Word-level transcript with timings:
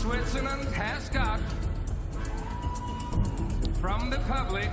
Switzerland 0.00 0.66
has 0.70 1.10
got 1.10 1.40
from 3.82 4.08
the 4.08 4.16
public 4.20 4.70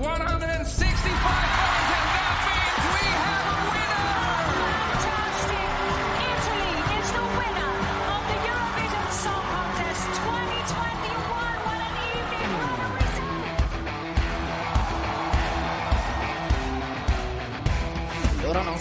one 0.00 0.20
hundred 0.20 0.46
and 0.46 0.64
sixty-five 0.64 1.75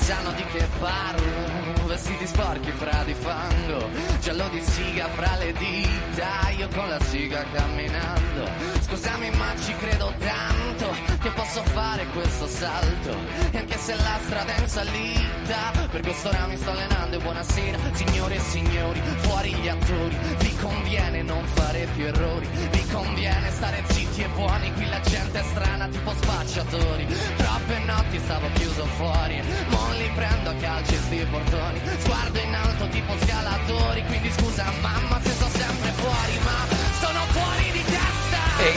sanno 0.05 0.33
di 0.33 0.45
che 0.45 0.67
parlo, 0.77 1.87
vestiti 1.87 2.27
sporchi 2.27 2.69
fra 2.69 3.03
di 3.05 3.15
fango, 3.15 3.89
giallo 4.25 4.49
di 4.49 4.59
siga 4.59 5.07
fra 5.09 5.35
le 5.37 5.53
dita, 5.53 6.49
io 6.57 6.67
con 6.69 6.89
la 6.89 6.99
siga 6.99 7.45
camminando. 7.53 8.49
Scusami 8.81 9.29
ma 9.29 9.53
ci 9.63 9.75
credo 9.75 10.11
tanto 10.17 10.95
che 11.21 11.29
posso 11.29 11.61
fare 11.61 12.07
questo 12.07 12.47
salto, 12.47 13.15
e 13.51 13.59
anche 13.59 13.77
se 13.77 13.93
la 13.93 14.17
strada 14.23 14.55
è 14.55 14.61
in 14.61 14.67
salita, 14.67 15.71
per 15.91 16.01
quest'ora 16.01 16.47
mi 16.47 16.57
sto 16.57 16.71
allenando. 16.71 17.17
E 17.17 17.19
buonasera, 17.19 17.77
signore 17.93 18.35
e 18.35 18.39
signori, 18.39 18.99
fuori 19.17 19.53
gli 19.53 19.67
attori, 19.67 20.17
vi 20.39 20.55
conviene 20.55 21.21
non 21.21 21.45
fare 21.45 21.87
più 21.93 22.05
errori, 22.05 22.47
vi 22.71 22.85
conviene 22.87 23.51
stare 23.51 23.83
zitti 23.89 24.23
e 24.23 24.27
buoni, 24.29 24.73
qui 24.73 24.89
la 24.89 25.01
gente 25.01 25.39
è 25.39 25.43
strana 25.43 25.87
tipo 25.87 26.11
spacciatori, 26.15 27.05
troppe 27.35 27.77
notti 27.85 28.17
stavo 28.17 28.47
chiuso 28.55 28.85
fuori, 28.97 29.39
mo 29.67 29.91
li 29.91 30.09
prendo 30.15 30.49
a 30.49 30.53
calci 30.55 30.95
sti 30.95 31.27
portoni, 31.29 31.79
sguardo 31.99 32.39
in 32.39 32.55
alto 32.55 32.87
tipo 32.87 33.13
scalatori, 33.19 34.03
quindi 34.21 34.45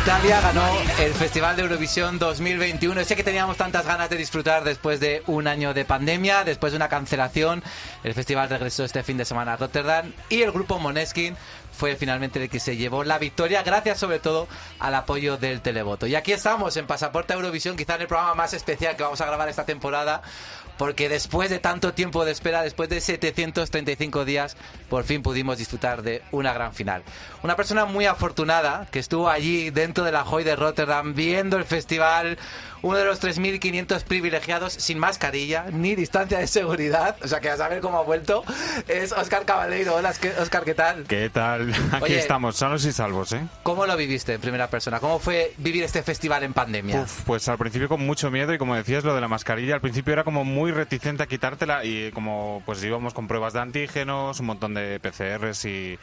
Italia 0.08 0.40
ganó 0.40 0.64
el 1.00 1.12
Festival 1.14 1.56
de 1.56 1.62
Eurovisión 1.62 2.18
2021. 2.18 3.04
Sé 3.04 3.14
que 3.14 3.22
teníamos 3.22 3.56
tantas 3.56 3.86
ganas 3.86 4.10
de 4.10 4.16
disfrutar 4.16 4.64
después 4.64 5.00
de 5.00 5.22
un 5.26 5.46
año 5.46 5.74
de 5.74 5.84
pandemia, 5.84 6.44
después 6.44 6.72
de 6.72 6.76
una 6.76 6.88
cancelación. 6.88 7.62
El 8.04 8.14
festival 8.14 8.48
regresó 8.48 8.84
este 8.84 9.02
fin 9.02 9.16
de 9.16 9.24
semana 9.24 9.52
a 9.52 9.56
Rotterdam 9.56 10.12
y 10.28 10.42
el 10.42 10.52
grupo 10.52 10.78
Moneskin 10.78 11.36
fue 11.72 11.94
finalmente 11.94 12.42
el 12.42 12.50
que 12.50 12.58
se 12.58 12.76
llevó 12.76 13.04
la 13.04 13.18
victoria, 13.18 13.62
gracias 13.62 13.98
sobre 13.98 14.18
todo 14.18 14.48
al 14.78 14.94
apoyo 14.94 15.36
del 15.36 15.60
televoto. 15.60 16.06
Y 16.06 16.16
aquí 16.16 16.32
estamos 16.32 16.76
en 16.76 16.86
Pasaporte 16.86 17.34
Eurovisión, 17.34 17.76
quizá 17.76 17.94
en 17.94 18.02
el 18.02 18.08
programa 18.08 18.34
más 18.34 18.52
especial 18.54 18.96
que 18.96 19.04
vamos 19.04 19.20
a 19.20 19.26
grabar 19.26 19.48
esta 19.48 19.64
temporada, 19.64 20.22
porque 20.78 21.08
después 21.08 21.50
de 21.50 21.58
tanto 21.58 21.92
tiempo 21.92 22.24
de 22.24 22.32
espera, 22.32 22.62
después 22.62 22.88
de 22.88 23.00
735 23.00 24.24
días, 24.24 24.56
por 24.88 25.04
fin 25.04 25.22
pudimos 25.22 25.58
disfrutar 25.58 26.02
de 26.02 26.22
una 26.30 26.54
gran 26.54 26.72
final. 26.72 27.02
Una 27.42 27.56
persona 27.56 27.84
muy 27.84 28.06
afortunada 28.06 28.86
que 28.90 29.00
estuvo 29.00 29.28
allí 29.28 29.70
dentro 29.70 30.04
de 30.04 30.12
la 30.12 30.24
Joy 30.24 30.44
de 30.44 30.56
Rotterdam 30.56 31.14
viendo 31.14 31.56
el 31.56 31.64
festival, 31.64 32.38
uno 32.82 32.96
de 32.98 33.04
los 33.04 33.22
3.500 33.22 34.04
privilegiados 34.04 34.72
sin 34.72 34.98
mascarilla 34.98 35.66
ni 35.72 35.94
distancia 35.94 36.38
de 36.38 36.46
seguridad, 36.46 37.16
o 37.22 37.28
sea 37.28 37.40
que 37.40 37.50
a 37.50 37.56
saber 37.56 37.80
cómo 37.80 37.98
ha 37.98 38.02
vuelto, 38.02 38.44
es 38.86 39.12
Oscar 39.12 39.44
Cabaleiro. 39.44 39.96
Hola, 39.96 40.12
Oscar, 40.40 40.64
¿qué 40.64 40.74
tal? 40.74 41.04
¿Qué 41.04 41.30
tal? 41.30 41.72
Aquí 41.92 42.04
Oye. 42.04 42.18
estamos, 42.18 42.56
sanos 42.56 42.84
y 42.84 42.92
salvos, 42.92 43.32
¿eh? 43.32 43.46
¿Cómo 43.62 43.86
lo 43.86 43.96
viviste 43.96 44.34
en 44.34 44.40
primera 44.40 44.68
persona? 44.68 45.00
¿Cómo 45.00 45.18
fue 45.18 45.52
vivir 45.58 45.84
este 45.84 46.02
festival 46.02 46.42
en 46.42 46.52
pandemia? 46.52 47.00
Uf, 47.00 47.22
pues 47.24 47.48
al 47.48 47.58
principio 47.58 47.88
con 47.88 48.04
mucho 48.04 48.30
miedo 48.30 48.52
y 48.54 48.58
como 48.58 48.74
decías 48.74 49.04
lo 49.04 49.14
de 49.14 49.20
la 49.20 49.28
mascarilla, 49.28 49.74
al 49.74 49.80
principio 49.80 50.12
era 50.12 50.24
como 50.24 50.44
muy 50.44 50.72
reticente 50.72 51.22
a 51.22 51.26
quitártela 51.26 51.84
y 51.84 52.10
como 52.12 52.62
pues 52.66 52.82
íbamos 52.82 53.14
con 53.14 53.28
pruebas 53.28 53.52
de 53.52 53.60
antígenos, 53.60 54.40
un 54.40 54.46
montón 54.46 54.74
de 54.74 55.00
PCRs 55.00 55.64
y 55.64 55.98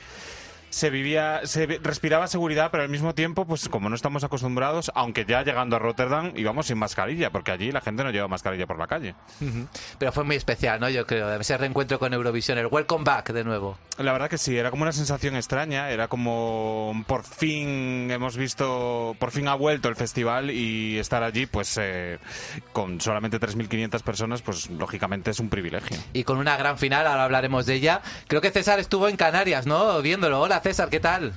se 0.76 0.90
vivía, 0.90 1.40
se 1.46 1.68
respiraba 1.81 2.28
seguridad, 2.28 2.69
pero 2.69 2.84
al 2.84 2.90
mismo 2.90 3.16
tiempo, 3.16 3.46
pues 3.46 3.69
como 3.69 3.88
no 3.88 3.96
estamos 3.96 4.25
acostumbrados, 4.25 4.91
aunque 4.94 5.24
ya 5.24 5.41
llegando 5.41 5.78
a 5.78 5.80
Rotterdam 5.80 6.34
íbamos 6.36 6.66
sin 6.66 6.78
mascarilla, 6.78 7.30
porque 7.30 7.52
allí 7.52 7.72
la 7.72 7.80
gente 7.80 8.03
no 8.03 8.12
lleva 8.12 8.28
mascarilla 8.28 8.68
por 8.68 8.78
la 8.78 8.85
calle. 8.85 9.16
Pero 9.97 10.12
fue 10.12 10.25
muy 10.25 10.35
especial, 10.35 10.81
¿no? 10.81 10.90
Yo 10.90 11.08
creo, 11.08 11.34
ese 11.34 11.58
reencuentro 11.58 11.97
con 11.97 12.14
Eurovisión, 12.14 12.58
el 12.58 12.68
welcome 12.68 13.06
back 13.06 13.31
de 13.31 13.46
nuevo. 13.46 13.78
La 13.97 14.12
verdad 14.12 14.30
que 14.30 14.38
sí, 14.38 14.58
era 14.58 14.69
como 14.69 14.84
una 14.84 14.91
sensación 14.91 15.38
extraña, 15.38 15.91
era 15.91 16.09
como 16.09 17.06
por 17.08 17.24
fin 17.24 18.12
hemos 18.12 18.35
visto, 18.35 19.16
por 19.18 19.31
fin 19.31 19.47
ha 19.47 19.56
vuelto 19.56 19.88
el 19.88 19.96
festival 19.96 20.52
y 20.52 20.97
estar 20.97 21.24
allí, 21.24 21.46
pues 21.46 21.80
eh, 21.81 22.19
con 22.74 23.00
solamente 23.00 23.40
3.500 23.40 24.03
personas, 24.03 24.41
pues 24.41 24.69
lógicamente 24.69 25.31
es 25.31 25.40
un 25.40 25.47
privilegio. 25.47 25.97
Y 26.12 26.25
con 26.25 26.38
una 26.38 26.58
gran 26.58 26.78
final, 26.78 27.08
ahora 27.08 27.24
hablaremos 27.24 27.66
de 27.66 27.75
ella. 27.75 28.02
Creo 28.28 28.41
que 28.41 28.52
César 28.52 28.80
estuvo 28.80 29.08
en 29.08 29.16
Canarias, 29.16 29.66
¿no? 29.66 30.02
Viéndolo. 30.02 30.41
Hola 30.41 30.65
César, 30.66 30.90
¿qué 30.90 31.00
tal? 31.00 31.31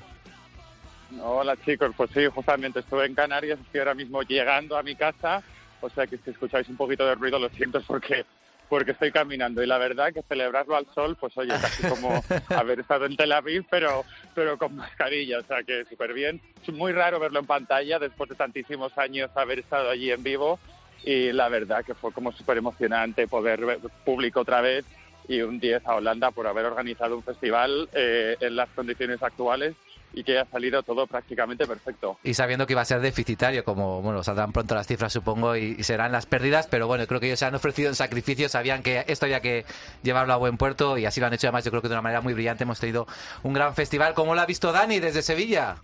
Hola 1.22 1.54
chicos, 1.62 1.92
pues 1.94 2.08
sí, 2.14 2.24
justamente 2.28 2.80
estuve 2.80 3.04
en 3.04 3.14
Canarias, 3.14 3.58
estoy 3.60 3.80
ahora 3.80 3.92
mismo 3.92 4.22
llegando 4.22 4.74
a 4.74 4.82
mi 4.82 4.96
casa, 4.96 5.42
o 5.82 5.90
sea 5.90 6.06
que 6.06 6.16
si 6.16 6.30
escucháis 6.30 6.66
un 6.70 6.78
poquito 6.78 7.04
de 7.04 7.14
ruido 7.14 7.38
lo 7.38 7.50
siento 7.50 7.82
porque 7.86 8.24
porque 8.70 8.92
estoy 8.92 9.12
caminando. 9.12 9.62
Y 9.62 9.66
la 9.66 9.76
verdad 9.76 10.14
que 10.14 10.22
celebrarlo 10.22 10.76
al 10.76 10.86
sol, 10.94 11.14
pues 11.20 11.36
oye, 11.36 11.52
casi 11.60 11.86
como 11.86 12.24
haber 12.56 12.80
estado 12.80 13.04
en 13.04 13.18
Tel 13.18 13.32
Aviv, 13.32 13.66
pero 13.68 14.06
pero 14.34 14.56
con 14.56 14.74
mascarilla, 14.74 15.40
o 15.40 15.42
sea 15.42 15.62
que 15.62 15.84
súper 15.84 16.14
bien. 16.14 16.40
Es 16.62 16.72
muy 16.72 16.92
raro 16.92 17.20
verlo 17.20 17.40
en 17.40 17.46
pantalla 17.46 17.98
después 17.98 18.30
de 18.30 18.36
tantísimos 18.36 18.96
años 18.96 19.30
haber 19.34 19.58
estado 19.58 19.90
allí 19.90 20.10
en 20.10 20.22
vivo. 20.22 20.58
Y 21.04 21.32
la 21.32 21.50
verdad 21.50 21.84
que 21.84 21.94
fue 21.94 22.12
como 22.12 22.32
súper 22.32 22.56
emocionante 22.56 23.28
poder 23.28 23.66
ver 23.66 23.78
público 24.06 24.40
otra 24.40 24.62
vez 24.62 24.86
y 25.28 25.42
un 25.42 25.60
10 25.60 25.86
a 25.86 25.94
Holanda 25.94 26.30
por 26.30 26.46
haber 26.46 26.64
organizado 26.64 27.16
un 27.16 27.22
festival 27.22 27.88
eh, 27.92 28.36
en 28.40 28.56
las 28.56 28.68
condiciones 28.70 29.22
actuales 29.22 29.76
y 30.12 30.24
que 30.24 30.32
haya 30.32 30.50
salido 30.50 30.82
todo 30.82 31.06
prácticamente 31.06 31.66
perfecto. 31.66 32.18
Y 32.24 32.34
sabiendo 32.34 32.66
que 32.66 32.72
iba 32.72 32.80
a 32.80 32.86
ser 32.86 33.00
deficitario, 33.00 33.62
como, 33.62 34.00
bueno, 34.00 34.22
saldrán 34.22 34.52
pronto 34.52 34.74
las 34.74 34.86
cifras, 34.86 35.12
supongo, 35.12 35.54
y, 35.54 35.82
serán 35.82 36.12
las 36.12 36.26
pérdidas, 36.26 36.66
pero 36.66 36.86
bueno, 36.86 37.06
creo 37.06 37.20
que 37.20 37.26
ellos 37.26 37.38
se 37.38 37.44
han 37.44 37.54
ofrecido 37.54 37.88
en 37.88 37.94
sacrificio, 37.94 38.48
sabían 38.48 38.82
que 38.82 39.04
esto 39.06 39.26
había 39.26 39.40
que 39.40 39.66
llevarlo 40.02 40.32
a 40.32 40.36
buen 40.36 40.56
puerto 40.56 40.96
y 40.96 41.04
así 41.04 41.20
lo 41.20 41.26
han 41.26 41.34
hecho. 41.34 41.48
Además, 41.48 41.64
yo 41.64 41.70
creo 41.70 41.82
que 41.82 41.88
de 41.88 41.94
una 41.94 42.02
manera 42.02 42.20
muy 42.20 42.32
brillante 42.34 42.64
hemos 42.64 42.80
tenido 42.80 43.06
un 43.42 43.52
gran 43.52 43.74
festival. 43.74 44.14
¿Cómo 44.14 44.34
lo 44.34 44.40
ha 44.40 44.46
visto 44.46 44.72
Dani 44.72 44.98
desde 44.98 45.22
Sevilla? 45.22 45.76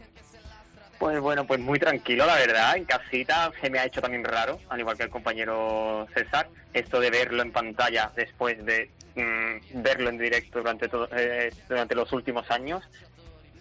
Pues 0.99 1.21
bueno, 1.21 1.47
pues 1.47 1.61
muy 1.61 1.79
tranquilo, 1.79 2.27
la 2.27 2.37
verdad. 2.37 2.77
En 2.77 2.85
casita 2.85 3.51
se 3.61 3.69
me 3.71 3.79
ha 3.79 3.85
hecho 3.85 4.01
también 4.01 4.25
raro, 4.25 4.61
al 4.69 4.81
igual 4.81 4.97
que 4.97 5.05
el 5.05 5.11
compañero 5.11 6.07
César, 6.15 6.49
esto 6.73 7.01
de 7.01 7.11
verlo 7.11 7.43
en 7.43 7.53
pantalla 7.53 8.11
después 8.17 8.65
de 8.65 8.91
mm, 9.15 9.83
verlo 9.83 10.09
en 10.11 10.19
directo 10.19 10.59
durante, 10.61 10.89
todo, 10.89 11.09
eh, 11.13 11.53
durante 11.69 11.95
los 11.95 12.13
últimos 12.13 12.51
años. 12.51 12.83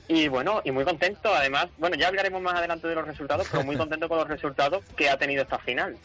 Y 0.08 0.28
bueno, 0.28 0.62
y 0.64 0.72
muy 0.72 0.84
contento, 0.84 1.34
además, 1.34 1.68
bueno, 1.78 1.96
ya 1.96 2.10
hablaremos 2.10 2.42
más 2.42 2.56
adelante 2.56 2.88
de 2.88 2.96
los 2.96 3.08
resultados, 3.08 3.48
pero 3.50 3.64
muy 3.64 3.78
contento 3.78 4.10
con 4.10 4.18
los 4.18 4.28
resultados 4.28 4.84
que 4.98 5.10
ha 5.10 5.18
tenido 5.18 5.44
esta 5.44 5.60
final. 5.60 5.98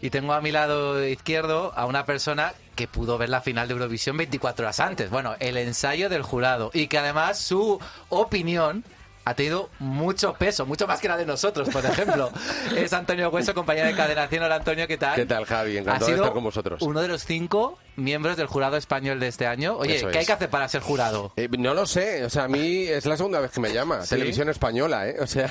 Y 0.00 0.10
tengo 0.10 0.32
a 0.32 0.40
mi 0.40 0.50
lado 0.50 1.04
izquierdo 1.06 1.72
a 1.76 1.84
una 1.84 2.06
persona 2.06 2.54
que 2.74 2.88
pudo 2.88 3.18
ver 3.18 3.28
la 3.28 3.42
final 3.42 3.68
de 3.68 3.74
Eurovisión 3.74 4.16
24 4.16 4.64
horas 4.64 4.80
antes. 4.80 5.10
Bueno, 5.10 5.36
el 5.40 5.58
ensayo 5.58 6.08
del 6.08 6.22
jurado. 6.22 6.70
Y 6.72 6.86
que 6.86 6.96
además 6.98 7.38
su 7.38 7.78
opinión 8.08 8.82
ha 9.24 9.34
tenido 9.34 9.68
mucho 9.78 10.32
peso, 10.34 10.64
mucho 10.66 10.86
más 10.86 11.00
que 11.00 11.08
la 11.08 11.16
de 11.16 11.26
nosotros, 11.26 11.68
por 11.68 11.84
ejemplo. 11.84 12.30
es 12.76 12.92
Antonio 12.92 13.28
Hueso, 13.30 13.54
compañero 13.54 13.86
de 13.86 13.94
cadenación. 13.94 14.42
Hola 14.44 14.56
Antonio, 14.56 14.86
¿qué 14.88 14.96
tal? 14.98 15.14
¿Qué 15.14 15.26
tal, 15.26 15.44
Javi? 15.44 15.76
Ha 15.76 15.80
Encantado 15.80 16.06
de 16.06 16.12
sido 16.12 16.24
estar 16.24 16.34
con 16.34 16.44
vosotros. 16.44 16.82
uno 16.82 17.00
de 17.00 17.08
los 17.08 17.24
cinco 17.24 17.78
miembros 18.00 18.36
del 18.36 18.46
jurado 18.46 18.76
español 18.76 19.20
de 19.20 19.28
este 19.28 19.46
año. 19.46 19.76
Oye, 19.76 19.96
Eso 19.96 20.08
¿qué 20.08 20.18
hay 20.18 20.26
que 20.26 20.32
hacer 20.32 20.50
para 20.50 20.68
ser 20.68 20.82
jurado? 20.82 21.32
Eh, 21.36 21.48
no 21.58 21.74
lo 21.74 21.86
sé, 21.86 22.24
o 22.24 22.30
sea, 22.30 22.44
a 22.44 22.48
mí 22.48 22.84
es 22.86 23.06
la 23.06 23.16
segunda 23.16 23.40
vez 23.40 23.50
que 23.50 23.60
me 23.60 23.72
llama. 23.72 24.02
¿Sí? 24.02 24.10
Televisión 24.10 24.48
española, 24.48 25.08
¿eh? 25.08 25.16
O 25.20 25.26
sea, 25.26 25.48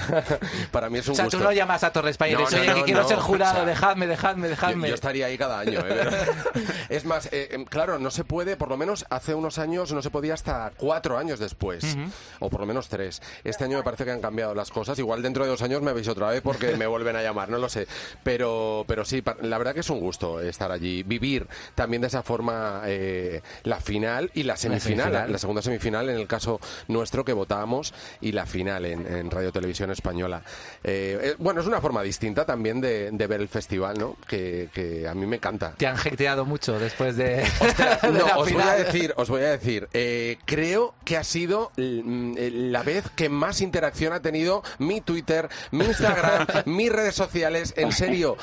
para 0.72 0.90
mí 0.90 1.00
es 1.00 1.08
un 1.08 1.14
O 1.14 1.16
sea, 1.16 1.26
gusto. 1.26 1.38
tú 1.38 1.44
no 1.44 1.52
llamas 1.52 1.84
a 1.84 1.92
Torre 1.92 2.10
España 2.12 2.32
y 2.32 2.36
No, 2.36 2.40
dices, 2.42 2.56
no, 2.56 2.62
oye, 2.62 2.70
no, 2.72 2.76
que 2.78 2.84
quiero 2.84 3.08
ser 3.08 3.18
jurado, 3.20 3.52
O 3.54 3.56
sea, 3.58 3.66
dejadme, 3.66 4.08
dejadme, 4.08 4.48
dejadme. 4.50 4.90
yo 4.90 4.96
estaría 4.96 5.28
ahí 5.28 5.38
cada 5.38 5.60
año. 5.60 5.80
¿eh? 5.88 6.10
Es 6.90 7.06
más, 7.06 7.28
eh, 7.32 7.50
em, 7.52 7.66
claro, 7.66 8.00
no 8.00 8.12
se 8.12 8.24
puede, 8.24 8.58
por 8.58 8.70
lo 8.70 8.78
menos 8.78 9.06
hace 9.10 9.34
unos 9.36 9.60
años 9.60 9.92
no 9.94 10.02
se 10.02 10.10
podía 10.10 10.34
hasta 10.34 10.72
cuatro 10.78 11.18
años 11.18 11.40
después, 11.40 11.98
o 12.40 12.50
por 12.50 12.62
lo 12.62 12.66
menos 12.66 12.88
tres. 12.90 13.22
Este 13.44 13.64
año 13.64 13.78
me 13.78 13.84
parece 13.84 14.06
que 14.06 14.12
han 14.12 14.22
cambiado 14.22 14.56
las 14.56 14.70
cosas. 14.72 14.98
Igual 15.00 15.22
dentro 15.22 15.44
de 15.44 15.50
dos 15.52 15.62
años 15.62 15.82
me 15.82 15.94
veis 15.94 16.08
otra 16.08 16.30
vez 16.30 16.42
porque 16.42 16.76
me 16.76 16.88
vuelven 16.88 17.16
a 17.16 17.22
llamar, 17.22 17.50
no 17.50 17.58
lo 17.58 17.70
sé. 17.70 17.88
Pero, 18.24 18.84
pero 18.88 19.06
sí, 19.06 19.24
la 19.42 19.58
verdad 19.58 19.74
que 19.74 19.82
es 19.82 19.90
un 19.90 20.00
gusto 20.00 20.40
estar 20.42 20.72
allí, 20.72 21.04
vivir 21.04 21.48
también 21.76 22.02
de 22.02 22.08
esa 22.08 22.24
forma 22.24 22.39
eh, 22.86 23.42
la 23.64 23.80
final 23.80 24.32
y 24.34 24.44
la 24.44 24.58
semifinal, 24.58 25.12
la, 25.12 25.20
semifinal. 25.20 25.40
segunda 25.40 25.62
semifinal 25.62 26.10
en 26.10 26.18
el 26.18 26.28
caso 26.28 26.60
nuestro 26.88 27.26
que 27.26 27.34
votábamos 27.34 27.94
y 28.22 28.32
la 28.32 28.46
final 28.46 28.86
en, 28.86 29.06
en 29.06 29.32
Radio 29.32 29.52
Televisión 29.52 29.92
Española. 29.92 30.42
Eh, 30.84 31.20
eh, 31.22 31.36
bueno, 31.38 31.62
es 31.62 31.68
una 31.68 31.82
forma 31.82 32.02
distinta 32.02 32.46
también 32.46 32.82
de, 32.82 33.12
de 33.12 33.28
ver 33.28 33.42
el 33.42 33.48
festival, 33.48 33.98
¿no? 33.98 34.16
Que, 34.28 34.70
que 34.74 35.08
a 35.08 35.14
mí 35.14 35.26
me 35.26 35.38
encanta. 35.38 35.74
Te 35.78 35.88
han 35.88 35.98
hateado 35.98 36.46
mucho 36.46 36.80
después 36.80 37.16
de, 37.16 37.38
de 38.02 38.12
No, 38.12 38.28
la 38.28 38.38
os 38.38 38.52
voy 38.52 38.62
a 38.62 38.74
decir, 38.76 39.14
os 39.18 39.30
voy 39.30 39.42
a 39.42 39.50
decir, 39.50 39.88
eh, 39.94 40.38
creo 40.46 40.94
que 41.06 41.18
ha 41.18 41.24
sido 41.24 41.72
mm, 41.78 42.36
la 42.72 42.84
vez 42.84 43.06
que 43.16 43.30
más 43.30 43.62
interacción 43.62 44.14
ha 44.14 44.22
tenido 44.22 44.64
mi 44.78 45.02
Twitter, 45.02 45.50
mi 45.72 45.86
Instagram, 45.86 46.48
mis 46.66 46.92
redes 46.92 47.16
sociales. 47.16 47.74
En 47.78 47.92
serio, 47.92 48.38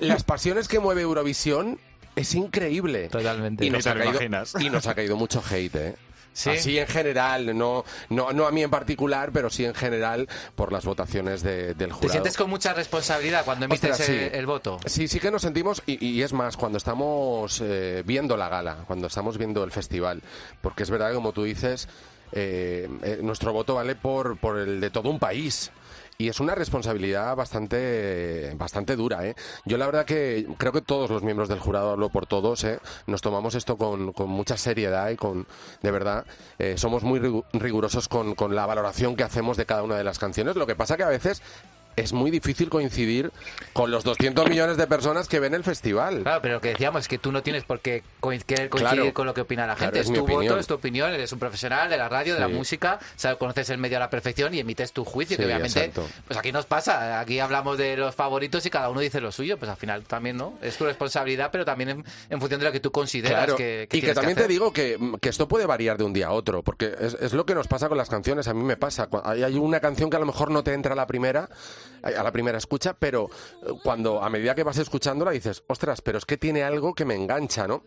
las 0.00 0.24
pasiones 0.24 0.68
que 0.68 0.80
mueve 0.80 1.02
Eurovisión 1.02 1.78
Es 2.16 2.34
increíble. 2.34 3.08
Totalmente. 3.08 3.64
Y 3.64 3.70
nos, 3.70 3.86
ha 3.86 3.94
caído, 3.94 4.10
imaginas. 4.10 4.54
y 4.60 4.70
nos 4.70 4.86
ha 4.86 4.94
caído 4.94 5.16
mucho 5.16 5.42
hate, 5.48 5.74
¿eh? 5.76 5.94
¿Sí? 6.32 6.50
Así 6.50 6.78
en 6.78 6.86
general, 6.86 7.58
no, 7.58 7.84
no, 8.08 8.32
no 8.32 8.46
a 8.46 8.52
mí 8.52 8.62
en 8.62 8.70
particular, 8.70 9.30
pero 9.32 9.50
sí 9.50 9.64
en 9.64 9.74
general 9.74 10.28
por 10.54 10.70
las 10.72 10.84
votaciones 10.84 11.42
de- 11.42 11.74
del 11.74 11.90
jurado. 11.90 12.06
¿Te 12.06 12.12
sientes 12.12 12.36
con 12.36 12.48
mucha 12.48 12.72
responsabilidad 12.72 13.44
cuando 13.44 13.64
emites 13.64 13.90
Ostras, 13.90 14.06
sí. 14.06 14.28
el 14.32 14.46
voto? 14.46 14.78
Sí, 14.86 15.08
sí 15.08 15.18
que 15.18 15.32
nos 15.32 15.42
sentimos, 15.42 15.82
y, 15.86 16.04
y 16.06 16.22
es 16.22 16.32
más, 16.32 16.56
cuando 16.56 16.78
estamos 16.78 17.60
eh, 17.64 18.04
viendo 18.06 18.36
la 18.36 18.48
gala, 18.48 18.84
cuando 18.86 19.08
estamos 19.08 19.38
viendo 19.38 19.64
el 19.64 19.72
festival, 19.72 20.22
porque 20.60 20.84
es 20.84 20.90
verdad 20.90 21.08
que 21.08 21.16
como 21.16 21.32
tú 21.32 21.42
dices, 21.42 21.88
eh, 22.30 22.88
eh, 23.02 23.18
nuestro 23.22 23.52
voto 23.52 23.74
vale 23.74 23.96
por, 23.96 24.36
por 24.38 24.56
el 24.58 24.80
de 24.80 24.90
todo 24.90 25.10
un 25.10 25.18
país. 25.18 25.72
Y 26.20 26.28
es 26.28 26.38
una 26.38 26.54
responsabilidad 26.54 27.34
bastante, 27.34 28.52
bastante 28.54 28.94
dura, 28.94 29.26
¿eh? 29.26 29.34
Yo 29.64 29.78
la 29.78 29.86
verdad 29.86 30.04
que 30.04 30.46
creo 30.58 30.70
que 30.70 30.82
todos 30.82 31.08
los 31.08 31.22
miembros 31.22 31.48
del 31.48 31.60
jurado, 31.60 31.92
hablo 31.92 32.10
por 32.10 32.26
todos, 32.26 32.62
¿eh? 32.64 32.78
Nos 33.06 33.22
tomamos 33.22 33.54
esto 33.54 33.78
con, 33.78 34.12
con 34.12 34.28
mucha 34.28 34.58
seriedad 34.58 35.08
y 35.08 35.16
con, 35.16 35.46
de 35.80 35.90
verdad, 35.90 36.26
eh, 36.58 36.74
somos 36.76 37.04
muy 37.04 37.20
rigu- 37.20 37.44
rigurosos 37.54 38.06
con, 38.06 38.34
con 38.34 38.54
la 38.54 38.66
valoración 38.66 39.16
que 39.16 39.22
hacemos 39.22 39.56
de 39.56 39.64
cada 39.64 39.82
una 39.82 39.96
de 39.96 40.04
las 40.04 40.18
canciones. 40.18 40.56
Lo 40.56 40.66
que 40.66 40.76
pasa 40.76 40.98
que 40.98 41.04
a 41.04 41.08
veces 41.08 41.40
es 42.00 42.12
muy 42.12 42.30
difícil 42.30 42.68
coincidir 42.68 43.32
con 43.72 43.90
los 43.90 44.04
200 44.04 44.48
millones 44.48 44.76
de 44.76 44.86
personas 44.86 45.28
que 45.28 45.40
ven 45.40 45.54
el 45.54 45.64
festival. 45.64 46.22
Claro, 46.22 46.42
pero 46.42 46.54
lo 46.54 46.60
que 46.60 46.68
decíamos 46.70 47.02
es 47.02 47.08
que 47.08 47.18
tú 47.18 47.32
no 47.32 47.42
tienes 47.42 47.64
por 47.64 47.80
qué 47.80 48.02
querer 48.46 48.68
coincidir 48.68 48.68
Claro. 48.70 49.14
con 49.14 49.26
lo 49.26 49.34
que 49.34 49.40
opina 49.42 49.66
la 49.66 49.74
Claro, 49.76 49.92
gente. 49.92 50.00
es 50.00 50.12
tu 50.18 50.26
voto, 50.26 50.58
es 50.58 50.66
tu 50.66 50.74
opinión, 50.74 51.12
eres 51.12 51.32
un 51.32 51.38
profesional 51.38 51.88
de 51.90 51.96
la 51.96 52.08
radio, 52.08 52.34
de 52.34 52.40
la 52.40 52.48
música, 52.48 52.98
sabes, 53.16 53.38
conoces 53.38 53.70
el 53.70 53.78
medio 53.78 53.96
a 53.96 54.00
la 54.00 54.10
perfección 54.10 54.54
y 54.54 54.58
emites 54.60 54.92
tu 54.92 55.04
juicio, 55.04 55.36
Sí, 55.36 55.40
que 55.42 55.46
obviamente, 55.46 55.78
exacto. 55.84 56.06
pues 56.26 56.38
aquí 56.38 56.52
nos 56.52 56.66
pasa, 56.66 57.20
aquí 57.20 57.38
hablamos 57.40 57.78
de 57.78 57.96
los 57.96 58.14
favoritos 58.14 58.64
y 58.66 58.70
cada 58.70 58.88
uno 58.90 59.00
dice 59.00 59.20
lo 59.20 59.32
suyo, 59.32 59.56
pues 59.58 59.70
al 59.70 59.76
final 59.76 60.02
también, 60.04 60.36
¿no? 60.36 60.54
Es 60.62 60.76
tu 60.76 60.84
responsabilidad, 60.84 61.50
pero 61.52 61.64
también 61.64 61.90
en, 61.90 62.04
en 62.30 62.38
función 62.40 62.60
de 62.60 62.66
lo 62.66 62.72
que 62.72 62.80
tú 62.80 62.90
consideras 62.90 63.38
Claro, 63.44 63.56
que, 63.56 63.88
y 63.90 64.00
que 64.00 64.14
también 64.14 64.36
te 64.36 64.48
digo 64.48 64.72
que, 64.72 64.98
que 65.20 65.28
esto 65.28 65.46
puede 65.48 65.66
variar 65.66 65.96
de 65.98 66.04
un 66.04 66.12
día 66.12 66.28
a 66.28 66.32
otro, 66.32 66.62
porque 66.62 66.94
es, 67.00 67.14
es 67.20 67.32
lo 67.32 67.46
que 67.46 67.54
nos 67.54 67.68
pasa 67.68 67.88
con 67.88 67.98
las 67.98 68.08
canciones, 68.08 68.48
a 68.48 68.54
mí 68.54 68.62
me 68.62 68.76
pasa. 68.76 69.08
Hay 69.24 69.54
una 69.54 69.80
canción 69.80 70.10
que 70.10 70.16
a 70.16 70.20
lo 70.20 70.26
mejor 70.26 70.50
no 70.50 70.62
te 70.64 70.72
entra 70.74 70.92
a 70.92 70.96
la 70.96 71.06
primera, 71.06 71.48
a 72.02 72.22
la 72.22 72.32
primera 72.32 72.58
escucha, 72.58 72.94
pero 72.98 73.28
eh, 73.62 73.70
cuando 73.82 74.22
a 74.22 74.30
medida 74.30 74.54
que 74.54 74.62
vas 74.62 74.78
escuchándola 74.78 75.30
dices, 75.32 75.62
ostras, 75.66 76.00
pero 76.00 76.18
es 76.18 76.24
que 76.24 76.36
tiene 76.36 76.62
algo 76.62 76.94
que 76.94 77.04
me 77.04 77.14
engancha, 77.14 77.66
¿no? 77.66 77.82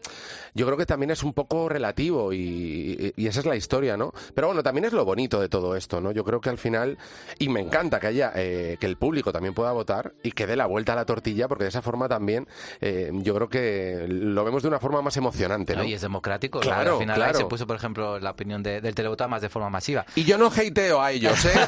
Yo 0.54 0.66
creo 0.66 0.78
que 0.78 0.86
también 0.86 1.12
es 1.12 1.24
un 1.24 1.34
poco 1.34 1.68
relativo 1.70 2.32
y, 2.34 3.14
y 3.16 3.28
esa 3.28 3.40
es 3.40 3.46
la 3.46 3.56
historia, 3.56 3.98
¿no? 3.98 4.14
Pero 4.36 4.48
bueno, 4.48 4.62
también 4.64 4.86
es 4.86 4.94
lo 4.94 5.04
bonito 5.06 5.40
de 5.42 5.50
todo 5.50 5.76
esto, 5.76 6.00
¿no? 6.02 6.12
Yo 6.12 6.24
creo 6.24 6.40
que 6.42 6.50
al 6.50 6.58
final, 6.58 6.98
y 7.40 7.50
me 7.50 7.60
encanta 7.60 8.00
que 8.00 8.08
haya, 8.08 8.32
eh, 8.36 8.78
que 8.80 8.86
el 8.86 8.98
público 8.98 9.32
también 9.32 9.54
pueda 9.54 9.72
votar 9.72 10.14
y 10.24 10.32
que 10.32 10.46
dé 10.48 10.56
la 10.56 10.66
vuelta 10.68 10.94
a 10.94 10.96
la 10.96 11.06
tortilla, 11.06 11.48
porque 11.48 11.64
de 11.64 11.70
esa 11.70 11.82
forma 11.82 12.08
también 12.08 12.48
eh, 12.82 13.10
yo 13.14 13.34
creo 13.36 13.50
que 13.50 14.06
lo 14.08 14.44
vemos 14.44 14.62
de 14.62 14.68
una 14.70 14.80
forma 14.80 15.02
más 15.02 15.18
emocionante, 15.18 15.76
¿no? 15.76 15.84
Y 15.84 15.94
es 15.94 16.02
democrático. 16.02 16.60
Claro, 16.60 16.94
al 16.94 17.00
final 17.00 17.22
ahí 17.22 17.34
se 17.34 17.46
puso, 17.46 17.66
por 17.66 17.76
ejemplo, 17.76 18.20
la 18.20 18.32
opinión 18.32 18.62
de- 18.62 18.80
del 18.82 18.94
televoto 18.96 19.28
más 19.28 19.42
de 19.42 19.50
forma 19.50 19.70
masiva. 19.70 20.06
Y 20.16 20.24
yo 20.24 20.38
no 20.38 20.48
hateo 20.56 21.02
a 21.02 21.12
ellos, 21.12 21.46
¿eh? 21.46 21.52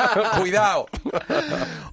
Cuidado. 0.38 0.86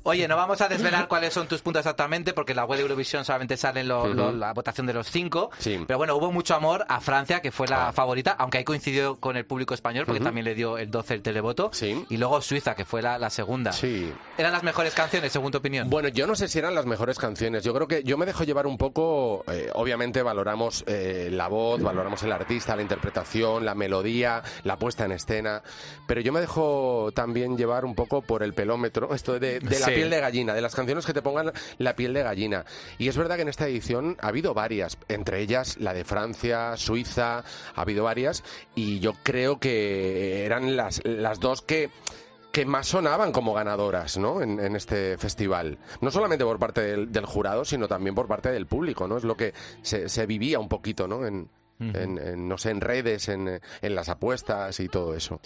Oye, 0.03 0.27
no 0.27 0.35
vamos 0.35 0.61
a 0.61 0.67
desvelar 0.67 1.07
cuáles 1.07 1.33
son 1.33 1.47
tus 1.47 1.61
puntos 1.61 1.81
exactamente, 1.81 2.33
porque 2.33 2.51
en 2.51 2.57
la 2.57 2.65
web 2.65 2.77
de 2.77 2.83
Eurovisión 2.83 3.23
solamente 3.25 3.57
sale 3.57 3.83
lo- 3.83 4.07
lo- 4.13 4.31
la 4.31 4.53
votación 4.53 4.87
de 4.87 4.93
los 4.93 5.09
cinco. 5.09 5.49
Sí. 5.59 5.83
Pero 5.87 5.97
bueno, 5.97 6.15
hubo 6.15 6.31
mucho 6.31 6.55
amor 6.55 6.85
a 6.89 6.99
Francia, 7.01 7.41
que 7.41 7.51
fue 7.51 7.67
la 7.67 7.91
favorita, 7.93 8.31
aunque 8.37 8.57
ahí 8.59 8.63
coincidió 8.63 9.15
con 9.17 9.37
el 9.37 9.45
público 9.45 9.73
español, 9.73 10.05
porque 10.05 10.19
también 10.21 10.45
le 10.45 10.55
dio 10.55 10.77
el 10.77 10.89
12 10.91 11.13
el 11.15 11.21
televoto. 11.21 11.69
Sí. 11.73 12.05
Y 12.09 12.17
luego 12.17 12.41
Suiza, 12.41 12.75
que 12.75 12.85
fue 12.85 13.01
la, 13.01 13.17
la 13.17 13.29
segunda. 13.29 13.71
Sí. 13.71 14.11
¿Eran 14.37 14.51
las 14.51 14.63
mejores 14.63 14.93
canciones, 14.93 15.31
según 15.31 15.51
tu 15.51 15.57
opinión? 15.59 15.89
Bueno, 15.89 16.09
yo 16.09 16.27
no 16.27 16.35
sé 16.35 16.47
si 16.47 16.59
eran 16.59 16.75
las 16.75 16.85
mejores 16.85 17.17
canciones. 17.19 17.63
Yo 17.63 17.73
creo 17.73 17.87
que 17.87 18.03
yo 18.03 18.17
me 18.17 18.25
dejo 18.25 18.43
llevar 18.43 18.67
un 18.67 18.77
poco. 18.77 19.43
eh, 19.47 19.69
obviamente 19.73 20.21
valoramos 20.21 20.83
eh, 20.87 21.29
la 21.31 21.47
voz, 21.47 21.81
valoramos 21.81 22.21
el 22.23 22.31
artista, 22.31 22.75
la 22.75 22.81
interpretación, 22.81 23.65
la 23.65 23.75
melodía, 23.75 24.41
la 24.63 24.77
puesta 24.77 25.05
en 25.05 25.11
escena. 25.13 25.61
Pero 26.07 26.21
yo 26.21 26.31
me 26.33 26.39
dejo 26.41 27.11
también 27.13 27.57
llevar 27.57 27.85
un 27.85 27.95
poco 27.95 28.21
por 28.21 28.43
el 28.43 28.53
pelómetro, 28.53 29.13
esto 29.13 29.39
de, 29.39 29.52
de 29.59 29.79
la 29.79 29.85
Sí. 29.87 29.91
piel 29.93 30.09
de 30.09 30.19
gallina, 30.19 30.53
de 30.53 30.61
las 30.61 30.75
canciones 30.75 31.05
que 31.05 31.13
te 31.13 31.21
pongan 31.21 31.51
la 31.77 31.95
piel 31.95 32.13
de 32.13 32.23
gallina. 32.23 32.65
Y 32.97 33.07
es 33.07 33.17
verdad 33.17 33.35
que 33.35 33.41
en 33.43 33.49
esta 33.49 33.67
edición 33.67 34.17
ha 34.21 34.27
habido 34.27 34.53
varias, 34.53 34.97
entre 35.07 35.39
ellas 35.41 35.77
la 35.79 35.93
de 35.93 36.03
Francia, 36.03 36.75
Suiza, 36.77 37.39
ha 37.75 37.81
habido 37.81 38.03
varias. 38.03 38.43
Y 38.75 38.99
yo 38.99 39.13
creo 39.23 39.59
que 39.59 40.45
eran 40.45 40.75
las, 40.75 41.01
las 41.05 41.39
dos 41.39 41.61
que 41.61 41.89
que 42.51 42.65
más 42.67 42.85
sonaban 42.85 43.31
como 43.31 43.55
ganadoras 43.55 44.15
¿no? 44.19 44.39
en, 44.43 44.59
en 44.59 44.75
este 44.75 45.17
festival. 45.17 45.79
No 46.01 46.11
solamente 46.11 46.45
por 46.45 46.59
parte 46.59 46.81
del, 46.81 47.11
del 47.11 47.25
jurado, 47.25 47.65
sino 47.65 47.87
también 47.87 48.13
por 48.13 48.27
parte 48.27 48.51
del 48.51 48.67
público. 48.67 49.07
¿no? 49.07 49.17
Es 49.17 49.23
lo 49.23 49.35
que 49.35 49.55
se, 49.81 50.07
se 50.07 50.27
vivía 50.27 50.59
un 50.59 50.69
poquito 50.69 51.07
¿no? 51.07 51.25
En, 51.25 51.49
en- 51.79 52.19
en, 52.19 52.47
no 52.47 52.59
sé, 52.59 52.69
en 52.69 52.79
redes, 52.79 53.27
en, 53.29 53.59
en 53.81 53.95
las 53.95 54.07
apuestas 54.07 54.79
y 54.79 54.87
todo 54.87 55.15
eso. 55.15 55.41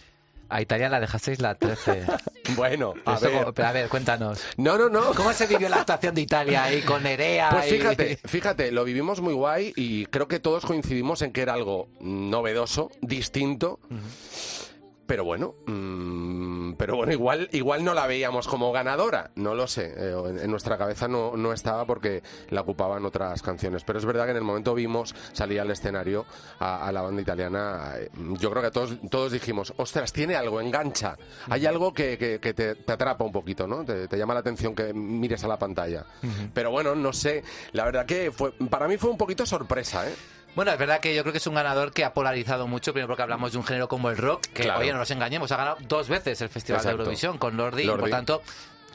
A 0.49 0.61
Italia 0.61 0.89
la 0.89 0.99
dejasteis 0.99 1.39
la 1.41 1.55
13. 1.55 2.03
Bueno, 2.55 2.93
a 3.05 3.19
ver. 3.19 3.31
como- 3.33 3.53
pero 3.53 3.67
a 3.67 3.71
ver, 3.73 3.89
cuéntanos. 3.89 4.41
No, 4.55 4.77
no, 4.77 4.87
no. 4.87 5.13
¿Cómo 5.13 5.33
se 5.33 5.47
vivió 5.47 5.67
la 5.67 5.81
actuación 5.81 6.15
de 6.15 6.21
Italia 6.21 6.63
ahí 6.63 6.81
con 6.81 7.03
Nerea? 7.03 7.49
Pues 7.49 7.67
y- 7.67 7.71
fíjate, 7.75 8.19
fíjate, 8.25 8.71
lo 8.71 8.85
vivimos 8.85 9.19
muy 9.19 9.33
guay 9.33 9.73
y 9.75 10.05
creo 10.05 10.29
que 10.29 10.39
todos 10.39 10.65
coincidimos 10.65 11.21
en 11.23 11.33
que 11.33 11.41
era 11.41 11.53
algo 11.53 11.89
novedoso, 11.99 12.89
distinto. 13.01 13.79
Pero 15.07 15.23
bueno, 15.23 15.55
mm, 15.65 16.73
pero 16.73 16.97
bueno, 16.97 17.13
igual, 17.13 17.47
igual 17.53 17.83
no 17.85 17.93
la 17.93 18.07
veíamos 18.07 18.47
como 18.47 18.71
ganadora, 18.73 19.31
no 19.35 19.55
lo 19.55 19.65
sé. 19.67 19.93
eh, 19.95 20.13
en, 20.27 20.39
en 20.39 20.51
nuestra 20.51 20.77
cabeza 20.77 21.07
no, 21.07 21.37
no 21.37 21.53
estaba 21.53 21.85
porque 21.85 22.21
la 22.49 22.61
ocupaban 22.61 23.05
otras 23.05 23.41
canciones. 23.41 23.83
Pero 23.85 23.99
es 23.99 24.05
verdad 24.05 24.25
que 24.25 24.31
en 24.31 24.37
el 24.37 24.43
momento 24.43 24.73
vimos 24.75 25.15
salir 25.31 25.61
al 25.61 25.71
escenario 25.71 26.25
a, 26.59 26.85
a 26.87 26.91
la 26.91 27.01
banda 27.01 27.21
italiana. 27.21 27.93
eh, 27.97 28.09
Yo 28.39 28.51
creo 28.51 28.61
que 28.61 28.71
todos, 28.71 28.97
todos 29.09 29.31
dijimos, 29.31 29.73
ostras, 29.77 30.11
tiene 30.11 30.35
algo, 30.35 30.59
engancha. 30.59 31.17
Hay 31.49 31.65
algo 31.65 31.93
que, 31.93 32.17
que- 32.17 32.39
que 32.39 32.53
te, 32.53 32.75
te 32.75 32.91
atrapa 32.91 33.23
un 33.23 33.31
poquito, 33.31 33.65
¿no? 33.65 33.85
Te, 33.85 34.07
te 34.09 34.17
llama 34.17 34.33
la 34.33 34.41
atención 34.41 34.75
que 34.75 34.93
mires 34.93 35.43
a 35.43 35.47
la 35.47 35.57
pantalla. 35.57 36.05
Pero 36.53 36.69
bueno, 36.71 36.95
no 36.95 37.13
sé. 37.13 37.43
La 37.71 37.85
verdad 37.85 38.05
que 38.05 38.31
fue, 38.31 38.51
para 38.69 38.87
mí 38.89 38.97
fue 38.97 39.09
un 39.09 39.17
poquito 39.17 39.45
sorpresa, 39.45 40.07
¿eh? 40.09 40.13
Bueno, 40.55 40.71
es 40.71 40.77
verdad 40.79 40.99
que 40.99 41.13
yo 41.13 41.21
creo 41.21 41.31
que 41.31 41.37
es 41.37 41.45
un 41.47 41.53
ganador 41.53 41.91
que 41.91 42.03
ha 42.03 42.13
polarizado 42.13 42.67
mucho, 42.67 42.91
primero 42.91 43.07
porque 43.09 43.21
hablamos 43.21 43.51
de 43.51 43.59
un 43.59 43.63
género 43.63 43.87
como 43.87 44.09
el 44.09 44.17
rock, 44.17 44.41
que, 44.47 44.63
Claro. 44.63 44.79
oye, 44.79 44.91
no 44.91 44.97
nos 44.97 45.11
engañemos, 45.11 45.51
ha 45.51 45.57
ganado 45.57 45.77
dos 45.87 46.09
veces 46.09 46.41
el 46.41 46.49
Festival 46.49 46.79
Exacto. 46.79 46.97
de 46.97 47.03
Eurovisión 47.03 47.37
con 47.37 47.57
Lordi, 47.57 47.83
y 47.83 47.85
Lordi. 47.85 48.01
por 48.01 48.09
tanto, 48.09 48.41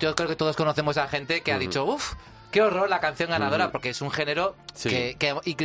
yo 0.00 0.14
creo 0.16 0.28
que 0.28 0.34
todos 0.36 0.56
conocemos 0.56 0.96
a 0.96 1.06
gente 1.06 1.42
que 1.42 1.52
ha 1.52 1.58
dicho, 1.58 1.84
uff, 1.84 2.14
qué 2.50 2.62
horror 2.62 2.90
la 2.90 2.98
canción 2.98 3.30
ganadora, 3.30 3.66
Ujú. 3.66 3.72
porque 3.72 3.90
es 3.90 4.02
un 4.02 4.10
género 4.10 4.56
Sí. 4.74 4.88
que, 4.88 5.16
que- 5.18 5.36
y 5.44 5.56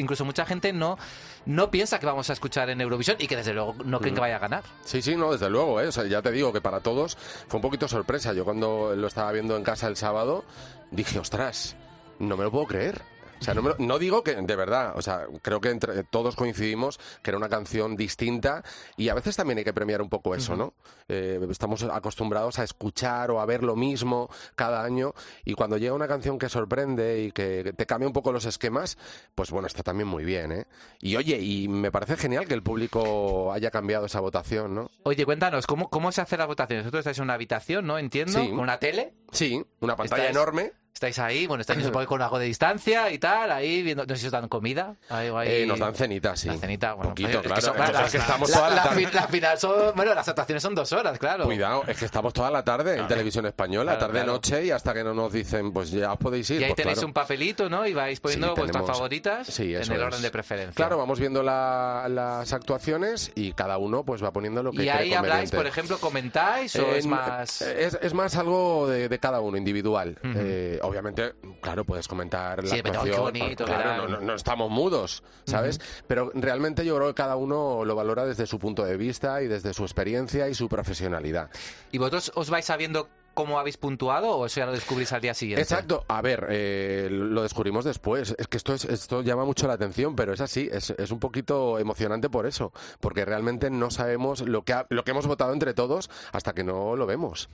incluso 0.00 0.26
mucha 0.26 0.44
gente 0.44 0.74
no, 0.74 0.98
no 1.46 1.70
piensa 1.70 1.98
que 1.98 2.04
vamos 2.06 2.28
a 2.28 2.34
escuchar 2.34 2.68
en 2.68 2.80
Eurovisión 2.82 3.16
y 3.18 3.26
que 3.26 3.36
desde 3.36 3.54
luego 3.54 3.74
no 3.82 3.98
creen 3.98 4.14
que 4.14 4.20
vaya 4.20 4.36
a 4.36 4.40
ganar. 4.40 4.62
Sí, 4.84 5.00
sí, 5.00 5.16
no, 5.16 5.32
desde 5.32 5.48
luego, 5.48 5.80
¿eh? 5.80 5.88
O 5.88 5.92
sea, 5.92 6.04
ya 6.04 6.20
te 6.20 6.30
digo 6.32 6.52
que 6.52 6.60
para 6.60 6.80
todos 6.80 7.16
fue 7.48 7.56
un 7.56 7.62
poquito 7.62 7.88
sorpresa. 7.88 8.34
Yo 8.34 8.44
cuando 8.44 8.94
lo 8.94 9.06
estaba 9.06 9.32
viendo 9.32 9.56
en 9.56 9.64
casa 9.64 9.86
el 9.88 9.96
sábado 9.96 10.44
dije, 10.90 11.18
ostras, 11.18 11.74
no 12.18 12.36
me 12.36 12.44
lo 12.44 12.50
puedo 12.50 12.66
creer. 12.66 13.00
O 13.38 13.44
sea, 13.44 13.54
no, 13.54 13.98
digo 13.98 14.24
que, 14.24 14.34
de 14.34 14.56
verdad, 14.56 14.94
o 14.96 15.02
sea, 15.02 15.26
creo 15.42 15.60
que 15.60 15.68
entre 15.70 16.04
todos 16.04 16.36
coincidimos 16.36 16.98
que 17.22 17.30
era 17.30 17.36
una 17.38 17.48
canción 17.48 17.94
distinta 17.96 18.64
y 18.96 19.08
a 19.10 19.14
veces 19.14 19.36
también 19.36 19.58
hay 19.58 19.64
que 19.64 19.74
premiar 19.74 20.00
un 20.00 20.08
poco 20.08 20.34
eso, 20.34 20.56
¿no? 20.56 20.74
Eh, 21.08 21.38
estamos 21.50 21.82
acostumbrados 21.82 22.58
a 22.58 22.64
escuchar 22.64 23.30
o 23.30 23.40
a 23.40 23.46
ver 23.46 23.62
lo 23.62 23.76
mismo 23.76 24.30
cada 24.54 24.82
año 24.82 25.12
y 25.44 25.52
cuando 25.54 25.76
llega 25.76 25.92
una 25.94 26.08
canción 26.08 26.38
que 26.38 26.48
sorprende 26.48 27.24
y 27.24 27.32
que 27.32 27.74
te 27.76 27.84
cambia 27.86 28.06
un 28.08 28.12
poco 28.14 28.32
los 28.32 28.46
esquemas, 28.46 28.96
pues 29.34 29.50
bueno, 29.50 29.66
está 29.66 29.82
también 29.82 30.08
muy 30.08 30.24
bien, 30.24 30.52
¿eh? 30.52 30.66
Y 31.00 31.16
oye, 31.16 31.38
y 31.38 31.68
me 31.68 31.92
parece 31.92 32.16
genial 32.16 32.46
que 32.48 32.54
el 32.54 32.62
público 32.62 33.52
haya 33.52 33.70
cambiado 33.70 34.06
esa 34.06 34.20
votación, 34.20 34.74
¿no? 34.74 34.90
Oye, 35.02 35.24
cuéntanos, 35.26 35.66
¿cómo, 35.66 35.90
cómo 35.90 36.10
se 36.10 36.22
hace 36.22 36.36
la 36.36 36.46
votación? 36.46 36.80
Vosotros 36.80 37.00
estáis 37.00 37.18
en 37.18 37.24
una 37.24 37.34
habitación, 37.34 37.86
¿no? 37.86 37.98
Entiendo, 37.98 38.40
Sí. 38.40 38.48
con 38.48 38.60
una 38.60 38.78
tele. 38.78 39.12
Sí, 39.30 39.64
una 39.80 39.94
pantalla 39.94 40.30
enorme. 40.30 40.72
Estáis 40.96 41.18
ahí, 41.18 41.46
bueno, 41.46 41.60
estáis 41.60 41.84
supongo 41.84 42.06
con 42.08 42.22
algo 42.22 42.38
de 42.38 42.46
distancia 42.46 43.10
y 43.12 43.18
tal, 43.18 43.52
ahí 43.52 43.82
viendo, 43.82 44.06
no 44.06 44.14
sé 44.14 44.20
si 44.22 44.26
os 44.28 44.32
dan 44.32 44.48
comida. 44.48 44.94
Ahí, 45.10 45.28
o 45.28 45.36
ahí- 45.36 45.48
Eh, 45.62 45.66
nos 45.66 45.78
dan 45.78 45.94
cenita, 45.94 46.34
sí. 46.34 46.48
La 46.48 46.56
cenita, 46.56 46.94
bueno, 46.94 47.10
Poquito, 47.10 47.42
pues, 47.42 47.58
es 47.58 47.66
que 47.66 47.70
claro. 47.74 47.92
la- 47.92 48.06
es 48.06 48.12
que 48.12 48.16
estamos 48.16 48.48
la- 48.48 48.56
toda 48.56 48.68
la 48.70 48.76
la 48.76 48.82
tarde. 48.84 49.06
fi- 49.06 49.14
la 49.14 49.28
final 49.28 49.58
son, 49.58 49.94
bueno, 49.94 50.14
las 50.14 50.26
actuaciones 50.26 50.62
son 50.62 50.74
dos 50.74 50.90
horas, 50.94 51.18
claro. 51.18 51.44
Cuidado, 51.44 51.82
es 51.86 51.98
que 51.98 52.06
estamos 52.06 52.32
toda 52.32 52.50
la 52.50 52.64
tarde 52.64 52.96
en 52.98 53.06
televisión 53.06 53.44
española, 53.44 53.92
Claro, 53.92 54.06
tarde 54.06 54.12
claro. 54.20 54.32
noche 54.32 54.64
y 54.64 54.70
hasta 54.70 54.94
que 54.94 55.04
no 55.04 55.12
nos 55.12 55.30
dicen, 55.34 55.70
pues 55.70 55.90
ya 55.90 56.14
os 56.14 56.18
podéis 56.18 56.48
ir. 56.48 56.62
Y 56.62 56.64
ahí 56.64 56.70
pues 56.70 56.76
tenéis 56.76 56.94
claro. 56.94 57.08
un 57.08 57.12
papelito, 57.12 57.68
¿no? 57.68 57.86
Y 57.86 57.92
vais 57.92 58.18
poniendo 58.18 58.54
Sí, 58.54 58.60
vuestras 58.62 58.86
favoritas 58.86 59.46
Sí, 59.48 59.74
en 59.74 59.82
el 59.82 59.82
es. 59.82 59.90
orden 60.00 60.22
de 60.22 60.30
preferencia. 60.30 60.74
Claro, 60.74 60.96
vamos 60.96 61.20
viendo 61.20 61.42
la- 61.42 62.06
las 62.08 62.54
actuaciones 62.54 63.32
y 63.34 63.52
cada 63.52 63.76
uno 63.76 64.02
pues 64.02 64.24
va 64.24 64.30
poniendo 64.32 64.62
lo 64.62 64.70
que 64.70 64.76
y 64.76 64.80
cree 64.88 64.90
ahí 64.92 65.12
habláis, 65.12 65.50
conveniente. 65.50 65.56
por 65.58 65.66
ejemplo, 65.66 65.98
comentáis 65.98 66.74
o 66.76 66.82
Eh, 66.86 66.98
es 67.00 67.06
más... 67.06 67.60
Es, 67.60 67.98
es 68.00 68.14
más 68.14 68.34
algo 68.36 68.88
de, 68.88 69.10
de 69.10 69.18
cada 69.18 69.40
uno, 69.40 69.58
individual. 69.58 70.16
Eh, 70.24 70.80
obviamente, 70.86 71.34
claro, 71.60 71.84
puedes 71.84 72.08
comentar 72.08 72.62
la 72.64 72.70
Sí, 72.70 72.78
oh, 72.80 72.82
qué 72.82 72.88
actuación. 72.90 73.20
bonito, 73.20 73.64
claro, 73.64 73.78
¿verdad? 73.78 73.96
no, 73.98 74.08
no- 74.08 74.20
no 74.20 74.34
estamos 74.34 74.70
mudos, 74.70 75.22
¿sabes? 75.44 75.80
Pero 76.06 76.30
realmente 76.34 76.84
yo 76.84 76.96
creo 76.96 77.08
que 77.08 77.14
cada 77.14 77.36
uno 77.36 77.84
lo 77.84 77.94
valora 77.94 78.24
desde 78.24 78.46
su 78.46 78.58
punto 78.58 78.84
de 78.84 78.96
vista 78.96 79.42
y 79.42 79.46
desde 79.48 79.74
su 79.74 79.82
experiencia 79.84 80.48
y 80.48 80.54
su 80.54 80.68
profesionalidad. 80.68 81.50
Y 81.92 81.98
vosotros 81.98 82.32
os 82.34 82.50
vais 82.50 82.64
sabiendo 82.64 83.08
cómo 83.36 83.60
habéis 83.60 83.76
puntuado 83.76 84.30
o 84.36 84.46
eso 84.46 84.58
ya 84.58 84.66
lo 84.66 84.72
descubrís 84.72 85.12
al 85.12 85.20
día 85.20 85.34
siguiente? 85.34 85.62
Exacto. 85.62 86.04
A 86.08 86.20
ver, 86.22 86.46
eh, 86.50 87.06
lo 87.12 87.42
descubrimos 87.44 87.84
después. 87.84 88.34
Es 88.36 88.48
que 88.48 88.56
esto, 88.56 88.74
es, 88.74 88.84
esto 88.86 89.22
llama 89.22 89.44
mucho 89.44 89.68
la 89.68 89.74
atención, 89.74 90.16
pero 90.16 90.32
es 90.32 90.40
así. 90.40 90.68
Es, 90.72 90.90
es 90.90 91.10
un 91.12 91.20
poquito 91.20 91.78
emocionante 91.78 92.28
por 92.28 92.46
eso. 92.46 92.72
Porque 92.98 93.24
realmente 93.24 93.70
no 93.70 93.92
sabemos 93.92 94.40
lo 94.40 94.62
que, 94.64 94.72
ha- 94.72 94.86
lo 94.90 95.04
que 95.04 95.12
hemos 95.12 95.28
votado 95.28 95.52
entre 95.52 95.74
todos 95.74 96.10
hasta 96.32 96.52
que 96.52 96.64
no 96.64 96.96
lo 96.96 97.06
vemos. 97.06 97.48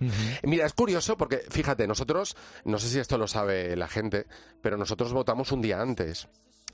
Mira, 0.45 0.65
es 0.65 0.73
curioso 0.73 1.19
porque, 1.19 1.39
fíjate, 1.51 1.87
nosotros, 1.87 2.37
no 2.65 2.79
sé 2.79 2.89
si 2.89 2.99
esto 2.99 3.19
lo 3.19 3.27
sabe 3.27 3.77
la 3.77 3.89
gente, 3.89 4.27
pero 4.63 4.77
nosotros 4.77 5.13
votamos 5.13 5.53
un 5.53 5.61
día 5.61 5.81
antes. 5.83 6.29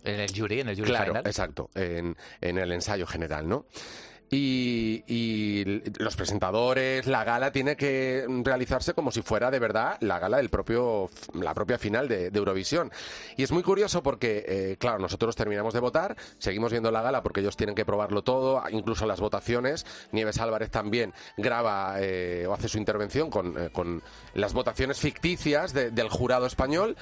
En 0.04 0.20
el 0.20 0.30
jury, 0.32 0.60
en 0.60 0.68
el 0.68 0.76
jury 0.76 0.88
Claro, 0.90 1.06
final. 1.12 1.26
exacto, 1.26 1.70
en, 1.74 2.16
en 2.40 2.58
el 2.58 2.70
ensayo 2.70 3.06
general, 3.06 3.48
¿no? 3.48 3.64
Y, 4.30 5.04
y 5.06 5.64
los 5.98 6.14
presentadores, 6.16 7.06
la 7.06 7.24
gala 7.24 7.50
tiene 7.50 7.76
que 7.76 8.26
realizarse 8.44 8.92
como 8.92 9.10
si 9.10 9.22
fuera 9.22 9.50
de 9.50 9.58
verdad 9.58 9.96
la 10.00 10.18
gala 10.18 10.36
del 10.36 10.50
propio, 10.50 11.08
la 11.32 11.54
propia 11.54 11.78
final 11.78 12.08
de, 12.08 12.26
Eurovisión. 12.34 12.92
Y 13.38 13.42
es 13.42 13.52
muy 13.52 13.62
curioso 13.62 14.02
porque, 14.02 14.44
eh, 14.46 14.76
claro, 14.78 14.98
nosotros 14.98 15.34
terminamos 15.34 15.72
de 15.72 15.80
votar, 15.80 16.14
seguimos 16.38 16.70
viendo 16.72 16.90
la 16.90 17.00
gala 17.00 17.22
porque 17.22 17.40
ellos 17.40 17.56
tienen 17.56 17.74
que 17.74 17.86
probarlo 17.86 18.22
todo, 18.22 18.62
incluso 18.70 19.06
las 19.06 19.18
votaciones. 19.18 19.86
Nieves 20.12 20.38
Álvarez 20.38 20.70
también 20.70 21.14
graba 21.38 21.94
eh, 21.98 22.44
o 22.46 22.52
hace 22.52 22.68
su 22.68 22.76
intervención 22.76 23.30
con, 23.30 23.56
eh, 23.58 23.70
con 23.72 24.02
las 24.34 24.52
votaciones 24.52 25.00
ficticias 25.00 25.72
de- 25.72 25.90
del 25.90 26.10
jurado 26.10 26.44
español. 26.46 26.96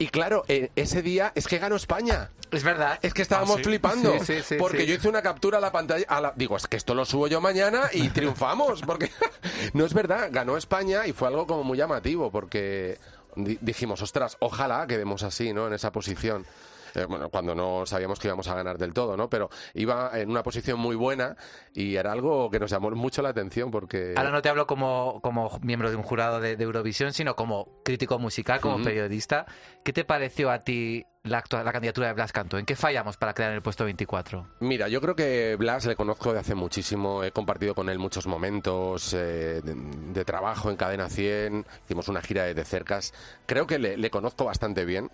Y 0.00 0.08
claro, 0.08 0.44
eh, 0.48 0.70
ese 0.76 1.02
día 1.02 1.30
es 1.34 1.46
que 1.46 1.58
ganó 1.58 1.76
España. 1.76 2.30
Es 2.50 2.64
verdad. 2.64 2.98
Es 3.02 3.12
que 3.12 3.20
estábamos 3.20 3.56
¿Ah, 3.56 3.58
sí? 3.58 3.64
flipando. 3.64 4.14
Sí, 4.20 4.36
sí, 4.36 4.42
sí, 4.42 4.54
porque 4.58 4.80
sí. 4.80 4.86
yo 4.86 4.94
hice 4.94 5.08
una 5.10 5.20
captura 5.20 5.58
a 5.58 5.60
la 5.60 5.70
pantalla. 5.70 6.06
a 6.08 6.22
la- 6.22 6.32
digo, 6.34 6.56
es 6.56 6.66
que 6.66 6.78
esto 6.78 6.94
lo 6.94 7.04
subo 7.04 7.26
yo 7.26 7.42
mañana 7.42 7.82
y 7.92 8.08
triunfamos. 8.16 8.80
Porque 8.80 9.10
no 9.74 9.84
es 9.84 9.92
verdad, 9.92 10.30
ganó 10.32 10.56
España 10.56 11.06
y 11.06 11.12
fue 11.12 11.28
algo 11.28 11.46
como 11.46 11.64
muy 11.64 11.76
llamativo. 11.76 12.30
Porque 12.30 12.98
di- 13.36 13.58
dijimos, 13.60 14.00
ostras, 14.00 14.38
ojalá 14.40 14.86
quedemos 14.86 15.22
así, 15.22 15.52
¿no? 15.52 15.66
En 15.66 15.74
esa 15.74 15.92
posición. 15.92 16.46
Eh, 16.94 17.04
bueno, 17.08 17.28
cuando 17.30 17.54
no 17.54 17.84
sabíamos 17.86 18.18
que 18.18 18.28
íbamos 18.28 18.48
a 18.48 18.54
ganar 18.54 18.78
del 18.78 18.92
todo, 18.92 19.16
¿no? 19.16 19.28
Pero 19.30 19.48
iba 19.74 20.10
en 20.18 20.30
una 20.30 20.42
posición 20.42 20.78
muy 20.78 20.96
buena 20.96 21.36
y 21.74 21.96
era 21.96 22.12
algo 22.12 22.50
que 22.50 22.58
nos 22.60 22.70
llamó 22.70 22.90
mucho 22.90 23.22
la 23.22 23.30
atención 23.30 23.70
porque... 23.70 24.14
Ahora 24.16 24.30
no 24.30 24.42
te 24.42 24.48
hablo 24.48 24.66
como, 24.66 25.20
como 25.22 25.58
miembro 25.62 25.90
de 25.90 25.96
un 25.96 26.02
jurado 26.02 26.40
de, 26.40 26.56
de 26.56 26.64
Eurovisión, 26.64 27.12
sino 27.12 27.36
como 27.36 27.80
crítico 27.84 28.18
musical, 28.18 28.60
como 28.60 28.76
Ujú. 28.76 28.84
periodista. 28.84 29.46
¿Qué 29.84 29.92
te 29.92 30.04
pareció 30.04 30.50
a 30.50 30.58
ti 30.60 31.04
la, 31.22 31.42
actua- 31.42 31.62
la 31.64 31.72
candidatura 31.72 32.08
de 32.08 32.14
Blas 32.14 32.32
Cantó? 32.32 32.58
¿En 32.58 32.66
qué 32.66 32.76
fallamos 32.76 33.16
para 33.16 33.32
en 33.46 33.54
el 33.54 33.62
puesto 33.62 33.84
24? 33.84 34.46
Mira, 34.60 34.88
yo 34.88 35.00
creo 35.00 35.14
que 35.14 35.56
Blas 35.56 35.86
le 35.86 35.96
conozco 35.96 36.32
de 36.32 36.40
hace 36.40 36.54
muchísimo, 36.54 37.22
he 37.24 37.30
compartido 37.32 37.74
con 37.74 37.88
él 37.88 37.98
muchos 37.98 38.26
momentos 38.26 39.14
eh, 39.14 39.60
de, 39.62 39.74
de 39.74 40.24
trabajo 40.24 40.70
en 40.70 40.76
Cadena 40.76 41.08
100, 41.08 41.64
hicimos 41.84 42.08
una 42.08 42.20
gira 42.20 42.44
de, 42.44 42.54
de 42.54 42.64
cercas, 42.64 43.14
creo 43.46 43.66
que 43.66 43.78
le, 43.78 43.96
le 43.96 44.10
conozco 44.10 44.44
bastante 44.44 44.84
bien. 44.84 45.10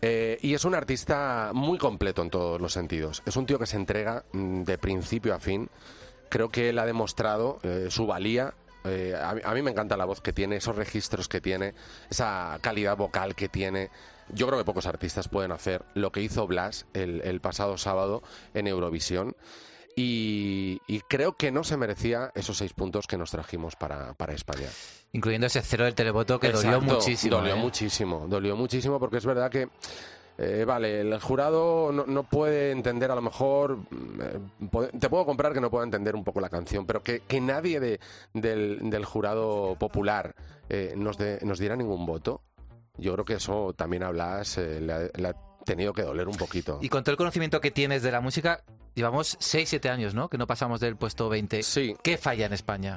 Eh, 0.00 0.38
y 0.42 0.54
es 0.54 0.64
un 0.64 0.74
artista 0.74 1.50
muy 1.54 1.78
completo 1.78 2.22
en 2.22 2.30
todos 2.30 2.60
los 2.60 2.72
sentidos. 2.72 3.22
Es 3.26 3.36
un 3.36 3.46
tío 3.46 3.58
que 3.58 3.66
se 3.66 3.76
entrega 3.76 4.24
mm, 4.32 4.62
de 4.62 4.78
principio 4.78 5.34
a 5.34 5.40
fin. 5.40 5.68
Creo 6.28 6.50
que 6.50 6.68
él 6.68 6.78
ha 6.78 6.86
demostrado 6.86 7.58
eh, 7.62 7.88
su 7.90 8.06
valía. 8.06 8.54
Eh, 8.84 9.14
a, 9.20 9.54
mí, 9.54 9.62
me 9.62 9.70
encanta 9.70 9.96
la 9.96 10.04
voz 10.04 10.20
que 10.20 10.32
tiene, 10.32 10.56
esos 10.56 10.76
registros 10.76 11.28
que 11.28 11.40
tiene, 11.40 11.74
esa 12.10 12.58
calidad 12.60 12.96
vocal 12.96 13.34
que 13.34 13.48
tiene. 13.48 13.90
Yo 14.30 14.46
creo 14.46 14.58
que 14.58 14.64
pocos 14.64 14.86
artistas 14.86 15.28
pueden 15.28 15.52
hacer 15.52 15.84
lo 15.94 16.12
que 16.12 16.20
hizo 16.20 16.46
Blas 16.46 16.86
el 16.92 17.40
pasado 17.40 17.76
sábado 17.78 18.22
en 18.54 18.66
Eurovisión. 18.66 19.34
Y, 20.00 20.80
y 20.86 21.00
creo 21.00 21.32
que 21.36 21.50
no 21.50 21.64
se 21.64 21.76
merecía 21.76 22.30
esos 22.36 22.56
seis 22.58 22.72
puntos 22.72 23.06
que 23.08 23.18
nos 23.18 23.32
trajimos 23.32 23.74
para, 23.74 24.14
para 24.14 24.32
España. 24.32 24.68
Incluyendo 25.12 25.48
ese 25.48 25.60
cero 25.62 25.84
del 25.84 25.94
televoto 25.96 26.38
que 26.38 26.52
dolió 26.52 26.80
muchísimo. 26.80 27.36
Dolió 27.38 27.54
¿eh? 27.54 27.58
muchísimo, 27.58 28.26
dolió 28.28 28.56
muchísimo 28.56 29.00
porque 29.00 29.16
es 29.16 29.26
verdad 29.26 29.50
que, 29.50 29.68
eh, 30.38 30.64
vale, 30.64 31.00
el 31.00 31.18
jurado 31.20 31.90
no, 31.90 32.06
no 32.06 32.22
puede 32.22 32.70
entender 32.70 33.10
a 33.10 33.16
lo 33.16 33.22
mejor, 33.22 33.78
mm, 33.78 34.20
eh, 34.20 34.90
te 35.00 35.08
puedo 35.10 35.26
comprar 35.26 35.52
que 35.52 35.60
no 35.60 35.68
pueda 35.68 35.82
entender 35.84 36.14
un 36.14 36.22
poco 36.22 36.40
la 36.40 36.48
canción, 36.48 36.86
pero 36.86 37.02
que, 37.02 37.20
que 37.26 37.40
nadie 37.40 37.80
de- 37.80 37.98
del, 38.34 38.78
del 38.90 39.04
jurado 39.04 39.74
popular 39.80 40.34
eh, 40.68 40.94
nos, 40.96 41.18
de- 41.18 41.40
nos 41.42 41.58
diera 41.58 41.74
ningún 41.74 42.06
voto, 42.06 42.42
yo 42.98 43.14
creo 43.14 43.24
que 43.24 43.34
eso 43.34 43.72
también 43.76 44.04
a 44.04 44.10
Blas 44.10 44.58
eh, 44.58 44.80
le, 44.80 44.92
ha, 44.92 44.98
le 45.12 45.28
ha 45.28 45.34
tenido 45.64 45.92
que 45.92 46.02
doler 46.02 46.28
un 46.28 46.36
poquito. 46.36 46.78
Y 46.82 46.88
con 46.88 47.02
todo 47.02 47.10
el 47.12 47.16
conocimiento 47.18 47.60
que 47.60 47.70
tienes 47.72 48.02
de 48.02 48.12
la 48.12 48.20
música, 48.20 48.62
llevamos 48.98 49.38
6-7 49.38 49.88
años, 49.88 50.14
¿no? 50.14 50.28
Que 50.28 50.36
no 50.36 50.46
pasamos 50.46 50.80
del 50.80 50.96
puesto 50.96 51.28
20. 51.28 51.62
Sí. 51.62 51.96
¿Qué 52.02 52.18
falla 52.18 52.46
en 52.46 52.52
España? 52.52 52.96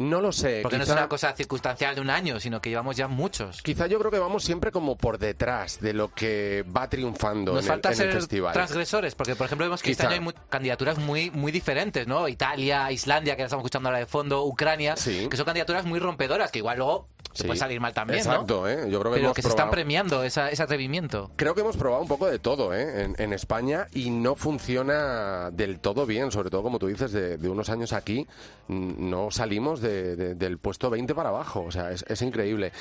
No 0.00 0.22
lo 0.22 0.32
sé. 0.32 0.60
Porque 0.62 0.78
no 0.78 0.84
es 0.84 0.88
una 0.88 1.08
cosa 1.10 1.34
circunstancial 1.34 1.94
de 1.94 2.00
un 2.00 2.08
año, 2.08 2.40
sino 2.40 2.62
que 2.62 2.70
llevamos 2.70 2.96
ya 2.96 3.06
muchos. 3.06 3.60
Quizá 3.60 3.86
yo 3.86 3.98
creo 3.98 4.10
que 4.10 4.18
vamos 4.18 4.42
siempre 4.44 4.72
como 4.72 4.96
por 4.96 5.18
detrás 5.18 5.78
de 5.80 5.92
lo 5.92 6.08
que 6.14 6.64
va 6.74 6.88
triunfando 6.88 7.52
Nos 7.52 7.64
en, 7.64 7.68
falta 7.68 7.90
el, 7.90 8.00
en 8.00 8.06
el 8.08 8.12
festival. 8.14 8.52
transgresores, 8.54 9.14
porque 9.14 9.36
por 9.36 9.44
ejemplo 9.44 9.66
vemos 9.66 9.82
que 9.82 9.90
este 9.90 10.04
Quizá. 10.06 10.14
año 10.16 10.28
hay 10.30 10.34
candidaturas 10.48 10.96
muy, 10.98 11.30
muy 11.30 11.52
diferentes, 11.52 12.06
¿no? 12.06 12.28
Italia, 12.28 12.90
Islandia, 12.90 13.36
que 13.36 13.42
la 13.42 13.46
estamos 13.46 13.62
escuchando 13.62 13.90
ahora 13.90 13.98
de 13.98 14.06
fondo, 14.06 14.42
Ucrania, 14.46 14.96
Sí. 14.96 15.28
que 15.30 15.36
son 15.36 15.44
candidaturas 15.44 15.84
muy 15.84 15.98
rompedoras, 15.98 16.50
que 16.50 16.60
igual 16.60 16.78
luego 16.78 17.08
se 17.32 17.42
Sí. 17.42 17.46
puede 17.46 17.60
salir 17.60 17.78
mal 17.78 17.92
también, 17.92 18.20
Exacto, 18.20 18.62
¿no? 18.62 18.68
¿eh? 18.68 18.90
Yo 18.90 18.98
creo 19.00 19.12
que 19.12 19.16
Pero 19.18 19.26
hemos 19.26 19.36
que 19.36 19.42
se 19.42 19.48
están 19.48 19.70
premiando 19.70 20.24
esa- 20.24 20.50
ese 20.50 20.62
atrevimiento. 20.64 21.30
Creo 21.36 21.54
que 21.54 21.60
hemos 21.60 21.76
probado 21.76 22.02
un 22.02 22.08
poco 22.08 22.26
de 22.26 22.38
todo 22.40 22.74
¿eh? 22.74 23.04
en, 23.04 23.14
en 23.18 23.32
España 23.32 23.86
y 23.92 24.10
no 24.10 24.34
funciona 24.34 25.50
del 25.52 25.78
todo 25.78 26.06
bien, 26.06 26.32
sobre 26.32 26.50
todo 26.50 26.62
como 26.62 26.78
tú 26.78 26.86
dices, 26.88 27.12
de, 27.12 27.36
de 27.36 27.48
unos 27.48 27.68
años 27.68 27.92
aquí 27.92 28.26
no 28.68 29.30
salimos 29.30 29.80
de- 29.80 29.89
de- 30.16 30.34
del 30.34 30.58
puesto 30.58 30.90
20 30.90 31.14
para 31.14 31.28
abajo, 31.30 31.62
o 31.66 31.70
sea, 31.70 31.90
es, 31.92 32.22
increíble. 32.22 32.72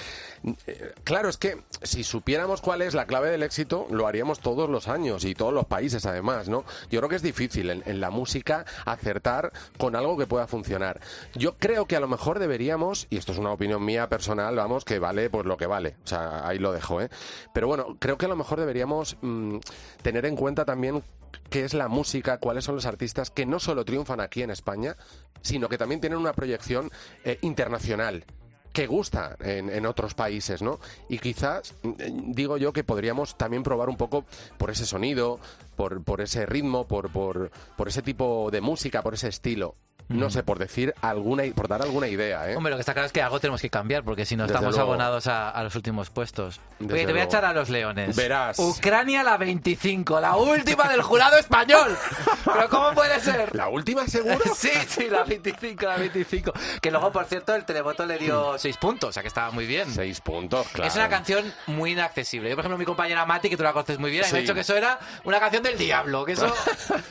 Eh, 0.67 0.93
Claro, 1.03 1.29
es 1.29 1.37
que 1.37 1.61
si 1.81 2.03
supiéramos 2.03 2.61
cuál 2.61 2.81
es 2.81 2.93
la 2.93 3.05
clave 3.05 3.29
del 3.31 3.43
éxito, 3.43 3.87
lo 3.89 4.07
haríamos 4.07 4.39
todos 4.39 4.69
los 4.69 4.87
años 4.87 5.25
y 5.25 5.33
todos 5.33 5.53
los 5.53 5.65
países 5.65 6.05
además, 6.05 6.49
¿no? 6.49 6.63
Yo 6.91 6.99
creo 6.99 7.09
que 7.09 7.15
es 7.15 7.21
difícil 7.21 7.69
en, 7.69 7.83
en 7.85 7.99
la 7.99 8.09
música 8.09 8.65
acertar 8.85 9.51
con 9.77 9.95
algo 9.95 10.17
que 10.17 10.27
pueda 10.27 10.47
funcionar. 10.47 10.99
Yo 11.35 11.55
creo 11.57 11.85
que 11.85 11.95
a 11.95 11.99
lo 11.99 12.07
mejor 12.07 12.39
deberíamos, 12.39 13.07
y 13.09 13.17
esto 13.17 13.31
es 13.31 13.37
una 13.37 13.51
opinión 13.51 13.83
mía 13.83 14.07
personal, 14.09 14.55
vamos, 14.55 14.85
que 14.85 14.99
vale 14.99 15.29
pues 15.29 15.45
lo 15.45 15.57
que 15.57 15.65
vale, 15.65 15.95
o 16.03 16.07
sea, 16.07 16.47
ahí 16.47 16.59
lo 16.59 16.71
dejo, 16.71 17.01
¿eh? 17.01 17.09
Pero 17.53 17.67
bueno, 17.67 17.97
creo 17.99 18.17
que 18.17 18.25
a 18.25 18.29
lo 18.29 18.35
mejor 18.35 18.59
deberíamos 18.59 19.17
mm, 19.21 19.57
tener 20.01 20.25
en 20.25 20.35
cuenta 20.35 20.65
también 20.65 21.03
qué 21.49 21.63
es 21.65 21.73
la 21.73 21.87
música, 21.87 22.39
cuáles 22.39 22.63
son 22.63 22.75
los 22.75 22.85
artistas 22.85 23.29
que 23.29 23.45
no 23.45 23.59
solo 23.59 23.85
triunfan 23.85 24.21
aquí 24.21 24.41
en 24.41 24.51
España, 24.51 24.95
sino 25.41 25.69
que 25.69 25.77
también 25.77 26.01
tienen 26.01 26.19
una 26.19 26.33
proyección 26.33 26.91
eh, 27.23 27.37
internacional 27.41 28.25
que 28.73 28.85
gusta 28.85 29.35
en, 29.39 29.85
otros 29.87 30.13
países, 30.13 30.61
¿no? 30.61 30.79
Y 31.09 31.17
quizás, 31.17 31.73
mm, 31.81 32.31
digo 32.33 32.57
yo, 32.57 32.71
que 32.71 32.83
podríamos 32.83 33.35
también 33.35 33.63
probar 33.63 33.89
un 33.89 33.97
poco 33.97 34.25
por 34.57 34.69
ese 34.69 34.85
sonido, 34.85 35.39
por, 35.75 36.21
ese 36.21 36.45
ritmo, 36.45 36.87
por 36.87 37.51
ese 37.87 38.01
tipo 38.03 38.49
de 38.51 38.61
música, 38.61 39.01
por 39.01 39.15
ese 39.15 39.29
estilo. 39.29 39.75
No 40.09 40.29
sé, 40.29 40.43
por 40.43 40.59
decir 40.59 40.93
alguna, 41.01 41.43
por 41.55 41.67
dar 41.67 41.81
alguna 41.81 42.07
idea, 42.07 42.49
¿eh? 42.49 42.55
Hombre, 42.55 42.71
lo 42.71 42.77
que 42.77 42.81
está 42.81 42.93
claro 42.93 43.05
es 43.05 43.11
que 43.11 43.21
algo 43.21 43.39
tenemos 43.39 43.61
que 43.61 43.69
cambiar, 43.69 44.03
porque 44.03 44.25
si 44.25 44.35
no 44.35 44.43
Desde 44.43 44.55
estamos 44.55 44.75
luego. 44.75 44.91
abonados 44.91 45.27
a, 45.27 45.49
a 45.49 45.63
los 45.63 45.75
últimos 45.75 46.09
puestos. 46.09 46.59
Desde 46.79 46.93
Oye, 46.95 47.05
te 47.05 47.11
voy 47.11 47.21
a 47.21 47.25
echar 47.25 47.45
a 47.45 47.53
los 47.53 47.69
leones. 47.69 48.15
Verás. 48.15 48.57
Ucrania 48.59 49.21
la 49.23 49.37
25, 49.37 50.19
la 50.19 50.35
última 50.35 50.89
del 50.89 51.01
jurado 51.03 51.37
español. 51.37 51.95
¿Pero 52.43 52.69
cómo 52.69 52.91
puede 52.93 53.19
ser? 53.19 53.55
¿La 53.55 53.69
última 53.69 54.07
seguro? 54.07 54.39
Sí, 54.55 54.71
sí, 54.87 55.07
la 55.09 55.23
25, 55.23 55.85
la 55.85 55.97
25. 55.97 56.53
Que 56.81 56.91
luego, 56.91 57.11
por 57.11 57.25
cierto, 57.25 57.53
el 57.55 57.63
televoto 57.65 58.05
le 58.05 58.17
dio 58.17 58.57
6 58.57 58.77
puntos, 58.77 59.09
o 59.09 59.13
sea 59.13 59.21
que 59.21 59.27
estaba 59.27 59.51
muy 59.51 59.65
bien. 59.67 59.89
Seis 59.93 60.19
puntos, 60.21 60.67
claro. 60.69 60.89
Es 60.89 60.95
una 60.95 61.07
canción 61.07 61.53
muy 61.67 61.91
inaccesible. 61.91 62.49
Yo, 62.49 62.55
por 62.55 62.63
ejemplo, 62.65 62.77
mi 62.77 62.85
compañera 62.85 63.25
Mati, 63.25 63.49
que 63.49 63.57
tú 63.57 63.63
la 63.63 63.73
conoces 63.73 63.99
muy 63.99 64.11
bien, 64.11 64.23
Sí. 64.25 64.31
me 64.33 64.39
ha 64.39 64.41
dicho 64.41 64.53
que 64.53 64.61
eso 64.61 64.75
era 64.75 64.99
una 65.23 65.39
canción 65.39 65.61
del 65.63 65.77
diablo. 65.77 66.25
Que 66.25 66.33
eso. 66.33 66.47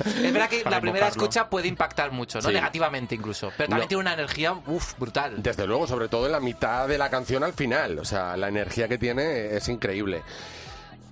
es 0.05 0.33
verdad 0.33 0.49
que 0.49 0.63
la 0.65 0.81
primera 0.81 1.07
invocarlo. 1.07 1.07
escucha 1.09 1.49
puede 1.49 1.69
impactar 1.69 2.11
mucho, 2.11 2.41
¿no? 2.41 2.49
Sí. 2.49 2.55
Negativamente 2.89 3.15
incluso. 3.15 3.53
Pero 3.57 3.69
también 3.69 3.85
No. 3.85 3.89
tiene 3.89 4.01
una 4.01 4.13
energía, 4.15 4.53
uff, 4.67 4.99
brutal. 4.99 5.43
Desde 5.43 5.67
luego, 5.67 5.87
sobre 5.87 6.09
todo 6.09 6.27
en 6.27 6.33
la 6.33 6.41
mitad 6.41 6.89
de 6.89 6.99
la 6.99 7.11
canción 7.11 7.45
al 7.45 7.53
final. 7.53 7.99
O 7.99 8.05
sea, 8.05 8.37
la 8.37 8.49
energía 8.49 8.89
que 8.89 8.99
tiene 8.99 9.57
es 9.57 9.69
increíble. 9.69 10.23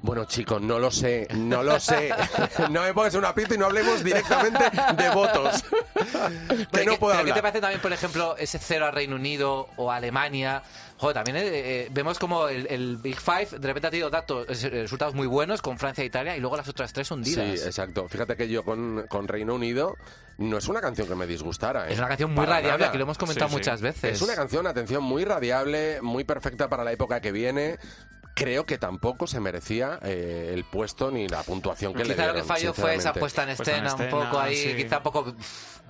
Bueno, 0.07 0.25
chicos, 0.25 0.63
no 0.63 0.79
lo 0.79 0.91
sé, 0.91 1.27
no 1.35 1.63
lo 1.63 1.79
sé. 1.81 2.11
No 2.71 2.83
me 2.83 2.95
pongas 2.95 3.15
una 3.15 3.35
pista 3.35 3.55
y 3.55 3.59
no 3.59 3.67
hablemos 3.67 4.03
directamente 4.05 4.65
de 4.97 5.11
votos. 5.11 5.63
que 5.63 6.67
Pero 6.71 6.85
no 6.85 6.93
¿qué- 6.93 6.99
puedo 6.99 7.13
pero 7.13 7.25
¿Qué 7.25 7.25
te 7.25 7.31
hablar. 7.31 7.43
parece 7.43 7.61
también, 7.61 7.81
por 7.81 7.93
ejemplo, 7.93 8.37
ese 8.39 8.59
cero 8.59 8.87
a 8.87 8.91
Reino 8.91 9.17
Unido 9.17 9.69
o 9.77 9.91
a 9.91 9.97
Alemania? 9.97 10.63
Joder, 10.99 11.15
también 11.15 11.37
eh, 11.37 11.43
eh, 11.53 11.89
vemos 11.91 12.19
como 12.19 12.49
el, 12.49 12.67
el 12.71 12.97
Big 12.97 13.21
Five 13.21 13.59
de 13.59 13.67
repente 13.69 13.89
ha 13.89 13.91
tenido 13.91 14.09
datos, 14.09 14.47
eh, 14.65 14.71
resultados 14.71 15.15
muy 15.15 15.27
buenos 15.27 15.61
con 15.61 15.79
Francia 15.79 16.03
e 16.03 16.07
Italia 16.07 16.37
y 16.37 16.41
luego 16.41 16.57
las 16.57 16.69
otras 16.69 16.93
tres 16.93 17.09
Sí, 17.09 17.15
hundidas. 17.15 17.67
exacto. 17.67 18.09
Fíjate 18.09 18.35
que 18.37 18.49
yo 18.49 18.65
con, 18.65 19.05
con 19.09 19.29
Reino 19.29 19.55
Unido 19.55 19.95
no 20.39 20.57
es 20.57 20.69
una 20.69 20.81
canción 20.81 21.07
que 21.09 21.15
me 21.15 21.27
disgustara. 21.27 21.89
¿eh? 21.89 21.93
Es 21.93 21.99
una 21.99 22.09
canción 22.09 22.31
muy 22.31 22.45
Para 22.47 22.57
radiable, 22.59 22.81
nada. 22.85 22.93
que 22.93 22.99
lo 22.99 23.05
hemos 23.05 23.19
comentado 23.19 23.49
Sí, 23.49 23.55
sí. 23.55 23.59
muchas 23.59 23.81
veces. 23.83 24.13
Es 24.17 24.23
una 24.23 24.35
canción, 24.35 24.67
atención, 24.67 25.03
muy 25.03 25.25
radiable, 25.25 26.01
muy 26.01 26.25
perfecta 26.25 26.69
para 26.69 26.83
la 26.85 26.93
época 26.93 27.21
que 27.21 27.33
viene. 27.33 27.79
Creo 28.37 28.67
que 28.67 28.77
tampoco 28.77 29.27
se 29.27 29.41
merecía 29.41 29.99
eh, 30.03 30.51
el 30.53 30.65
puesto 30.65 31.11
ni 31.11 31.27
la 31.27 31.43
puntuación 31.43 31.95
que 31.95 32.05
le 32.05 32.11
Quizá 32.15 32.27
lo 32.27 32.33
dieron. 32.35 32.43
que 32.43 32.47
falló 32.55 32.75
fue 32.75 32.95
esa 32.95 33.15
puesta 33.15 33.43
en 33.45 33.57
Puesta 33.57 33.73
en 33.73 33.79
escena, 33.87 33.95
un 33.95 34.01
escena, 34.03 34.25
poco 34.25 34.39
ahí, 34.39 34.57
sí. 34.57 34.75
quizá 34.77 35.03
poco, 35.03 35.35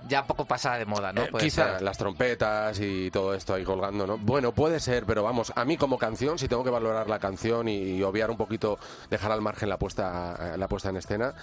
ya 0.07 0.25
poco 0.25 0.45
pasada 0.45 0.77
de 0.77 0.85
moda, 0.85 1.11
¿no? 1.11 1.23
Eh, 1.23 1.27
Puede 1.29 1.43
quizá 1.43 1.73
ser. 1.73 1.81
las 1.81 1.97
trompetas 1.97 2.79
y 2.79 3.11
todo 3.11 3.33
esto 3.33 3.53
ahí 3.53 3.65
colgando, 3.65 4.07
¿no? 4.07 4.17
Bueno, 4.17 4.53
puede 4.53 4.79
ser, 4.79 5.05
pero 5.05 5.23
vamos, 5.23 5.51
a 5.57 5.65
mí 5.65 5.75
como 5.75 5.97
canción, 5.97 6.39
si 6.39 6.47
tengo 6.47 6.63
que 6.63 6.69
valorar 6.69 7.09
la 7.09 7.19
canción 7.19 7.67
y, 7.67 7.75
y 7.97 8.03
obviar 8.03 8.31
un 8.31 8.37
poquito, 8.37 8.79
dejar 9.09 9.33
al 9.33 9.41
margen 9.41 9.67
la 9.67 9.77
puesta, 9.77 10.55
la 10.55 10.67
puesta 10.69 10.87
en 10.89 10.95
escena, 10.97 11.33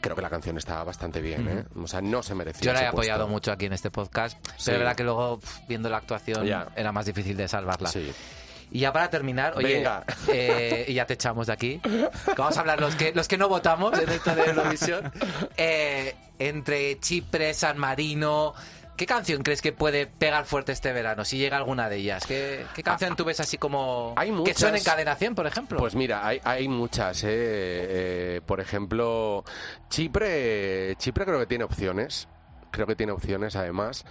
creo 0.00 0.14
que 0.14 0.22
la 0.22 0.30
canción 0.30 0.58
está 0.58 0.84
bastante 0.84 1.20
bien, 1.20 1.48
¿eh? 1.48 1.64
O 1.76 1.88
sea, 1.88 2.00
no 2.00 2.22
se 2.22 2.34
merecía 2.36 2.66
Yo 2.66 2.72
la 2.72 2.82
he 2.82 2.86
apoyado 2.86 3.20
puesto. 3.24 3.32
mucho 3.32 3.52
aquí 3.52 3.66
en 3.66 3.72
este 3.72 3.90
podcast, 3.90 4.36
Sí. 4.56 4.64
pero 4.66 4.76
es 4.76 4.78
verdad 4.80 4.96
que 4.96 5.02
luego, 5.04 5.40
viendo 5.68 5.88
la 5.88 5.96
actuación, 5.98 6.44
Ya. 6.46 6.68
era 6.76 6.92
más 6.92 7.06
difícil 7.06 7.36
de 7.36 7.48
salvarla. 7.48 7.88
Sí. 7.88 8.12
Y 8.72 8.80
ya 8.80 8.92
para 8.92 9.10
terminar, 9.10 9.52
oye, 9.56 9.74
Venga. 9.74 10.02
eh, 10.28 10.86
y 10.88 10.94
ya 10.94 11.04
te 11.06 11.14
echamos 11.14 11.46
de 11.46 11.52
aquí. 11.52 11.80
Vamos 12.36 12.56
a 12.56 12.60
hablar 12.60 12.80
los 12.80 12.94
que 12.96 13.12
los 13.12 13.28
que 13.28 13.36
no 13.36 13.48
votamos 13.48 13.98
en 13.98 14.08
esto 14.08 14.34
de 14.34 14.42
Eurovisión. 14.46 15.12
Eh, 15.56 16.14
entre 16.38 16.98
Chipre, 16.98 17.52
San 17.54 17.76
Marino, 17.78 18.54
¿qué 18.96 19.04
canción 19.06 19.42
crees 19.42 19.60
que 19.62 19.72
puede 19.72 20.06
pegar 20.06 20.44
fuerte 20.46 20.72
este 20.72 20.92
verano? 20.92 21.24
Si 21.24 21.36
llega 21.36 21.58
alguna 21.58 21.88
de 21.90 21.96
ellas. 21.96 22.24
¿Qué, 22.26 22.64
qué 22.74 22.82
canción 22.82 23.14
tú 23.14 23.24
ves 23.24 23.40
así 23.40 23.58
como 23.58 24.14
Hay 24.16 24.28
que 24.28 24.32
muchas. 24.36 24.58
suene 24.58 24.78
en 24.78 24.84
cadena 24.84 25.14
100, 25.16 25.34
por 25.34 25.46
ejemplo? 25.46 25.78
Pues 25.78 25.94
mira, 25.94 26.26
hay, 26.26 26.40
hay 26.42 26.66
muchas, 26.66 27.22
¿eh? 27.24 27.28
Eh, 27.30 28.40
Por 28.46 28.60
ejemplo, 28.60 29.44
Chipre, 29.90 30.96
Chipre 30.96 31.24
creo 31.26 31.38
que 31.38 31.46
tiene 31.46 31.64
opciones. 31.64 32.26
Creo 32.70 32.86
que 32.86 32.96
tiene 32.96 33.12
opciones, 33.12 33.54
además. 33.54 34.04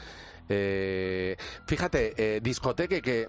Eh, 0.47 1.35
fíjate, 1.65 2.39
discoteque 2.41 3.01
que 3.01 3.27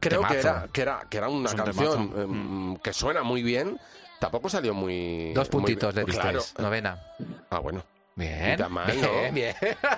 creo 0.00 0.26
que 0.26 0.38
era, 0.38 0.68
que 0.72 0.82
era 0.82 1.06
que 1.08 1.18
era 1.18 1.28
una 1.28 1.50
un 1.50 1.56
canción 1.56 2.12
em, 2.16 2.76
que 2.76 2.92
suena 2.92 3.22
muy 3.22 3.42
bien. 3.42 3.78
Tampoco 4.18 4.48
salió 4.48 4.74
muy. 4.74 5.32
Dos 5.32 5.48
muy 5.52 5.60
puntitos 5.60 5.94
disteis. 5.94 6.18
Claro. 6.18 6.42
Novena. 6.58 7.00
Ah, 7.50 7.60
bueno. 7.60 7.82
Bien. 8.18 8.50
Ni 8.50 8.56
tan 8.56 8.72
mal, 8.72 8.90
bien, 8.90 9.02
¿no? 9.02 9.32
bien. 9.32 9.54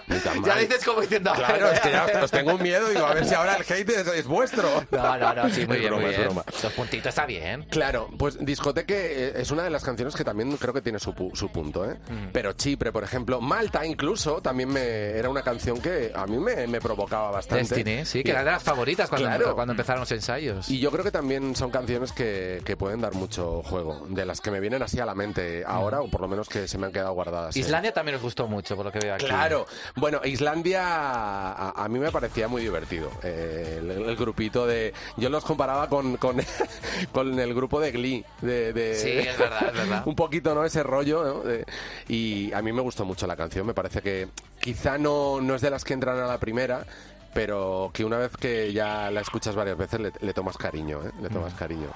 Ni 0.07 0.19
tan 0.19 0.45
Ya 0.45 0.57
dices 0.59 0.85
como 0.85 1.01
diciendo. 1.01 1.33
Claro, 1.35 1.71
es 1.73 1.81
que 1.81 1.91
ya 1.91 2.07
os 2.23 2.31
tengo 2.31 2.55
un 2.55 2.63
miedo. 2.63 2.89
Digo, 2.89 3.07
a 3.07 3.15
ver 3.15 3.25
si 3.25 3.35
ahora 3.35 3.57
el 3.57 3.63
hate 3.63 3.89
es, 3.91 4.07
es 4.09 4.27
vuestro. 4.27 4.69
No, 4.91 5.19
no, 5.19 5.35
no, 5.35 5.49
sí, 5.51 5.67
muy 5.67 5.77
Es 5.77 5.81
bien, 5.81 5.91
broma, 5.93 6.07
muy 6.07 6.17
bien. 6.17 6.29
Dos 6.63 6.73
puntitos 6.75 7.07
está 7.09 7.25
bien. 7.27 7.65
Claro, 7.71 8.09
pues 8.19 8.37
Discoteque 8.45 8.95
eh, 9.29 9.33
es 9.37 9.51
una 9.51 9.63
de 9.63 9.71
las 9.71 9.83
canciones 9.85 10.15
que 10.15 10.25
también 10.25 10.55
creo 10.57 10.75
que 10.75 10.83
tiene 10.83 10.99
su, 10.99 11.13
pu- 11.13 11.35
su 11.35 11.51
punto, 11.51 11.91
¿eh? 11.91 11.97
Mm. 12.11 12.29
Pero 12.33 12.53
Chipre, 12.53 12.93
por 12.93 13.05
ejemplo, 13.05 13.41
Malta 13.41 13.87
incluso, 13.87 14.41
también 14.43 14.69
me, 14.71 14.83
era 14.83 15.29
una 15.31 15.43
canción 15.43 15.81
que 15.81 16.13
a 16.15 16.27
mí 16.27 16.39
me, 16.39 16.67
me 16.67 16.81
provocaba 16.81 17.31
bastante. 17.31 17.75
Destiny, 17.75 18.05
sí, 18.05 18.23
que 18.23 18.29
Y- 18.29 18.33
era 18.33 18.45
de 18.45 18.51
las 18.51 18.63
favoritas 18.63 19.09
cuando, 19.09 19.29
Claro. 19.29 19.55
cuando 19.55 19.73
empezaron 19.73 20.01
los 20.01 20.13
ensayos. 20.13 20.69
Y 20.69 20.79
yo 20.79 20.91
creo 20.91 21.05
que 21.05 21.11
también 21.11 21.57
son 21.57 21.71
canciones 21.71 22.13
que, 22.13 22.61
que 22.65 22.77
pueden 22.77 23.01
dar 23.01 23.15
mucho 23.15 23.63
juego, 23.63 24.07
de 24.09 24.27
las 24.27 24.41
que 24.41 24.51
me 24.51 24.61
vienen 24.61 24.83
así 24.83 24.99
a 25.01 25.07
la 25.07 25.15
mente 25.15 25.65
ahora, 25.67 26.01
o 26.03 26.09
por 26.11 26.21
lo 26.21 26.29
menos 26.29 26.49
que 26.49 26.69
se 26.69 26.77
me 26.77 26.87
han 26.87 26.93
quedado 26.93 27.13
guardadas. 27.15 27.57
¿eh? 27.57 27.61
Islandia 27.61 27.93
también 28.11 28.15
os 28.17 28.23
gustó 28.23 28.47
mucho, 28.49 28.77
por 28.77 28.85
lo 28.87 28.93
que 28.93 28.99
veo 28.99 29.15
aquí. 29.15 29.27
Claro. 29.27 29.67
Bueno, 29.97 30.21
Islandia 30.25 30.83
a, 30.85 31.71
a 31.85 31.89
mí 31.89 31.99
me 31.99 32.11
parecía 32.11 32.49
muy 32.49 32.63
divertido. 32.63 33.11
Eh, 33.23 33.77
el, 33.81 33.91
el 33.91 34.17
grupito 34.17 34.67
de... 34.67 34.93
Yo 35.17 35.29
los 35.29 35.45
comparaba 35.45 35.89
con, 35.89 36.17
con, 36.17 36.37
con 37.13 37.39
el 37.39 37.55
grupo 37.55 37.81
de 37.81 37.93
Glee. 37.93 38.25
De, 38.41 38.73
de- 38.73 38.95
Sí, 38.97 39.11
es 39.11 39.39
verdad, 39.39 39.67
es 39.69 39.75
verdad. 39.75 40.03
un 40.07 40.15
poquito, 40.17 40.55
¿no? 40.55 40.65
Ese 40.65 40.83
rollo, 40.83 41.23
¿no? 41.25 41.41
De- 41.43 41.65
y 42.09 42.53
a 42.53 42.63
mí 42.63 42.73
me 42.73 42.81
gustó 42.83 43.05
mucho 43.05 43.27
la 43.27 43.37
canción. 43.37 43.67
Me 43.67 43.75
parece 43.75 44.03
que 44.03 44.29
quizá 44.61 44.99
no, 44.99 45.41
no 45.41 45.55
es 45.55 45.63
de 45.63 45.71
las 45.71 45.85
que 45.85 45.95
entran 45.95 46.19
a 46.19 46.27
la 46.27 46.39
primera, 46.39 46.85
pero 47.33 47.91
que 47.95 48.05
una 48.05 48.19
vez 48.19 48.37
que 48.37 48.73
ya 48.73 49.11
la 49.11 49.21
escuchas 49.21 49.55
varias 49.55 49.77
veces 49.79 50.01
le, 50.01 50.13
le 50.21 50.35
tomas 50.35 50.57
cariño, 50.57 51.01
¿eh? 51.07 51.11
Le 51.23 51.29
tomas 51.29 51.55
cariño. 51.55 51.89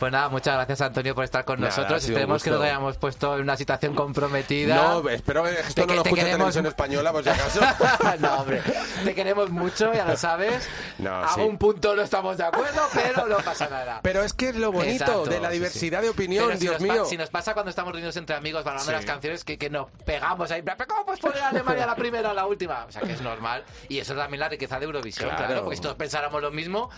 Pues 0.00 0.10
nada, 0.10 0.28
muchas 0.30 0.54
gracias 0.54 0.80
Antonio 0.80 1.14
por 1.14 1.24
estar 1.24 1.44
con 1.44 1.60
Nada, 1.60 1.76
nosotros. 1.76 2.02
Esperemos 2.02 2.42
que 2.42 2.50
no 2.50 2.58
te 2.58 2.64
hayamos 2.66 2.96
puesto 2.96 3.36
en 3.36 3.42
una 3.42 3.56
situación 3.56 3.94
comprometida. 3.94 4.74
No, 4.74 5.08
espero 5.10 5.44
que 5.44 5.50
esto 5.52 5.74
Te- 5.74 5.86
no 5.86 5.94
lo 5.94 6.02
escuche 6.02 6.22
queremos- 6.22 6.38
televisión 6.38 6.66
española, 6.66 7.12
por 7.12 7.22
si 7.22 7.28
acaso. 7.28 7.60
no, 8.18 8.34
hombre. 8.40 8.62
Te 9.04 9.14
queremos 9.14 9.50
mucho, 9.50 9.92
ya 9.92 10.04
lo 10.06 10.16
sabes. 10.16 10.66
No, 10.98 11.14
a 11.24 11.28
sí. 11.34 11.40
un 11.40 11.56
punto 11.56 11.94
no 11.96 12.02
estamos 12.02 12.36
de 12.36 12.44
acuerdo, 12.44 12.82
pero 12.92 13.26
no 13.26 13.36
pasa 13.38 13.68
nada. 13.68 14.00
Pero 14.02 14.22
es 14.22 14.32
que 14.34 14.48
es 14.50 14.56
lo 14.56 14.70
bonito 14.72 15.04
Exacto, 15.04 15.26
de 15.26 15.40
la 15.40 15.48
sí, 15.48 15.54
diversidad 15.54 16.00
sí. 16.00 16.04
de 16.04 16.10
opinión, 16.10 16.46
Pero 16.48 16.58
si 16.58 16.66
Dios 16.66 16.76
pa- 16.76 16.82
mío. 16.82 17.04
si 17.06 17.16
nos 17.16 17.30
pasa 17.30 17.54
cuando 17.54 17.70
estamos 17.70 17.92
reunidos 17.92 18.16
entre 18.16 18.36
amigos 18.36 18.64
Sí. 18.84 18.90
las 18.92 19.04
canciones 19.04 19.44
que, 19.44 19.56
que 19.58 19.68
nos 19.70 19.88
pegamos 20.04 20.50
ahí, 20.50 20.62
pero 20.62 20.76
¿cómo 20.86 21.04
puedes 21.04 21.20
poner 21.20 21.40
a 21.42 21.48
Alemania 21.48 21.86
la 21.86 21.94
primera 21.96 22.30
o 22.30 22.34
la 22.34 22.46
última? 22.46 22.84
O 22.88 22.92
sea, 22.92 23.02
que 23.02 23.12
es 23.12 23.20
normal. 23.22 23.64
Y 23.88 23.98
eso 23.98 24.12
es 24.14 24.18
también 24.18 24.40
la 24.40 24.48
riqueza 24.48 24.78
de 24.78 24.84
Eurovisión, 24.86 25.28
Claro. 25.30 25.46
claro. 25.46 25.62
porque 25.62 25.76
si 25.76 25.82
todos 25.82 25.96
pensáramos 25.96 26.40
lo 26.42 26.50
mismo, 26.50 26.90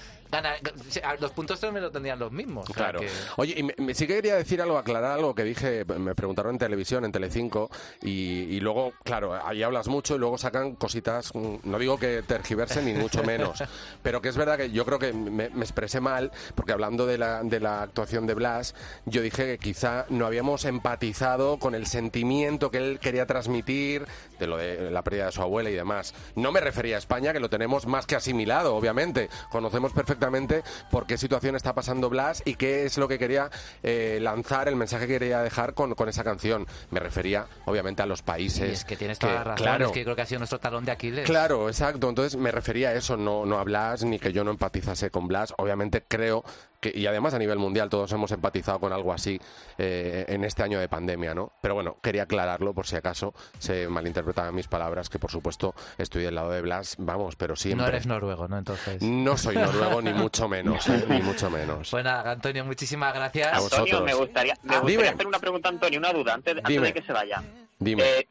los 1.21 1.31
puntos 1.33 1.61
también 1.61 1.83
lo 1.85 1.91
tendrían 1.91 2.19
los 2.19 2.33
mismos. 2.33 2.65
O 2.69 2.73
sea, 2.73 2.85
Claro. 2.85 3.01
que- 3.01 3.09
Oye, 3.37 3.55
y 3.59 3.63
me- 3.63 3.75
me- 3.79 3.95
sí 3.95 4.07
que 4.07 4.15
quería 4.17 4.37
decir 4.37 4.61
algo, 4.63 4.79
aclarar 4.79 5.13
algo 5.13 5.35
que 5.35 5.45
dije, 5.45 5.85
me 5.85 6.15
preguntaron 6.15 6.53
en 6.55 6.59
televisión, 6.59 7.05
en 7.05 7.13
Telecinco, 7.13 7.71
y, 8.03 8.11
y 8.55 8.61
luego, 8.61 8.93
claro, 9.05 9.35
ahí 9.47 9.63
hablas 9.63 9.89
mucho 9.89 10.15
y 10.17 10.19
luego 10.19 10.39
sacan 10.39 10.75
cositas, 10.77 11.35
mm, 11.35 11.57
no 11.65 11.79
digo 11.79 11.99
que 11.99 12.23
tergiversen 12.23 12.85
ni 12.87 12.95
mucho 12.95 13.23
menos, 13.25 13.63
pero 14.03 14.21
que 14.23 14.29
es 14.29 14.37
verdad 14.37 14.57
que 14.57 14.71
yo 14.71 14.85
creo 14.85 14.99
que 14.99 15.13
me, 15.13 15.51
me 15.51 15.63
expresé 15.65 16.01
mal, 16.01 16.31
porque 16.55 16.73
hablando 16.73 17.07
de 17.07 17.19
la, 17.19 17.43
de 17.43 17.61
la 17.61 17.83
actuación 17.83 18.27
de 18.27 18.35
Blas, 18.35 18.75
yo 19.05 19.23
dije 19.23 19.45
que 19.47 19.59
quizá 19.59 20.07
no 20.09 20.27
habíamos 20.27 20.65
empatizado 20.65 21.59
con 21.59 21.75
el 21.75 21.87
sentimiento 21.87 22.71
que 22.71 22.79
él 22.79 22.99
quería 23.01 23.27
transmitir, 23.27 24.07
de 24.43 24.47
lo 24.49 24.57
de 24.57 24.91
la 24.91 25.03
pérdida 25.03 25.27
de 25.27 25.33
su 25.33 25.41
abuela 25.41 25.71
y 25.71 25.75
demás. 25.75 26.15
No 26.35 26.51
me 26.53 26.61
refería 26.61 26.97
a 26.97 26.99
España, 26.99 27.33
que 27.33 27.41
lo 27.41 27.49
tenemos 27.49 27.87
más 27.87 28.07
que 28.07 28.17
asimilado, 28.17 28.75
obviamente. 28.75 29.29
Conocemos 29.51 29.93
perfectamente 29.93 30.63
por 30.91 31.07
qué 31.07 31.17
situación 31.17 31.55
está 31.55 31.75
pasando 31.75 32.11
Blas 32.11 32.43
y 32.45 32.57
qué 32.57 32.85
es 32.85 32.99
lo 32.99 33.07
que 33.09 33.19
quería 33.19 33.51
eh, 33.83 34.19
lanzar, 34.21 34.69
el 34.69 34.77
mensaje 34.77 35.07
que 35.07 35.19
quería 35.19 35.41
dejar 35.43 35.75
con, 35.75 35.95
con 35.95 36.09
esa 36.09 36.25
canción. 36.25 36.67
Me 36.91 37.01
refería, 37.01 37.47
obviamente, 37.67 38.03
a 38.03 38.07
los 38.07 38.23
países. 38.23 38.69
Y 38.69 38.73
es 38.73 38.85
que 38.85 38.97
tienes 38.97 39.19
toda 39.19 39.35
la 39.35 39.45
razón, 39.45 39.65
Claro, 39.65 39.87
es 39.87 39.93
que 39.93 40.03
creo 40.03 40.17
que 40.17 40.23
ha 40.23 40.27
sido 40.27 40.41
nuestro 40.41 40.59
talón 40.59 40.85
de 40.85 40.93
Aquiles. 40.93 41.25
Claro, 41.25 41.69
exacto. 41.69 42.09
Entonces 42.09 42.37
me 42.37 42.51
refería 42.51 42.91
a 42.91 42.95
eso, 42.95 43.17
no, 43.17 43.47
no 43.47 43.59
a 43.59 43.65
Blas, 43.65 44.05
ni 44.05 44.19
que 44.19 44.33
yo 44.33 44.43
no 44.45 44.51
empatizase 44.51 45.11
con 45.11 45.29
Blas. 45.29 45.55
Obviamente 45.59 46.03
creo 46.07 46.45
que, 46.83 46.93
y 46.95 47.07
además 47.07 47.33
a 47.33 47.39
nivel 47.39 47.59
mundial 47.59 47.89
todos 47.89 48.13
hemos 48.13 48.31
empatizado 48.33 48.81
con 48.81 48.93
algo 48.93 49.13
así 49.13 49.41
eh, 49.79 50.27
en 50.29 50.45
este 50.45 50.63
año 50.65 50.81
de 50.81 50.89
pandemia, 50.89 51.33
¿no? 51.35 51.53
Pero 51.63 51.75
bueno, 51.75 51.97
quería 52.03 52.25
aclararlo 52.25 52.75
por 52.75 52.87
si 52.87 52.97
acaso 52.97 53.33
se 53.59 53.89
malinterpretaban 53.89 54.55
mis 54.55 54.67
palabras, 54.69 55.09
que 55.09 55.19
por 55.19 55.31
supuesto 55.31 55.75
estoy 55.97 56.25
del 56.25 56.35
lado 56.35 56.51
de 56.51 56.61
Blas, 56.61 56.97
vamos, 56.99 57.37
pero 57.37 57.57
siempre. 57.57 57.83
No 57.85 57.89
eres 57.89 58.07
noruego, 58.07 58.49
¿no? 58.49 58.59
Entonces. 58.59 59.01
No 59.01 59.37
soy 59.39 59.55
noruego, 59.57 60.03
ni 60.03 60.13
mucho 60.13 60.49
menos, 60.49 60.87
¿eh? 60.89 61.05
ni 61.09 61.23
mucho 61.23 61.49
menos. 61.51 61.89
Pues 61.91 62.05
nada, 62.05 62.33
Antonio, 62.33 62.65
muchísimas 62.65 63.15
gracias. 63.15 63.53
A 63.53 63.59
Antonio, 63.59 64.03
me 64.03 64.15
gustaría, 64.15 64.55
me 64.65 64.75
Ah, 64.75 64.79
gustaría 64.81 64.99
dime. 64.99 65.09
hacer 65.09 65.27
una 65.29 65.39
pregunta, 65.39 65.69
Antonio, 65.69 65.99
una 66.01 66.13
duda, 66.13 66.35
antes, 66.35 66.57
antes 66.57 66.83
de 66.83 66.93
que 66.93 67.03
se 67.03 67.13
vaya. 67.13 67.43
Dime. 67.79 68.03
Eh, 68.03 68.29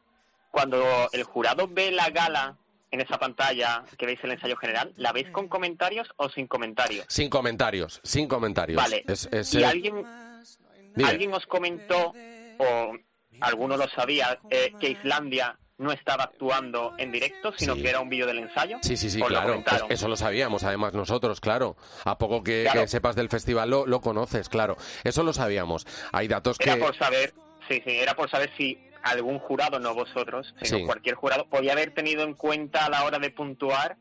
cuando 0.50 0.84
el 1.12 1.24
jurado 1.24 1.66
ve 1.66 1.90
la 1.90 2.10
gala 2.10 2.54
en 2.92 3.00
esa 3.00 3.18
pantalla 3.18 3.82
que 3.98 4.06
veis 4.06 4.20
el 4.22 4.32
ensayo 4.32 4.56
general, 4.56 4.92
¿la 4.96 5.12
veis 5.12 5.28
con 5.30 5.48
comentarios 5.48 6.06
o 6.16 6.28
sin 6.28 6.46
comentarios? 6.46 7.06
Sin 7.08 7.28
comentarios, 7.30 8.00
sin 8.04 8.28
comentarios. 8.28 8.76
Vale. 8.80 9.02
Es- 9.08 9.28
es, 9.32 9.52
¿Y 9.54 9.62
eh, 9.62 9.66
alguien, 9.66 10.04
dime. 10.94 11.08
alguien 11.08 11.32
os 11.34 11.44
comentó, 11.46 12.12
o 12.58 12.92
alguno 13.40 13.76
lo 13.76 13.88
sabía, 13.88 14.38
eh, 14.50 14.72
que 14.78 14.90
Islandia 14.90 15.58
no 15.78 15.90
estaba 15.90 16.24
actuando 16.24 16.94
en 16.98 17.10
directo, 17.10 17.52
sino 17.56 17.74
Sí. 17.74 17.82
que 17.82 17.88
era 17.88 18.00
un 18.00 18.08
vídeo 18.10 18.26
del 18.26 18.38
ensayo? 18.38 18.76
Sí, 18.82 18.96
sí, 18.96 19.08
sí, 19.10 19.20
¿Os 19.22 19.30
lo 19.30 19.62
claro. 19.64 19.86
Eso 19.88 20.06
lo 20.06 20.16
sabíamos, 20.16 20.62
además, 20.62 20.92
nosotros, 20.92 21.40
claro. 21.40 21.76
A 22.04 22.18
poco 22.18 22.44
que, 22.44 22.64
Claro. 22.64 22.82
que 22.82 22.88
sepas 22.88 23.16
del 23.16 23.30
festival 23.30 23.70
lo, 23.70 23.86
lo 23.86 24.00
conoces, 24.02 24.48
claro. 24.50 24.76
Eso 25.02 25.22
lo 25.24 25.32
sabíamos. 25.32 25.86
Hay 26.12 26.28
datos 26.28 26.58
Era 26.60 26.74
que... 26.74 26.80
por 26.80 26.96
saber, 26.96 27.32
sí, 27.68 27.82
sí, 27.84 27.90
era 27.98 28.14
por 28.14 28.30
saber 28.30 28.50
si 28.56 28.78
algún 29.02 29.38
jurado, 29.38 29.78
no 29.78 29.94
vosotros, 29.94 30.54
sino 30.62 30.78
Sí. 30.78 30.84
cualquier 30.86 31.14
jurado, 31.16 31.48
podía 31.48 31.72
haber 31.72 31.92
tenido 31.94 32.22
en 32.24 32.34
cuenta 32.34 32.86
a 32.86 32.90
la 32.90 33.04
hora 33.04 33.18
de 33.18 33.30
puntuar 33.30 33.96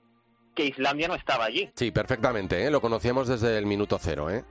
que 0.56 0.66
Islandia 0.66 1.08
no 1.08 1.16
estaba 1.16 1.46
allí. 1.46 1.72
Sí, 1.76 1.92
perfectamente, 1.92 2.66
¿eh? 2.66 2.72
Lo 2.72 2.82
conocíamos 2.82 3.28
desde 3.28 3.58
el 3.58 3.66
minuto 3.66 3.98
cero, 4.00 4.30
¿eh? 4.30 4.44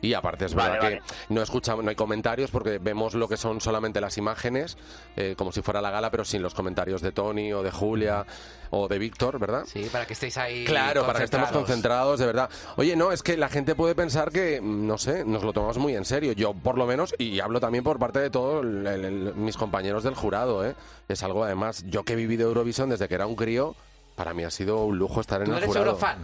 Y 0.00 0.14
aparte 0.14 0.44
es 0.44 0.54
verdad 0.54 0.78
vale. 0.80 1.00
que 1.00 1.34
no 1.34 1.42
escuchamos, 1.42 1.84
no 1.84 1.90
hay 1.90 1.96
comentarios 1.96 2.50
porque 2.50 2.78
vemos 2.78 3.14
lo 3.14 3.28
que 3.28 3.36
son 3.36 3.60
solamente 3.60 4.00
las 4.00 4.16
imágenes, 4.18 4.76
eh, 5.16 5.34
como 5.36 5.52
si 5.52 5.62
fuera 5.62 5.80
la 5.80 5.90
gala, 5.90 6.10
pero 6.10 6.24
sin 6.24 6.42
los 6.42 6.54
comentarios 6.54 7.02
de 7.02 7.12
Tony 7.12 7.52
o 7.52 7.62
de 7.62 7.70
Julia 7.70 8.24
o 8.70 8.86
de 8.88 8.98
Víctor, 8.98 9.38
¿verdad? 9.38 9.64
Sí, 9.66 9.88
para 9.90 10.06
que 10.06 10.12
estéis 10.12 10.36
ahí. 10.36 10.64
Claro, 10.64 11.06
para 11.06 11.18
que 11.20 11.24
estemos 11.24 11.50
concentrados, 11.50 12.20
de 12.20 12.26
verdad. 12.26 12.50
Oye, 12.76 12.96
no, 12.96 13.12
es 13.12 13.22
que 13.22 13.36
la 13.36 13.48
gente 13.48 13.74
puede 13.74 13.94
pensar 13.94 14.30
que, 14.30 14.60
no 14.62 14.98
sé, 14.98 15.24
nos 15.24 15.42
lo 15.42 15.52
tomamos 15.52 15.78
muy 15.78 15.96
en 15.96 16.04
serio. 16.04 16.32
Yo, 16.32 16.52
por 16.54 16.76
lo 16.76 16.86
menos, 16.86 17.14
y 17.18 17.40
hablo 17.40 17.60
también 17.60 17.84
por 17.84 17.98
parte 17.98 18.20
de 18.20 18.30
todos 18.30 18.64
mis 18.64 19.56
compañeros 19.56 20.04
del 20.04 20.14
jurado, 20.14 20.66
¿eh? 20.66 20.74
Es 21.08 21.22
algo, 21.22 21.44
además, 21.44 21.84
yo 21.88 22.04
que 22.04 22.12
he 22.12 22.16
vivido 22.16 22.48
Eurovisión 22.48 22.90
desde 22.90 23.08
que 23.08 23.14
era 23.14 23.26
un 23.26 23.36
crío, 23.36 23.74
Para 24.18 24.34
mí 24.34 24.42
ha 24.42 24.50
sido 24.50 24.84
un 24.84 24.98
lujo 24.98 25.20
estar 25.20 25.40
en 25.40 25.44
¿Tú 25.46 25.52
el 25.52 25.58
eres 25.58 25.68
jurado. 25.68 25.86
eurofan? 25.86 26.18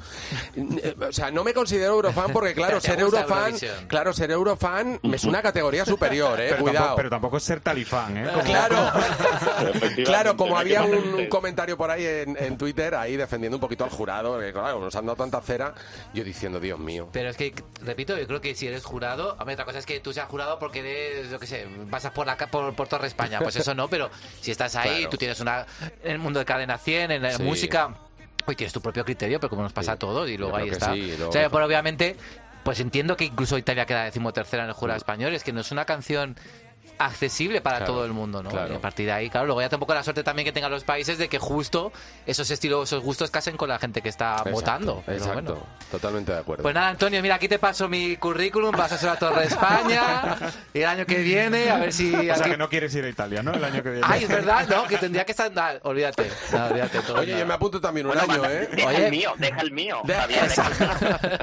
Eh, 0.57 0.97
O 1.09 1.13
sea, 1.13 1.31
no 1.31 1.45
me 1.45 1.55
considero 1.55 1.93
eurofan 1.95 2.33
porque, 2.33 2.53
claro, 2.55 2.81
¿Te 2.81 2.89
ser 2.89 2.99
eurofan, 2.99 3.39
Eurovisión? 3.45 3.87
claro, 3.87 4.13
ser 4.13 4.31
eurofan 4.33 4.99
es 5.03 5.23
una 5.25 5.41
categoría 5.41 5.85
superior, 5.85 6.41
eh, 6.41 6.49
Pero 6.51 6.63
cuidado. 6.65 6.79
tampoco, 6.79 6.97
pero 6.97 7.11
tampoco 7.11 7.37
es 7.37 7.43
ser 7.45 7.61
talifán, 7.61 8.17
¿eh? 8.17 8.29
Como- 8.33 8.43
Claro, 8.45 8.77
Efectivamente, 9.61 10.03
claro, 10.05 10.37
como 10.37 10.59
había 10.59 10.83
un, 10.83 11.27
comentario 11.29 11.77
por 11.77 11.91
ahí 11.91 12.05
en, 12.05 12.37
en 12.39 12.59
Twitter, 12.59 12.95
ahí 12.97 13.17
defendiendo 13.17 13.57
un 13.57 13.61
poquito 13.61 13.85
al 13.85 13.91
jurado, 13.91 14.39
que 14.41 14.53
claro, 14.53 14.81
nos 14.81 14.95
han 14.97 15.07
dado 15.07 15.17
tanta 15.17 15.41
cera, 15.41 15.75
yo 16.13 16.25
diciendo, 16.25 16.59
Dios 16.61 16.79
mío. 16.79 17.09
Pero 17.13 17.31
es 17.31 17.37
que, 17.37 17.55
repito, 17.83 18.19
yo 18.19 18.27
creo 18.27 18.41
que 18.41 18.55
si 18.55 18.67
eres 18.67 18.85
jurado, 18.85 19.37
a 19.39 19.45
ver, 19.45 19.55
otra 19.55 19.65
cosa 19.67 19.79
es 19.79 19.87
que 19.87 20.01
tú 20.01 20.13
seas 20.13 20.29
jurado 20.29 20.59
porque 20.59 20.81
eres, 20.81 21.31
yo 21.31 21.39
qué 21.39 21.47
sé, 21.47 21.67
pasas 21.91 22.13
por, 22.13 22.27
la, 22.27 22.37
ca- 22.37 22.49
por, 22.49 22.75
por 22.75 22.89
toda 22.89 23.07
España, 23.07 23.39
pues 23.41 23.55
eso 23.57 23.75
no, 23.75 23.89
pero 23.89 24.11
si 24.41 24.51
estás 24.51 24.75
ahí, 24.77 24.95
Claro. 25.05 25.11
tú 25.11 25.17
tienes 25.17 25.41
una, 25.41 25.67
en 26.03 26.13
el 26.13 26.19
mundo 26.19 26.39
de 26.39 26.45
cadena 26.45 26.79
100, 26.79 27.11
en 27.13 27.23
la 27.23 27.33
Sí. 27.35 27.43
música, 27.43 27.84
hoy 28.47 28.57
tienes 28.57 28.73
tu 28.73 28.81
propio 28.81 29.05
criterio, 29.05 29.39
pero 29.41 29.51
como 29.51 29.63
nos 29.63 29.73
pasa 29.73 29.93
Sí. 29.93 29.97
a 29.97 29.99
todos, 29.99 30.29
y 30.29 30.37
luego 30.37 30.57
ahí 30.57 30.69
está. 30.69 30.93
sí, 30.95 31.15
luego- 31.17 31.29
O 31.31 31.33
sea, 31.33 31.49
pero 31.51 31.65
obviamente, 31.65 32.17
pues 32.63 32.81
entiendo 32.81 33.17
que 33.17 33.25
incluso 33.25 33.57
Italia 33.59 33.87
queda 33.87 34.05
decimotercera 34.05 34.63
en 34.65 34.69
el 34.71 34.75
jurado 34.75 34.97
español, 34.99 35.35
es 35.35 35.45
que 35.45 35.53
no 35.53 35.61
es 35.61 35.71
una 35.73 35.85
canción 35.85 36.37
accesible 36.99 37.61
para 37.61 37.79
Claro, 37.79 37.93
todo 37.93 38.05
el 38.05 38.13
mundo, 38.13 38.43
¿no? 38.43 38.51
claro. 38.51 38.73
Y 38.73 38.77
a 38.77 38.81
partir 38.81 39.07
de 39.07 39.13
ahí, 39.13 39.31
claro, 39.31 39.47
luego 39.47 39.61
ya 39.61 39.69
tampoco 39.69 39.95
la 39.95 40.03
suerte 40.03 40.23
también 40.23 40.45
que 40.47 40.53
tengan 40.53 40.71
los 40.71 40.85
países 40.85 41.19
de 41.19 41.29
que 41.29 41.39
justo 41.39 41.93
esos 42.27 42.51
estilos, 42.51 42.89
esos 42.89 43.03
gustos 43.03 43.31
casen 43.31 43.57
con 43.57 43.69
la 43.69 43.79
gente 43.79 44.03
que 44.03 44.09
está 44.09 44.33
Exacto, 44.33 44.51
votando. 44.51 45.05
Exacto, 45.07 45.33
bueno. 45.55 45.67
totalmente 45.91 46.33
de 46.33 46.39
acuerdo. 46.39 46.63
Pues 46.63 46.75
nada, 46.75 46.89
Antonio, 46.89 47.21
mira, 47.23 47.35
aquí 47.37 47.49
te 47.49 47.59
paso 47.59 47.89
mi 47.89 48.17
currículum, 48.17 48.71
vas 48.73 48.93
a 48.93 48.99
ser 48.99 49.09
a 49.11 49.17
Torre 49.17 49.45
España 49.47 50.37
y 50.73 50.81
el 50.81 50.87
año 50.87 51.07
que 51.07 51.19
viene, 51.19 51.71
a 51.71 51.79
ver 51.79 51.93
si... 51.93 52.15
O 52.15 52.23
sea, 52.23 52.35
aquí- 52.37 52.51
que 52.51 52.57
no 52.57 52.69
quieres 52.69 52.95
ir 52.95 53.05
a 53.05 53.09
Italia, 53.09 53.43
¿no? 53.43 53.53
El 53.53 53.65
año 53.65 53.83
que 53.83 53.91
viene. 53.91 54.07
Ay, 54.09 54.25
es 54.25 54.29
verdad, 54.29 54.67
no, 54.69 54.87
que 54.87 54.99
tendría 54.99 55.25
que 55.25 55.33
estar... 55.33 55.51
olvídate, 55.83 56.31
no, 56.53 56.67
olvídate. 56.67 56.99
todo 57.01 57.21
Oye, 57.21 57.39
yo 57.39 57.47
me 57.47 57.55
apunto 57.55 57.81
también 57.81 58.07
un 58.07 58.15
Bueno, 58.15 58.33
año, 58.33 58.45
¿eh? 58.47 58.69
Deja 58.73 58.89
Oye. 58.89 59.05
el 59.07 59.11
mío, 59.11 59.33
deja 59.39 59.61
el 59.61 59.71
mío. 59.73 60.03
Javier, 60.07 60.49
deja. 60.49 61.39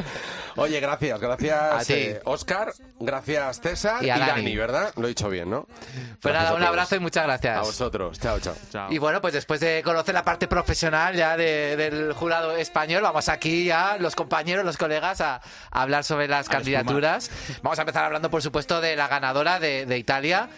Oye, 0.58 0.80
gracias, 0.82 1.20
gracias 1.20 1.90
eh, 1.90 2.22
Oscar, 2.26 2.74
gracias 3.00 3.62
César 3.62 4.04
Y 4.04 4.08
y. 4.08 4.10
Dani, 4.10 4.56
¿verdad? 4.58 4.92
Lo 4.98 5.06
he 5.06 5.10
dicho 5.10 5.30
bien, 5.30 5.41
¿no? 5.50 5.66
Pues 5.66 6.34
Gracias 6.34 6.44
nada, 6.44 6.50
a 6.52 6.56
un 6.56 6.64
abrazo 6.64 6.96
y 6.96 7.00
muchas 7.00 7.24
A 7.24 7.28
gracias. 7.28 7.60
vosotros, 7.62 8.20
chao, 8.20 8.40
chao. 8.40 8.56
Chao. 8.72 8.92
Y 8.92 8.98
bueno, 8.98 9.22
pues 9.22 9.34
después 9.34 9.60
de 9.60 9.82
conocer 9.84 10.14
la 10.14 10.24
parte 10.24 10.48
profesional 10.48 11.16
ya 11.16 11.38
de- 11.38 11.76
del 11.76 12.14
jurado 12.14 12.56
español, 12.56 13.04
vamos 13.04 13.30
aquí 13.30 13.66
ya, 13.66 13.98
los 14.00 14.16
compañeros, 14.16 14.64
los 14.66 14.78
colegas, 14.78 15.22
a, 15.22 15.36
a 15.36 15.82
hablar 15.82 16.04
sobre 16.04 16.28
las 16.28 16.48
candidaturas. 16.50 17.30
Vamos 17.62 17.78
a 17.80 17.84
empezar 17.84 18.06
hablando, 18.06 18.30
por 18.30 18.42
supuesto, 18.42 18.82
de 18.82 18.96
la 18.96 19.08
ganadora 19.08 19.60
de, 19.60 19.86
de 19.86 19.98
Italia. 19.98 20.50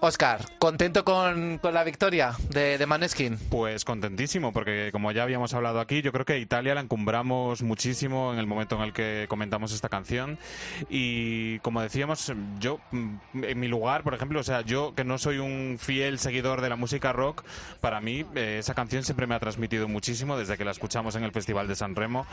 Oscar, 0.00 0.44
¿contento 0.58 1.04
con, 1.04 1.56
con 1.58 1.72
la 1.72 1.82
victoria 1.82 2.36
de, 2.50 2.76
de 2.76 2.86
Maneskin? 2.86 3.38
Pues 3.48 3.84
contentísimo, 3.84 4.52
porque 4.52 4.90
como 4.92 5.10
ya 5.10 5.22
habíamos 5.22 5.54
hablado 5.54 5.80
aquí, 5.80 6.02
yo 6.02 6.12
creo 6.12 6.26
que 6.26 6.38
Italia 6.38 6.74
la 6.74 6.82
encumbramos 6.82 7.62
muchísimo 7.62 8.30
en 8.32 8.38
el 8.38 8.46
momento 8.46 8.76
en 8.76 8.82
el 8.82 8.92
que 8.92 9.24
comentamos 9.28 9.72
esta 9.72 9.88
canción. 9.88 10.38
Y 10.90 11.60
como 11.60 11.80
decíamos, 11.80 12.30
yo, 12.58 12.78
mm, 12.90 13.16
en 13.42 13.58
mi 13.58 13.68
lugar, 13.68 14.02
por 14.02 14.12
ejemplo, 14.12 14.38
o 14.40 14.44
sea, 14.44 14.60
yo 14.60 14.94
que 14.94 15.02
no 15.02 15.16
soy 15.16 15.38
un 15.38 15.78
fiel 15.80 16.18
seguidor 16.18 16.60
de 16.60 16.68
la 16.68 16.76
música 16.76 17.14
rock, 17.14 17.44
para 17.80 18.02
mí 18.02 18.26
eh, 18.34 18.58
esa 18.58 18.74
canción 18.74 19.02
siempre 19.02 19.26
me 19.26 19.34
ha 19.34 19.40
transmitido 19.40 19.88
muchísimo 19.88 20.36
desde 20.36 20.58
que 20.58 20.66
la 20.66 20.72
escuchamos 20.72 21.16
en 21.16 21.24
el 21.24 21.32
Festival 21.32 21.68
de 21.68 21.74
San 21.74 21.96
Remo. 21.96 22.26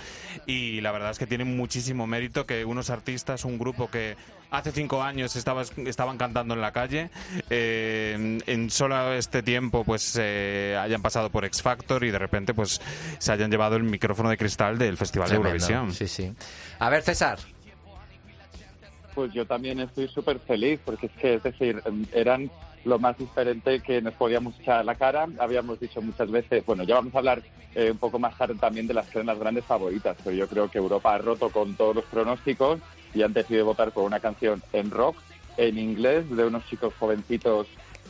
Y 0.46 0.82
la 0.82 0.92
verdad 0.92 1.12
es 1.12 1.18
que 1.18 1.28
tiene 1.28 1.46
muchísimo 1.46 2.08
mérito 2.08 2.46
que 2.46 2.66
unos 2.66 2.90
artistas, 2.90 3.46
un 3.46 3.58
grupo 3.58 3.90
que 3.90 4.18
hace 4.54 4.72
cinco 4.72 5.02
años 5.02 5.36
estaba, 5.36 5.64
estaban 5.64 6.18
cantando 6.18 6.54
en 6.54 6.62
la 6.62 6.72
calle, 6.72 7.10
eh, 7.56 8.14
en- 8.16 8.44
en 8.48 8.70
solo 8.70 9.14
este 9.14 9.44
tiempo 9.44 9.84
pues 9.84 10.18
eh, 10.20 10.78
hayan 10.82 11.02
pasado 11.02 11.30
por 11.30 11.46
X 11.46 11.62
Factor 11.62 12.04
y 12.04 12.12
de 12.12 12.18
repente 12.20 12.54
pues 12.54 12.82
se 13.20 13.32
hayan 13.32 13.52
llevado 13.52 13.76
el 13.76 13.84
micrófono 13.84 14.30
de 14.30 14.38
cristal 14.38 14.78
del 14.78 14.98
Festival 14.98 15.30
de 15.30 15.36
Tremendo. 15.38 15.66
Eurovisión. 15.66 15.94
Sí, 15.94 16.08
sí. 16.08 16.34
A 16.80 16.90
ver, 16.90 17.04
César. 17.04 17.38
Pues 19.16 19.32
yo 19.32 19.46
también 19.46 19.80
estoy 19.80 20.08
súper 20.08 20.40
feliz, 20.40 20.80
porque 20.84 21.06
es 21.06 21.12
que, 21.14 21.36
es 21.36 21.44
decir, 21.44 21.82
eran 22.14 22.50
lo 22.84 22.98
más 22.98 23.16
diferente 23.18 23.80
que 23.80 24.02
nos 24.02 24.14
podíamos 24.16 24.60
echar 24.60 24.80
a 24.80 24.84
la 24.84 24.96
cara. 24.96 25.28
Habíamos 25.40 25.80
dicho 25.80 26.02
muchas 26.02 26.32
veces, 26.32 26.66
bueno, 26.66 26.84
ya 26.84 26.96
vamos 26.96 27.14
a 27.14 27.20
hablar 27.20 27.44
eh, 27.76 27.92
un 27.92 27.98
poco 28.00 28.18
más 28.18 28.36
tarde 28.38 28.56
también 28.56 28.88
de 28.88 28.96
las 28.96 29.06
que 29.08 29.20
eran 29.20 29.28
las 29.28 29.38
grandes 29.40 29.66
favoritas, 29.66 30.18
pero 30.24 30.36
yo 30.36 30.48
creo 30.48 30.70
que 30.70 30.80
Europa 30.80 31.14
ha 31.14 31.20
roto 31.20 31.50
con 31.50 31.76
todos 31.76 31.96
los 31.96 32.06
pronósticos 32.06 32.80
y 33.14 33.22
han 33.22 33.34
decidido 33.34 33.66
votar 33.66 33.92
por 33.92 34.04
una 34.04 34.20
canción 34.20 34.64
en 34.74 34.90
rock, 34.90 35.16
en 35.58 35.78
inglés, 35.78 36.30
de 36.36 36.46
unos 36.46 36.66
chicos 36.68 36.94
jovencitos 37.00 37.68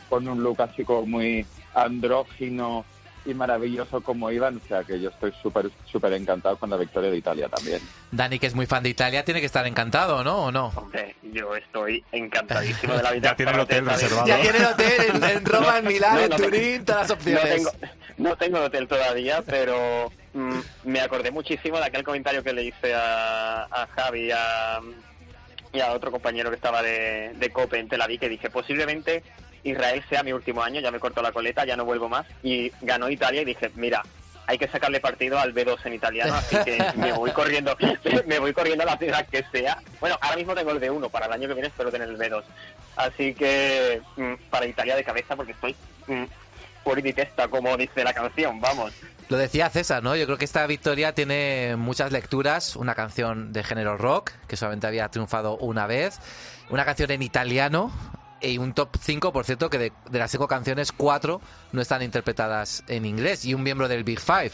con 0.08 0.26
un 0.28 0.42
look 0.42 0.60
así 0.62 0.84
como 0.84 1.06
muy 1.06 1.46
andrógino 1.74 2.84
y 3.26 3.32
maravilloso 3.32 4.02
como 4.02 4.30
iban, 4.30 4.58
o 4.62 4.68
sea 4.68 4.84
que 4.84 5.00
yo 5.00 5.08
estoy 5.08 5.32
súper, 5.42 5.70
súper 5.90 6.12
encantado 6.12 6.58
con 6.58 6.68
la 6.68 6.76
victoria 6.76 7.10
de 7.10 7.16
Italia 7.16 7.48
también. 7.48 7.80
Dani, 8.10 8.38
que 8.38 8.46
es 8.46 8.54
muy 8.54 8.66
fan 8.66 8.82
de 8.82 8.90
Italia, 8.90 9.24
tiene 9.24 9.40
que 9.40 9.46
estar 9.46 9.66
encantado, 9.66 10.22
¿no? 10.22 10.44
¿O 10.44 10.52
no? 10.52 10.66
Hombre, 10.76 11.16
yo 11.32 11.56
estoy 11.56 12.04
encantadísimo 12.12 12.92
de 12.94 13.02
la 13.02 13.12
vida. 13.12 13.30
Ya 13.30 13.36
tiene 13.36 13.52
el 13.52 13.60
hotel 13.60 13.86
reservado. 13.86 14.26
Ya 14.26 14.40
tiene 14.42 14.58
el 14.58 14.64
hotel 14.66 14.92
en, 15.14 15.24
en 15.24 15.44
Roma, 15.46 15.78
en 15.78 15.86
Milán, 15.86 16.14
No, 16.16 16.20
en 16.20 16.28
no, 16.30 16.36
Turín, 16.36 16.84
todas 16.84 17.00
las 17.00 17.08
No 17.08 17.14
opciones. 17.14 17.54
tengo, 17.54 17.70
no 18.18 18.36
tengo 18.36 18.60
hotel 18.60 18.86
todavía, 18.88 19.42
pero 19.46 20.12
mm, 20.34 20.58
me 20.84 21.00
acordé 21.00 21.30
muchísimo 21.30 21.78
de 21.78 21.84
aquel 21.86 22.04
comentario 22.04 22.42
que 22.44 22.52
le 22.52 22.64
hice 22.64 22.94
a, 22.94 23.62
a 23.70 23.86
Javi 23.96 24.30
a, 24.32 24.80
y 25.74 25.80
a 25.80 25.92
otro 25.92 26.10
compañero 26.10 26.50
que 26.50 26.56
estaba 26.56 26.82
de, 26.82 27.32
de 27.34 27.50
COPE 27.50 27.80
en 27.80 27.88
Tel 27.88 28.00
Aviv, 28.00 28.20
que 28.20 28.28
dije, 28.28 28.48
posiblemente 28.48 29.22
Israel 29.64 30.04
sea 30.08 30.22
mi 30.22 30.32
último 30.32 30.62
año, 30.62 30.80
ya 30.80 30.90
me 30.90 31.00
corto 31.00 31.20
la 31.20 31.32
coleta, 31.32 31.64
ya 31.64 31.76
no 31.76 31.84
vuelvo 31.84 32.08
más. 32.08 32.26
Y 32.42 32.70
ganó 32.80 33.10
Italia 33.10 33.42
y 33.42 33.44
dije, 33.44 33.70
mira, 33.74 34.02
hay 34.46 34.56
que 34.56 34.68
sacarle 34.68 35.00
partido 35.00 35.38
al 35.38 35.54
B2 35.54 35.84
en 35.84 35.94
italiano, 35.94 36.34
así 36.34 36.56
que 36.64 36.78
me 36.96 37.12
voy 37.12 37.32
corriendo, 37.32 37.76
me 38.26 38.38
voy 38.38 38.52
corriendo 38.52 38.84
a 38.84 38.86
la 38.86 38.98
ciudad 38.98 39.26
que 39.26 39.44
sea. 39.50 39.78
Bueno, 40.00 40.16
ahora 40.20 40.36
mismo 40.36 40.54
tengo 40.54 40.70
el 40.70 40.80
B1, 40.80 41.10
para 41.10 41.26
el 41.26 41.32
año 41.32 41.48
que 41.48 41.54
viene 41.54 41.68
espero 41.68 41.90
tener 41.90 42.08
el 42.08 42.18
B2. 42.18 42.44
Así 42.96 43.34
que 43.34 44.00
mm, 44.16 44.34
para 44.50 44.66
Italia 44.66 44.94
de 44.94 45.04
cabeza 45.04 45.34
porque 45.34 45.52
estoy 45.52 45.74
mm, 46.06 46.24
fuori 46.84 47.02
di 47.02 47.12
testa, 47.12 47.48
como 47.48 47.76
dice 47.76 48.04
la 48.04 48.12
canción, 48.12 48.60
vamos. 48.60 48.92
Lo 49.30 49.38
decía 49.38 49.70
César, 49.70 50.02
¿no? 50.02 50.14
Yo 50.16 50.26
creo 50.26 50.36
que 50.38 50.44
esta 50.44 50.66
victoria 50.66 51.14
tiene 51.14 51.76
muchas 51.76 52.12
lecturas. 52.12 52.76
Una 52.76 52.94
canción 52.94 53.52
de 53.52 53.64
género 53.64 53.96
rock, 53.96 54.32
que 54.46 54.56
solamente 54.56 54.86
había 54.86 55.08
triunfado 55.08 55.56
una 55.56 55.86
vez. 55.86 56.18
Una 56.70 56.84
canción 56.84 57.10
en 57.10 57.22
italiano. 57.22 57.90
Y 58.40 58.58
un 58.58 58.74
top 58.74 58.96
5, 59.00 59.32
por 59.32 59.46
cierto, 59.46 59.70
que 59.70 59.78
de, 59.78 59.92
de 60.10 60.18
las 60.18 60.30
cinco 60.30 60.46
canciones, 60.46 60.92
cuatro 60.92 61.40
no 61.72 61.80
están 61.80 62.02
interpretadas 62.02 62.84
en 62.88 63.06
inglés. 63.06 63.46
Y 63.46 63.54
un 63.54 63.62
miembro 63.62 63.88
del 63.88 64.04
Big 64.04 64.20
Five. 64.20 64.52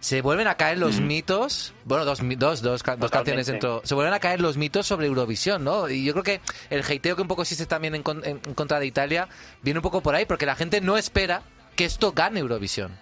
Se 0.00 0.22
vuelven 0.22 0.46
a 0.46 0.54
caer 0.54 0.78
los 0.78 1.00
mitos, 1.00 1.74
bueno, 1.84 2.04
dos, 2.04 2.20
dos, 2.22 2.62
dos, 2.62 2.82
dos 2.82 3.10
canciones 3.10 3.46
dentro, 3.48 3.82
se 3.84 3.94
vuelven 3.96 4.14
a 4.14 4.20
caer 4.20 4.40
los 4.40 4.56
mitos 4.56 4.86
sobre 4.86 5.08
Eurovisión, 5.08 5.64
¿no? 5.64 5.88
Y 5.90 6.04
yo 6.04 6.12
creo 6.12 6.22
que 6.22 6.40
el 6.70 6.84
hateo 6.84 7.16
que 7.16 7.22
un 7.22 7.26
poco 7.28 7.42
existe 7.42 7.66
también 7.66 7.96
en, 7.96 8.04
con- 8.04 8.24
en- 8.24 8.40
en 8.46 8.54
contra 8.54 8.78
de 8.78 8.86
Italia 8.86 9.28
viene 9.60 9.80
un 9.80 9.82
poco 9.82 10.00
por 10.00 10.14
ahí, 10.14 10.24
porque 10.24 10.46
la 10.46 10.54
gente 10.54 10.80
no 10.80 10.96
espera 10.96 11.42
que 11.74 11.84
esto 11.84 12.12
gane 12.12 12.38
Eurovisión. 12.38 12.96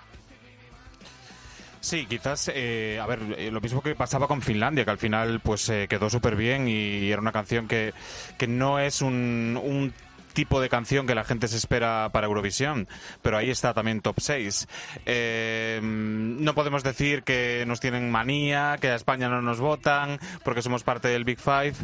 Sí, 1.87 2.05
quizás, 2.07 2.51
eh, 2.53 2.99
a 3.01 3.07
ver, 3.07 3.20
eh, 3.38 3.49
lo 3.53 3.61
mismo 3.61 3.81
que 3.81 3.94
pasaba 3.94 4.27
con 4.27 4.42
Finlandia, 4.42 4.85
que 4.85 4.90
al 4.90 4.99
final 4.99 5.38
pues 5.38 5.68
eh, 5.68 5.87
quedó 5.88 6.11
súper 6.11 6.35
bien 6.35 6.66
y 6.66 7.12
era 7.12 7.20
una 7.20 7.31
canción 7.31 7.68
que, 7.68 7.94
que 8.37 8.49
no 8.49 8.81
es 8.81 9.03
un, 9.03 9.57
un 9.62 9.94
tipo 10.33 10.61
de 10.61 10.68
canción 10.68 11.07
que 11.07 11.14
la 11.14 11.22
gente 11.22 11.46
se 11.46 11.57
espera 11.57 12.09
para 12.12 12.27
Eurovisión, 12.27 12.88
pero 13.22 13.37
ahí 13.37 13.51
está 13.51 13.72
también 13.72 14.01
top 14.01 14.16
6. 14.18 14.66
Eh, 15.07 15.79
no 15.81 16.57
podemos 16.57 16.83
decir 16.83 17.22
que 17.22 17.62
nos 17.68 17.79
tienen 17.79 18.11
manía, 18.11 18.79
que 18.81 18.88
a 18.88 18.96
España 18.96 19.29
no 19.29 19.40
nos 19.40 19.61
votan, 19.61 20.18
porque 20.42 20.62
somos 20.62 20.83
parte 20.83 21.07
del 21.07 21.22
Big 21.22 21.38
Five, 21.38 21.75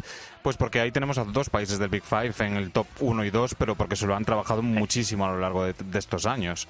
pues 0.41 0.57
porque 0.57 0.81
ahí 0.81 0.91
tenemos 0.91 1.17
a 1.17 1.23
dos 1.23 1.49
países 1.49 1.79
del 1.79 1.87
Big 1.87 2.03
Five 2.03 2.33
en 2.39 2.57
el 2.57 2.71
top 2.71 2.87
1 2.99 3.23
y 3.23 3.29
2, 3.29 3.55
pero 3.55 3.75
porque 3.75 3.95
se 3.95 4.05
lo 4.05 4.17
han 4.17 4.25
trabajado 4.25 4.63
muchísimo 4.63 5.25
a 5.25 5.31
lo 5.31 5.39
largo 5.39 5.63
de, 5.63 5.71
de 5.71 5.99
estos 5.99 6.25
años. 6.25 6.67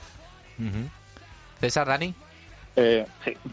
César, 1.59 1.87
Dani. 1.87 2.13
Eh. 2.75 3.05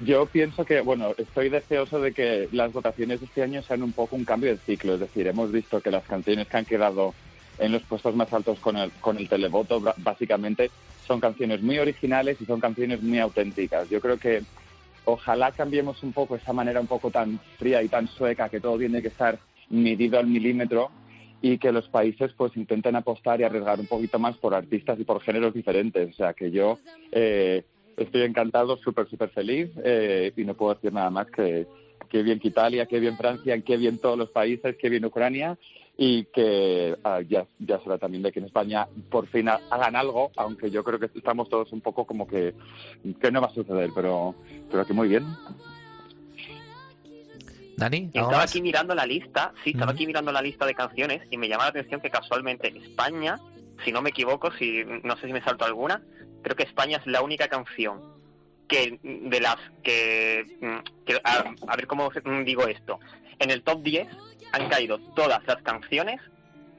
Yo 0.05 0.27
pienso 0.27 0.65
que, 0.65 0.81
bueno, 0.81 1.15
estoy 1.19 1.49
deseoso 1.49 2.01
de 2.01 2.13
que 2.13 2.49
las 2.53 2.73
votaciones 2.73 3.21
de 3.21 3.27
este 3.27 3.43
año 3.43 3.63
sean 3.63 3.83
un 3.83 3.93
poco 3.93 4.17
un 4.17 4.25
cambio 4.25 4.51
de 4.51 4.59
ciclo. 4.59 4.95
Es 4.95 5.01
decir, 5.01 5.27
hemos 5.27 5.53
visto 5.53 5.81
que 5.81 5.91
las 5.91 6.05
canciones 6.05 6.49
que 6.49 6.57
han 6.57 6.65
quedado 6.65 7.15
en 7.59 7.73
los 7.73 7.83
puestos 7.83 8.15
más 8.15 8.33
altos 8.33 8.59
con 8.61 8.77
el, 8.77 8.91
con 8.93 9.19
el 9.19 9.29
televoto, 9.29 9.83
básicamente, 9.99 10.71
son 11.07 11.21
canciones 11.21 11.61
muy 11.63 11.79
originales 11.79 12.41
y 12.41 12.47
son 12.47 12.61
canciones 12.61 13.03
muy 13.03 13.19
auténticas. 13.19 13.91
Yo 13.91 14.01
creo 14.01 14.17
que 14.19 14.43
ojalá 15.05 15.53
cambiemos 15.53 16.03
un 16.03 16.13
poco 16.13 16.37
esa 16.37 16.53
manera 16.53 16.81
un 16.81 16.87
poco 16.87 17.11
tan 17.11 17.39
fría 17.59 17.83
y 17.83 17.89
tan 17.89 18.09
sueca 18.09 18.49
que 18.49 18.61
todo 18.61 18.79
tiene 18.79 19.03
que 19.03 19.09
estar 19.09 19.39
medido 19.69 20.19
al 20.19 20.27
milímetro 20.27 20.91
y 21.43 21.59
que 21.59 21.73
los 21.73 21.89
países 21.89 22.33
pues 22.37 22.57
intenten 22.57 22.97
apostar 22.97 23.41
y 23.41 23.45
arriesgar 23.45 23.81
un 23.81 23.87
poquito 23.87 24.19
más 24.19 24.37
por 24.37 24.55
artistas 24.55 24.99
y 25.01 25.05
por 25.05 25.21
géneros 25.21 25.55
diferentes. 25.55 26.11
O 26.11 26.13
sea 26.13 26.33
que 26.33 26.51
yo 26.51 26.79
eh, 27.13 27.65
estoy 27.97 28.23
encantado, 28.23 28.77
súper, 28.79 29.09
súper 29.09 29.31
feliz 29.31 29.71
eh, 29.85 30.33
y 30.37 30.45
no 30.45 30.55
puedo 30.55 30.75
decir 30.75 30.93
nada 30.93 31.11
más 31.11 31.31
que, 31.31 31.67
qué 32.09 32.23
bien 32.23 32.39
que 32.41 32.49
Italia, 32.49 32.87
qué 32.87 32.99
bien 33.01 33.17
Francia, 33.17 33.61
qué 33.63 33.77
bien 33.77 33.99
todos 33.99 34.19
los 34.19 34.31
países, 34.31 34.77
qué 34.77 34.89
bien 34.89 35.05
Ucrania 35.05 35.59
y 35.97 36.25
que 36.27 36.97
ah, 37.05 37.21
ya, 37.21 37.47
ya 37.59 37.79
será 37.81 37.99
también 37.99 38.23
de 38.23 38.33
que 38.33 38.39
en 38.39 38.47
España 38.47 38.87
por 39.11 39.27
fin 39.29 39.49
ha- 39.49 39.61
hagan 39.71 39.97
algo, 39.97 40.31
aunque 40.37 40.71
yo 40.71 40.83
creo 40.83 40.99
que 40.99 41.11
estamos 41.15 41.49
todos 41.51 41.73
un 41.73 41.83
poco 41.83 42.07
como 42.07 42.27
que, 42.27 42.55
que 43.21 43.31
no 43.31 43.41
va 43.43 43.49
a 43.49 43.55
suceder, 43.55 43.91
pero, 43.95 44.35
pero 44.71 44.87
que 44.87 44.95
muy 44.95 45.09
bien. 45.09 45.25
Dani, 47.77 47.99
Y 48.13 48.19
¿algo 48.19 48.23
estaba 48.23 48.43
más? 48.43 48.51
aquí 48.51 48.61
mirando 48.63 48.95
la 48.95 49.07
lista, 49.07 49.53
sí, 49.65 49.71
estaba 49.71 49.93
aquí 49.93 50.07
mirando 50.07 50.33
la 50.33 50.43
lista 50.43 50.67
de 50.67 50.75
canciones 50.75 51.23
y 51.31 51.37
me 51.39 51.49
llama 51.49 51.65
la 51.65 51.71
atención 51.71 52.01
que 52.01 52.11
casualmente 52.11 52.69
España, 52.69 53.39
si 53.85 53.93
no 53.93 54.03
me 54.03 54.11
equivoco, 54.11 54.51
si 54.53 54.85
no 55.03 55.17
sé 55.17 55.27
si 55.27 55.33
me 55.33 55.43
salto 55.43 55.65
alguna, 55.65 56.03
creo 56.43 56.57
que 56.57 56.65
España 56.65 56.99
es 56.99 57.07
la 57.07 57.23
única 57.23 57.49
canción 57.49 58.21
que 58.69 58.99
de 59.03 59.41
las 59.41 59.57
que, 59.83 60.45
mm, 60.61 61.67
a 61.67 61.77
ver 61.77 61.87
cómo 61.87 62.11
mm, 62.11 62.45
digo 62.45 62.67
esto, 62.67 63.01
en 63.39 63.51
el 63.51 63.63
top 63.63 63.83
10 63.83 64.09
han 64.53 64.69
caído 64.69 64.99
todas 65.15 65.43
las 65.47 65.63
canciones 65.63 66.21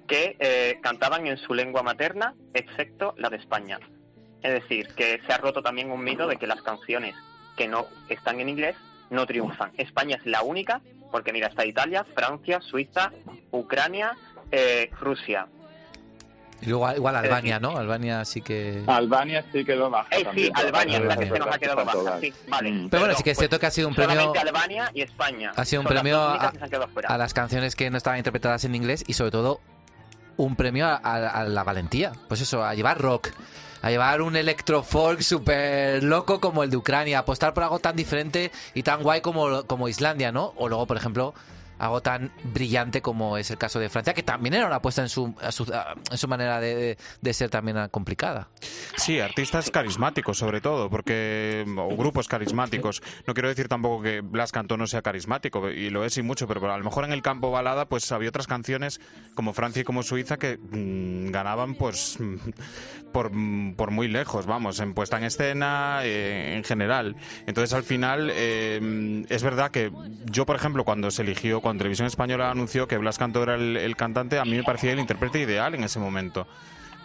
que 0.07 0.35
eh, 0.39 0.79
cantaban 0.81 1.27
en 1.27 1.37
su 1.37 1.53
lengua 1.53 1.83
materna, 1.83 2.33
excepto 2.53 3.13
la 3.17 3.29
de 3.29 3.37
España. 3.37 3.79
Es 4.41 4.53
decir, 4.53 4.87
que 4.95 5.21
se 5.25 5.33
ha 5.33 5.37
roto 5.37 5.61
también 5.61 5.91
un 5.91 6.03
mito 6.03 6.27
de 6.27 6.37
que 6.37 6.47
las 6.47 6.61
canciones 6.61 7.15
que 7.55 7.67
no 7.67 7.85
están 8.09 8.39
en 8.39 8.49
inglés 8.49 8.75
no 9.09 9.25
triunfan. 9.25 9.71
España 9.77 10.17
es 10.17 10.25
la 10.25 10.41
única, 10.41 10.81
porque 11.11 11.31
mira, 11.33 11.47
está 11.47 11.65
Italia, 11.65 12.05
Francia, 12.15 12.59
Suiza, 12.61 13.11
Ucrania, 13.51 14.17
eh, 14.51 14.89
Rusia. 14.99 15.47
Y 16.61 16.67
luego 16.67 16.91
igual 16.95 17.15
Albania, 17.15 17.59
¿no? 17.59 17.75
Albania 17.77 18.23
sí 18.25 18.41
que... 18.41 18.83
Albania 18.85 19.43
sí 19.51 19.65
quedó 19.65 19.89
baja. 19.89 20.07
Eh, 20.15 20.25
sí, 20.35 20.51
Albania 20.53 20.97
es 20.99 21.03
la 21.05 21.17
que 21.17 21.25
se 21.29 21.39
nos 21.39 21.47
ha 21.47 21.57
quedado 21.57 21.85
baja, 21.85 22.19
sí, 22.21 22.33
vale. 22.47 22.71
Mm. 22.71 22.89
Pero 22.89 23.01
bueno, 23.01 23.15
sí 23.17 23.23
que 23.23 23.31
es 23.31 23.37
cierto 23.37 23.59
que 23.59 23.65
ha 23.65 23.71
sido 23.71 23.87
un 23.87 23.95
premio... 23.95 24.15
Solamente 24.15 24.39
Albania 24.39 24.91
y 24.93 25.01
España. 25.01 25.51
Ha 25.55 25.65
sido 25.65 25.81
un 25.81 25.87
premio 25.87 26.19
a, 26.21 26.53
a 27.07 27.17
las 27.17 27.33
canciones 27.33 27.75
que 27.75 27.89
no 27.89 27.97
estaban 27.97 28.19
interpretadas 28.19 28.63
en 28.65 28.75
inglés 28.75 29.03
y 29.07 29.13
sobre 29.13 29.31
todo 29.31 29.59
un 30.37 30.55
premio 30.55 30.85
a, 30.87 30.95
a- 30.95 31.29
a 31.41 31.43
la 31.45 31.63
valentía. 31.63 32.11
Pues 32.27 32.41
eso, 32.41 32.63
a 32.63 32.75
llevar 32.75 32.99
rock, 32.99 33.29
a 33.81 33.89
llevar 33.89 34.21
un 34.21 34.35
electrofolk 34.35 35.21
súper 35.21 36.03
loco 36.03 36.39
como 36.39 36.63
el 36.63 36.69
de 36.69 36.77
Ucrania, 36.77 37.19
apostar 37.19 37.53
por 37.55 37.63
algo 37.63 37.79
tan 37.79 37.95
diferente 37.95 38.51
y 38.75 38.83
tan 38.83 39.01
guay 39.01 39.21
como, 39.21 39.63
como 39.65 39.87
Islandia, 39.87 40.31
¿no? 40.31 40.53
O 40.57 40.69
luego, 40.69 40.85
por 40.85 40.97
ejemplo, 40.97 41.33
algo 41.81 42.01
tan 42.01 42.31
brillante 42.53 43.01
como 43.01 43.37
es 43.37 43.49
el 43.51 43.57
caso 43.57 43.79
de 43.79 43.89
Francia, 43.89 44.13
que 44.13 44.23
también 44.23 44.53
era 44.53 44.67
una 44.67 44.75
apuesta 44.75 45.01
en 45.01 45.09
su, 45.09 45.33
a 45.41 45.51
su- 45.51 45.63
a- 45.73 45.95
en 46.11 46.17
su 46.17 46.27
manera 46.27 46.59
de, 46.59 46.97
de- 47.21 47.33
ser 47.33 47.49
también 47.49 47.87
complicada. 47.89 48.49
Sí, 48.97 49.19
artistas 49.19 49.71
carismáticos 49.71 50.37
sobre 50.37 50.61
todo, 50.61 50.89
porque 50.89 51.65
o 51.77 51.95
grupos 51.97 52.27
carismáticos. 52.27 53.01
No 53.25 53.33
quiero 53.33 53.49
decir 53.49 53.67
tampoco 53.67 54.03
que 54.03 54.21
Blas 54.21 54.51
Cantó 54.51 54.77
no 54.77 54.85
sea 54.85 55.01
carismático 55.01 55.69
y 55.71 55.89
lo 55.89 56.05
es 56.05 56.17
y 56.17 56.21
mucho, 56.21 56.47
pero 56.47 56.71
a 56.71 56.77
lo 56.77 56.83
mejor 56.83 57.05
en 57.05 57.13
el 57.13 57.21
campo 57.21 57.49
balada 57.51 57.85
pues 57.87 58.11
había 58.11 58.29
otras 58.29 58.47
canciones 58.47 58.99
como 59.33 59.53
Francia 59.53 59.81
y 59.81 59.83
como 59.85 60.03
Suiza 60.03 60.37
que 60.37 60.57
mm, 60.57 61.31
ganaban 61.31 61.73
pues 61.75 62.17
mm, 62.19 62.35
por, 63.11 63.31
mm, 63.33 63.73
por 63.75 63.89
muy 63.91 64.07
lejos, 64.07 64.45
vamos, 64.45 64.79
en 64.81 64.93
puesta 64.93 65.17
en 65.17 65.23
escena, 65.23 66.01
eh, 66.03 66.53
en 66.55 66.63
general. 66.63 67.15
Entonces 67.47 67.73
al 67.73 67.83
final 67.83 68.29
eh, 68.33 69.25
es 69.29 69.41
verdad 69.41 69.71
que 69.71 69.91
yo 70.25 70.45
por 70.45 70.55
ejemplo 70.57 70.83
cuando 70.83 71.09
se 71.11 71.21
eligió, 71.23 71.59
cuando 71.61 71.70
Televisión 71.77 72.07
Española 72.07 72.51
anunció 72.51 72.87
que 72.87 72.97
Blas 72.97 73.17
Cantó 73.17 73.43
era 73.43 73.55
el, 73.55 73.77
el 73.77 73.95
cantante, 73.95 74.39
a 74.39 74.45
mí 74.45 74.55
me 74.55 74.63
parecía 74.63 74.91
el 74.91 74.99
intérprete 74.99 75.39
ideal 75.39 75.75
en 75.75 75.83
ese 75.83 75.99
momento 75.99 76.47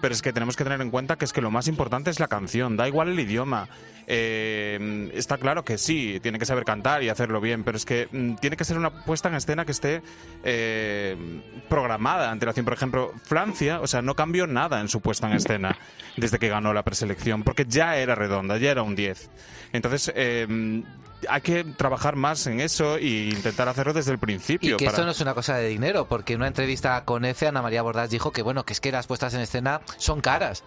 pero 0.01 0.15
es 0.15 0.23
que 0.23 0.33
tenemos 0.33 0.57
que 0.57 0.65
tener 0.65 0.81
en 0.81 0.91
cuenta 0.91 1.17
que 1.17 1.25
es 1.25 1.33
que 1.33 1.41
lo 1.41 1.51
más 1.51 1.69
importante 1.69 2.11
es 2.11 2.21
la 2.21 2.29
canción, 2.29 2.77
da 2.77 2.89
igual 2.89 3.09
el 3.09 3.21
idioma. 3.21 3.69
Eh, 4.07 5.11
está 5.15 5.39
claro 5.39 5.65
que 5.65 5.79
sí, 5.79 6.21
tiene 6.23 6.39
que 6.39 6.47
saber 6.47 6.65
cantar 6.65 7.03
y 7.03 7.09
hacerlo 7.09 7.41
bien, 7.41 7.65
pero 7.65 7.77
es 7.77 7.85
que 7.85 8.09
mm, 8.11 8.35
tiene 8.37 8.57
que 8.57 8.65
ser 8.65 8.79
una 8.79 9.05
puesta 9.05 9.29
en 9.29 9.35
escena 9.35 9.65
que 9.65 9.73
esté 9.73 10.03
eh, 10.45 11.17
programada 11.69 12.31
ante 12.31 12.47
la 12.47 12.51
acción. 12.51 12.65
Por 12.65 12.75
ejemplo, 12.75 13.13
Francia, 13.25 13.81
o 13.81 13.87
sea, 13.87 14.03
no 14.03 14.15
cambió 14.15 14.47
nada 14.47 14.81
en 14.81 14.89
su 14.89 15.01
puesta 15.01 15.29
en 15.29 15.37
escena 15.37 15.77
desde 16.17 16.39
que 16.39 16.49
ganó 16.49 16.73
la 16.73 16.85
preselección, 16.85 17.43
porque 17.43 17.65
ya 17.67 17.97
era 17.97 18.15
redonda, 18.15 18.59
ya 18.59 18.71
era 18.71 18.83
un 18.83 18.95
10. 18.95 19.31
Entonces, 19.73 20.13
eh, 20.15 20.85
hay 21.29 21.41
que 21.41 21.65
trabajar 21.65 22.17
más 22.17 22.47
en 22.47 22.61
eso 22.61 22.97
e 22.97 23.29
intentar 23.31 23.69
hacerlo 23.69 23.93
desde 23.93 24.13
el 24.13 24.19
principio. 24.19 24.75
Y 24.75 24.77
que 24.77 24.85
para- 24.85 24.97
esto 24.97 25.05
no 25.05 25.11
es 25.13 25.21
una 25.21 25.35
cosa 25.35 25.57
de 25.57 25.69
dinero, 25.69 26.07
porque 26.07 26.35
en 26.35 26.41
una 26.41 26.49
entrevista 26.49 27.05
con 27.05 27.25
EFE, 27.25 27.49
Ana 27.49 27.63
María 27.63 27.83
Bordas 27.83 28.11
dijo 28.11 28.33
que, 28.33 28.43
bueno, 28.43 28.65
que 28.65 28.73
es 28.73 28.81
que 28.81 28.93
las 28.93 29.07
puestas 29.07 29.35
en 29.35 29.41
escena 29.41 29.81
son 29.97 30.21
caras. 30.21 30.65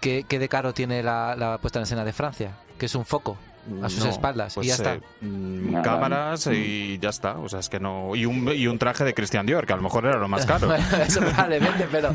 ¿Qué, 0.00 0.24
qué 0.28 0.38
de 0.38 0.48
caro 0.48 0.74
tiene 0.74 1.02
la, 1.02 1.34
la 1.36 1.58
puesta 1.58 1.78
en 1.78 1.84
escena 1.84 2.04
de 2.04 2.12
Francia? 2.12 2.52
Que 2.78 2.86
es 2.86 2.94
un 2.94 3.04
foco 3.04 3.36
a 3.82 3.88
sus 3.88 4.04
No, 4.04 4.10
espaldas 4.10 4.54
pues, 4.54 4.66
y 4.66 4.68
ya 4.68 4.74
está. 4.76 4.94
eh, 4.94 5.00
mm, 5.20 5.82
cámaras 5.82 6.46
y 6.52 6.98
ya 6.98 7.08
está. 7.10 7.38
O 7.38 7.48
sea, 7.48 7.60
es 7.60 7.68
que 7.68 7.80
no. 7.80 8.14
Y 8.14 8.24
un, 8.26 8.48
y 8.54 8.66
un 8.66 8.78
traje 8.78 9.04
de 9.04 9.12
Christian 9.14 9.44
Dior, 9.46 9.66
que 9.66 9.72
a 9.72 9.76
lo 9.76 9.82
mejor 9.82 10.06
era 10.06 10.16
lo 10.18 10.28
más 10.28 10.46
caro. 10.46 10.68
Bueno, 10.68 10.84
eso 11.06 11.20
probablemente, 11.20 11.86
pero, 11.90 12.14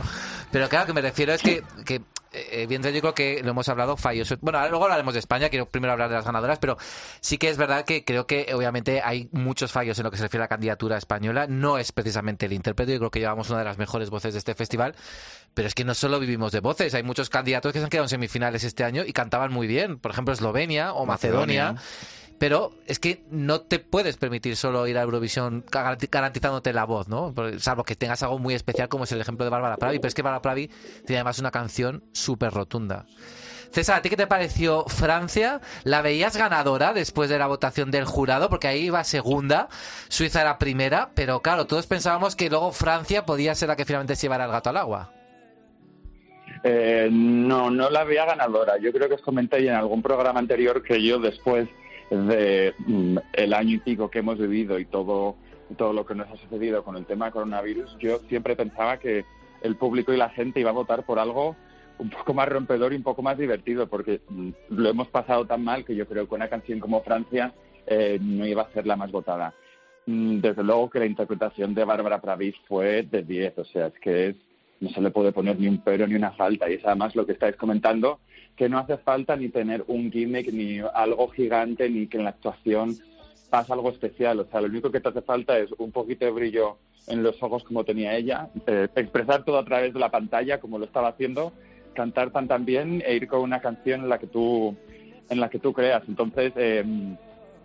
pero 0.51 0.69
claro, 0.69 0.85
que 0.87 0.93
me 0.93 1.01
refiero 1.01 1.33
es 1.33 1.41
que, 1.41 1.63
que 1.85 2.01
evidentemente 2.33 2.93
yo 2.93 3.01
creo 3.01 3.13
que 3.13 3.43
lo 3.43 3.51
hemos 3.51 3.69
hablado 3.69 3.97
fallos. 3.97 4.33
Bueno, 4.41 4.59
luego 4.69 4.85
hablaremos 4.85 5.13
de 5.13 5.19
España, 5.19 5.49
quiero 5.49 5.67
primero 5.69 5.93
hablar 5.93 6.09
de 6.09 6.15
las 6.15 6.25
ganadoras, 6.25 6.59
pero 6.59 6.77
sí 7.21 7.37
que 7.37 7.49
es 7.49 7.57
verdad 7.57 7.85
que 7.85 8.03
creo 8.03 8.27
que 8.27 8.53
obviamente 8.53 9.01
hay 9.03 9.29
muchos 9.31 9.71
fallos 9.71 9.97
en 9.99 10.03
lo 10.03 10.11
que 10.11 10.17
se 10.17 10.23
refiere 10.23 10.43
a 10.43 10.45
la 10.45 10.49
candidatura 10.49 10.97
española. 10.97 11.47
No 11.47 11.77
es 11.77 11.91
precisamente 11.91 12.45
el 12.45 12.53
intérprete, 12.53 12.93
yo 12.93 12.99
creo 12.99 13.11
que 13.11 13.19
llevamos 13.19 13.49
una 13.49 13.59
de 13.59 13.65
las 13.65 13.77
mejores 13.77 14.09
voces 14.09 14.33
de 14.33 14.39
este 14.39 14.55
festival, 14.55 14.95
pero 15.53 15.67
es 15.67 15.75
que 15.75 15.83
no 15.83 15.93
solo 15.93 16.19
vivimos 16.19 16.51
de 16.51 16.59
voces, 16.59 16.93
hay 16.93 17.03
muchos 17.03 17.29
candidatos 17.29 17.71
que 17.71 17.79
se 17.79 17.85
han 17.85 17.89
quedado 17.89 18.05
en 18.05 18.09
semifinales 18.09 18.63
este 18.63 18.83
año 18.83 19.03
y 19.05 19.13
cantaban 19.13 19.51
muy 19.51 19.67
bien, 19.67 19.99
por 19.99 20.11
ejemplo 20.11 20.33
Eslovenia 20.33 20.93
o 20.93 21.05
Macedonia. 21.05 21.75
Pero 22.43 22.73
es 22.87 22.99
que 22.99 23.23
no 23.31 23.61
te 23.61 23.79
puedes 23.79 24.17
permitir 24.17 24.57
solo 24.57 24.85
ir 24.85 24.97
a 24.97 25.03
Eurovisión 25.03 25.63
garanti- 25.67 26.09
garantizándote 26.11 26.73
la 26.73 26.83
voz, 26.83 27.07
¿no? 27.07 27.33
Salvo 27.57 27.85
que 27.85 27.95
tengas 27.95 28.21
algo 28.21 28.37
muy 28.37 28.53
especial 28.53 28.89
como 28.89 29.05
es 29.05 29.13
el 29.13 29.21
ejemplo 29.21 29.45
de 29.45 29.49
Bárbara 29.49 29.77
Pravi. 29.77 29.99
Pero 29.99 30.09
es 30.09 30.13
que 30.13 30.23
Bárbara 30.23 30.41
Pravi 30.41 30.67
tiene 31.05 31.19
además 31.19 31.39
una 31.39 31.51
canción 31.51 32.03
súper 32.11 32.51
rotunda. 32.51 33.05
César, 33.71 33.99
¿a 33.99 34.01
ti 34.01 34.09
qué 34.09 34.17
te 34.17 34.27
pareció 34.27 34.83
Francia? 34.89 35.61
¿La 35.85 36.01
veías 36.01 36.35
ganadora 36.35 36.91
después 36.91 37.29
de 37.29 37.39
la 37.39 37.47
votación 37.47 37.91
del 37.91 38.03
jurado? 38.03 38.49
Porque 38.49 38.67
ahí 38.67 38.87
iba 38.87 39.01
segunda, 39.05 39.69
Suiza 40.09 40.41
era 40.41 40.59
primera, 40.59 41.11
pero 41.15 41.41
claro, 41.41 41.65
todos 41.65 41.87
pensábamos 41.87 42.35
que 42.35 42.49
luego 42.49 42.73
Francia 42.73 43.25
podía 43.25 43.55
ser 43.55 43.69
la 43.69 43.77
que 43.77 43.85
finalmente 43.85 44.17
se 44.17 44.23
llevara 44.23 44.43
el 44.43 44.51
gato 44.51 44.69
al 44.69 44.75
agua. 44.75 45.13
Eh, 46.65 47.07
no, 47.09 47.71
no 47.71 47.89
la 47.89 48.03
veía 48.03 48.25
ganadora. 48.25 48.73
Yo 48.81 48.91
creo 48.91 49.07
que 49.07 49.15
os 49.15 49.21
comenté 49.21 49.65
en 49.65 49.75
algún 49.75 50.01
programa 50.01 50.41
anterior 50.41 50.83
que 50.83 51.01
yo 51.01 51.19
después 51.19 51.69
de 52.15 52.73
mm, 52.85 53.17
el 53.33 53.53
año 53.53 53.75
y 53.75 53.79
pico 53.79 54.09
que 54.09 54.19
hemos 54.19 54.37
vivido 54.37 54.79
y 54.79 54.85
todo, 54.85 55.35
todo 55.77 55.93
lo 55.93 56.05
que 56.05 56.15
nos 56.15 56.29
ha 56.29 56.37
sucedido 56.37 56.83
con 56.83 56.95
el 56.95 57.05
tema 57.05 57.31
coronavirus, 57.31 57.97
yo 57.99 58.19
siempre 58.29 58.55
pensaba 58.55 58.97
que 58.97 59.25
el 59.61 59.75
público 59.75 60.13
y 60.13 60.17
la 60.17 60.29
gente 60.29 60.59
iba 60.59 60.69
a 60.69 60.73
votar 60.73 61.05
por 61.05 61.19
algo 61.19 61.55
un 61.99 62.09
poco 62.09 62.33
más 62.33 62.49
rompedor 62.49 62.91
y 62.93 62.97
un 62.97 63.03
poco 63.03 63.21
más 63.21 63.37
divertido, 63.37 63.87
porque 63.87 64.21
mm, 64.29 64.49
lo 64.69 64.89
hemos 64.89 65.07
pasado 65.09 65.45
tan 65.45 65.63
mal 65.63 65.85
que 65.85 65.95
yo 65.95 66.07
creo 66.07 66.27
que 66.27 66.35
una 66.35 66.49
canción 66.49 66.79
como 66.79 67.01
Francia 67.03 67.53
eh, 67.85 68.17
no 68.21 68.45
iba 68.45 68.63
a 68.63 68.73
ser 68.73 68.85
la 68.85 68.95
más 68.95 69.11
votada. 69.11 69.53
Mm, 70.05 70.39
Desde 70.39 70.63
luego 70.63 70.89
que 70.89 70.99
la 70.99 71.05
interpretación 71.05 71.73
de 71.73 71.85
Bárbara 71.85 72.21
Pravi 72.21 72.53
fue 72.67 73.03
de 73.03 73.23
10, 73.23 73.57
o 73.59 73.65
sea, 73.65 73.87
es 73.87 73.99
que 73.99 74.29
es 74.29 74.35
no 74.83 74.89
se 74.89 75.01
le 75.01 75.11
puede 75.11 75.31
poner 75.31 75.57
ni 75.57 75.67
un 75.67 75.81
pero 75.81 76.05
ni 76.07 76.15
una 76.15 76.31
falta. 76.31 76.69
Y 76.69 76.73
es 76.75 76.85
además 76.85 77.15
lo 77.15 77.25
que 77.25 77.31
estáis 77.31 77.55
comentando, 77.55 78.19
que 78.55 78.69
no 78.69 78.77
hace 78.77 78.97
falta 78.97 79.35
ni 79.35 79.49
tener 79.49 79.83
un 79.87 80.11
gimmick, 80.11 80.51
ni 80.51 80.79
algo 80.93 81.27
gigante, 81.29 81.89
ni 81.89 82.07
que 82.07 82.17
en 82.17 82.23
la 82.25 82.31
actuación 82.31 82.95
pasa 83.49 83.73
algo 83.73 83.89
especial. 83.89 84.39
O 84.39 84.45
sea, 84.45 84.61
lo 84.61 84.67
único 84.67 84.91
que 84.91 84.99
te 84.99 85.09
hace 85.09 85.21
falta 85.21 85.57
es 85.57 85.71
un 85.77 85.91
poquito 85.91 86.25
de 86.25 86.31
brillo 86.31 86.77
en 87.07 87.23
los 87.23 87.41
ojos 87.43 87.63
como 87.63 87.83
tenía 87.83 88.15
ella, 88.15 88.49
eh, 88.65 88.87
expresar 88.95 89.43
todo 89.43 89.57
a 89.57 89.65
través 89.65 89.93
de 89.93 89.99
la 89.99 90.09
pantalla 90.09 90.59
como 90.59 90.79
lo 90.79 90.85
estaba 90.85 91.09
haciendo, 91.09 91.51
cantar 91.93 92.31
tan 92.31 92.47
tan 92.47 92.65
bien 92.65 93.03
e 93.05 93.15
ir 93.15 93.27
con 93.27 93.41
una 93.41 93.59
canción 93.59 94.01
en 94.01 94.09
la 94.09 94.19
que 94.19 94.27
tú, 94.27 94.75
en 95.29 95.39
la 95.39 95.49
que 95.49 95.59
tú 95.59 95.73
creas. 95.73 96.03
Entonces, 96.07 96.53
eh, 96.55 96.83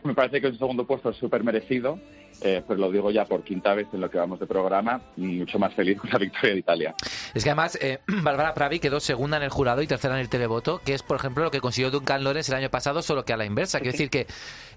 me 0.02 0.14
parece 0.14 0.40
que 0.40 0.48
el 0.48 0.58
segundo 0.58 0.86
puesto 0.86 1.10
es 1.10 1.16
súper 1.16 1.44
merecido, 1.44 1.98
eh, 2.40 2.62
pero 2.66 2.78
lo 2.78 2.90
digo 2.92 3.10
ya 3.10 3.24
por 3.24 3.42
quinta 3.42 3.74
vez 3.74 3.88
en 3.92 4.00
lo 4.00 4.10
que 4.10 4.18
vamos 4.18 4.38
de 4.38 4.46
programa, 4.46 5.00
mucho 5.16 5.58
más 5.58 5.74
feliz 5.74 5.98
con 5.98 6.10
la 6.10 6.18
victoria 6.18 6.52
de 6.52 6.58
Italia. 6.58 6.94
Es 7.34 7.42
que 7.42 7.50
además 7.50 7.76
eh, 7.80 7.98
Bárbara 8.06 8.54
Pravi 8.54 8.78
quedó 8.78 9.00
segunda 9.00 9.36
en 9.36 9.42
el 9.42 9.50
jurado 9.50 9.82
y 9.82 9.86
tercera 9.86 10.14
en 10.14 10.20
el 10.20 10.28
televoto, 10.28 10.80
que 10.84 10.94
es, 10.94 11.02
por 11.02 11.16
ejemplo, 11.16 11.44
lo 11.44 11.50
que 11.50 11.60
consiguió 11.60 11.90
Duncan 11.90 12.22
Lawrence 12.22 12.52
el 12.52 12.58
año 12.58 12.70
pasado, 12.70 13.02
solo 13.02 13.24
que 13.24 13.32
a 13.32 13.36
la 13.36 13.44
inversa. 13.44 13.80
Quiero 13.80 13.92
decir 13.92 14.10
que 14.10 14.26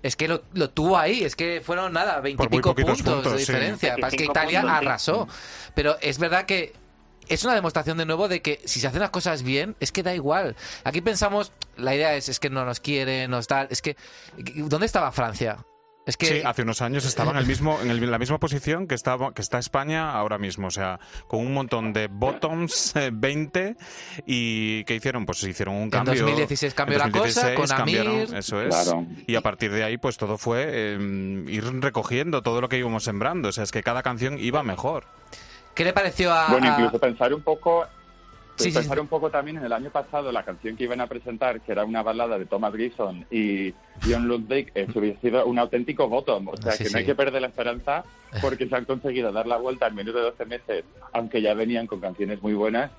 es 0.02 0.16
que 0.16 0.28
lo, 0.28 0.44
lo 0.54 0.72
tuvo 0.72 0.98
ahí, 0.98 1.24
es 1.24 1.36
que 1.36 1.62
fueron 1.64 1.94
nada, 1.94 2.20
veintipico 2.20 2.74
puntos, 2.74 3.02
puntos, 3.04 3.34
de 3.34 3.40
sí. 3.40 3.52
diferencia. 3.52 3.96
Para 3.96 4.10
que 4.10 4.18
25 4.18 4.32
Italia 4.32 4.62
puntos, 4.62 4.80
sí. 4.80 4.86
arrasó. 4.86 5.28
Pero 5.76 5.98
es 6.02 6.18
verdad 6.18 6.46
que 6.46 6.74
es 7.30 7.46
una 7.46 7.54
demostración 7.54 7.98
de 7.98 8.06
nuevo 8.06 8.28
de 8.28 8.42
que 8.42 8.60
si 8.66 8.80
se 8.80 8.88
hacen 8.88 9.02
las 9.02 9.12
cosas 9.12 9.44
bien, 9.44 9.76
es 9.80 9.92
que 9.92 10.04
da 10.04 10.16
igual. 10.16 10.56
Aquí 10.84 11.02
pensamos, 11.02 11.52
la 11.78 11.96
idea 11.96 12.16
es, 12.16 12.28
es 12.28 12.40
que 12.40 12.50
no 12.50 12.66
nos 12.66 12.80
quiere, 12.80 13.28
nos 13.28 13.48
da. 13.48 13.68
Es 13.70 13.82
que, 13.82 13.96
¿dónde 14.56 14.86
estaba 14.86 15.12
Francia? 15.12 15.64
Es 16.04 16.18
que 16.18 16.26
Sí, 16.26 16.42
hace 16.44 16.64
unos 16.64 16.82
años 16.82 17.06
estaba 17.06 17.30
en, 17.32 17.38
el 17.38 17.46
mismo, 17.46 17.78
en 17.80 17.92
el- 17.92 18.10
la 18.10 18.18
misma 18.18 18.40
posición 18.40 18.88
que, 18.88 18.96
estaba, 18.96 19.34
que 19.34 19.42
está 19.44 19.60
España 19.60 20.12
ahora 20.12 20.40
mismo. 20.40 20.68
O 20.68 20.72
sea, 20.72 21.00
con 21.28 21.42
un 21.42 21.54
montón 21.54 21.94
de 21.94 22.08
bottoms, 22.08 22.96
eh, 22.96 23.12
20, 23.14 23.76
y 24.26 24.84
¿qué 24.86 24.96
hicieron? 24.96 25.28
Pues 25.28 25.44
hicieron 25.44 25.76
un 25.76 25.84
En 25.84 25.90
cambio. 25.92 26.24
2016 26.24 26.74
cambió 26.74 26.98
en 27.04 27.12
la 27.12 27.20
cosa, 27.20 27.54
con 27.54 27.68
cambiaron, 27.68 28.16
Amir. 28.16 28.36
Eso 28.36 28.62
es. 28.62 28.70
Claro. 28.70 29.06
Y 29.28 29.36
a 29.36 29.42
partir 29.42 29.72
de 29.72 29.84
ahí, 29.84 29.98
pues 29.98 30.18
todo 30.18 30.40
fue 30.40 30.66
eh, 30.68 31.44
ir 31.48 31.64
recogiendo 31.82 32.42
todo 32.42 32.62
lo 32.62 32.68
que 32.70 32.80
íbamos 32.80 33.04
sembrando. 33.04 33.50
O 33.50 33.52
sea, 33.52 33.64
es 33.64 33.72
que 33.72 33.84
cada 33.84 34.02
canción 34.02 34.40
iba 34.40 34.64
mejor. 34.64 35.06
¿qué 35.76 35.86
le 35.86 35.94
pareció 35.94 36.34
a, 36.34 36.50
Bueno, 36.50 36.68
incluso 36.68 37.00
pensar 37.00 37.34
un 37.34 37.42
poco, 37.44 37.86
Sí, 38.58 38.72
pensar 38.72 38.96
sí. 38.98 39.02
un 39.02 39.08
poco 39.08 39.30
también 39.32 39.58
en 39.58 39.64
el 39.66 39.74
año 39.74 39.90
pasado 39.90 40.32
la 40.32 40.44
canción 40.44 40.76
que 40.78 40.84
iban 40.84 41.02
a 41.02 41.08
presentar, 41.08 41.62
que 41.62 41.72
era 41.72 41.84
una 41.84 42.04
balada 42.04 42.38
de 42.38 42.46
Thomas 42.46 42.72
Grissom 42.74 43.24
y 43.32 43.74
John 44.08 44.28
Ludwig, 44.28 44.72
eh, 44.76 44.88
hubiera 44.94 45.20
sido 45.20 45.46
un 45.46 45.58
auténtico 45.58 46.08
bottom. 46.08 46.50
O 46.50 46.58
sea, 46.58 46.74
Sí, 46.74 46.84
que 46.84 46.90
sí. 46.90 46.94
no 46.94 47.00
hay 47.00 47.06
que 47.06 47.16
perder 47.16 47.42
la 47.42 47.48
esperanza 47.48 48.04
porque 48.42 48.68
se 48.68 48.76
han 48.76 48.86
conseguido 48.86 49.32
dar 49.32 49.48
la 49.48 49.58
vuelta 49.58 49.88
en 49.88 49.96
menos 49.96 50.14
de 50.14 50.22
12 50.22 50.46
meses, 50.46 50.84
aunque 51.14 51.42
ya 51.42 51.54
venían 51.54 51.88
con 51.88 52.00
canciones 52.00 52.42
muy 52.42 52.54
buenas. 52.54 52.92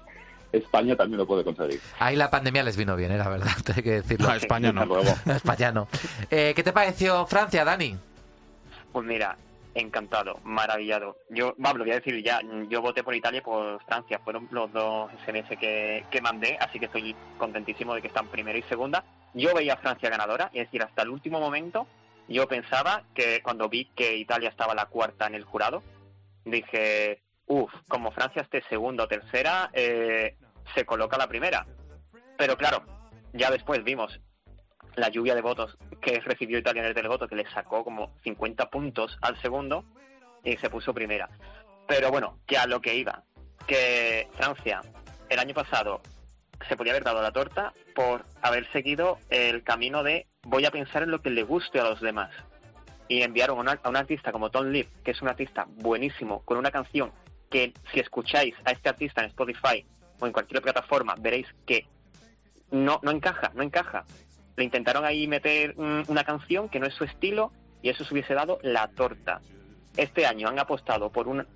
España 0.52 0.96
también 0.96 1.16
lo 1.18 1.26
puede 1.26 1.44
conseguir. 1.44 1.80
Ahí 1.98 2.14
la 2.14 2.30
pandemia 2.30 2.62
les 2.62 2.76
vino 2.76 2.94
bien, 2.94 3.10
eh, 3.12 3.16
la 3.18 3.28
verdad, 3.28 3.52
hay 3.76 3.82
que 3.82 3.92
decirlo. 3.92 4.28
A 4.28 4.36
España 4.36 4.72
no. 4.72 4.86
España 5.26 5.72
no. 5.72 5.88
Eh, 6.30 6.52
¿Qué 6.54 6.62
te 6.62 6.72
pareció 6.72 7.26
Francia, 7.26 7.64
Dani? 7.64 7.96
Pues 8.92 9.06
mira, 9.06 9.36
encantado, 9.74 10.38
maravillado. 10.44 11.16
Yo, 11.30 11.54
vamos, 11.58 11.78
lo 11.78 11.84
voy 11.84 11.92
a 11.92 12.00
decir 12.00 12.22
ya, 12.22 12.40
yo 12.68 12.82
voté 12.82 13.02
por 13.02 13.14
Italia 13.14 13.38
y 13.38 13.42
por 13.42 13.82
Francia, 13.84 14.20
fueron 14.22 14.48
los 14.50 14.72
dos 14.72 15.10
SMS 15.24 15.58
que, 15.58 16.04
que 16.10 16.20
mandé, 16.20 16.56
así 16.60 16.78
que 16.78 16.86
estoy 16.86 17.16
contentísimo 17.38 17.94
de 17.94 18.02
que 18.02 18.08
están 18.08 18.28
primera 18.28 18.58
y 18.58 18.62
segunda. 18.62 19.04
Yo 19.34 19.54
veía 19.54 19.74
a 19.74 19.78
Francia 19.78 20.10
ganadora, 20.10 20.50
es 20.52 20.66
decir, 20.66 20.82
hasta 20.82 21.02
el 21.02 21.08
último 21.08 21.40
momento 21.40 21.86
yo 22.28 22.48
pensaba 22.48 23.04
que 23.14 23.42
cuando 23.42 23.68
vi 23.68 23.86
que 23.94 24.16
Italia 24.16 24.48
estaba 24.48 24.74
la 24.74 24.86
cuarta 24.86 25.26
en 25.26 25.34
el 25.34 25.44
jurado, 25.44 25.82
dije, 26.44 27.20
uff, 27.46 27.72
como 27.88 28.12
Francia 28.12 28.42
esté 28.42 28.62
segunda 28.68 29.04
o 29.04 29.08
tercera, 29.08 29.70
eh, 29.72 30.36
se 30.74 30.84
coloca 30.84 31.18
la 31.18 31.28
primera. 31.28 31.66
Pero 32.38 32.56
claro, 32.56 32.84
ya 33.32 33.50
después 33.50 33.82
vimos 33.84 34.18
la 34.96 35.08
lluvia 35.08 35.34
de 35.34 35.40
votos 35.40 35.76
que 36.00 36.20
recibió 36.20 36.58
Italia 36.58 36.82
en 36.82 36.88
el 36.88 36.94
televoto, 36.94 37.28
que 37.28 37.36
le 37.36 37.48
sacó 37.50 37.84
como 37.84 38.12
50 38.24 38.70
puntos 38.70 39.18
al 39.20 39.40
segundo 39.40 39.84
y 40.44 40.56
se 40.56 40.70
puso 40.70 40.92
primera. 40.92 41.28
Pero 41.86 42.10
bueno, 42.10 42.38
que 42.46 42.56
a 42.56 42.66
lo 42.66 42.80
que 42.80 42.94
iba, 42.94 43.22
que 43.66 44.28
Francia 44.32 44.80
el 45.28 45.38
año 45.38 45.54
pasado 45.54 46.00
se 46.68 46.76
podía 46.76 46.92
haber 46.92 47.04
dado 47.04 47.22
la 47.22 47.32
torta 47.32 47.72
por 47.94 48.24
haber 48.40 48.70
seguido 48.72 49.18
el 49.30 49.62
camino 49.62 50.02
de 50.02 50.26
voy 50.42 50.64
a 50.64 50.70
pensar 50.70 51.02
en 51.02 51.10
lo 51.10 51.22
que 51.22 51.30
le 51.30 51.42
guste 51.42 51.80
a 51.80 51.84
los 51.84 52.00
demás. 52.00 52.30
Y 53.08 53.22
enviaron 53.22 53.68
a, 53.68 53.80
un 53.84 53.96
artista 53.96 54.32
como 54.32 54.50
Tom 54.50 54.66
Leaf, 54.66 54.88
que 55.04 55.10
es 55.10 55.22
un 55.22 55.28
artista 55.28 55.66
buenísimo, 55.68 56.42
con 56.44 56.56
una 56.56 56.70
canción 56.70 57.12
que 57.50 57.74
si 57.92 58.00
escucháis 58.00 58.54
a 58.64 58.70
este 58.70 58.88
artista 58.88 59.22
en 59.22 59.28
Spotify 59.28 59.84
o 60.18 60.26
en 60.26 60.32
cualquier 60.32 60.62
plataforma, 60.62 61.14
veréis 61.18 61.46
que 61.66 61.86
no, 62.70 63.00
no 63.02 63.10
encaja, 63.10 63.52
no 63.54 63.62
encaja. 63.62 64.04
Le 64.56 64.64
intentaron 64.64 65.04
ahí 65.04 65.26
meter 65.26 65.74
mm, 65.76 66.04
una 66.08 66.24
canción 66.24 66.68
que 66.68 66.78
no 66.80 66.86
es 66.86 66.94
su 66.94 67.04
estilo 67.04 67.52
y 67.82 67.88
eso 67.88 68.04
se 68.04 68.12
hubiese 68.12 68.34
dado 68.34 68.58
la 68.62 68.88
torta. 68.88 69.40
Este 69.96 70.26
año 70.26 70.48
han 70.48 70.58
apostado 70.58 71.10
por 71.10 71.28
un, 71.28 71.46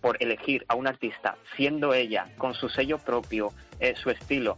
por 0.00 0.22
elegir 0.22 0.64
a 0.68 0.74
un 0.74 0.86
artista 0.86 1.36
siendo 1.56 1.94
ella 1.94 2.28
con 2.38 2.54
su 2.54 2.68
sello 2.68 2.98
propio, 2.98 3.52
eh, 3.80 3.94
su 3.96 4.10
estilo. 4.10 4.56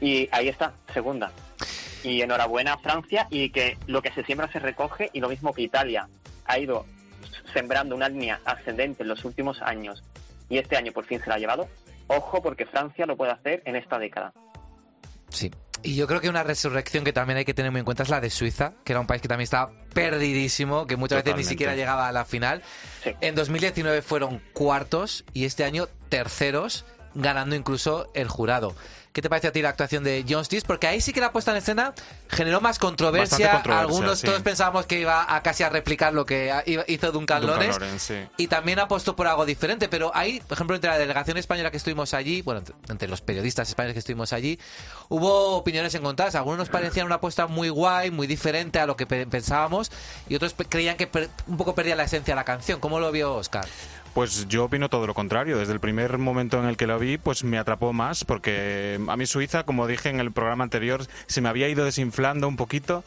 Y 0.00 0.28
ahí 0.32 0.48
está, 0.48 0.72
segunda. 0.92 1.32
Y 2.04 2.22
enhorabuena 2.22 2.74
a 2.74 2.78
Francia 2.78 3.26
y 3.30 3.50
que 3.50 3.76
lo 3.86 4.00
que 4.00 4.12
se 4.12 4.24
siembra 4.24 4.50
se 4.52 4.60
recoge 4.60 5.10
y 5.12 5.20
lo 5.20 5.28
mismo 5.28 5.52
que 5.52 5.62
Italia 5.62 6.08
ha 6.44 6.58
ido 6.58 6.86
sembrando 7.52 7.96
una 7.96 8.08
línea 8.08 8.40
ascendente 8.44 9.02
en 9.02 9.08
los 9.08 9.24
últimos 9.24 9.60
años 9.62 10.02
y 10.48 10.58
este 10.58 10.76
año 10.76 10.92
por 10.92 11.04
fin 11.04 11.20
se 11.20 11.28
la 11.28 11.34
ha 11.34 11.38
llevado. 11.38 11.68
Ojo 12.06 12.42
porque 12.42 12.66
Francia 12.66 13.06
lo 13.06 13.16
puede 13.16 13.32
hacer 13.32 13.62
en 13.66 13.76
esta 13.76 13.98
década. 13.98 14.32
Sí. 15.28 15.50
Y 15.82 15.94
yo 15.94 16.06
creo 16.06 16.20
que 16.20 16.28
una 16.28 16.42
resurrección 16.42 17.04
que 17.04 17.12
también 17.12 17.38
hay 17.38 17.44
que 17.44 17.54
tener 17.54 17.70
muy 17.70 17.78
en 17.80 17.84
cuenta 17.84 18.02
es 18.02 18.08
la 18.08 18.20
de 18.20 18.30
Suiza, 18.30 18.72
que 18.84 18.92
era 18.92 19.00
un 19.00 19.06
país 19.06 19.22
que 19.22 19.28
también 19.28 19.44
estaba 19.44 19.70
perdidísimo, 19.94 20.86
que 20.86 20.96
muchas 20.96 21.22
veces 21.22 21.36
ni 21.36 21.44
siquiera 21.44 21.74
llegaba 21.74 22.08
a 22.08 22.12
la 22.12 22.24
final. 22.24 22.62
Sí. 23.04 23.14
En 23.20 23.34
2019 23.34 24.02
fueron 24.02 24.42
cuartos 24.52 25.24
y 25.32 25.44
este 25.44 25.64
año 25.64 25.88
terceros, 26.08 26.84
ganando 27.14 27.54
incluso 27.54 28.10
el 28.14 28.28
jurado. 28.28 28.74
¿Qué 29.18 29.22
te 29.22 29.28
parece 29.30 29.48
a 29.48 29.52
ti 29.52 29.62
la 29.62 29.70
actuación 29.70 30.04
de 30.04 30.24
John 30.28 30.44
Steers? 30.44 30.62
Porque 30.62 30.86
ahí 30.86 31.00
sí 31.00 31.12
que 31.12 31.20
la 31.20 31.32
puesta 31.32 31.50
en 31.50 31.56
escena 31.56 31.92
generó 32.28 32.60
más 32.60 32.78
controversia. 32.78 33.56
Algunos 33.66 34.20
sí. 34.20 34.26
todos 34.28 34.42
pensábamos 34.42 34.86
que 34.86 35.00
iba 35.00 35.34
a 35.34 35.42
casi 35.42 35.64
a 35.64 35.70
replicar 35.70 36.14
lo 36.14 36.24
que 36.24 36.52
hizo 36.86 37.10
Duncan, 37.10 37.40
Duncan 37.40 37.46
Lawrence. 37.48 37.80
Lawrence, 37.80 38.14
sí. 38.26 38.30
Y 38.36 38.46
también 38.46 38.78
apostó 38.78 39.16
por 39.16 39.26
algo 39.26 39.44
diferente, 39.44 39.88
pero 39.88 40.12
ahí, 40.14 40.40
por 40.46 40.54
ejemplo, 40.56 40.76
entre 40.76 40.90
la 40.90 40.98
delegación 40.98 41.36
española 41.36 41.72
que 41.72 41.78
estuvimos 41.78 42.14
allí, 42.14 42.42
bueno, 42.42 42.62
entre, 42.88 43.08
los 43.08 43.20
periodistas 43.20 43.68
españoles 43.68 43.94
que 43.94 43.98
estuvimos 43.98 44.32
allí, 44.32 44.56
hubo 45.08 45.56
opiniones 45.56 45.92
encontradas. 45.96 46.36
Algunos 46.36 46.58
nos 46.58 46.68
parecían 46.68 47.04
una 47.06 47.16
apuesta 47.16 47.48
muy 47.48 47.70
guay, 47.70 48.12
muy 48.12 48.28
diferente 48.28 48.78
a 48.78 48.86
lo 48.86 48.96
que 48.96 49.06
pe- 49.06 49.26
pensábamos, 49.26 49.90
y 50.28 50.36
otros 50.36 50.54
creían 50.68 50.96
que 50.96 51.10
un 51.48 51.56
poco 51.56 51.74
perdía 51.74 51.96
la 51.96 52.04
esencia 52.04 52.34
de 52.34 52.36
la 52.36 52.44
canción. 52.44 52.78
¿Cómo 52.78 53.00
lo 53.00 53.10
vio 53.10 53.34
Oscar? 53.34 53.66
Pues 54.14 54.48
yo 54.48 54.64
opino 54.64 54.88
todo 54.88 55.06
lo 55.06 55.14
contrario. 55.14 55.58
Desde 55.58 55.72
el 55.72 55.80
primer 55.80 56.18
momento 56.18 56.58
en 56.58 56.66
el 56.66 56.76
que 56.76 56.86
lo 56.86 56.98
vi, 56.98 57.18
pues 57.18 57.44
me 57.44 57.58
atrapó 57.58 57.92
más, 57.92 58.24
porque 58.24 58.98
a 59.08 59.16
mí 59.16 59.26
Suiza, 59.26 59.64
como 59.64 59.86
dije 59.86 60.08
en 60.08 60.20
el 60.20 60.32
programa 60.32 60.64
anterior, 60.64 61.06
se 61.26 61.40
me 61.40 61.48
había 61.48 61.68
ido 61.68 61.84
desinflando 61.84 62.48
un 62.48 62.56
poquito 62.56 63.04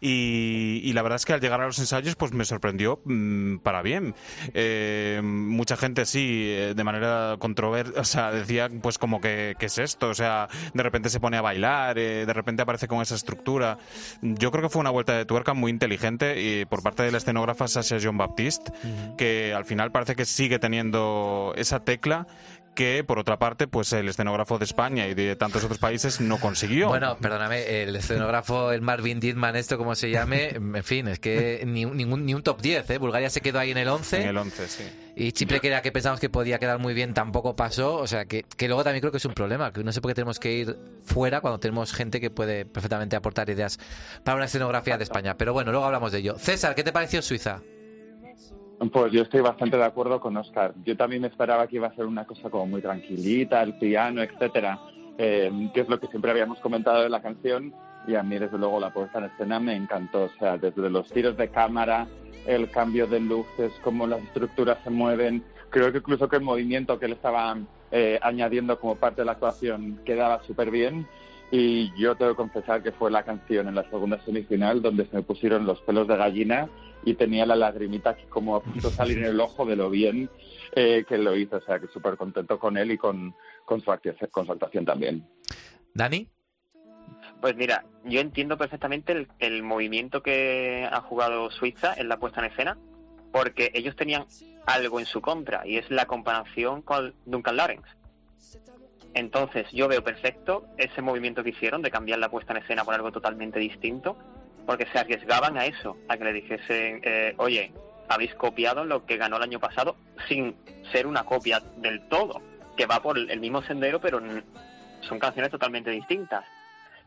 y, 0.00 0.80
y 0.82 0.92
la 0.92 1.02
verdad 1.02 1.16
es 1.16 1.24
que 1.24 1.32
al 1.32 1.40
llegar 1.40 1.60
a 1.60 1.66
los 1.66 1.78
ensayos, 1.78 2.16
pues 2.16 2.32
me 2.32 2.44
sorprendió 2.44 3.00
mm, 3.04 3.58
para 3.58 3.82
bien. 3.82 4.14
Eh, 4.54 5.20
mucha 5.22 5.76
gente 5.76 6.06
sí, 6.06 6.46
eh, 6.48 6.74
de 6.74 6.84
manera 6.84 7.36
controversa, 7.38 8.00
o 8.00 8.04
sea, 8.04 8.30
decía 8.30 8.70
pues 8.82 8.98
como 8.98 9.20
que 9.20 9.56
¿qué 9.58 9.66
es 9.66 9.78
esto? 9.78 10.08
O 10.08 10.14
sea, 10.14 10.48
de 10.72 10.82
repente 10.82 11.08
se 11.08 11.20
pone 11.20 11.36
a 11.36 11.42
bailar, 11.42 11.98
eh, 11.98 12.26
de 12.26 12.32
repente 12.32 12.62
aparece 12.62 12.88
con 12.88 13.00
esa 13.02 13.14
estructura. 13.14 13.78
Yo 14.22 14.50
creo 14.50 14.62
que 14.62 14.68
fue 14.68 14.80
una 14.80 14.90
vuelta 14.90 15.16
de 15.16 15.24
tuerca 15.24 15.54
muy 15.54 15.70
inteligente 15.70 16.40
y 16.40 16.64
por 16.64 16.82
parte 16.82 17.02
de 17.02 17.12
la 17.12 17.18
escenógrafa 17.18 17.68
Sasha 17.68 17.98
Jean 17.98 18.16
Baptiste, 18.16 18.72
que 19.16 19.52
al 19.54 19.64
final 19.64 19.90
parece 19.92 20.16
que 20.16 20.24
sigue 20.44 20.58
teniendo 20.58 21.54
esa 21.56 21.80
tecla 21.80 22.26
que 22.74 23.02
por 23.04 23.18
otra 23.20 23.38
parte 23.38 23.66
pues 23.68 23.92
el 23.92 24.08
escenógrafo 24.08 24.58
de 24.58 24.64
España 24.64 25.06
y 25.06 25.14
de 25.14 25.36
tantos 25.36 25.62
otros 25.64 25.78
países 25.78 26.20
no 26.20 26.38
consiguió. 26.38 26.88
Bueno, 26.88 27.16
perdóname, 27.18 27.82
el 27.84 27.94
escenógrafo, 27.96 28.72
el 28.72 28.82
Marvin 28.82 29.20
Dietman, 29.20 29.54
esto 29.56 29.78
como 29.78 29.94
se 29.94 30.10
llame, 30.10 30.48
en 30.54 30.82
fin, 30.84 31.06
es 31.08 31.18
que 31.20 31.62
ni, 31.66 31.84
un- 31.86 31.96
ni 32.26 32.34
un 32.34 32.42
top 32.42 32.60
10, 32.60 32.90
¿eh? 32.90 32.98
Bulgaria 32.98 33.30
se 33.30 33.40
quedó 33.40 33.60
ahí 33.60 33.70
en 33.70 33.78
el 33.78 33.88
11. 33.88 34.22
en 34.22 34.28
el 34.28 34.36
11, 34.36 34.68
sí. 34.68 34.82
Y 35.16 35.30
Chipre, 35.32 35.60
que 35.60 35.68
era 35.68 35.80
que 35.80 35.92
pensamos 35.92 36.18
que 36.18 36.28
podía 36.28 36.58
quedar 36.58 36.78
muy 36.80 36.92
bien, 36.92 37.14
tampoco 37.14 37.54
pasó. 37.56 37.94
O 37.98 38.06
sea, 38.08 38.24
que, 38.26 38.42
que 38.42 38.66
luego 38.66 38.82
también 38.82 39.00
creo 39.00 39.12
que 39.12 39.18
es 39.18 39.24
un 39.24 39.34
problema. 39.34 39.72
Que 39.72 39.84
no 39.84 39.92
sé 39.92 40.00
por 40.00 40.10
qué 40.10 40.16
tenemos 40.16 40.40
que 40.40 40.52
ir 40.52 40.76
fuera 41.04 41.40
cuando 41.40 41.60
tenemos 41.60 41.92
gente 41.92 42.20
que 42.20 42.30
puede 42.30 42.66
perfectamente 42.66 43.14
aportar 43.14 43.48
ideas 43.48 43.78
para 44.24 44.34
una 44.34 44.46
escenografía 44.46 44.98
de 44.98 45.04
España. 45.04 45.36
Pero 45.38 45.52
bueno, 45.52 45.70
luego 45.70 45.86
hablamos 45.86 46.10
de 46.10 46.18
ello. 46.18 46.36
César, 46.40 46.74
¿qué 46.74 46.82
te 46.82 46.90
pareció 46.92 47.22
Suiza? 47.22 47.60
Pues 48.92 49.12
yo 49.12 49.22
estoy 49.22 49.40
bastante 49.40 49.76
de 49.76 49.84
acuerdo 49.84 50.20
con 50.20 50.36
Oscar. 50.36 50.74
Yo 50.84 50.96
también 50.96 51.22
me 51.22 51.28
esperaba 51.28 51.66
que 51.66 51.76
iba 51.76 51.88
a 51.88 51.94
ser 51.94 52.06
una 52.06 52.26
cosa 52.26 52.50
como 52.50 52.66
muy 52.66 52.82
tranquilita, 52.82 53.62
el 53.62 53.78
piano, 53.78 54.22
etcétera, 54.22 54.78
eh, 55.16 55.70
que 55.72 55.80
es 55.80 55.88
lo 55.88 55.98
que 56.00 56.08
siempre 56.08 56.30
habíamos 56.30 56.58
comentado 56.60 57.02
de 57.02 57.08
la 57.08 57.22
canción. 57.22 57.72
Y 58.06 58.16
a 58.16 58.22
mí, 58.22 58.38
desde 58.38 58.58
luego, 58.58 58.80
la 58.80 58.92
puesta 58.92 59.18
en 59.18 59.26
escena 59.26 59.60
me 59.60 59.74
encantó. 59.74 60.24
O 60.24 60.30
sea, 60.38 60.58
desde 60.58 60.90
los 60.90 61.10
tiros 61.10 61.36
de 61.36 61.48
cámara, 61.48 62.06
el 62.46 62.70
cambio 62.70 63.06
de 63.06 63.20
luces, 63.20 63.72
cómo 63.82 64.06
las 64.06 64.22
estructuras 64.22 64.78
se 64.84 64.90
mueven. 64.90 65.42
Creo 65.70 65.90
que 65.90 65.98
incluso 65.98 66.28
que 66.28 66.36
el 66.36 66.42
movimiento 66.42 66.98
que 66.98 67.08
le 67.08 67.14
estaban 67.14 67.66
eh, 67.90 68.18
añadiendo 68.22 68.78
como 68.78 68.96
parte 68.96 69.22
de 69.22 69.26
la 69.26 69.32
actuación 69.32 70.00
quedaba 70.04 70.42
súper 70.42 70.70
bien. 70.70 71.06
Y 71.50 71.92
yo 71.96 72.16
tengo 72.16 72.32
que 72.32 72.36
confesar 72.36 72.82
que 72.82 72.92
fue 72.92 73.10
la 73.10 73.22
canción 73.22 73.68
en 73.68 73.74
la 73.74 73.88
segunda 73.90 74.22
semifinal 74.24 74.82
donde 74.82 75.06
se 75.06 75.16
me 75.16 75.22
pusieron 75.22 75.66
los 75.66 75.80
pelos 75.82 76.08
de 76.08 76.16
gallina 76.16 76.68
y 77.04 77.14
tenía 77.14 77.46
la 77.46 77.54
lagrimita 77.54 78.10
aquí 78.10 78.24
como 78.28 78.56
a 78.56 78.62
punto 78.62 78.88
de 78.88 78.94
salir 78.94 79.18
en 79.18 79.26
el 79.26 79.40
ojo 79.40 79.64
de 79.66 79.76
lo 79.76 79.90
bien 79.90 80.30
eh, 80.74 81.04
que 81.06 81.18
lo 81.18 81.36
hizo. 81.36 81.56
O 81.56 81.60
sea, 81.60 81.78
que 81.78 81.86
súper 81.88 82.16
contento 82.16 82.58
con 82.58 82.76
él 82.76 82.92
y 82.92 82.98
con, 82.98 83.34
con, 83.64 83.80
su 83.80 83.92
actuación, 83.92 84.30
con 84.30 84.46
su 84.46 84.52
actuación 84.52 84.84
también. 84.84 85.26
¿Dani? 85.92 86.28
Pues 87.40 87.56
mira, 87.56 87.84
yo 88.04 88.20
entiendo 88.20 88.56
perfectamente 88.56 89.12
el, 89.12 89.28
el 89.38 89.62
movimiento 89.62 90.22
que 90.22 90.88
ha 90.90 91.00
jugado 91.02 91.50
Suiza 91.50 91.94
en 91.94 92.08
la 92.08 92.18
puesta 92.18 92.40
en 92.40 92.50
escena, 92.50 92.78
porque 93.32 93.70
ellos 93.74 93.94
tenían 93.96 94.24
algo 94.66 94.98
en 94.98 95.06
su 95.06 95.20
contra, 95.20 95.66
y 95.66 95.76
es 95.76 95.90
la 95.90 96.06
comparación 96.06 96.80
con 96.82 97.14
Duncan 97.26 97.56
Lawrence. 97.56 97.88
Entonces, 99.14 99.66
yo 99.72 99.88
veo 99.88 100.02
perfecto 100.02 100.66
ese 100.76 101.00
movimiento 101.00 101.44
que 101.44 101.50
hicieron 101.50 101.82
de 101.82 101.90
cambiar 101.90 102.18
la 102.18 102.28
puesta 102.28 102.52
en 102.52 102.62
escena 102.62 102.84
por 102.84 102.94
algo 102.94 103.12
totalmente 103.12 103.60
distinto, 103.60 104.16
porque 104.66 104.86
se 104.92 104.98
arriesgaban 104.98 105.56
a 105.56 105.66
eso, 105.66 105.96
a 106.08 106.16
que 106.16 106.24
le 106.24 106.32
dijesen, 106.32 107.00
eh, 107.04 107.34
oye, 107.38 107.72
habéis 108.08 108.34
copiado 108.34 108.84
lo 108.84 109.06
que 109.06 109.16
ganó 109.16 109.36
el 109.36 109.44
año 109.44 109.60
pasado 109.60 109.96
sin 110.28 110.56
ser 110.92 111.06
una 111.06 111.24
copia 111.24 111.60
del 111.76 112.08
todo, 112.08 112.42
que 112.76 112.86
va 112.86 113.00
por 113.00 113.18
el 113.18 113.40
mismo 113.40 113.62
sendero, 113.62 114.00
pero 114.00 114.20
son 115.02 115.18
canciones 115.18 115.50
totalmente 115.50 115.90
distintas. 115.90 116.44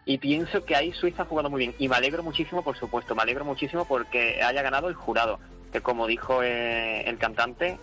Y 0.06 0.20
pienso 0.20 0.63
que 0.63 0.76
ahí 0.76 0.93
Suiza 0.93 1.24
ha 1.24 1.26
jugado 1.26 1.50
muy 1.50 1.60
bien. 1.60 1.76
Y 1.78 1.89
me 1.89 1.98
alegro 1.98 2.24
muchísimo, 2.24 2.63
por 2.63 2.78
supuesto, 2.78 3.13
me 3.13 3.24
alegro 3.24 3.43
muchísimo 3.43 3.84
porque 3.84 4.41
haya 4.41 4.62
ganado 4.62 4.88
el 4.88 4.96
jurado. 4.96 5.39
Que 5.74 5.82
como 5.82 6.08
dijo 6.08 6.41
eh, 6.43 7.02
el 7.10 7.17
cantante, 7.17 7.78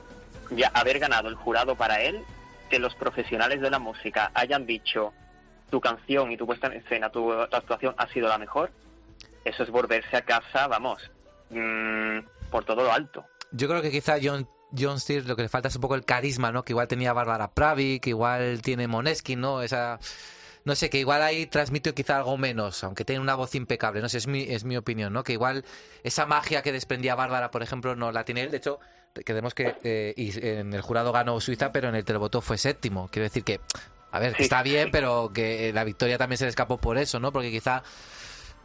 ya 0.51 0.69
haber 0.69 0.99
ganado 1.01 1.29
el 1.29 1.35
jurado 1.35 1.77
para 1.77 2.01
él, 2.01 2.25
que 2.69 2.79
los 2.79 2.95
profesionales 2.95 3.61
de 3.61 3.71
la 3.71 3.79
música 3.79 4.31
hayan 4.35 4.67
dicho 4.67 5.13
tu 5.71 5.81
canción 5.81 6.31
y 6.33 6.37
tu 6.37 6.47
puesta 6.47 6.69
en 6.69 6.75
escena, 6.75 7.11
tu, 7.11 7.29
tu 7.51 7.57
actuación 7.57 7.95
ha 7.99 8.07
sido 8.09 8.29
la 8.29 8.39
mejor, 8.39 8.71
eso 9.45 9.63
es 9.63 9.71
volverse 9.71 10.17
a 10.17 10.23
casa, 10.23 10.67
vamos, 10.69 11.11
mm, 11.51 12.19
por 12.51 12.65
todo 12.65 12.85
lo 12.85 12.93
alto. 12.93 13.25
Yo 13.53 13.69
creo 13.69 13.83
que 13.83 13.91
quizá 13.91 14.17
John, 14.23 14.49
John 14.77 14.99
Steers 14.99 15.27
lo 15.27 15.37
que 15.37 15.43
le 15.43 15.49
falta 15.49 15.69
es 15.69 15.77
un 15.77 15.83
poco 15.83 15.95
el 15.95 16.05
carisma, 16.05 16.51
¿no? 16.53 16.65
Que 16.65 16.73
igual 16.73 16.89
tenía 16.89 17.13
Bárbara 17.13 17.53
Pravi, 17.53 18.01
que 18.01 18.11
igual 18.11 18.63
tiene 18.63 18.89
Moneskin, 18.89 19.41
¿no? 19.41 19.63
Esa... 19.63 19.99
No 20.65 20.75
sé, 20.75 20.89
que 20.89 20.99
igual 20.99 21.21
ahí 21.21 21.45
transmite 21.45 21.93
quizá 21.93 22.17
algo 22.17 22.39
menos, 22.39 22.83
aunque 22.85 23.05
tiene 23.05 23.21
una 23.21 23.35
voz 23.35 23.55
impecable, 23.55 24.01
no 24.01 24.09
sé, 24.09 24.17
es 24.17 24.27
mi, 24.27 24.45
es 24.45 24.65
mi 24.65 24.79
opinión, 24.79 25.13
¿no? 25.13 25.23
Que 25.23 25.35
igual 25.35 25.63
esa 26.03 26.25
magia 26.25 26.63
que 26.63 26.73
desprendía 26.73 27.15
Bárbara, 27.15 27.51
por 27.51 27.63
ejemplo, 27.63 27.95
no 27.97 28.13
la 28.13 28.25
tiene 28.25 28.45
él. 28.45 28.51
De 28.51 28.57
hecho, 28.57 28.81
queremos 29.25 29.55
que 29.55 29.77
eh, 29.85 30.15
y 30.17 30.33
en 30.47 30.73
el 30.75 30.81
jurado 30.81 31.13
ganó 31.13 31.41
Suiza, 31.41 31.71
pero 31.73 31.89
en 31.89 31.95
el 31.95 32.05
televoto 32.05 32.41
fue 32.41 32.59
séptimo. 32.59 33.09
Quiero 33.13 33.25
decir 33.25 33.45
que, 33.45 33.61
a 34.11 34.19
ver, 34.19 34.33
que 34.33 34.39
Sí, 34.39 34.43
está 34.45 34.63
bien, 34.63 34.91
pero 34.91 35.31
que 35.33 35.73
la 35.73 35.85
victoria 35.85 36.19
también 36.19 36.39
se 36.39 36.45
le 36.45 36.51
escapó 36.51 36.79
por 36.79 36.99
eso, 36.99 37.21
¿no? 37.21 37.33
Porque 37.33 37.51
quizá 37.51 37.83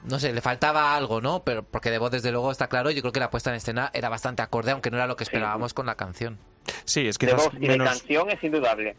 no 0.06 0.18
sé, 0.18 0.32
le 0.32 0.39
faltaba 0.41 0.95
algo, 0.95 1.20
¿no? 1.20 1.43
Pero 1.43 1.64
porque 1.64 1.91
de 1.91 1.97
voz, 1.97 2.10
desde 2.12 2.32
luego, 2.32 2.52
está 2.52 2.68
claro. 2.68 2.89
Yo 2.89 3.02
creo 3.02 3.12
que 3.12 3.20
la 3.20 3.30
puesta 3.30 3.50
en 3.50 3.58
escena 3.58 3.91
era 3.93 4.08
bastante 4.08 4.41
acorde, 4.41 4.72
aunque 4.72 4.89
no 4.91 4.97
era 4.97 5.08
lo 5.08 5.16
que 5.18 5.26
esperábamos 5.26 5.74
con 5.74 5.86
la 5.86 5.95
canción. 5.95 6.39
Sí, 6.86 7.06
es 7.08 7.18
De 7.18 7.28
quizás 7.28 7.43
voz 7.45 7.54
y 7.56 7.60
de 7.60 7.68
menos... 7.68 7.89
canción 7.89 8.30
es 8.30 8.41
indudable. 8.43 8.95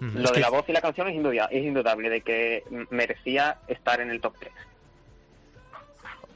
Lo 0.00 0.08
Es 0.24 0.30
de 0.30 0.32
que- 0.34 0.40
la 0.40 0.50
voz 0.50 0.68
y 0.68 0.72
la 0.72 0.80
canción 0.80 1.06
es 1.08 1.14
indudable, 1.14 1.56
es 1.56 1.64
indudable 1.64 2.10
de 2.10 2.20
que 2.22 2.64
merecía 2.90 3.58
estar 3.68 4.00
en 4.00 4.10
el 4.10 4.20
top 4.20 4.34
3. 4.40 4.52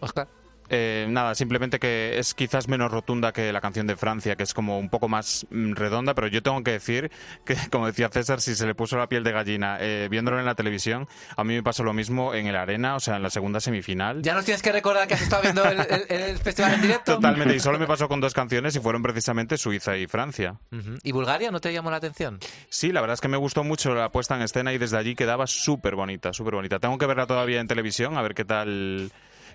Oscar. 0.01 0.29
Eh, 0.69 1.07
nada, 1.09 1.35
simplemente 1.35 1.79
que 1.79 2.19
es 2.19 2.35
quizás 2.35 2.69
menos 2.69 2.91
rotunda 2.91 3.33
que 3.33 3.53
la 3.53 3.61
canción 3.61 3.87
de 3.87 3.97
Francia, 3.97 4.37
que 4.37 4.43
es 4.43 4.55
como 4.55 4.79
un 4.79 4.89
poco 4.89 5.09
más 5.09 5.47
mm, 5.51 5.73
redonda, 5.75 6.15
pero 6.15 6.27
yo 6.27 6.43
tengo 6.43 6.63
que 6.65 6.73
decir 6.73 7.11
que, 7.45 7.57
como 7.71 7.87
decía 7.87 8.09
César, 8.09 8.41
si 8.41 8.55
se 8.55 8.67
le 8.67 8.75
puso 8.75 8.97
la 8.97 9.09
piel 9.09 9.25
de 9.25 9.33
gallina 9.33 9.79
eh, 9.81 10.09
viéndolo 10.11 10.39
en 10.39 10.45
la 10.47 10.55
televisión, 10.55 11.09
a 11.37 11.45
mí 11.45 11.55
me 11.55 11.63
pasó 11.63 11.85
lo 11.85 11.93
mismo 11.93 12.35
en 12.35 12.47
el 12.47 12.57
Arena, 12.57 12.97
o 12.97 13.01
sea, 13.01 13.17
en 13.17 13.23
la 13.23 13.31
segunda 13.31 13.61
semifinal. 13.61 14.23
Ya 14.23 14.35
nos 14.35 14.45
tienes 14.45 14.63
que 14.63 14.73
recordar 14.73 15.07
que 15.09 15.15
has 15.15 15.23
estado 15.23 15.43
viendo 15.43 15.65
el, 15.65 15.79
el- 15.81 16.07
el 16.09 16.39
festival 16.39 16.75
en 16.75 16.83
directo. 16.83 17.15
Totalmente, 17.15 17.55
y 17.55 17.61
solo 17.61 17.79
me 17.79 17.87
pasó 17.89 18.09
con 18.09 18.21
dos 18.21 18.35
canciones 18.35 18.75
y 18.77 18.81
fueron 18.81 19.03
precisamente 19.03 19.57
Suiza 19.59 19.97
y 19.97 20.07
Francia. 20.07 20.57
¿Y 21.03 21.13
Bulgaria 21.13 21.51
no 21.51 21.61
te 21.61 21.73
llamó 21.73 21.91
la 21.91 21.97
atención? 21.99 22.39
Sí, 22.69 22.93
la 22.93 23.01
verdad 23.01 23.15
es 23.15 23.21
que 23.21 23.29
me 23.29 23.37
gustó 23.37 23.65
mucho 23.65 23.95
la 23.95 24.11
puesta 24.11 24.35
en 24.37 24.43
escena 24.43 24.73
y 24.73 24.79
desde 24.79 24.97
allí 24.99 25.15
quedaba 25.15 25.47
súper 25.47 25.95
bonita, 25.95 26.33
súper 26.33 26.55
bonita. 26.55 26.79
Tengo 26.79 26.99
que 26.99 27.07
verla 27.07 27.27
todavía 27.27 27.61
en 27.61 27.69
televisión, 27.69 28.17
a 28.17 28.23
ver 28.23 28.35
qué 28.35 28.45
tal 28.45 29.11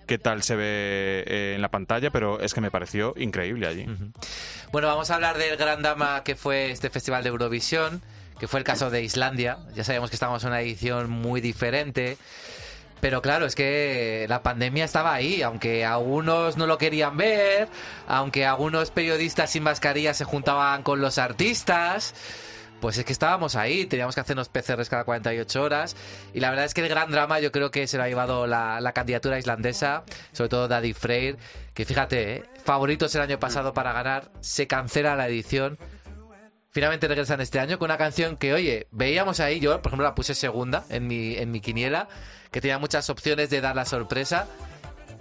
qué 0.07 0.17
tal 0.17 0.43
se 0.43 0.55
ve 0.55 1.23
eh, 1.27 1.53
en 1.55 1.61
la 1.61 1.69
pantalla, 1.69 2.11
pero 2.11 2.39
es 2.39 2.53
que 2.53 2.61
me 2.61 2.71
pareció 2.71 3.13
increíble 3.17 3.67
allí. 3.67 3.85
Bueno, 4.71 4.87
vamos 4.87 5.11
a 5.11 5.15
hablar 5.15 5.37
del 5.37 5.57
gran 5.57 5.81
dama 5.81 6.23
que 6.23 6.35
fue 6.35 6.71
este 6.71 6.89
festival 6.89 7.23
de 7.23 7.29
Eurovisión, 7.29 8.01
que 8.39 8.47
fue 8.47 8.59
el 8.59 8.63
caso 8.63 8.89
de 8.89 9.03
Islandia. 9.03 9.59
Ya 9.75 9.83
sabemos 9.83 10.09
que 10.09 10.15
estamos 10.15 10.43
en 10.43 10.49
una 10.49 10.61
edición 10.61 11.09
muy 11.09 11.41
diferente. 11.41 12.17
Pero 13.01 13.23
claro, 13.23 13.47
es 13.47 13.55
que 13.55 14.27
la 14.29 14.43
pandemia 14.43 14.85
estaba 14.85 15.13
ahí, 15.13 15.41
aunque 15.41 15.83
algunos 15.83 16.55
no 16.55 16.67
lo 16.67 16.77
querían 16.77 17.17
ver, 17.17 17.67
aunque 18.07 18.45
algunos 18.45 18.91
periodistas 18.91 19.49
sin 19.49 19.63
mascarilla 19.63 20.13
se 20.13 20.23
juntaban 20.23 20.83
con 20.83 21.01
los 21.01 21.17
artistas, 21.17 22.13
pues 22.81 22.97
es 22.97 23.05
que 23.05 23.13
estábamos 23.13 23.55
ahí, 23.55 23.85
teníamos 23.85 24.15
que 24.15 24.21
hacernos 24.21 24.49
PCRs 24.49 24.89
cada 24.89 25.05
48 25.05 25.61
horas. 25.61 25.95
Y 26.33 26.39
la 26.39 26.49
verdad 26.49 26.65
es 26.65 26.73
que 26.73 26.81
el 26.81 26.89
gran 26.89 27.11
drama 27.11 27.39
yo 27.39 27.51
creo 27.51 27.71
que 27.71 27.87
se 27.87 27.97
lo 27.97 28.03
ha 28.03 28.07
llevado 28.09 28.47
la, 28.47 28.81
la 28.81 28.91
candidatura 28.91 29.39
islandesa, 29.39 30.03
sobre 30.33 30.49
todo 30.49 30.67
Daddy 30.67 30.93
Freyr, 30.93 31.37
que 31.73 31.85
fíjate, 31.85 32.35
¿eh? 32.35 32.43
favoritos 32.65 33.13
el 33.15 33.21
año 33.21 33.39
pasado 33.39 33.73
para 33.73 33.93
ganar, 33.93 34.31
se 34.41 34.67
cancela 34.67 35.15
la 35.15 35.27
edición. 35.27 35.77
Finalmente 36.71 37.07
regresan 37.07 37.41
este 37.41 37.59
año 37.59 37.77
con 37.77 37.87
una 37.87 37.97
canción 37.97 38.37
que, 38.37 38.53
oye, 38.53 38.87
veíamos 38.91 39.39
ahí, 39.39 39.59
yo 39.59 39.81
por 39.81 39.89
ejemplo 39.89 40.05
la 40.05 40.15
puse 40.15 40.33
segunda 40.33 40.85
en 40.89 41.05
mi, 41.05 41.35
en 41.35 41.51
mi 41.51 41.61
quiniela, 41.61 42.07
que 42.49 42.61
tenía 42.61 42.79
muchas 42.79 43.09
opciones 43.09 43.49
de 43.49 43.61
dar 43.61 43.75
la 43.75 43.85
sorpresa. 43.85 44.47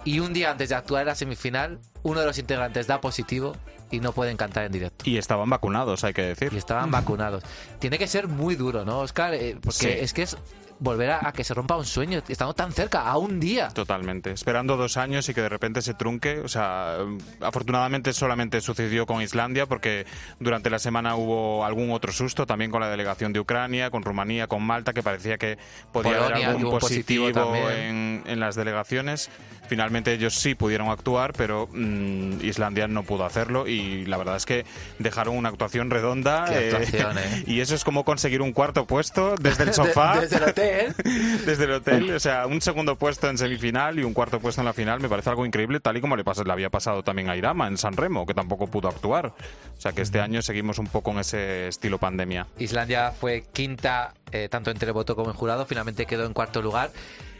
Y 0.03 0.19
un 0.19 0.33
día 0.33 0.49
antes 0.49 0.69
de 0.69 0.75
actuar 0.75 1.01
en 1.01 1.07
la 1.09 1.15
semifinal, 1.15 1.79
uno 2.01 2.21
de 2.21 2.25
los 2.25 2.39
integrantes 2.39 2.87
da 2.87 3.01
positivo 3.01 3.55
y 3.91 3.99
no 3.99 4.11
pueden 4.13 4.37
cantar 4.37 4.65
en 4.65 4.71
directo. 4.71 5.07
Y 5.09 5.17
estaban 5.17 5.49
vacunados, 5.49 6.03
hay 6.03 6.13
que 6.13 6.23
decir. 6.23 6.51
Y 6.53 6.57
estaban 6.57 6.89
vacunados. 6.91 7.43
Tiene 7.79 7.97
que 7.97 8.07
ser 8.07 8.27
muy 8.27 8.55
duro, 8.55 8.85
¿no, 8.85 8.99
Oscar? 8.99 9.33
Eh, 9.33 9.57
porque 9.61 9.77
Sí. 9.77 9.87
es 9.89 10.13
que 10.13 10.23
es 10.23 10.37
volver 10.79 11.11
a, 11.11 11.27
a 11.27 11.31
que 11.31 11.43
se 11.43 11.53
rompa 11.53 11.77
un 11.77 11.85
sueño, 11.85 12.23
estando 12.27 12.55
tan 12.55 12.71
cerca, 12.71 13.01
a 13.07 13.15
un 13.17 13.39
día. 13.39 13.67
Totalmente. 13.67 14.31
Esperando 14.31 14.77
dos 14.77 14.97
años 14.97 15.29
y 15.29 15.33
que 15.35 15.41
de 15.41 15.49
repente 15.49 15.83
se 15.83 15.93
trunque. 15.93 16.39
O 16.39 16.47
sea, 16.47 16.97
mm, 17.05 17.43
afortunadamente 17.43 18.13
solamente 18.13 18.61
sucedió 18.61 19.05
con 19.05 19.21
Islandia 19.21 19.67
porque 19.67 20.07
durante 20.39 20.71
la 20.71 20.79
semana 20.79 21.15
hubo 21.15 21.63
algún 21.65 21.91
otro 21.91 22.11
susto, 22.11 22.47
también 22.47 22.71
con 22.71 22.81
la 22.81 22.89
delegación 22.89 23.31
de 23.31 23.39
Ucrania, 23.39 23.91
con 23.91 24.01
Rumanía, 24.01 24.47
con 24.47 24.63
Malta, 24.63 24.91
que 24.93 25.03
parecía 25.03 25.37
que 25.37 25.59
podía 25.91 26.13
Polonia, 26.17 26.35
haber 26.47 26.47
algún 26.57 26.79
positivo 26.79 27.25
positivo, 27.31 27.69
en, 27.69 28.23
en 28.25 28.39
las 28.39 28.55
delegaciones. 28.55 29.29
Finalmente 29.71 30.11
ellos 30.11 30.33
sí 30.35 30.53
pudieron 30.53 30.89
actuar, 30.89 31.31
pero 31.31 31.69
mm, 31.71 32.43
Islandia 32.43 32.89
no 32.89 33.03
pudo 33.03 33.23
hacerlo 33.23 33.69
y 33.69 34.03
la 34.05 34.17
verdad 34.17 34.35
es 34.35 34.45
que 34.45 34.65
dejaron 34.99 35.37
una 35.37 35.47
actuación 35.47 35.89
redonda. 35.89 36.43
Qué 36.43 36.67
eh, 36.67 36.71
actuación, 36.73 37.17
¿eh? 37.17 37.43
y 37.47 37.61
eso 37.61 37.73
es 37.73 37.85
como 37.85 38.03
conseguir 38.03 38.41
un 38.41 38.51
cuarto 38.51 38.85
puesto 38.85 39.35
desde 39.39 39.63
el 39.63 39.73
sofá. 39.73 40.15
De- 40.15 40.27
desde 40.27 40.35
el 40.35 40.43
hotel. 40.43 40.95
Desde 41.45 41.63
el 41.63 41.71
hotel, 41.71 42.11
o 42.13 42.19
sea, 42.19 42.47
un 42.47 42.59
segundo 42.59 42.97
puesto 42.97 43.29
en 43.29 43.37
semifinal 43.37 43.97
y 43.97 44.03
un 44.03 44.13
cuarto 44.13 44.41
puesto 44.41 44.59
en 44.59 44.65
la 44.65 44.73
final 44.73 44.99
me 44.99 45.07
parece 45.07 45.29
algo 45.29 45.45
increíble, 45.45 45.79
tal 45.79 45.95
y 45.95 46.01
como 46.01 46.17
le, 46.17 46.25
pasa, 46.25 46.43
le 46.43 46.51
había 46.51 46.69
pasado 46.69 47.01
también 47.01 47.29
a 47.29 47.37
Irama 47.37 47.65
en 47.69 47.77
San 47.77 47.95
Remo, 47.95 48.25
que 48.25 48.33
tampoco 48.33 48.67
pudo 48.67 48.89
actuar. 48.89 49.27
O 49.27 49.79
sea, 49.81 49.93
que 49.93 50.01
este 50.01 50.19
año 50.19 50.41
seguimos 50.41 50.79
un 50.79 50.87
poco 50.87 51.11
en 51.11 51.19
ese 51.19 51.69
estilo 51.69 51.97
pandemia. 51.97 52.45
Islandia 52.59 53.11
fue 53.11 53.45
quinta, 53.53 54.15
eh, 54.33 54.49
tanto 54.51 54.69
en 54.69 54.77
televoto 54.77 55.15
como 55.15 55.29
en 55.31 55.37
jurado, 55.37 55.65
finalmente 55.65 56.05
quedó 56.05 56.25
en 56.25 56.33
cuarto 56.33 56.61
lugar. 56.61 56.91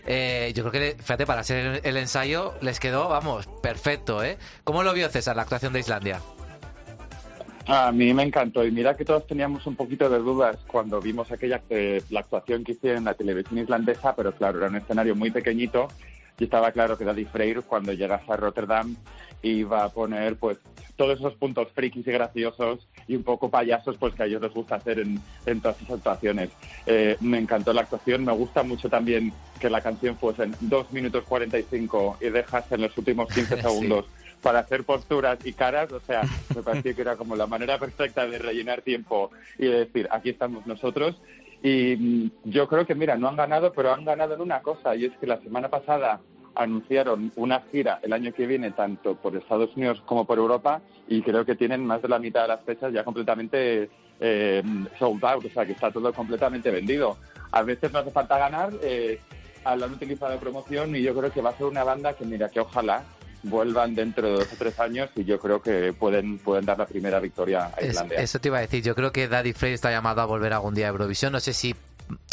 Eh, 0.05 0.51
yo 0.55 0.63
creo 0.63 0.71
que, 0.71 1.01
fíjate, 1.01 1.25
para 1.25 1.43
ser 1.43 1.81
el, 1.83 1.97
ensayo 1.97 2.53
les 2.61 2.79
quedó, 2.79 3.07
vamos, 3.09 3.47
perfecto, 3.61 4.23
¿eh? 4.23 4.37
¿Cómo 4.63 4.83
lo 4.83 4.93
vio 4.93 5.09
César, 5.09 5.35
la 5.35 5.43
actuación 5.43 5.73
de 5.73 5.79
Islandia? 5.79 6.19
A 7.67 7.91
mí 7.91 8.13
me 8.13 8.23
encantó 8.23 8.65
y 8.65 8.71
mira 8.71 8.97
que 8.97 9.05
todos 9.05 9.27
teníamos 9.27 9.67
un 9.67 9.75
poquito 9.75 10.09
de 10.09 10.17
dudas 10.17 10.57
cuando 10.67 10.99
vimos 10.99 11.31
aquella 11.31 11.61
eh, 11.69 12.01
la 12.09 12.21
actuación 12.21 12.63
que 12.63 12.71
hicieron 12.73 12.99
en 12.99 13.05
la 13.05 13.13
televisión 13.13 13.59
islandesa, 13.59 14.15
pero 14.15 14.33
claro, 14.33 14.57
era 14.57 14.67
un 14.67 14.77
escenario 14.77 15.15
muy 15.15 15.29
pequeñito 15.29 15.87
y 16.39 16.45
estaba 16.45 16.71
claro 16.71 16.97
que 16.97 17.05
Daddy 17.05 17.25
Freyr 17.25 17.61
cuando 17.61 17.93
llegase 17.93 18.31
a 18.31 18.35
Rotterdam 18.35 18.95
iba 19.43 19.83
a 19.83 19.89
poner 19.89 20.35
pues 20.37 20.57
todos 20.95 21.17
esos 21.17 21.33
puntos 21.35 21.67
frikis 21.73 22.05
y 22.05 22.11
graciosos 22.11 22.87
y 23.07 23.15
un 23.15 23.23
poco 23.23 23.49
payasos 23.49 23.97
pues 23.97 24.13
que 24.13 24.23
a 24.23 24.25
ellos 24.27 24.41
les 24.41 24.53
gusta 24.53 24.75
hacer 24.75 24.99
en, 24.99 25.19
en 25.45 25.59
todas 25.61 25.77
sus 25.77 25.89
actuaciones. 25.89 26.51
Eh, 26.85 27.17
me 27.21 27.39
encantó 27.39 27.73
la 27.73 27.81
actuación, 27.81 28.23
me 28.23 28.33
gusta 28.33 28.61
mucho 28.61 28.87
también 28.89 29.33
que 29.59 29.69
la 29.69 29.81
canción 29.81 30.15
fuese 30.17 30.43
en 30.43 30.55
2 30.59 30.91
minutos 30.91 31.23
45 31.27 32.17
y 32.21 32.29
dejas 32.29 32.71
en 32.71 32.81
los 32.81 32.95
últimos 32.97 33.27
15 33.33 33.55
Sí. 33.55 33.61
segundos 33.61 34.05
para 34.41 34.59
hacer 34.59 34.83
posturas 34.83 35.37
y 35.45 35.53
caras, 35.53 35.91
o 35.91 35.99
sea, 35.99 36.23
me 36.55 36.63
pareció 36.63 36.95
que 36.95 37.01
era 37.01 37.15
como 37.15 37.35
la 37.35 37.45
manera 37.45 37.77
perfecta 37.77 38.25
de 38.25 38.39
rellenar 38.39 38.81
tiempo 38.81 39.29
y 39.59 39.65
de 39.65 39.85
decir, 39.85 40.07
aquí 40.11 40.29
estamos 40.29 40.65
nosotros. 40.65 41.21
Y 41.61 41.95
mm, 41.95 42.31
yo 42.45 42.67
creo 42.67 42.87
que, 42.87 42.95
mira, 42.95 43.15
no 43.17 43.27
han 43.27 43.35
ganado, 43.35 43.71
pero 43.71 43.93
han 43.93 44.03
ganado 44.03 44.33
en 44.33 44.41
una 44.41 44.61
cosa, 44.63 44.95
y 44.95 45.05
es 45.05 45.11
que 45.19 45.27
la 45.27 45.39
semana 45.41 45.69
pasada 45.69 46.21
anunciaron 46.55 47.31
una 47.35 47.61
gira 47.71 47.99
el 48.03 48.13
año 48.13 48.33
que 48.33 48.45
viene, 48.47 48.71
tanto 48.71 49.15
por 49.15 49.35
Estados 49.35 49.75
Unidos 49.75 50.01
como 50.05 50.25
por 50.25 50.37
Europa, 50.37 50.81
y 51.07 51.21
creo 51.21 51.45
que 51.45 51.55
tienen 51.55 51.85
más 51.85 52.01
de 52.01 52.07
la 52.09 52.19
mitad 52.19 52.43
de 52.43 52.47
las 52.49 52.63
fechas 52.63 52.93
ya 52.93 53.03
completamente 53.03 53.89
eh, 54.19 54.63
sold 54.99 55.23
out, 55.25 55.45
o 55.45 55.49
sea, 55.49 55.65
que 55.65 55.71
está 55.73 55.91
todo 55.91 56.13
completamente 56.13 56.69
vendido. 56.71 57.17
A 57.51 57.63
veces 57.63 57.91
no 57.91 57.99
hace 57.99 58.11
falta 58.11 58.37
ganar, 58.37 58.71
eh, 58.81 59.19
lo 59.65 59.85
han 59.85 59.93
utilizado 59.93 60.31
de 60.31 60.37
promoción, 60.37 60.95
y 60.95 61.01
yo 61.01 61.13
creo 61.15 61.31
que 61.31 61.41
va 61.41 61.51
a 61.51 61.57
ser 61.57 61.67
una 61.67 61.83
banda 61.83 62.13
que, 62.13 62.25
mira, 62.25 62.49
que 62.49 62.59
ojalá 62.59 63.03
vuelvan 63.43 63.95
dentro 63.95 64.27
de 64.27 64.33
dos 64.35 64.53
o 64.53 64.55
tres 64.55 64.79
años 64.79 65.09
y 65.15 65.23
yo 65.23 65.39
creo 65.39 65.63
que 65.63 65.93
pueden, 65.93 66.37
pueden 66.37 66.63
dar 66.63 66.77
la 66.77 66.85
primera 66.85 67.19
victoria 67.19 67.71
a 67.75 67.79
Es- 67.81 67.89
Islandia. 67.89 68.19
eso 68.19 68.37
te 68.39 68.49
iba 68.49 68.59
a 68.59 68.61
decir, 68.61 68.83
yo 68.83 68.93
creo 68.93 69.11
que 69.11 69.27
Daddy 69.27 69.53
Frey 69.53 69.73
está 69.73 69.89
llamado 69.89 70.21
a 70.21 70.25
volver 70.25 70.53
algún 70.53 70.75
día 70.75 70.85
a 70.85 70.89
Eurovisión, 70.89 71.31
no 71.33 71.39
sé 71.39 71.53
si 71.53 71.73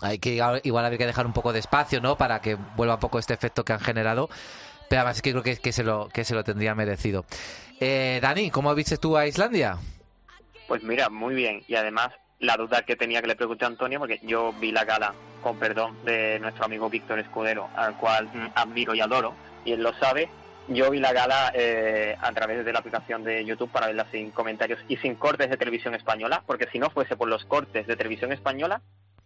hay 0.02 0.18
que 0.18 0.40
igual 0.62 0.84
habría 0.84 0.98
que 0.98 1.06
dejar 1.06 1.26
un 1.26 1.32
poco 1.32 1.52
de 1.52 1.58
espacio, 1.58 2.00
¿no? 2.00 2.16
Para 2.16 2.40
que 2.40 2.56
vuelva 2.76 2.94
un 2.94 3.00
poco 3.00 3.18
este 3.18 3.34
efecto 3.34 3.64
que 3.64 3.72
han 3.72 3.80
generado, 3.80 4.28
pero 4.88 5.00
además 5.00 5.16
es 5.16 5.22
que 5.22 5.30
creo 5.32 5.42
que, 5.42 5.56
que 5.56 5.72
se, 5.72 5.84
lo, 5.84 6.08
que 6.08 6.24
se 6.24 6.34
lo 6.34 6.44
tendría 6.44 6.74
merecido. 6.74 7.24
Eh, 7.80 8.18
Dani, 8.20 8.50
¿cómo 8.50 8.74
viste 8.74 8.96
tú 8.96 9.16
a 9.16 9.26
Islandia? 9.26 9.78
Pues 10.66 10.82
mira, 10.82 11.08
muy 11.08 11.34
bien. 11.34 11.62
Y 11.68 11.76
además, 11.76 12.10
la 12.40 12.56
duda 12.56 12.82
que 12.82 12.96
tenía 12.96 13.20
que 13.20 13.28
le 13.28 13.36
pregunté 13.36 13.64
a 13.64 13.68
Antonio, 13.68 13.98
porque 13.98 14.20
yo 14.22 14.52
vi 14.54 14.72
la 14.72 14.84
gala, 14.84 15.14
con 15.42 15.58
perdón, 15.58 15.96
de 16.04 16.38
nuestro 16.40 16.64
amigo 16.64 16.90
Víctor 16.90 17.18
Escudero, 17.18 17.68
al 17.74 17.96
cual 17.96 18.26
mm, 18.26 18.48
admiro 18.54 18.94
y 18.94 19.00
adoro, 19.00 19.34
y 19.64 19.72
él 19.72 19.82
lo 19.82 19.92
sabe. 19.94 20.28
Yo 20.68 20.90
vi 20.90 20.98
la 20.98 21.14
gala 21.14 21.50
eh, 21.54 22.14
a 22.20 22.30
través 22.32 22.64
de 22.64 22.72
la 22.72 22.80
aplicación 22.80 23.24
de 23.24 23.42
YouTube 23.44 23.70
para 23.70 23.86
verla 23.86 24.06
sin 24.10 24.30
comentarios 24.30 24.78
y 24.86 24.98
sin 24.98 25.14
cortes 25.14 25.48
de 25.48 25.56
televisión 25.56 25.94
española, 25.94 26.42
porque 26.46 26.68
si 26.70 26.78
no 26.78 26.90
fuese 26.90 27.16
por 27.16 27.28
los 27.28 27.44
cortes 27.46 27.86
de 27.86 27.96
televisión 27.96 28.32
española, 28.32 28.82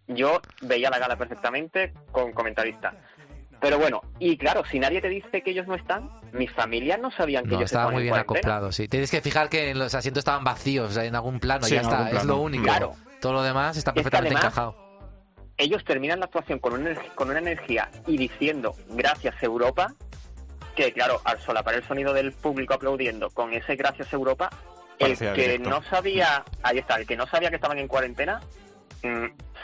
yo 0.07 0.41
veía 0.61 0.89
la 0.89 0.99
gala 0.99 1.15
perfectamente 1.17 1.93
con 2.11 2.31
comentarista. 2.33 2.93
Pero 3.61 3.79
bueno, 3.79 4.01
y 4.19 4.35
claro, 4.37 4.63
si 4.69 4.77
nadie 4.77 4.99
te 5.01 5.07
dice 5.07 5.41
que 5.41 5.51
ellos 5.51 5.67
no 5.67 5.75
están, 5.75 6.09
mis 6.33 6.51
familias 6.51 6.99
no 6.99 7.11
sabían 7.11 7.43
que 7.45 7.51
No, 7.51 7.55
ellos 7.57 7.65
estaba 7.71 7.83
estaban 7.83 7.93
muy 7.93 8.01
en 8.01 8.05
bien 8.13 8.13
cuarentena. 8.25 8.39
acoplado, 8.55 8.71
sí. 8.73 8.87
Tienes 8.89 9.09
que 9.09 9.21
fijar 9.21 9.47
que 9.49 9.73
los 9.73 9.95
asientos 9.95 10.19
estaban 10.19 10.43
vacíos, 10.43 10.89
o 10.89 10.93
sea, 10.93 11.05
en 11.05 11.15
algún 11.15 11.39
plano, 11.39 11.63
Sí, 11.65 11.75
ya 11.75 11.81
está, 11.81 12.09
es 12.09 12.25
lo 12.25 12.37
único. 12.39 12.65
Claro. 12.65 12.93
Todo 13.21 13.31
lo 13.33 13.41
demás 13.43 13.77
está 13.77 13.91
Es 13.91 13.93
que 13.93 14.01
perfectamente 14.01 14.35
además- 14.35 14.43
encajado. 14.43 14.83
ellos 15.55 15.83
terminan 15.85 16.19
la 16.19 16.25
actuación 16.25 16.59
con 16.59 16.73
una, 16.73 16.89
energ- 16.91 17.15
con 17.15 17.29
una 17.29 17.39
energía 17.39 17.89
y 18.05 18.17
diciendo 18.17 18.75
gracias 18.89 19.41
Europa, 19.41 19.93
que 20.75 20.91
claro, 20.91 21.21
al 21.23 21.39
solapar 21.39 21.75
el 21.75 21.83
sonido 21.87 22.11
del 22.11 22.33
público 22.33 22.73
aplaudiendo 22.73 23.29
con 23.29 23.53
ese 23.53 23.75
gracias 23.77 24.11
Europa, 24.11 24.49
el 24.99 25.15
Parecía 25.15 25.33
que 25.33 25.41
directo. 25.43 25.69
no 25.69 25.83
sabía, 25.83 26.43
ahí 26.63 26.79
está, 26.79 26.95
el 26.95 27.07
que 27.07 27.15
no 27.15 27.27
sabía 27.27 27.49
que 27.49 27.55
estaban 27.55 27.77
en 27.79 27.87
cuarentena, 27.87 28.41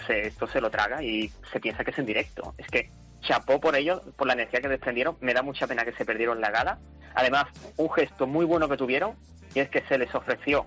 se, 0.07 0.27
esto 0.27 0.47
se 0.47 0.61
lo 0.61 0.69
traga 0.69 1.01
y 1.01 1.31
se 1.51 1.59
piensa 1.59 1.83
que 1.83 1.91
es 1.91 1.99
en 1.99 2.05
directo. 2.05 2.53
Es 2.57 2.67
que 2.67 2.91
chapó 3.21 3.59
por 3.59 3.75
ellos, 3.75 4.01
por 4.15 4.27
la 4.27 4.33
energía 4.33 4.61
que 4.61 4.67
desprendieron, 4.67 5.17
me 5.21 5.33
da 5.33 5.41
mucha 5.41 5.67
pena 5.67 5.85
que 5.85 5.93
se 5.93 6.05
perdieron 6.05 6.41
la 6.41 6.51
gala. 6.51 6.79
Además, 7.15 7.45
un 7.77 7.89
gesto 7.91 8.27
muy 8.27 8.45
bueno 8.45 8.69
que 8.69 8.77
tuvieron, 8.77 9.15
y 9.53 9.59
es 9.59 9.69
que 9.69 9.81
se 9.87 9.97
les 9.97 10.13
ofreció 10.13 10.65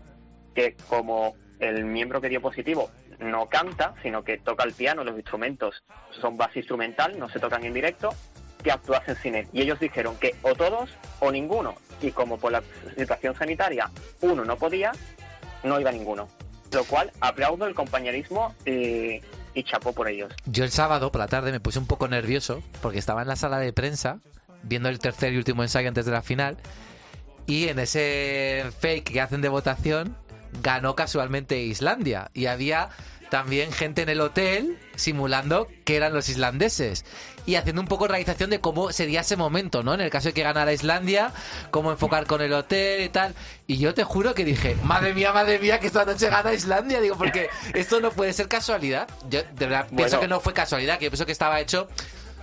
que 0.54 0.76
como 0.88 1.34
el 1.60 1.84
miembro 1.84 2.20
que 2.20 2.28
dio 2.28 2.40
positivo 2.40 2.90
no 3.20 3.48
canta, 3.48 3.94
sino 4.02 4.24
que 4.24 4.38
toca 4.38 4.64
el 4.64 4.72
piano, 4.72 5.04
los 5.04 5.16
instrumentos 5.16 5.84
son 6.20 6.36
base 6.36 6.58
instrumental, 6.58 7.18
no 7.18 7.28
se 7.28 7.38
tocan 7.38 7.64
en 7.64 7.72
directo, 7.72 8.10
que 8.62 8.72
actuasen 8.72 9.16
sin 9.16 9.34
él. 9.34 9.48
Y 9.52 9.62
ellos 9.62 9.78
dijeron 9.78 10.16
que 10.18 10.34
o 10.42 10.54
todos 10.54 10.90
o 11.20 11.30
ninguno. 11.30 11.74
Y 12.00 12.10
como 12.10 12.38
por 12.38 12.52
la 12.52 12.62
situación 12.96 13.34
sanitaria 13.36 13.90
uno 14.20 14.44
no 14.44 14.56
podía, 14.56 14.92
no 15.62 15.80
iba 15.80 15.92
ninguno. 15.92 16.28
Lo 16.72 16.84
cual 16.84 17.12
aplaudo 17.20 17.66
el 17.66 17.74
compañerismo 17.74 18.54
y, 18.64 19.20
y 19.54 19.62
chapó 19.64 19.92
por 19.92 20.08
ellos. 20.08 20.32
Yo 20.46 20.64
el 20.64 20.70
sábado 20.70 21.12
por 21.12 21.20
la 21.20 21.28
tarde 21.28 21.52
me 21.52 21.60
puse 21.60 21.78
un 21.78 21.86
poco 21.86 22.08
nervioso 22.08 22.62
porque 22.80 22.98
estaba 22.98 23.22
en 23.22 23.28
la 23.28 23.36
sala 23.36 23.58
de 23.58 23.72
prensa 23.72 24.20
viendo 24.62 24.88
el 24.88 24.98
tercer 24.98 25.32
y 25.32 25.36
último 25.36 25.62
ensayo 25.62 25.88
antes 25.88 26.06
de 26.06 26.12
la 26.12 26.22
final 26.22 26.56
y 27.46 27.68
en 27.68 27.78
ese 27.78 28.64
fake 28.80 29.12
que 29.12 29.20
hacen 29.20 29.40
de 29.42 29.48
votación 29.48 30.16
ganó 30.62 30.94
casualmente 30.94 31.60
Islandia 31.62 32.30
y 32.34 32.46
había 32.46 32.90
también 33.32 33.72
gente 33.72 34.02
en 34.02 34.10
el 34.10 34.20
hotel 34.20 34.78
simulando 34.94 35.66
que 35.86 35.96
eran 35.96 36.12
los 36.12 36.28
islandeses 36.28 37.06
y 37.46 37.54
haciendo 37.54 37.80
un 37.80 37.88
poco 37.88 38.06
realización 38.06 38.50
de 38.50 38.60
cómo 38.60 38.92
sería 38.92 39.22
ese 39.22 39.38
momento, 39.38 39.82
¿no? 39.82 39.94
En 39.94 40.02
el 40.02 40.10
caso 40.10 40.28
de 40.28 40.34
que 40.34 40.42
ganara 40.42 40.70
Islandia, 40.70 41.32
cómo 41.70 41.90
enfocar 41.90 42.26
con 42.26 42.42
el 42.42 42.52
hotel 42.52 43.02
y 43.02 43.08
tal. 43.08 43.34
Y 43.66 43.78
yo 43.78 43.94
te 43.94 44.04
juro 44.04 44.34
que 44.34 44.44
dije, 44.44 44.76
madre 44.84 45.14
mía, 45.14 45.32
madre 45.32 45.58
mía, 45.58 45.80
que 45.80 45.86
esta 45.86 46.04
noche 46.04 46.28
gana 46.28 46.52
Islandia. 46.52 47.00
Digo, 47.00 47.16
porque 47.16 47.48
esto 47.72 48.00
no 48.00 48.10
puede 48.10 48.34
ser 48.34 48.48
casualidad. 48.48 49.08
Yo 49.30 49.42
de 49.42 49.66
verdad 49.66 49.86
pienso 49.96 50.20
que 50.20 50.28
no 50.28 50.38
fue 50.38 50.52
casualidad, 50.52 50.98
que 50.98 51.06
yo 51.06 51.10
pienso 51.10 51.24
que 51.24 51.32
estaba 51.32 51.58
hecho 51.58 51.88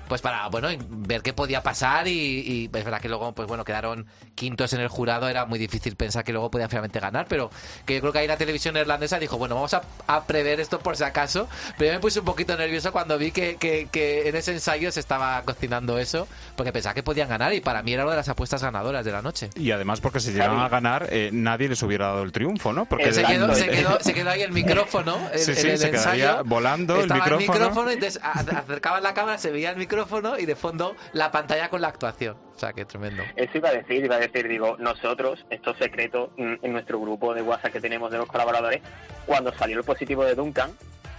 pues 0.10 0.22
para 0.22 0.48
bueno 0.50 0.68
ver 0.90 1.22
qué 1.22 1.32
podía 1.32 1.64
pasar 1.64 2.08
y, 2.08 2.12
y 2.12 2.66
es 2.66 2.84
verdad 2.84 3.00
que 3.00 3.08
luego 3.08 3.32
pues 3.34 3.48
bueno 3.48 3.64
quedaron 3.64 4.06
quintos 4.36 4.74
en 4.74 4.82
el 4.82 4.90
jurado 4.90 5.30
era 5.30 5.46
muy 5.46 5.58
difícil 5.60 5.96
pensar 5.96 6.26
que 6.26 6.34
luego 6.34 6.52
podían 6.52 6.70
finalmente 6.70 7.00
ganar 7.00 7.28
pero 7.30 7.50
que 7.86 7.94
yo 7.96 8.02
creo 8.02 8.12
que 8.12 8.20
ahí 8.20 8.28
la 8.28 8.36
televisión 8.38 8.76
irlandesa 8.76 9.20
dijo 9.20 9.38
bueno 9.38 9.56
vamos 9.56 9.74
a, 9.74 9.84
a 10.08 10.26
prever 10.26 10.60
esto 10.60 10.80
por 10.80 10.98
si 10.98 11.04
acaso 11.06 11.48
pero 11.78 11.92
yo 11.92 11.98
me 11.98 12.02
puse 12.02 12.20
un 12.20 12.26
poquito 12.26 12.58
nervioso 12.58 12.92
cuando 12.92 13.18
vi 13.18 13.32
que, 13.32 13.56
que- 13.56 13.88
que 13.92 14.28
en 14.28 14.36
ese 14.36 14.52
ensayo 14.52 14.92
se 14.92 15.00
estaba 15.00 15.42
cocinando 15.44 15.98
eso 16.00 16.28
porque 16.58 16.74
pensaba 16.74 16.94
que 16.94 17.04
podían 17.04 17.30
ganar 17.30 17.54
y 17.54 17.62
para 17.62 17.84
mí 17.84 17.94
era 17.94 18.04
una 18.04 18.12
de 18.12 18.18
las 18.18 18.30
apuestas 18.30 18.62
ganadoras 18.64 19.06
de 19.06 19.12
la 19.12 19.22
noche 19.22 19.50
Y 19.56 19.72
además 19.72 20.02
porque 20.02 20.20
si 20.20 20.32
llegaban 20.32 20.60
a 20.60 20.70
ganar, 20.70 21.08
eh, 21.12 21.30
nadie 21.32 21.70
les 21.70 21.82
hubiera 21.84 22.08
dado 22.08 22.24
el 22.24 22.32
triunfo, 22.32 22.74
¿no? 22.74 22.86
Porque 22.86 23.14
se 23.14 23.24
quedó, 23.24 23.54
se, 23.54 23.68
quedó, 23.70 24.00
se 24.02 24.14
quedó 24.14 24.32
ahí 24.32 24.42
el 24.42 24.52
micrófono 24.52 25.18
en, 25.32 25.40
Sí, 25.40 25.54
sí, 25.54 25.68
en 25.68 25.74
el 25.74 25.78
se 25.78 25.92
quedaría 25.92 26.30
ensayo. 26.32 26.44
volando 26.46 26.96
el 27.02 27.10
micrófono. 27.14 27.92
y 27.92 27.94
entonces 27.94 28.20
a- 28.24 28.40
acercaban 28.40 29.04
la 29.04 29.14
cámara, 29.14 29.38
se 29.38 29.52
veía 29.52 29.70
el 29.70 29.78
micrófono 29.78 29.99
y 30.40 30.46
de 30.46 30.56
fondo 30.56 30.96
la 31.14 31.32
pantalla 31.32 31.70
con 31.70 31.82
la 31.82 31.88
actuación. 31.90 32.38
O 32.56 32.60
sea, 32.60 32.74
que 32.74 32.86
tremendo. 32.86 33.24
Eso 33.36 33.58
iba 33.58 33.70
a 33.70 33.74
decir, 33.74 34.04
iba 34.04 34.16
a 34.16 34.20
decir, 34.20 34.48
digo, 34.48 34.76
nosotros, 34.80 35.46
esto 35.50 35.72
es 35.72 35.78
secreto 35.78 36.32
mm, 36.38 36.54
en 36.62 36.72
nuestro 36.74 37.00
grupo 37.00 37.34
de 37.34 37.42
WhatsApp 37.42 37.72
que 37.74 37.82
tenemos 37.82 38.12
de 38.12 38.18
los 38.18 38.28
colaboradores, 38.28 38.82
cuando 39.26 39.54
salió 39.54 39.78
el 39.78 39.84
positivo 39.84 40.24
de 40.26 40.36
Duncan, 40.36 40.72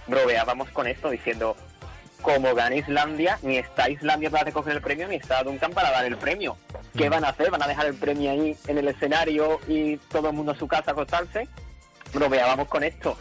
broveábamos 0.07 0.69
con 0.69 0.87
esto 0.87 1.09
diciendo, 1.09 1.55
como 2.21 2.53
gana 2.53 2.75
Islandia, 2.75 3.39
ni 3.41 3.57
está 3.57 3.89
Islandia 3.89 4.29
para 4.29 4.43
recoger 4.43 4.73
el 4.73 4.81
premio, 4.81 5.07
ni 5.07 5.15
está 5.15 5.41
Duncan 5.43 5.71
para 5.71 5.89
dar 5.91 6.05
el 6.05 6.17
premio. 6.17 6.55
¿Qué 6.95 7.07
Mm. 7.07 7.11
van 7.13 7.25
a 7.25 7.29
hacer? 7.29 7.49
¿Van 7.49 7.63
a 7.63 7.67
dejar 7.67 7.87
el 7.87 7.95
premio 7.95 8.29
ahí 8.31 8.55
en 8.67 8.77
el 8.77 8.87
escenario 8.87 9.59
y 9.67 9.97
todo 9.97 10.29
el 10.29 10.35
mundo 10.35 10.51
a 10.51 10.55
su 10.55 10.67
casa 10.67 10.91
a 10.91 10.93
acostarse? 10.93 11.47
Broveábamos 12.13 12.67
con 12.67 12.83
esto. 12.83 13.17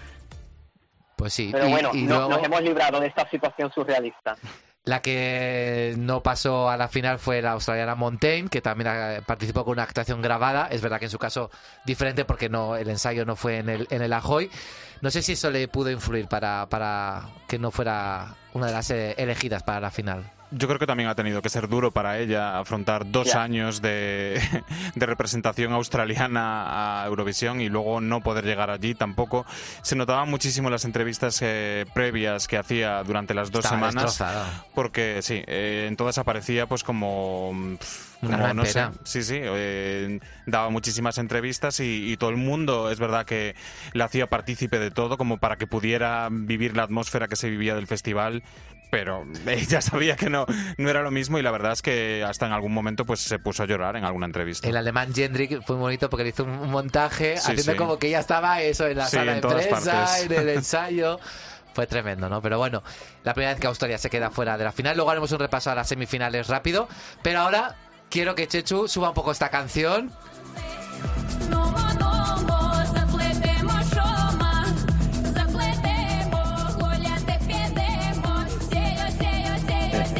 Pues 1.16 1.32
sí. 1.32 1.50
Pero 1.52 1.66
y, 1.68 1.70
bueno, 1.70 1.90
y 1.94 2.02
no- 2.02 2.16
luego 2.16 2.30
nos 2.30 2.42
hemos 2.44 2.62
librado 2.62 3.00
de 3.00 3.06
esta 3.06 3.28
situación 3.30 3.70
surrealista. 3.72 4.36
La 4.84 5.02
que 5.02 5.94
no 5.98 6.22
pasó 6.22 6.70
a 6.70 6.76
la 6.76 6.88
final 6.88 7.18
fue 7.18 7.42
la 7.42 7.52
australiana 7.52 7.94
Montaigne, 7.94 8.48
que 8.48 8.62
también 8.62 8.90
participó 9.26 9.64
con 9.64 9.72
una 9.72 9.82
actuación 9.82 10.22
grabada. 10.22 10.68
Es 10.70 10.80
verdad 10.80 10.98
que 10.98 11.04
en 11.06 11.10
su 11.10 11.18
caso 11.18 11.50
diferente 11.84 12.24
porque 12.24 12.48
no 12.48 12.76
el 12.76 12.88
ensayo 12.88 13.24
no 13.24 13.36
fue 13.36 13.58
en 13.58 13.68
el, 13.68 13.86
en 13.90 14.02
el 14.02 14.12
Ahoy. 14.12 14.50
No 15.01 15.11
sé 15.11 15.22
si 15.22 15.32
eso 15.32 15.51
le 15.51 15.66
pudo 15.68 15.90
influir 15.90 16.26
para, 16.28 16.66
para 16.68 17.28
que 17.48 17.59
no 17.59 17.70
fuera 17.70 18.34
una 18.53 18.66
de 18.66 18.72
las 18.72 18.90
eh, 18.90 19.14
elegidas 19.18 19.62
para 19.62 19.80
la 19.80 19.90
final. 19.90 20.30
Yo 20.53 20.66
creo 20.66 20.80
que 20.80 20.86
también 20.86 21.09
ha 21.09 21.14
tenido 21.14 21.42
que 21.42 21.48
ser 21.48 21.68
duro 21.68 21.92
para 21.92 22.18
ella 22.18 22.59
afrontar 22.59 23.09
dos 23.09 23.36
años 23.36 23.80
de, 23.80 24.40
de 24.96 25.07
representación 25.07 25.72
australiana 25.72 27.03
a 27.03 27.07
Eurovisión 27.07 27.61
y 27.61 27.68
luego 27.68 28.01
no 28.01 28.20
poder 28.20 28.44
llegar 28.44 28.68
allí 28.68 28.94
tampoco. 28.96 29.46
Se 29.82 29.94
notaban 29.94 30.28
muchísimo 30.28 30.68
las 30.68 30.84
entrevistas 30.84 31.38
eh, 31.40 31.86
previas 31.94 32.48
que 32.48 32.59
hacía 32.59 33.03
durante 33.05 33.32
las 33.32 33.53
dos 33.53 33.64
Estaba 33.64 33.90
semanas. 33.90 34.05
destrozada. 34.11 34.64
Porque 34.74 35.20
sí, 35.22 35.40
eh, 35.46 35.86
en 35.88 35.96
todas 35.96 36.18
aparecía 36.18 36.66
pues 36.66 36.82
como... 36.82 37.53
mm, 37.55 37.76
Una 38.22 38.38
como, 38.38 38.54
no 38.54 38.66
sé, 38.66 38.86
sí, 39.04 39.22
sí, 39.22 39.38
eh, 39.40 40.20
daba 40.46 40.68
muchísimas 40.70 41.16
entrevistas 41.18 41.80
y, 41.80 42.12
y 42.12 42.16
todo 42.16 42.30
el 42.30 42.36
mundo, 42.36 42.90
es 42.90 42.98
verdad 43.00 43.24
que 43.24 43.54
la 43.94 44.04
hacía 44.04 44.26
partícipe 44.28 44.78
de 44.78 44.90
todo, 44.90 45.16
como 45.16 45.38
para 45.38 45.56
que 45.56 45.66
pudiera 45.66 46.28
vivir 46.30 46.76
la 46.76 46.82
atmósfera 46.82 47.28
que 47.28 47.36
se 47.36 47.48
vivía 47.48 47.74
del 47.74 47.86
festival, 47.86 48.42
pero 48.90 49.24
ella 49.46 49.80
sabía 49.80 50.16
que 50.16 50.28
no, 50.28 50.44
no 50.76 50.90
era 50.90 51.02
lo 51.02 51.10
mismo 51.10 51.38
y 51.38 51.42
la 51.42 51.50
verdad 51.50 51.72
es 51.72 51.80
que 51.80 52.22
hasta 52.26 52.46
en 52.46 52.52
algún 52.52 52.74
momento 52.74 53.06
pues 53.06 53.20
se 53.20 53.38
puso 53.38 53.62
a 53.62 53.66
llorar 53.66 53.96
en 53.96 54.04
alguna 54.04 54.26
entrevista. 54.26 54.68
El 54.68 54.76
alemán 54.76 55.14
Jendrik 55.14 55.62
fue 55.64 55.76
muy 55.76 55.84
bonito 55.84 56.10
porque 56.10 56.24
le 56.24 56.30
hizo 56.30 56.44
un 56.44 56.70
montaje 56.70 57.36
Sí, 57.38 57.52
haciendo 57.52 57.72
sí. 57.72 57.78
como 57.78 57.98
que 57.98 58.08
ella 58.08 58.20
estaba 58.20 58.60
eso 58.60 58.86
en 58.86 58.98
la 58.98 59.06
Sí, 59.06 59.16
sala 59.16 59.36
en 59.36 59.40
de 59.40 59.48
prensa, 59.48 60.20
en 60.20 60.32
el 60.32 60.48
ensayo. 60.56 61.18
Fue 61.72 61.86
tremendo, 61.86 62.28
¿no? 62.28 62.42
Pero 62.42 62.58
bueno, 62.58 62.82
la 63.22 63.32
primera 63.32 63.52
vez 63.52 63.60
que 63.60 63.68
Australia 63.68 63.96
se 63.96 64.10
queda 64.10 64.30
fuera 64.30 64.58
de 64.58 64.64
la 64.64 64.72
final. 64.72 64.96
Luego 64.96 65.10
haremos 65.12 65.30
un 65.30 65.38
repaso 65.38 65.70
a 65.70 65.74
las 65.76 65.88
semifinales 65.88 66.48
rápido. 66.48 66.88
Pero 67.22 67.38
ahora 67.38 67.76
quiero 68.11 68.34
que 68.34 68.46
Chechu 68.48 68.88
suba 68.88 69.08
un 69.08 69.14
poco 69.14 69.32
esta 69.32 69.48
canción. 69.48 70.11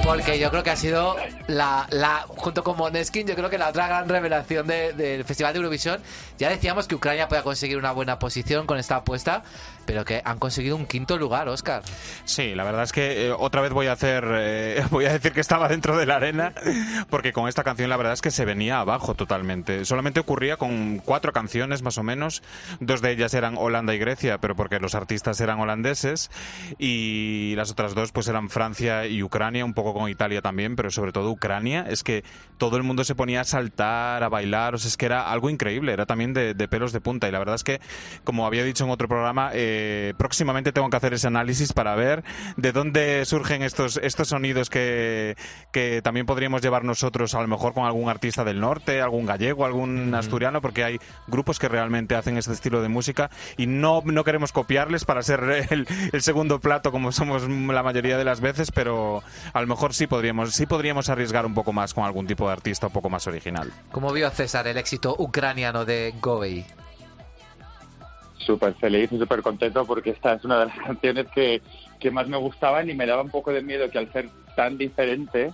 Porque 0.05 0.38
yo 0.41 0.51
creo 0.51 0.64
que 0.64 0.70
ha 0.70 0.76
sido 0.76 1.14
la, 1.47 2.24
junto 2.26 2.64
con 2.64 2.76
Moneskin, 2.76 3.26
yo 3.28 3.36
creo 3.36 3.49
que 3.49 3.59
la 3.59 3.68
otra 3.68 3.86
gran 3.86 4.09
revelación 4.09 4.66
de- 4.66 4.93
del 4.93 5.24
Festival 5.24 5.53
de 5.53 5.59
Eurovisión. 5.59 6.01
Ya 6.38 6.49
decíamos 6.49 6.88
que 6.88 6.97
Ucrania 6.97 7.28
podía 7.28 7.45
conseguir 7.45 7.76
una 7.76 7.93
buena 7.93 8.18
posición 8.18 8.66
con 8.66 8.78
esta 8.78 8.97
apuesta, 8.97 9.45
pero 9.87 10.05
que 10.05 10.22
han 10.24 10.39
conseguido 10.39 10.76
un 10.76 10.87
quinto 10.87 11.18
lugar, 11.18 11.49
Oscar. 11.49 11.83
Sí, 12.24 12.55
la 12.55 12.64
verdad 12.64 12.85
es 12.85 12.93
que 12.93 13.26
eh, 13.26 13.33
otra 13.33 13.61
vez 13.61 13.72
voy 13.72 13.87
a 13.87 13.93
hacer, 13.93 14.24
eh, 14.31 14.85
voy 14.91 15.07
a 15.07 15.12
decir 15.12 15.33
que 15.33 15.41
estaba 15.41 15.68
dentro 15.68 15.97
de 15.97 16.07
la 16.07 16.16
arena, 16.16 16.53
porque 17.09 17.33
con 17.33 17.49
esta 17.49 17.64
canción 17.64 17.91
la 17.91 17.97
verdad 17.97 18.12
es 18.12 18.22
que 18.22 18.31
se 18.31 18.45
venía 18.45 18.81
abajo 18.81 19.14
totalmente. 19.14 19.85
Solamente 19.85 20.20
ocurría 20.20 20.57
con 20.57 20.99
cuatro 20.99 21.33
canciones 21.33 21.83
más 21.83 21.99
o 21.99 22.03
menos, 22.03 22.43
dos 22.81 23.03
de 23.03 23.12
ellas 23.12 23.35
eran 23.35 23.57
Holanda 23.57 23.95
y 23.95 23.99
Grecia, 23.99 24.39
pero 24.39 24.55
porque 24.55 24.78
los 24.78 24.95
artistas 24.95 25.41
eran 25.41 25.61
holandeses, 25.61 26.31
y 26.78 27.55
las 27.57 27.70
otras 27.70 27.95
dos 27.95 28.12
pues 28.12 28.28
eran 28.28 28.51
Francia 28.51 29.07
y 29.07 29.22
Ucrania, 29.22 29.64
un 29.64 29.74
poco 29.74 29.95
con 29.95 30.09
Italia 30.09 30.43
también, 30.43 30.76
pero 30.76 30.91
sobre 30.91 31.12
todo 31.12 31.31
Ucrania. 31.31 31.87
Es 31.89 32.05
que 32.05 32.24
todo 32.59 32.76
el 32.76 32.83
mundo 32.83 33.05
se 33.05 33.14
ponía 33.14 33.41
a 33.41 33.45
saltar, 33.45 34.22
a 34.22 34.28
bailar, 34.28 34.74
o 34.74 34.78
sea, 34.78 34.89
es 34.89 34.97
que 34.97 35.07
era 35.07 35.31
algo 35.31 35.51
increíble, 35.51 35.93
era 35.93 36.07
también 36.07 36.33
de, 36.33 36.55
de 36.55 36.68
pelos 36.68 36.93
de 36.93 37.01
punta, 37.01 37.28
y 37.28 37.33
la 37.33 37.39
verdad 37.39 37.55
es 37.55 37.64
que, 37.64 37.81
como 38.24 38.47
había 38.47 38.64
dicho 38.64 38.85
en 38.85 38.91
otro 38.91 39.09
programa, 39.09 39.51
eh, 39.55 39.80
próximamente 40.18 40.72
tengo 40.72 40.89
que 40.91 40.97
hacer 40.97 41.14
ese 41.14 41.26
análisis 41.26 41.72
para 41.72 41.95
ver 41.95 42.24
de 42.57 42.72
dónde 42.72 43.24
surgen 43.24 43.62
estos, 43.62 43.99
estos 44.03 44.28
sonidos 44.28 44.70
que, 44.70 45.37
que 45.72 46.03
también 46.03 46.26
podríamos 46.26 46.62
llevar 46.62 46.85
nosotros, 46.85 47.35
a 47.35 47.41
lo 47.41 47.49
mejor 47.49 47.74
con 47.74 47.85
algún 47.85 48.09
artista 48.09 48.45
del 48.45 48.61
norte, 48.61 49.01
algún 49.01 49.26
gallego, 49.26 49.64
algún 49.64 50.14
asturiano, 50.14 50.61
porque 50.61 50.85
hay 50.85 50.99
grupos 51.26 51.59
que 51.59 51.68
realmente 51.68 52.14
hacen 52.14 52.37
este 52.37 52.53
estilo 52.53 52.83
de 52.83 52.89
música 52.89 53.31
y 53.57 53.66
no, 53.66 54.03
no 54.05 54.24
queremos 54.24 54.53
copiarles 54.53 55.05
para 55.05 55.22
ser 55.22 55.66
el, 55.70 55.87
el 56.12 56.22
segundo 56.22 56.61
plato 56.61 56.93
como 56.93 57.12
somos 57.12 57.49
la 57.49 57.83
mayoría 57.83 58.16
de 58.16 58.24
las 58.24 58.41
veces, 58.41 58.70
pero 58.70 59.22
a 59.53 59.61
lo 59.61 59.66
mejor 59.66 59.95
sí 59.95 60.07
podríamos, 60.07 60.53
sí 60.53 60.66
podríamos 60.66 61.09
arriesgar 61.09 61.47
un 61.47 61.55
poco 61.55 61.72
más 61.72 61.95
con 61.95 62.05
algún 62.05 62.26
tipo 62.26 62.47
de 62.47 62.53
artista 62.53 62.87
un 62.87 62.93
poco 62.93 63.11
más 63.11 63.26
original. 63.26 63.72
¿Cómo 63.93 64.12
vio 64.12 64.31
César 64.31 64.66
el 64.66 64.76
éxito 64.76 65.14
ucraniano 65.18 65.85
de 65.85 66.14
Govey? 66.20 66.64
Súper 68.41 68.74
feliz 68.74 69.11
y 69.12 69.18
súper 69.18 69.43
contento 69.43 69.84
porque 69.86 70.11
esta 70.11 70.34
es 70.34 70.45
una 70.45 70.61
de 70.61 70.66
las 70.66 70.78
canciones 70.86 71.26
que, 71.34 71.62
que 71.99 72.11
más 72.11 72.28
me 72.28 72.36
gustaban 72.36 72.88
y 72.91 72.95
me 72.95 73.07
daba 73.07 73.22
un 73.22 73.30
poco 73.30 73.53
de 73.53 73.62
miedo 73.62 73.91
que 73.91 73.99
al 73.99 74.12
ser 74.12 74.28
tan 74.57 74.78
diferente 74.78 75.53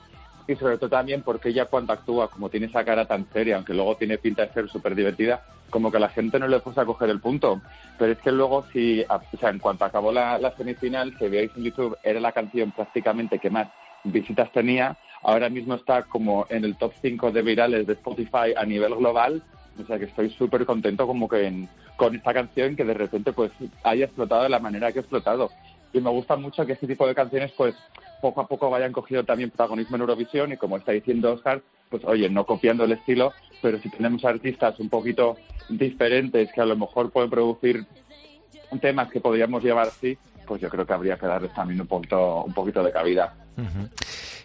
y 0.49 0.55
sobre 0.55 0.79
todo 0.79 0.91
también 0.91 1.23
porque 1.23 1.49
ella 1.49 1.67
cuando 1.67 1.93
actúa, 1.93 2.29
como 2.29 2.49
tiene 2.49 2.67
esa 2.67 2.85
cara 2.85 3.05
tan 3.05 3.27
seria, 3.33 3.57
aunque 3.57 3.75
luego 3.75 3.97
tiene 3.97 4.17
pinta 4.19 4.47
de 4.47 4.53
ser 4.53 4.69
súper 4.69 4.95
divertida, 4.95 5.43
como 5.71 5.91
que 5.91 5.99
la 5.99 6.09
gente 6.09 6.39
no 6.39 6.47
le 6.47 6.61
fuese 6.61 6.81
a 6.81 6.85
coger 6.85 7.11
el 7.11 7.21
punto. 7.21 7.61
Pero 7.99 8.13
es 8.13 8.19
que 8.19 8.31
luego, 8.31 8.65
si, 8.73 9.05
o 9.09 9.39
sea, 9.41 9.51
en 9.51 9.59
cuanto 9.59 9.85
acabó 9.85 10.13
la, 10.13 10.39
la 10.39 10.53
semifinal, 10.57 11.13
si 11.19 11.27
veáis 11.27 11.51
en 11.57 11.65
YouTube, 11.65 11.99
era 12.01 12.21
la 12.21 12.31
canción 12.31 12.71
prácticamente 12.71 13.41
que 13.41 13.51
más 13.51 13.67
visitas 14.05 14.53
tenía. 14.53 14.97
Ahora 15.23 15.49
mismo 15.49 15.75
está 15.75 16.05
como 16.05 16.47
en 16.49 16.65
el 16.65 16.77
top 16.77 16.93
5 17.03 17.33
de 17.33 17.43
virales 17.43 17.85
de 17.85 17.95
Spotify 17.95 18.55
a 18.57 18.65
nivel 18.65 18.95
global. 18.95 19.43
O 19.83 19.85
sea 19.85 19.99
que 19.99 20.05
estoy 20.05 20.31
súper 20.31 20.65
contento 20.65 21.09
como 21.09 21.29
que 21.29 21.45
en- 21.45 21.69
con 21.97 22.15
esta 22.15 22.35
canción 22.35 22.77
que 22.77 22.85
de 22.85 22.95
repente 22.95 23.33
pues 23.33 23.53
haya 23.83 24.05
explotado 24.05 24.43
de 24.43 24.49
la 24.49 24.59
manera 24.59 24.93
que 24.93 24.99
ha 24.99 25.03
explotado. 25.03 25.51
Y 25.93 26.01
me 26.01 26.11
gusta 26.11 26.37
mucho 26.37 26.67
que 26.67 26.75
este 26.75 26.87
tipo 26.87 27.07
de 27.07 27.15
canciones 27.15 27.53
pues 27.57 27.75
poco 28.21 28.41
a 28.41 28.47
poco 28.47 28.71
vayan 28.71 28.93
cogiendo 28.93 29.25
también 29.25 29.51
protagonismo 29.51 29.97
en 29.97 30.03
Eurovisión 30.03 30.53
y 30.53 30.57
como 30.57 30.77
está 30.77 30.93
diciendo 30.93 31.33
Oscar, 31.33 31.63
pues 31.91 32.05
oye, 32.05 32.29
no 32.29 32.45
copiando 32.45 32.85
el 32.85 32.93
estilo, 32.93 33.33
pero 33.63 33.79
si 33.81 33.89
tenemos 33.89 34.25
artistas 34.25 34.79
un 34.81 34.89
poquito 34.89 35.37
diferentes 35.69 36.53
que 36.53 36.61
a 36.61 36.67
lo 36.67 36.77
mejor 36.77 37.11
pueden 37.11 37.31
producir 37.31 37.87
temas 38.81 39.11
que 39.11 39.21
podríamos 39.21 39.63
llevar 39.63 39.89
así, 39.89 40.19
pues 40.47 40.61
yo 40.61 40.69
creo 40.69 40.87
que 40.87 40.93
habría 40.93 41.19
que 41.19 41.27
darles 41.27 41.53
también 41.55 41.81
un 41.81 41.87
poquito, 41.87 42.45
un 42.45 42.55
poquito 42.55 42.83
de 42.83 42.93
cabida. 42.93 43.35
Ujú. 43.57 43.89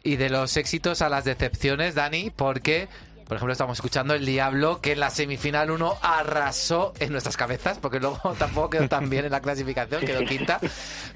Y 0.03 0.15
de 0.15 0.29
los 0.29 0.57
éxitos 0.57 1.01
a 1.01 1.09
las 1.09 1.25
decepciones, 1.25 1.95
Dani, 1.95 2.31
porque, 2.35 2.87
por 3.31 3.37
ejemplo, 3.37 3.53
estamos 3.53 3.77
escuchando 3.77 4.13
El 4.13 4.25
Diablo, 4.25 4.81
que 4.81 4.91
en 4.91 4.99
la 4.99 5.09
semifinal 5.09 5.71
1 5.71 5.99
arrasó 6.01 6.91
en 6.99 7.13
nuestras 7.13 7.37
cabezas, 7.37 7.77
porque 7.77 8.01
luego 8.01 8.19
tampoco 8.37 8.71
quedó 8.71 8.89
tan 8.89 9.09
bien 9.09 9.23
en 9.23 9.31
la 9.31 9.39
clasificación, 9.39 10.01
quedó 10.01 10.25
quinta. 10.25 10.59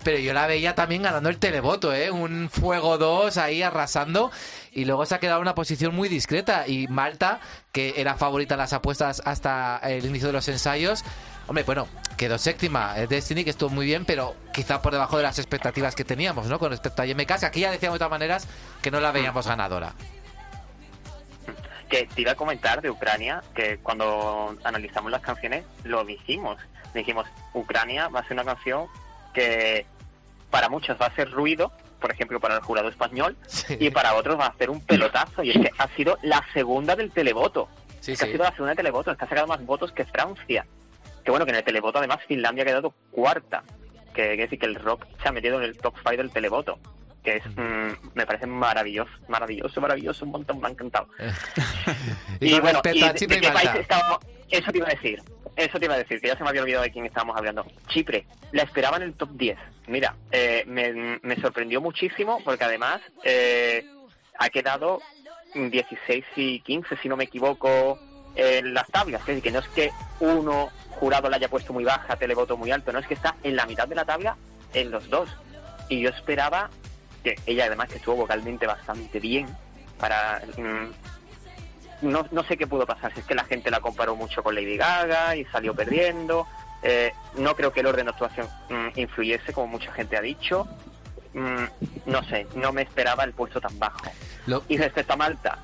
Pero 0.01 0.19
yo 0.19 0.33
la 0.33 0.47
veía 0.47 0.75
también 0.75 1.01
ganando 1.01 1.27
el 1.27 1.39
televoto, 1.39 1.93
¿eh? 1.93 2.11
Un 2.11 2.49
fuego 2.49 2.97
2 2.97 3.35
ahí 3.35 3.61
arrasando. 3.61 4.31
Y 4.71 4.85
luego 4.85 5.05
se 5.05 5.15
ha 5.15 5.19
quedado 5.19 5.39
en 5.39 5.41
una 5.41 5.55
posición 5.55 5.93
muy 5.93 6.07
discreta. 6.07 6.65
Y 6.69 6.87
Malta, 6.87 7.41
que 7.73 7.95
era 7.97 8.15
favorita 8.15 8.53
en 8.53 8.59
las 8.59 8.71
apuestas 8.71 9.21
hasta 9.25 9.81
el 9.83 10.05
inicio 10.05 10.27
de 10.27 10.33
los 10.35 10.47
ensayos, 10.47 11.03
Hombre, 11.47 11.63
bueno, 11.63 11.87
quedó 12.15 12.37
séptima. 12.37 12.97
Eh, 12.97 13.07
Destiny, 13.07 13.43
que 13.43 13.49
estuvo 13.49 13.69
muy 13.69 13.85
bien, 13.85 14.05
pero 14.05 14.35
quizá 14.53 14.81
por 14.81 14.93
debajo 14.93 15.17
de 15.17 15.23
las 15.23 15.37
expectativas 15.37 15.95
que 15.95 16.05
teníamos, 16.05 16.47
¿no? 16.47 16.59
Con 16.59 16.71
respecto 16.71 17.01
a 17.01 17.05
YMK, 17.05 17.39
que 17.39 17.45
aquí 17.45 17.59
ya 17.59 17.71
decíamos 17.71 17.95
de 17.95 17.99
todas 17.99 18.09
maneras 18.09 18.47
que 18.81 18.89
no 18.89 19.01
la 19.01 19.11
veíamos 19.11 19.45
ganadora. 19.45 19.93
Que 21.95 22.07
te 22.13 22.21
iba 22.23 22.31
a 22.33 22.35
comentar 22.35 22.81
de 22.81 22.89
Ucrania, 22.89 23.41
que 23.53 23.77
cuando 23.77 24.53
analizamos 24.65 25.09
las 25.11 25.21
canciones 25.21 25.63
lo 25.85 26.03
dijimos. 26.03 26.57
Dijimos, 26.93 27.25
Ucrania 27.53 28.09
va 28.09 28.19
a 28.19 28.23
ser 28.23 28.33
una 28.33 28.43
canción 28.43 28.87
que 29.33 29.85
para 30.49 30.67
muchos 30.67 30.97
va 31.01 31.05
a 31.05 31.15
ser 31.15 31.31
ruido, 31.31 31.71
por 32.01 32.11
ejemplo, 32.11 32.41
para 32.41 32.55
el 32.55 32.61
jurado 32.61 32.89
español, 32.89 33.37
Sí. 33.47 33.77
y 33.79 33.91
para 33.91 34.13
otros 34.15 34.37
va 34.37 34.47
a 34.47 34.57
ser 34.57 34.69
un 34.71 34.81
pelotazo. 34.81 35.41
Y 35.41 35.51
es 35.51 35.57
que 35.57 35.71
ha 35.77 35.87
sido 35.95 36.17
la 36.21 36.43
segunda 36.53 36.97
del 36.97 37.11
televoto. 37.11 37.69
Sí, 38.01 38.11
Es 38.11 38.19
que 38.19 38.25
sí. 38.25 38.31
ha 38.31 38.33
sido 38.33 38.43
la 38.43 38.51
segunda 38.51 38.71
del 38.71 38.77
televoto, 38.77 39.11
es 39.11 39.17
que 39.17 39.23
ha 39.23 39.29
sacado 39.29 39.47
más 39.47 39.65
votos 39.65 39.93
que 39.93 40.03
Francia. 40.03 40.65
Que 41.23 41.31
bueno, 41.31 41.45
que 41.45 41.51
en 41.51 41.57
el 41.59 41.63
televoto 41.63 41.99
además 41.99 42.19
Finlandia 42.27 42.63
ha 42.63 42.67
quedado 42.67 42.93
cuarta. 43.11 43.63
Que 44.13 44.21
quiere 44.27 44.35
decir 44.43 44.59
que 44.59 44.65
el 44.65 44.75
rock 44.75 45.05
se 45.21 45.29
ha 45.29 45.31
metido 45.31 45.57
en 45.59 45.63
el 45.63 45.77
top 45.77 45.95
5 46.03 46.17
del 46.17 46.29
televoto. 46.31 46.77
Que 47.25 47.37
es, 47.37 47.45
mm, 47.47 48.09
me 48.13 48.25
parece 48.25 48.45
maravilloso, 48.45 49.11
maravilloso, 49.27 49.81
maravilloso, 49.81 50.23
un 50.25 50.31
montón, 50.31 50.61
me 50.61 50.67
ha 50.67 50.71
encantado. 50.71 51.07
Y, 52.39 52.59
respecto 52.59 52.97
y 52.99 53.03
a 53.03 53.13
de- 53.13 53.19
Chipre 53.19 53.35
¿de 53.37 53.41
y 53.41 53.47
qué 53.47 53.53
país 53.53 53.69
estábamos? 53.75 54.19
Eso 54.49 54.71
te 54.71 54.77
iba 54.77 54.87
a 54.87 54.91
decir. 54.91 55.21
Eso 55.55 55.79
te 55.79 55.85
iba 55.85 55.93
a 55.95 55.97
decir, 55.97 56.19
que 56.21 56.27
ya 56.27 56.37
se 56.37 56.43
me 56.43 56.49
había 56.49 56.61
olvidado 56.61 56.83
de 56.83 56.91
quién 56.91 57.05
estábamos 57.05 57.37
hablando. 57.37 57.65
Chipre, 57.87 58.25
la 58.51 58.63
esperaba 58.63 58.97
en 58.97 59.03
el 59.03 59.13
top 59.13 59.29
10. 59.31 59.57
Mira, 59.87 60.15
eh, 60.31 60.63
me, 60.67 61.19
me 61.21 61.35
sorprendió 61.41 61.79
muchísimo 61.81 62.39
porque 62.43 62.63
además 62.65 62.99
eh, 63.23 63.85
ha 64.37 64.49
quedado 64.49 64.99
16 65.53 66.25
y 66.35 66.59
15, 66.59 66.97
si 67.01 67.07
no 67.07 67.15
me 67.15 67.23
equivoco, 67.23 67.97
en 68.35 68.73
las 68.73 68.87
tablas. 68.89 69.21
Es 69.21 69.27
decir, 69.27 69.43
que 69.43 69.51
no 69.51 69.59
es 69.59 69.67
que 69.69 69.91
uno 70.19 70.69
jurado 70.89 71.29
la 71.29 71.37
haya 71.37 71.47
puesto 71.49 71.71
muy 71.71 71.85
baja, 71.85 72.17
televoto 72.17 72.57
muy 72.57 72.71
alto, 72.71 72.91
no 72.91 72.99
es 72.99 73.07
que 73.07 73.13
está 73.13 73.35
en 73.43 73.55
la 73.55 73.65
mitad 73.65 73.87
de 73.87 73.95
la 73.95 74.03
tabla 74.05 74.35
en 74.73 74.91
los 74.91 75.09
dos. 75.09 75.29
Y 75.87 76.01
yo 76.01 76.09
esperaba 76.09 76.69
que 77.25 77.39
ella 77.47 77.65
además 77.65 77.89
que 77.89 77.95
estuvo 77.95 78.15
vocalmente 78.15 78.67
bastante 78.67 79.19
bien 79.19 79.47
para... 79.99 80.41
mm, 80.57 80.91
no, 82.03 82.27
no 82.29 82.43
sé 82.43 82.55
qué 82.55 82.67
pudo 82.67 82.85
pasar, 82.85 83.11
si 83.13 83.21
es 83.21 83.25
que 83.25 83.33
la 83.33 83.45
gente 83.45 83.71
la 83.71 83.79
comparó 83.79 84.15
mucho 84.15 84.43
con 84.43 84.53
Lady 84.53 84.77
Gaga 84.77 85.35
y 85.35 85.45
salió 85.45 85.73
perdiendo. 85.73 86.45
Eh, 86.83 87.13
no 87.37 87.55
creo 87.55 87.71
que 87.71 87.79
el 87.79 87.87
orden 87.87 88.05
de 88.05 88.11
actuación 88.11 88.47
mm, 88.69 88.99
influyese, 88.99 89.53
como 89.53 89.67
mucha 89.67 89.91
gente 89.91 90.15
ha 90.17 90.21
dicho. 90.21 90.67
Mm, 91.33 91.63
no 92.05 92.23
sé, 92.25 92.45
no 92.53 92.71
me 92.71 92.83
esperaba 92.83 93.23
el 93.23 93.33
puesto 93.33 93.59
tan 93.59 93.79
bajo. 93.79 94.11
Y 94.67 94.77
respecto 94.77 95.13
a 95.13 95.15
Malta, 95.15 95.57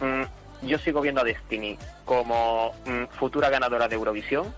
mm, 0.00 0.66
yo 0.66 0.78
sigo 0.78 1.00
viendo 1.00 1.22
a 1.22 1.24
Destiny 1.24 1.78
como 2.04 2.74
mm, 2.84 3.04
futura 3.18 3.48
ganadora 3.48 3.88
de 3.88 3.94
Eurovisión. 3.94 4.52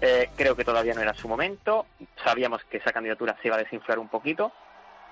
Eh, 0.00 0.28
creo 0.36 0.54
que 0.54 0.64
todavía 0.64 0.94
no 0.94 1.00
era 1.00 1.14
su 1.14 1.26
momento. 1.26 1.86
Sabíamos 2.22 2.62
que 2.70 2.76
esa 2.76 2.92
candidatura 2.92 3.36
se 3.42 3.48
iba 3.48 3.56
a 3.56 3.60
desinflar 3.60 3.98
un 3.98 4.08
poquito. 4.08 4.52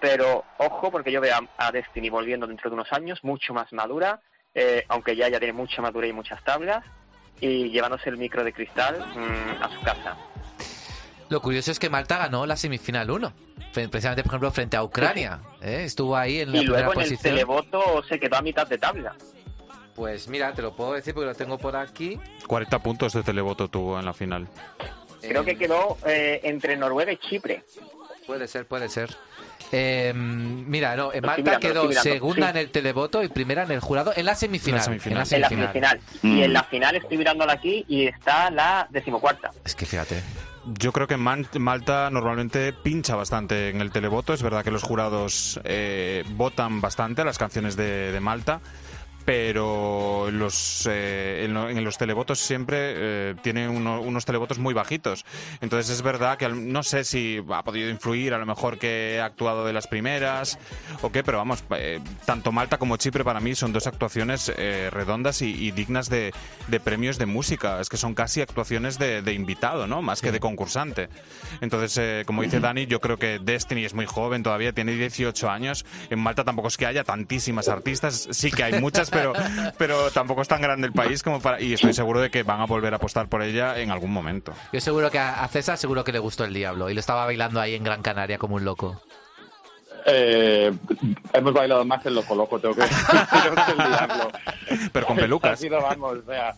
Pero 0.04 0.44
ojo, 0.58 0.90
porque 0.90 1.10
yo 1.10 1.18
veo 1.22 1.34
a, 1.34 1.66
a 1.66 1.72
Destiny 1.72 2.10
volviendo 2.10 2.46
dentro 2.46 2.68
de 2.68 2.74
unos 2.74 2.92
años, 2.92 3.20
mucho 3.24 3.54
más 3.54 3.72
madura, 3.72 4.20
eh, 4.54 4.84
aunque 4.88 5.16
ya, 5.16 5.30
ya 5.30 5.38
tiene 5.38 5.54
mucha 5.54 5.80
madura 5.80 6.06
y 6.06 6.12
muchas 6.12 6.44
tablas, 6.44 6.84
y 7.40 7.70
llevándose 7.70 8.10
el 8.10 8.18
micro 8.18 8.44
de 8.44 8.52
cristal 8.52 8.98
mm, 8.98 9.62
a 9.62 9.70
su 9.74 9.80
casa. 9.80 10.14
Lo 11.30 11.40
curioso 11.40 11.70
es 11.70 11.78
que 11.78 11.88
Malta 11.88 12.18
ganó 12.18 12.44
la 12.44 12.54
semifinal 12.54 13.10
1. 13.10 13.32
Pre- 13.72 13.88
Precisamente, 13.88 14.22
por 14.24 14.32
ejemplo, 14.32 14.50
frente 14.50 14.76
a 14.76 14.82
Ucrania. 14.84 15.40
¿eh? 15.62 15.84
Estuvo 15.84 16.14
ahí 16.14 16.40
en 16.40 16.52
la 16.52 16.58
Y 16.58 16.60
primera 16.64 16.84
luego 16.84 17.00
en 17.00 17.06
el 17.10 17.18
televoto 17.18 18.02
se 18.06 18.20
quedó 18.20 18.36
a 18.36 18.42
mitad 18.42 18.66
de 18.68 18.76
tabla. 18.76 19.16
Pues 19.94 20.28
mira, 20.28 20.52
te 20.52 20.60
lo 20.60 20.76
puedo 20.76 20.92
decir 20.92 21.14
porque 21.14 21.28
lo 21.28 21.34
tengo 21.34 21.56
por 21.56 21.76
aquí. 21.76 22.20
40 22.46 22.78
puntos 22.80 23.14
de 23.14 23.22
televoto 23.22 23.68
tuvo 23.68 23.98
en 23.98 24.04
la 24.04 24.12
final. 24.12 24.48
Creo 25.22 25.40
Eh, 25.40 25.44
que 25.46 25.56
quedó 25.56 25.96
eh, 26.06 26.40
entre 26.44 26.76
Noruega 26.76 27.10
y 27.10 27.16
Chipre. 27.16 27.64
Puede 28.26 28.48
ser, 28.48 28.66
puede 28.66 28.88
ser. 28.88 29.14
Eh, 29.72 30.12
mira, 30.14 30.96
no, 30.96 31.10
mirando, 31.10 31.52
lo 31.52 31.60
quedó 31.60 31.92
segunda 31.92 32.46
sí. 32.46 32.50
en 32.50 32.56
el 32.56 32.70
televoto 32.70 33.22
y 33.22 33.28
primera 33.28 33.64
en 33.64 33.72
el 33.72 33.80
jurado 33.80 34.12
en 34.14 34.24
la 34.24 34.34
semifinal. 34.34 34.80
En 34.80 35.14
la 35.14 35.24
semifinal. 35.24 35.26
En 35.30 35.40
la 35.40 35.48
semifinal. 35.48 36.00
Y 36.22 36.42
en 36.42 36.52
la 36.52 36.62
final 36.64 36.96
estoy 36.96 37.18
mirándola 37.18 37.54
aquí 37.54 37.84
y 37.88 38.06
está 38.06 38.50
la 38.50 38.86
decimocuarta. 38.90 39.50
Es 39.64 39.74
que 39.74 39.86
fíjate. 39.86 40.22
Yo 40.78 40.92
creo 40.92 41.06
que 41.06 41.18
Malta 41.18 42.08
normalmente 42.10 42.72
pincha 42.72 43.16
bastante 43.16 43.68
en 43.68 43.82
el 43.82 43.90
televoto. 43.90 44.32
Es 44.32 44.42
verdad 44.42 44.64
que 44.64 44.70
los 44.70 44.82
jurados 44.82 45.60
eh, 45.64 46.24
votan 46.30 46.80
bastante 46.80 47.20
a 47.20 47.24
las 47.26 47.36
canciones 47.36 47.76
de, 47.76 48.12
de 48.12 48.20
Malta, 48.20 48.60
pero 49.24 50.28
los, 50.30 50.86
eh, 50.90 51.44
en, 51.44 51.56
en 51.56 51.84
los 51.84 51.98
televotos 51.98 52.38
siempre 52.38 52.76
eh, 52.80 53.34
tiene 53.42 53.68
uno- 53.68 54.00
unos 54.00 54.24
televotos 54.24 54.58
muy 54.58 54.74
bajitos. 54.74 55.24
Entonces 55.60 55.90
es 55.90 56.02
verdad 56.02 56.36
que 56.38 56.48
no 56.48 56.82
sé 56.82 57.04
si 57.04 57.42
ha 57.52 57.62
podido 57.62 57.88
influir 57.90 58.34
a 58.34 58.38
lo 58.38 58.46
mejor 58.46 58.78
que 58.78 59.18
ha 59.20 59.26
actuado 59.26 59.64
de 59.64 59.72
las 59.72 59.86
primeras 59.86 60.58
o 61.02 61.10
qué, 61.10 61.22
pero 61.24 61.38
vamos, 61.38 61.64
eh, 61.76 62.00
tanto 62.26 62.52
Malta 62.52 62.78
como 62.78 62.96
Chipre 62.96 63.24
para 63.24 63.40
mí 63.40 63.54
son 63.54 63.72
dos 63.72 63.86
actuaciones 63.86 64.52
eh, 64.56 64.88
redondas 64.92 65.42
y, 65.42 65.50
y 65.50 65.70
dignas 65.70 66.08
de, 66.08 66.32
de 66.68 66.80
premios 66.80 67.18
de 67.18 67.26
música. 67.26 67.80
Es 67.80 67.88
que 67.88 67.96
son 67.96 68.14
casi 68.14 68.40
actuaciones 68.40 68.98
de, 68.98 69.22
de 69.22 69.32
invitado, 69.32 69.86
¿no? 69.86 70.02
Más 70.02 70.20
que 70.20 70.32
de 70.32 70.40
concursante. 70.40 71.08
Entonces, 71.60 71.96
eh, 71.98 72.22
como 72.26 72.42
dice 72.42 72.60
Dani, 72.60 72.86
yo 72.86 73.00
creo 73.00 73.16
que 73.18 73.38
Destiny 73.38 73.84
es 73.84 73.94
muy 73.94 74.06
joven 74.06 74.42
todavía, 74.42 74.72
tiene 74.72 74.92
18 74.92 75.48
años. 75.50 75.84
En 76.10 76.18
Malta 76.18 76.44
tampoco 76.44 76.68
es 76.68 76.76
que 76.76 76.86
haya 76.86 77.04
tantísimas 77.04 77.68
artistas, 77.68 78.28
sí 78.30 78.50
que 78.50 78.64
hay 78.64 78.80
muchas, 78.80 79.10
pero, 79.14 79.32
pero 79.78 80.10
tampoco 80.10 80.42
es 80.42 80.48
tan 80.48 80.60
grande 80.60 80.86
el 80.88 80.92
país 80.92 81.22
como 81.22 81.40
para... 81.40 81.60
Y 81.60 81.72
estoy 81.72 81.92
seguro 81.94 82.20
de 82.20 82.30
que 82.30 82.42
van 82.42 82.60
a 82.60 82.66
volver 82.66 82.92
a 82.92 82.96
apostar 82.96 83.28
por 83.28 83.40
ella 83.42 83.78
en 83.80 83.90
algún 83.90 84.12
momento. 84.12 84.52
Yo 84.72 84.80
seguro 84.80 85.10
que 85.10 85.18
a 85.18 85.42
a 85.42 85.48
César 85.48 85.78
seguro 85.78 86.04
que 86.04 86.12
le 86.12 86.18
gustó 86.18 86.44
el 86.44 86.52
diablo 86.52 86.90
y 86.90 86.94
lo 86.94 87.00
estaba 87.00 87.24
bailando 87.24 87.60
ahí 87.60 87.74
en 87.74 87.84
Gran 87.84 88.02
Canaria 88.02 88.36
como 88.36 88.56
un 88.56 88.64
loco. 88.64 89.00
Eh, 90.06 90.70
hemos 91.32 91.52
bailado 91.54 91.84
más 91.84 92.04
en 92.04 92.14
Loco 92.14 92.34
Loco, 92.34 92.58
tengo 92.60 92.74
que 92.74 92.82
deciros 92.82 93.68
el 93.68 93.76
diablo. 93.76 94.30
Pero 94.92 95.06
con 95.06 95.16
Ha 95.16 95.20
pelucas. 95.22 95.58
sido, 95.60 95.80
vamos, 95.80 96.18
o 96.18 96.30
sea, 96.30 96.54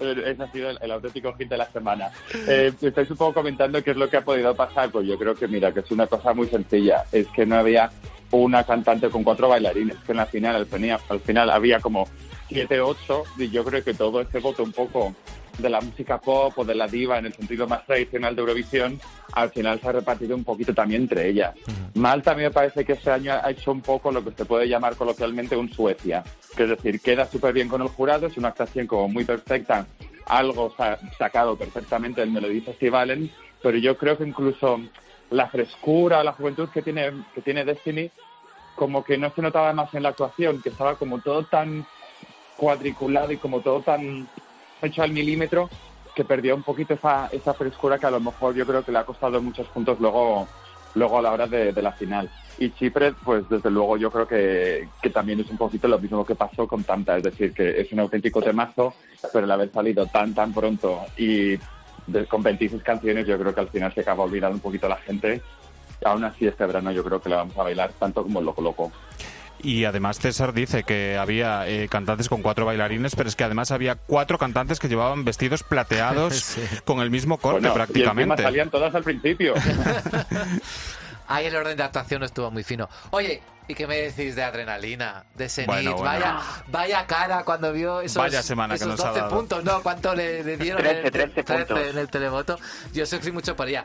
ese 0.00 0.42
ha 0.42 0.50
sido 0.50 0.70
el, 0.70 0.78
el 0.82 0.90
auténtico 0.90 1.32
hit 1.34 1.48
de 1.48 1.56
la 1.56 1.66
semana. 1.70 2.10
Eh, 2.48 2.72
estáis 2.80 3.08
un 3.10 3.16
poco 3.16 3.34
comentando 3.34 3.82
qué 3.84 3.92
es 3.92 3.96
lo 3.96 4.08
que 4.10 4.16
ha 4.16 4.22
podido 4.22 4.54
pasar. 4.56 4.90
Pues 4.90 5.06
yo 5.06 5.16
creo 5.18 5.34
que, 5.36 5.46
mira, 5.46 5.72
que 5.72 5.80
es 5.80 5.90
una 5.92 6.06
cosa 6.08 6.32
muy 6.34 6.48
sencilla. 6.48 7.04
Es 7.12 7.28
que 7.28 7.46
no 7.46 7.56
había 7.56 7.90
una 8.32 8.64
cantante 8.64 9.08
con 9.10 9.24
cuatro 9.24 9.48
bailarines. 9.48 9.96
Que 10.06 10.12
en 10.12 10.18
la 10.18 10.26
final, 10.26 10.56
al 10.56 10.66
final, 10.66 11.00
al 11.08 11.20
final 11.20 11.50
había 11.50 11.80
como 11.80 12.06
siete, 12.48 12.80
ocho. 12.80 13.24
Y 13.38 13.50
yo 13.50 13.64
creo 13.64 13.82
que 13.82 13.94
todo 13.94 14.20
ese 14.20 14.38
voto 14.40 14.62
un 14.62 14.72
poco 14.72 15.14
de 15.58 15.68
la 15.68 15.80
música 15.82 16.18
pop 16.18 16.54
o 16.56 16.64
de 16.64 16.74
la 16.74 16.86
diva 16.86 17.18
en 17.18 17.26
el 17.26 17.34
sentido 17.34 17.66
más 17.68 17.84
tradicional 17.84 18.34
de 18.34 18.40
Eurovisión, 18.40 18.98
al 19.32 19.50
final 19.50 19.78
se 19.78 19.88
ha 19.88 19.92
repartido 19.92 20.34
un 20.34 20.42
poquito 20.44 20.72
también 20.72 21.02
entre 21.02 21.28
ellas. 21.28 21.54
Malta 21.94 22.30
a 22.30 22.34
mí 22.34 22.42
me 22.42 22.50
parece 22.50 22.82
que 22.84 22.94
este 22.94 23.10
año 23.10 23.32
ha 23.34 23.50
hecho 23.50 23.70
un 23.72 23.82
poco 23.82 24.10
lo 24.10 24.24
que 24.24 24.30
se 24.30 24.46
puede 24.46 24.66
llamar 24.68 24.96
coloquialmente 24.96 25.56
un 25.56 25.70
Suecia, 25.70 26.24
que 26.56 26.62
es 26.62 26.68
decir, 26.70 27.00
queda 27.00 27.26
súper 27.26 27.52
bien 27.52 27.68
con 27.68 27.82
el 27.82 27.88
jurado, 27.88 28.26
es 28.26 28.38
una 28.38 28.48
actuación 28.48 28.86
como 28.86 29.08
muy 29.08 29.24
perfecta, 29.26 29.86
algo 30.24 30.72
sa- 30.78 30.98
sacado 31.18 31.56
perfectamente 31.56 32.22
del 32.22 32.30
Melody 32.30 32.62
Festivalen, 32.62 33.30
pero 33.62 33.76
yo 33.76 33.98
creo 33.98 34.16
que 34.16 34.24
incluso 34.24 34.80
la 35.30 35.48
frescura 35.48 36.24
la 36.24 36.32
juventud 36.32 36.68
que 36.68 36.82
tiene, 36.82 37.12
que 37.34 37.40
tiene 37.40 37.64
Destiny 37.64 38.10
como 38.74 39.04
que 39.04 39.18
no 39.18 39.30
se 39.30 39.42
notaba 39.42 39.72
más 39.72 39.92
en 39.94 40.02
la 40.02 40.10
actuación, 40.10 40.62
que 40.62 40.70
estaba 40.70 40.94
como 40.94 41.20
todo 41.20 41.44
tan 41.44 41.84
cuadriculado 42.56 43.30
y 43.32 43.36
como 43.36 43.60
todo 43.60 43.80
tan 43.80 44.26
hecho 44.80 45.02
al 45.02 45.12
milímetro 45.12 45.68
que 46.14 46.24
perdió 46.24 46.54
un 46.54 46.62
poquito 46.62 46.94
esa, 46.94 47.28
esa 47.30 47.52
frescura 47.52 47.98
que 47.98 48.06
a 48.06 48.10
lo 48.10 48.20
mejor 48.20 48.54
yo 48.54 48.66
creo 48.66 48.82
que 48.82 48.92
le 48.92 48.98
ha 48.98 49.04
costado 49.04 49.40
muchos 49.42 49.66
puntos 49.68 50.00
luego, 50.00 50.48
luego 50.94 51.18
a 51.18 51.22
la 51.22 51.32
hora 51.32 51.46
de, 51.46 51.72
de 51.72 51.82
la 51.82 51.92
final. 51.92 52.30
Y 52.58 52.70
Chipre, 52.70 53.12
pues 53.12 53.48
desde 53.48 53.70
luego 53.70 53.96
yo 53.96 54.10
creo 54.10 54.26
que, 54.26 54.88
que 55.02 55.10
también 55.10 55.40
es 55.40 55.50
un 55.50 55.58
poquito 55.58 55.86
lo 55.86 55.98
mismo 55.98 56.24
que 56.24 56.34
pasó 56.34 56.66
con 56.66 56.82
Tanta, 56.84 57.18
es 57.18 57.22
decir, 57.22 57.52
que 57.52 57.80
es 57.80 57.92
un 57.92 58.00
auténtico 58.00 58.42
temazo, 58.42 58.94
pero 59.32 59.44
el 59.44 59.50
haber 59.50 59.70
salido 59.70 60.06
tan, 60.06 60.34
tan 60.34 60.52
pronto 60.52 61.04
y 61.16 61.58
de- 62.12 62.26
con 62.26 62.42
26 62.42 62.82
canciones 62.82 63.26
yo 63.26 63.38
creo 63.38 63.54
que 63.54 63.60
al 63.60 63.68
final 63.68 63.92
se 63.94 64.00
acaba 64.00 64.24
olvidando 64.24 64.54
un 64.56 64.60
poquito 64.60 64.88
la 64.88 64.96
gente. 64.96 65.40
Aún 66.04 66.24
así 66.24 66.46
este 66.46 66.64
verano 66.66 66.90
yo 66.92 67.04
creo 67.04 67.20
que 67.20 67.28
la 67.28 67.36
vamos 67.36 67.56
a 67.58 67.62
bailar 67.62 67.92
tanto 67.98 68.22
como 68.22 68.38
el 68.40 68.46
Loco 68.46 68.62
Loco. 68.62 68.92
Y 69.62 69.84
además 69.84 70.18
César 70.18 70.54
dice 70.54 70.84
que 70.84 71.18
había 71.18 71.68
eh, 71.68 71.86
cantantes 71.90 72.30
con 72.30 72.40
cuatro 72.40 72.64
bailarines, 72.64 73.14
pero 73.14 73.28
es 73.28 73.36
que 73.36 73.44
además 73.44 73.70
había 73.70 73.94
cuatro 73.96 74.38
cantantes 74.38 74.78
que 74.78 74.88
llevaban 74.88 75.22
vestidos 75.26 75.62
plateados 75.62 76.34
Sí. 76.40 76.62
con 76.86 77.00
el 77.00 77.10
mismo 77.10 77.36
corte 77.36 77.60
Bueno, 77.60 77.74
Y 77.74 77.76
prácticamente. 77.76 78.42
salían 78.42 78.70
todas 78.70 78.94
al 78.94 79.02
principio. 79.02 79.52
Ahí 81.30 81.46
el 81.46 81.54
orden 81.54 81.76
de 81.76 81.82
actuación 81.84 82.22
estuvo 82.24 82.50
muy 82.50 82.64
fino. 82.64 82.88
Oye, 83.10 83.40
¿y 83.68 83.74
qué 83.74 83.86
me 83.86 83.96
decís 83.96 84.34
de 84.34 84.42
adrenalina? 84.42 85.24
De 85.36 85.48
Zenit. 85.48 85.68
Bueno, 85.68 85.92
bueno. 85.96 86.04
Vaya, 86.10 86.40
vaya 86.66 87.06
cara 87.06 87.44
cuando 87.44 87.72
vio 87.72 88.00
esos, 88.00 88.16
Vaya 88.16 88.42
semana 88.42 88.76
que 88.76 88.84
nos 88.84 88.98
ha 89.00 89.08
12 89.10 89.20
dado. 89.20 89.30
puntos, 89.36 89.64
¿no? 89.64 89.80
¿Cuánto 89.80 90.12
le, 90.14 90.42
le 90.42 90.56
dieron? 90.56 90.82
13, 90.82 91.06
en, 91.06 91.12
13 91.12 91.42
puntos. 91.44 91.78
en 91.78 91.98
el 91.98 92.08
televoto. 92.08 92.58
Yo 92.92 93.06
sufrí 93.06 93.30
mucho 93.30 93.54
por 93.54 93.68
ella. 93.68 93.84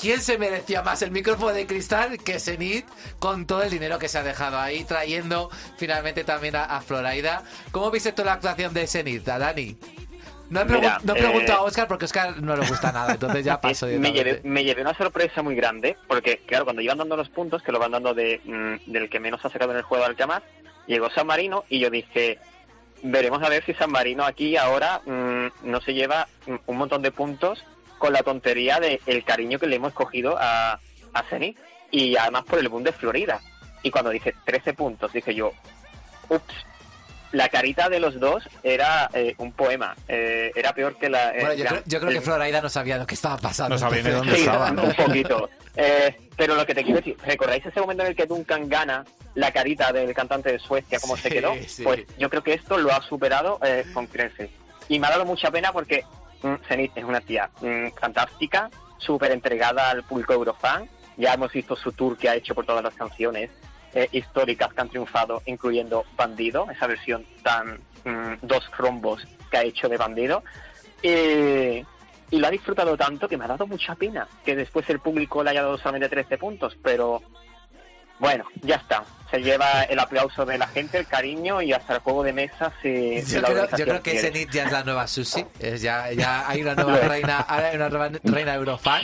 ¿Quién 0.00 0.22
se 0.22 0.38
merecía 0.38 0.82
más 0.82 1.02
el 1.02 1.10
micrófono 1.10 1.52
de 1.52 1.66
cristal 1.66 2.18
que 2.18 2.40
Zenit 2.40 2.86
con 3.18 3.46
todo 3.46 3.62
el 3.62 3.70
dinero 3.70 3.98
que 3.98 4.08
se 4.08 4.16
ha 4.16 4.22
dejado 4.22 4.58
ahí, 4.58 4.84
trayendo 4.84 5.50
finalmente 5.76 6.24
también 6.24 6.56
a, 6.56 6.64
a 6.64 6.80
Floraida? 6.80 7.42
¿Cómo 7.70 7.90
viste 7.90 8.12
toda 8.12 8.26
la 8.26 8.32
actuación 8.34 8.72
de 8.72 8.86
Zenit, 8.86 9.28
a 9.28 9.38
Dani? 9.38 9.76
No, 10.50 10.60
he 10.60 10.64
Mira, 10.64 10.98
no 11.02 11.14
pregunto 11.14 11.52
eh, 11.52 11.54
a 11.54 11.62
Oscar 11.62 11.86
porque 11.86 12.04
a 12.04 12.06
Oscar 12.06 12.42
no 12.42 12.56
le 12.56 12.66
gusta 12.66 12.90
nada, 12.90 13.12
entonces 13.12 13.44
ya 13.44 13.60
paso 13.60 13.86
me, 13.86 14.12
llevé, 14.12 14.40
me 14.44 14.64
llevé 14.64 14.80
una 14.80 14.94
sorpresa 14.94 15.42
muy 15.42 15.54
grande, 15.54 15.96
porque 16.06 16.38
claro, 16.46 16.64
cuando 16.64 16.80
iban 16.80 16.98
dando 16.98 17.16
los 17.16 17.28
puntos, 17.28 17.62
que 17.62 17.72
lo 17.72 17.78
van 17.78 17.92
dando 17.92 18.14
de, 18.14 18.40
mm, 18.44 18.90
del 18.90 19.10
que 19.10 19.20
menos 19.20 19.44
ha 19.44 19.50
sacado 19.50 19.72
en 19.72 19.78
el 19.78 19.82
juego 19.82 20.04
al 20.04 20.16
que 20.16 20.26
más, 20.26 20.42
llegó 20.86 21.10
San 21.10 21.26
Marino 21.26 21.64
y 21.68 21.80
yo 21.80 21.90
dije, 21.90 22.38
veremos 23.02 23.42
a 23.42 23.48
ver 23.48 23.64
si 23.64 23.74
San 23.74 23.90
Marino 23.90 24.24
aquí 24.24 24.56
ahora 24.56 25.02
mm, 25.04 25.70
no 25.70 25.80
se 25.80 25.92
lleva 25.92 26.28
un 26.66 26.76
montón 26.76 27.02
de 27.02 27.10
puntos 27.10 27.64
con 27.98 28.12
la 28.12 28.22
tontería 28.22 28.80
de 28.80 29.00
el 29.06 29.24
cariño 29.24 29.58
que 29.58 29.66
le 29.66 29.76
hemos 29.76 29.92
cogido 29.92 30.36
a, 30.38 30.80
a 31.12 31.22
Zenit 31.28 31.58
y 31.90 32.16
además 32.16 32.44
por 32.44 32.58
el 32.58 32.68
boom 32.68 32.84
de 32.84 32.92
Florida. 32.92 33.40
Y 33.82 33.90
cuando 33.90 34.10
dije 34.10 34.34
13 34.44 34.74
puntos, 34.74 35.12
dije 35.12 35.34
yo, 35.34 35.52
ups, 36.28 36.54
la 37.32 37.48
carita 37.48 37.88
de 37.88 38.00
los 38.00 38.18
dos 38.18 38.48
era 38.62 39.10
eh, 39.12 39.34
un 39.38 39.52
poema, 39.52 39.94
eh, 40.08 40.50
era 40.54 40.72
peor 40.72 40.96
que 40.96 41.08
la... 41.10 41.30
eh, 41.30 41.40
Bueno, 41.40 41.54
yo 41.54 41.64
la- 41.64 41.70
creo, 41.70 41.82
yo 41.86 41.98
creo 42.00 42.10
el- 42.10 42.16
que 42.16 42.22
Floraida 42.22 42.60
no 42.62 42.68
sabía 42.68 42.96
lo 42.98 43.06
que 43.06 43.14
estaba 43.14 43.36
pasando. 43.36 43.74
No 43.74 43.78
sabía 43.78 44.02
ni 44.02 44.10
dónde 44.10 44.34
Sí, 44.34 44.40
estaba. 44.40 44.70
un 44.70 44.94
poquito. 44.94 45.50
Eh, 45.76 46.16
pero 46.36 46.54
lo 46.54 46.64
que 46.66 46.74
te 46.74 46.82
quiero 46.82 46.98
decir, 46.98 47.16
¿recordáis 47.24 47.64
ese 47.66 47.80
momento 47.80 48.02
en 48.02 48.08
el 48.10 48.16
que 48.16 48.26
Duncan 48.26 48.68
gana 48.68 49.04
la 49.34 49.52
carita 49.52 49.92
del 49.92 50.12
cantante 50.14 50.50
de 50.52 50.58
Suecia, 50.58 50.98
cómo 51.00 51.16
se 51.16 51.28
quedó? 51.30 51.54
sí. 51.66 51.82
Pues 51.84 52.00
yo 52.18 52.28
creo 52.30 52.42
que 52.42 52.54
esto 52.54 52.78
lo 52.78 52.92
ha 52.92 53.02
superado 53.02 53.58
eh, 53.62 53.84
con 53.92 54.06
creces. 54.06 54.50
Y 54.88 54.98
me 54.98 55.06
ha 55.06 55.10
dado 55.10 55.24
mucha 55.24 55.50
pena 55.50 55.70
porque 55.72 56.04
mm, 56.42 56.54
Zenith 56.66 56.92
es 56.96 57.04
una 57.04 57.20
tía 57.20 57.50
mm, 57.60 57.88
fantástica, 58.00 58.70
súper 58.96 59.32
entregada 59.32 59.90
al 59.90 60.02
público 60.02 60.32
eurofan. 60.32 60.88
Ya 61.16 61.34
hemos 61.34 61.52
visto 61.52 61.76
su 61.76 61.92
tour 61.92 62.16
que 62.16 62.28
ha 62.28 62.34
hecho 62.36 62.54
por 62.54 62.64
todas 62.64 62.82
las 62.82 62.94
canciones 62.94 63.50
eh, 63.98 64.08
históricas 64.12 64.72
que 64.72 64.80
han 64.80 64.88
triunfado, 64.88 65.42
incluyendo 65.46 66.04
Bandido, 66.16 66.70
esa 66.70 66.86
versión 66.86 67.26
tan 67.42 67.80
mm, 68.04 68.34
dos 68.42 68.70
rombos 68.78 69.26
que 69.50 69.56
ha 69.56 69.62
hecho 69.64 69.88
de 69.88 69.96
Bandido. 69.96 70.44
Eh, 71.02 71.84
y 72.30 72.38
lo 72.38 72.46
ha 72.46 72.50
disfrutado 72.50 72.96
tanto 72.96 73.26
que 73.26 73.36
me 73.36 73.44
ha 73.44 73.48
dado 73.48 73.66
mucha 73.66 73.96
pena 73.96 74.28
que 74.44 74.54
después 74.54 74.88
el 74.90 75.00
público 75.00 75.42
le 75.42 75.50
haya 75.50 75.62
dado 75.62 75.78
solamente 75.78 76.08
13 76.08 76.38
puntos, 76.38 76.78
pero 76.80 77.20
bueno, 78.20 78.44
ya 78.62 78.76
está. 78.76 79.02
Se 79.32 79.42
lleva 79.42 79.82
el 79.82 79.98
aplauso 79.98 80.46
de 80.46 80.58
la 80.58 80.68
gente, 80.68 80.98
el 80.98 81.06
cariño 81.08 81.60
y 81.60 81.72
hasta 81.72 81.94
el 81.94 82.00
juego 82.00 82.22
de 82.22 82.32
mesa 82.32 82.72
si 82.80 83.20
Yo 83.22 83.42
creo, 83.42 83.68
yo 83.76 83.84
creo 83.84 84.02
que 84.02 84.12
quiere. 84.12 84.28
Zenit 84.28 84.50
ya 84.50 84.66
es 84.66 84.72
la 84.72 84.84
nueva 84.84 85.08
Susi. 85.08 85.44
Es 85.58 85.82
ya, 85.82 86.12
ya 86.12 86.48
hay 86.48 86.62
una 86.62 86.74
nueva 86.76 87.00
reina, 87.00 87.44
hay 87.48 87.74
una 87.74 87.88
nueva 87.88 88.10
reina 88.22 88.54
Eurofan. 88.54 89.02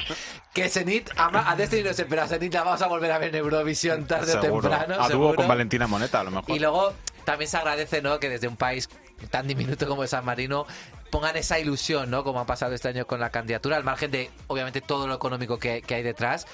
Que 0.54 0.68
Zenit 0.68 1.10
ama 1.16 1.50
a 1.50 1.56
Destiny 1.56 1.82
no 1.82 1.92
sé, 1.92 2.04
pero 2.06 2.22
a 2.22 2.28
Zenit 2.28 2.54
la 2.54 2.62
vamos 2.62 2.80
a 2.80 2.86
volver 2.86 3.10
a 3.10 3.18
ver 3.18 3.28
en 3.30 3.34
Eurovisión 3.36 4.06
tarde 4.06 4.34
o 4.36 4.40
Seguro. 4.40 4.68
temprano. 4.70 5.02
a 5.02 5.08
dúo 5.08 5.34
con 5.34 5.48
Valentina 5.48 5.86
Moneta, 5.88 6.20
a 6.20 6.24
lo 6.24 6.30
mejor. 6.30 6.54
Y 6.54 6.60
luego 6.60 6.92
también 7.24 7.50
se 7.50 7.56
agradece, 7.56 8.00
¿no? 8.00 8.20
Que 8.20 8.28
desde 8.28 8.46
un 8.46 8.56
país 8.56 8.88
tan 9.30 9.48
diminuto 9.48 9.86
como 9.88 10.06
San 10.06 10.24
Marino 10.24 10.64
pongan 11.10 11.36
esa 11.36 11.58
ilusión, 11.58 12.08
¿no? 12.08 12.22
Como 12.22 12.38
ha 12.40 12.46
pasado 12.46 12.72
este 12.72 12.88
año 12.88 13.04
con 13.06 13.18
la 13.18 13.30
candidatura, 13.30 13.76
al 13.76 13.84
margen 13.84 14.12
de, 14.12 14.30
obviamente, 14.46 14.80
todo 14.80 15.08
lo 15.08 15.14
económico 15.14 15.58
que, 15.58 15.82
que 15.82 15.96
hay 15.96 16.02
detrás. 16.04 16.46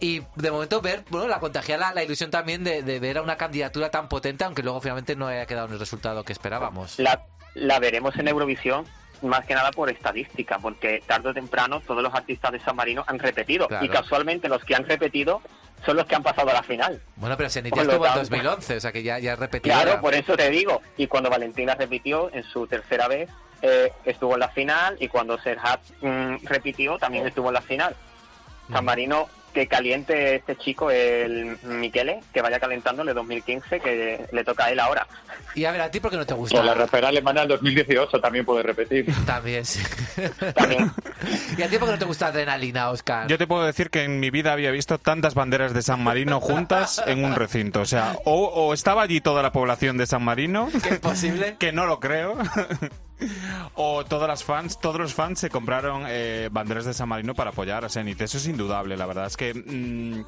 Y 0.00 0.22
de 0.34 0.50
momento 0.50 0.80
ver, 0.80 1.04
bueno, 1.08 1.28
la 1.28 1.38
contagia 1.40 1.78
la, 1.78 1.94
la 1.94 2.02
ilusión 2.02 2.30
también 2.32 2.64
de, 2.64 2.82
de 2.82 2.98
ver 3.00 3.18
a 3.18 3.22
una 3.22 3.36
candidatura 3.36 3.90
tan 3.90 4.08
potente, 4.08 4.42
aunque 4.44 4.62
luego 4.62 4.80
finalmente 4.80 5.14
no 5.16 5.28
haya 5.28 5.46
quedado 5.46 5.68
en 5.68 5.72
el 5.74 5.78
resultado 5.78 6.24
que 6.24 6.32
esperábamos. 6.32 6.98
la, 6.98 7.24
la 7.54 7.78
veremos 7.78 8.14
en 8.16 8.28
Eurovisión 8.28 8.84
más 9.22 9.44
que 9.46 9.54
nada 9.54 9.70
por 9.72 9.88
estadística, 9.90 10.58
porque 10.58 11.02
tarde 11.06 11.30
o 11.30 11.34
temprano 11.34 11.80
todos 11.80 12.02
los 12.02 12.14
artistas 12.14 12.52
de 12.52 12.60
San 12.60 12.76
Marino 12.76 13.04
han 13.06 13.18
repetido 13.18 13.68
Claro. 13.68 13.84
y 13.84 13.88
casualmente 13.88 14.48
los 14.48 14.62
que 14.64 14.74
han 14.74 14.84
repetido 14.84 15.40
son 15.84 15.96
los 15.96 16.06
que 16.06 16.14
han 16.14 16.22
pasado 16.22 16.50
a 16.50 16.54
la 16.54 16.62
final. 16.62 17.00
Bueno, 17.16 17.36
pero 17.36 17.48
lo 17.84 17.92
estuvo 17.92 18.06
en 18.06 18.12
tanto- 18.12 18.20
2011, 18.20 18.76
o 18.76 18.80
sea 18.80 18.92
que 18.92 19.02
ya, 19.02 19.18
ya 19.18 19.36
repetido. 19.36 19.74
Claro, 19.74 20.00
por 20.00 20.14
eso 20.14 20.36
te 20.36 20.48
digo. 20.50 20.80
Y 20.96 21.06
cuando 21.06 21.28
Valentina 21.30 21.74
repitió 21.74 22.32
en 22.32 22.42
su 22.44 22.66
tercera 22.66 23.08
vez, 23.08 23.28
eh, 23.62 23.92
estuvo 24.04 24.34
en 24.34 24.40
la 24.40 24.48
final. 24.48 24.96
Y 25.00 25.08
cuando 25.08 25.38
Serhat 25.38 25.80
mm, 26.00 26.44
repitió, 26.44 26.98
también 26.98 27.26
estuvo 27.26 27.48
en 27.48 27.54
la 27.54 27.60
final. 27.62 27.94
San 28.72 28.84
Marino, 28.84 29.28
que 29.56 29.66
caliente 29.68 30.34
este 30.34 30.54
chico, 30.56 30.90
el 30.90 31.56
Miquele, 31.62 32.20
que 32.34 32.42
vaya 32.42 32.60
calentándole 32.60 33.14
2015, 33.14 33.80
que 33.80 34.26
le 34.30 34.44
toca 34.44 34.66
a 34.66 34.70
él 34.70 34.78
ahora. 34.78 35.06
Y 35.54 35.64
a 35.64 35.72
ver, 35.72 35.80
¿a 35.80 35.90
ti 35.90 35.98
por 35.98 36.10
qué 36.10 36.18
no 36.18 36.26
te 36.26 36.34
gusta? 36.34 36.60
O 36.60 36.62
la 36.62 36.74
rapera 36.74 37.08
alemana 37.08 37.40
del 37.40 37.48
2018 37.48 38.20
también 38.20 38.44
puede 38.44 38.62
repetir. 38.62 39.06
También, 39.24 39.64
sí. 39.64 39.82
También. 40.54 40.92
¿Y 41.56 41.62
a 41.62 41.70
ti 41.70 41.78
por 41.78 41.88
qué 41.88 41.92
no 41.92 41.98
te 41.98 42.04
gusta 42.04 42.26
Adrenalina, 42.26 42.90
Oscar? 42.90 43.28
Yo 43.28 43.38
te 43.38 43.46
puedo 43.46 43.64
decir 43.64 43.88
que 43.88 44.04
en 44.04 44.20
mi 44.20 44.28
vida 44.28 44.52
había 44.52 44.70
visto 44.72 44.98
tantas 44.98 45.32
banderas 45.32 45.72
de 45.72 45.80
San 45.80 46.04
Marino 46.04 46.38
juntas 46.38 47.02
en 47.06 47.24
un 47.24 47.34
recinto. 47.34 47.80
O 47.80 47.86
sea, 47.86 48.14
o, 48.26 48.48
o 48.48 48.74
estaba 48.74 49.00
allí 49.00 49.22
toda 49.22 49.42
la 49.42 49.52
población 49.52 49.96
de 49.96 50.06
San 50.06 50.22
Marino, 50.22 50.68
¿Que 50.82 50.90
es 50.90 50.98
posible? 50.98 51.56
que 51.58 51.72
no 51.72 51.86
lo 51.86 51.98
creo, 51.98 52.36
o 53.74 54.04
todas 54.04 54.28
las 54.28 54.44
fans, 54.44 54.78
todos 54.80 55.00
los 55.00 55.14
fans 55.14 55.40
se 55.40 55.50
compraron 55.50 56.04
eh, 56.06 56.48
banderas 56.50 56.84
de 56.84 56.94
San 56.94 57.08
Marino 57.08 57.34
para 57.34 57.50
apoyar 57.50 57.84
a 57.84 57.88
Zenit. 57.88 58.20
Eso 58.20 58.38
es 58.38 58.46
indudable, 58.46 58.96
la 58.96 59.06
verdad. 59.06 59.26
Es 59.26 59.36
que 59.36 59.54
mm, 59.54 60.24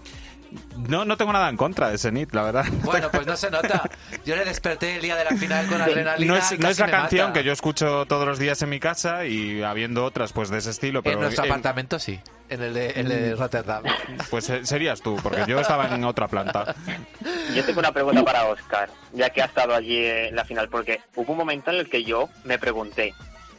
no, 0.88 1.04
no 1.04 1.16
tengo 1.16 1.32
nada 1.32 1.48
en 1.48 1.56
contra 1.56 1.90
de 1.90 1.98
Zenit, 1.98 2.32
la 2.34 2.42
verdad. 2.42 2.64
Bueno, 2.82 3.10
pues 3.10 3.26
no 3.26 3.36
se 3.36 3.50
nota. 3.50 3.82
Yo 4.24 4.34
le 4.36 4.44
desperté 4.44 4.96
el 4.96 5.02
día 5.02 5.16
de 5.16 5.24
la 5.24 5.30
final 5.36 5.66
con 5.66 5.80
adrenalina. 5.80 6.32
No 6.32 6.38
es, 6.38 6.52
y 6.52 6.58
no 6.58 6.68
es 6.68 6.78
la 6.78 6.90
canción 6.90 7.28
mata. 7.28 7.40
que 7.40 7.44
yo 7.44 7.52
escucho 7.52 8.06
todos 8.06 8.26
los 8.26 8.38
días 8.38 8.60
en 8.62 8.68
mi 8.70 8.80
casa 8.80 9.26
y 9.26 9.62
habiendo 9.62 10.04
otras 10.04 10.32
pues 10.32 10.48
de 10.48 10.58
ese 10.58 10.70
estilo, 10.70 11.02
pero 11.02 11.16
En 11.16 11.22
nuestro 11.22 11.44
en- 11.44 11.50
apartamento 11.50 11.98
sí. 11.98 12.18
En 12.48 12.62
el 12.62 12.72
de, 12.72 12.90
el 12.90 13.08
de 13.08 13.34
Rotterdam. 13.34 13.82
pues 14.30 14.48
eh, 14.48 14.64
serías 14.64 15.02
tú, 15.02 15.16
porque 15.22 15.44
yo 15.46 15.60
estaba 15.60 15.94
en 15.94 16.02
otra 16.04 16.28
planta. 16.28 16.74
Yo 17.54 17.64
tengo 17.64 17.80
una 17.80 17.92
pregunta 17.92 18.22
para 18.24 18.44
Oscar, 18.46 18.90
ya 19.12 19.30
que 19.30 19.40
ha 19.42 19.46
estado 19.46 19.74
allí 19.74 20.04
en 20.04 20.36
la 20.36 20.44
final, 20.44 20.68
porque 20.68 21.00
hubo 21.16 21.32
un 21.32 21.38
momento 21.38 21.70
en 21.70 21.78
el 21.78 21.88
que 21.90 22.04
yo 22.04 22.28
me 22.44 22.58
pregunté, 22.58 23.14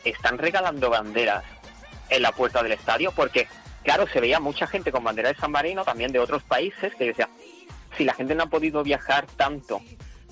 ¿están 0.05 0.37
regalando 0.37 0.89
banderas 0.91 1.43
en 2.09 2.21
la 2.21 2.31
puerta 2.31 2.61
del 2.63 2.73
estadio? 2.73 3.11
Porque, 3.11 3.47
claro, 3.83 4.07
se 4.07 4.19
veía 4.19 4.39
mucha 4.39 4.67
gente 4.67 4.91
con 4.91 5.03
bandera 5.03 5.29
de 5.29 5.35
San 5.39 5.51
Marino, 5.51 5.83
también 5.83 6.11
de 6.11 6.19
otros 6.19 6.43
países, 6.43 6.93
que 6.95 7.05
decía, 7.05 7.29
si 7.97 8.03
la 8.05 8.13
gente 8.13 8.35
no 8.35 8.43
ha 8.43 8.47
podido 8.47 8.83
viajar 8.83 9.25
tanto, 9.35 9.81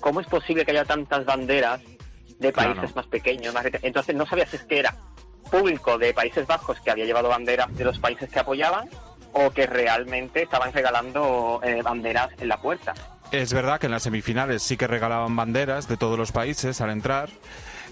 ¿cómo 0.00 0.20
es 0.20 0.26
posible 0.26 0.64
que 0.64 0.70
haya 0.72 0.84
tantas 0.84 1.24
banderas 1.24 1.80
de 2.38 2.52
países 2.52 2.76
Claro. 2.78 2.92
más 2.96 3.06
pequeños? 3.06 3.52
Más 3.54 3.66
Entonces 3.82 4.14
no 4.14 4.26
sabías 4.26 4.50
si 4.50 4.56
es 4.56 4.62
que 4.64 4.78
era 4.78 4.94
público 5.50 5.96
de 5.98 6.12
Países 6.12 6.46
Bajos 6.46 6.78
que 6.80 6.90
había 6.90 7.04
llevado 7.06 7.28
banderas 7.30 7.74
de 7.74 7.84
los 7.84 7.98
países 7.98 8.28
que 8.30 8.38
apoyaban 8.38 8.88
o 9.32 9.50
que 9.50 9.66
realmente 9.66 10.42
estaban 10.42 10.72
regalando 10.72 11.60
eh, 11.64 11.80
banderas 11.82 12.30
en 12.38 12.48
la 12.48 12.60
puerta. 12.60 12.94
Es 13.30 13.52
verdad 13.52 13.78
que 13.78 13.86
en 13.86 13.92
las 13.92 14.02
semifinales 14.02 14.62
sí 14.62 14.76
que 14.76 14.86
regalaban 14.86 15.34
banderas 15.36 15.86
de 15.88 15.96
todos 15.96 16.18
los 16.18 16.32
países 16.32 16.80
al 16.80 16.90
entrar, 16.90 17.28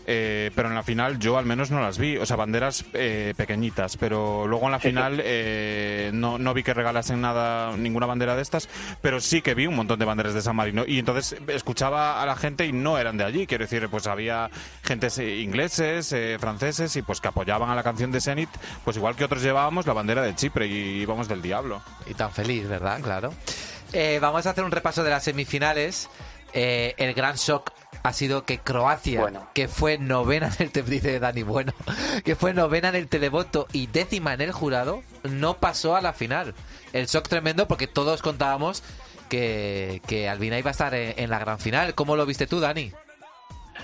eh, 0.07 0.51
pero 0.55 0.69
en 0.69 0.75
la 0.75 0.83
final 0.83 1.19
yo 1.19 1.37
al 1.37 1.45
menos 1.45 1.71
no 1.71 1.81
las 1.81 1.99
vi, 1.99 2.17
o 2.17 2.25
sea, 2.25 2.37
banderas 2.37 2.85
eh, 2.95 3.35
pequeñitas, 3.37 3.97
pero 3.97 4.47
luego 4.47 4.67
en 4.67 4.73
la 4.73 4.81
sí. 4.81 4.89
final 4.89 5.21
eh, 5.23 6.11
no, 6.15 6.39
no 6.39 6.55
vi 6.55 6.63
que 6.63 6.73
regalasen 6.73 7.21
nada, 7.21 7.77
ninguna 7.77 8.07
bandera 8.07 8.37
de 8.37 8.43
estas, 8.43 8.69
pero 9.03 9.21
sí 9.21 9.43
que 9.43 9.55
vi 9.55 9.67
un 9.67 9.75
montón 9.75 9.99
de 9.99 10.05
banderas 10.05 10.33
de 10.35 10.43
San 10.43 10.57
Marino 10.57 10.85
y 10.87 10.99
entonces 10.99 11.37
escuchaba 11.49 12.23
a 12.23 12.27
la 12.27 12.37
gente 12.37 12.67
y 12.67 12.73
no 12.73 12.99
eran 12.99 13.17
de 13.17 13.25
allí, 13.25 13.47
quiero 13.47 13.65
decir, 13.65 13.89
pues 13.89 14.07
había 14.07 14.51
gentes 14.83 15.19
eh, 15.19 15.41
ingleses, 15.41 16.13
eh, 16.13 16.37
franceses 16.39 16.95
y 16.97 17.03
pues 17.03 17.21
que 17.21 17.29
apoyaban 17.29 17.71
a 17.71 17.75
la 17.75 17.83
canción 17.83 18.13
de 18.13 18.21
Zenit, 18.21 18.51
pues 18.85 18.97
igual 18.97 19.17
que 19.17 19.25
otros 19.25 19.43
llevábamos 19.43 19.87
la 19.87 19.93
bandera 19.93 20.23
de 20.23 20.35
Chipre 20.35 20.67
y 20.67 21.01
íbamos 21.01 21.29
del 21.29 21.43
diablo. 21.43 21.83
Y 22.07 22.15
tan 22.15 22.33
feliz, 22.33 22.69
¿verdad? 22.69 23.01
Claro. 23.03 23.33
Eh, 23.93 24.19
vamos 24.21 24.47
a 24.47 24.51
hacer 24.51 24.65
un 24.65 24.71
repaso 24.71 25.03
de 25.03 25.11
las 25.11 25.25
semifinales. 25.25 26.09
Eh, 26.53 26.95
el 26.97 27.15
gran 27.15 27.37
shock 27.37 27.73
ha 28.07 28.13
sido 28.13 28.45
que 28.45 28.59
Croacia, 28.59 29.21
Bueno. 29.21 29.49
que 29.55 29.69
fue 29.69 29.99
novena 29.99 30.51
en 30.59 30.71
el 30.75 30.85
dice 30.87 31.19
Dani 31.19 31.43
Bueno, 31.43 31.73
que 32.25 32.37
fue 32.37 32.55
novena 32.55 32.89
en 32.89 32.95
el 32.97 33.09
televoto 33.09 33.67
y 33.73 33.87
décima 33.89 34.35
en 34.35 34.41
el 34.41 34.53
jurado, 34.53 35.03
no 35.25 35.59
pasó 35.59 35.97
a 35.97 36.01
la 36.01 36.13
final. 36.13 36.55
El 36.93 37.07
shock 37.07 37.29
tremendo 37.29 37.69
porque 37.69 37.87
todos 37.87 38.23
contábamos 38.23 38.83
que, 39.29 40.01
que 40.07 40.29
Albina 40.29 40.59
iba 40.59 40.71
a 40.71 40.73
estar 40.73 40.95
en, 40.95 41.15
en 41.19 41.31
la 41.31 41.39
gran 41.39 41.59
final. 41.59 41.95
¿Cómo 41.95 42.17
lo 42.17 42.27
viste 42.27 42.47
tú, 42.47 42.61
Dani? 42.61 42.93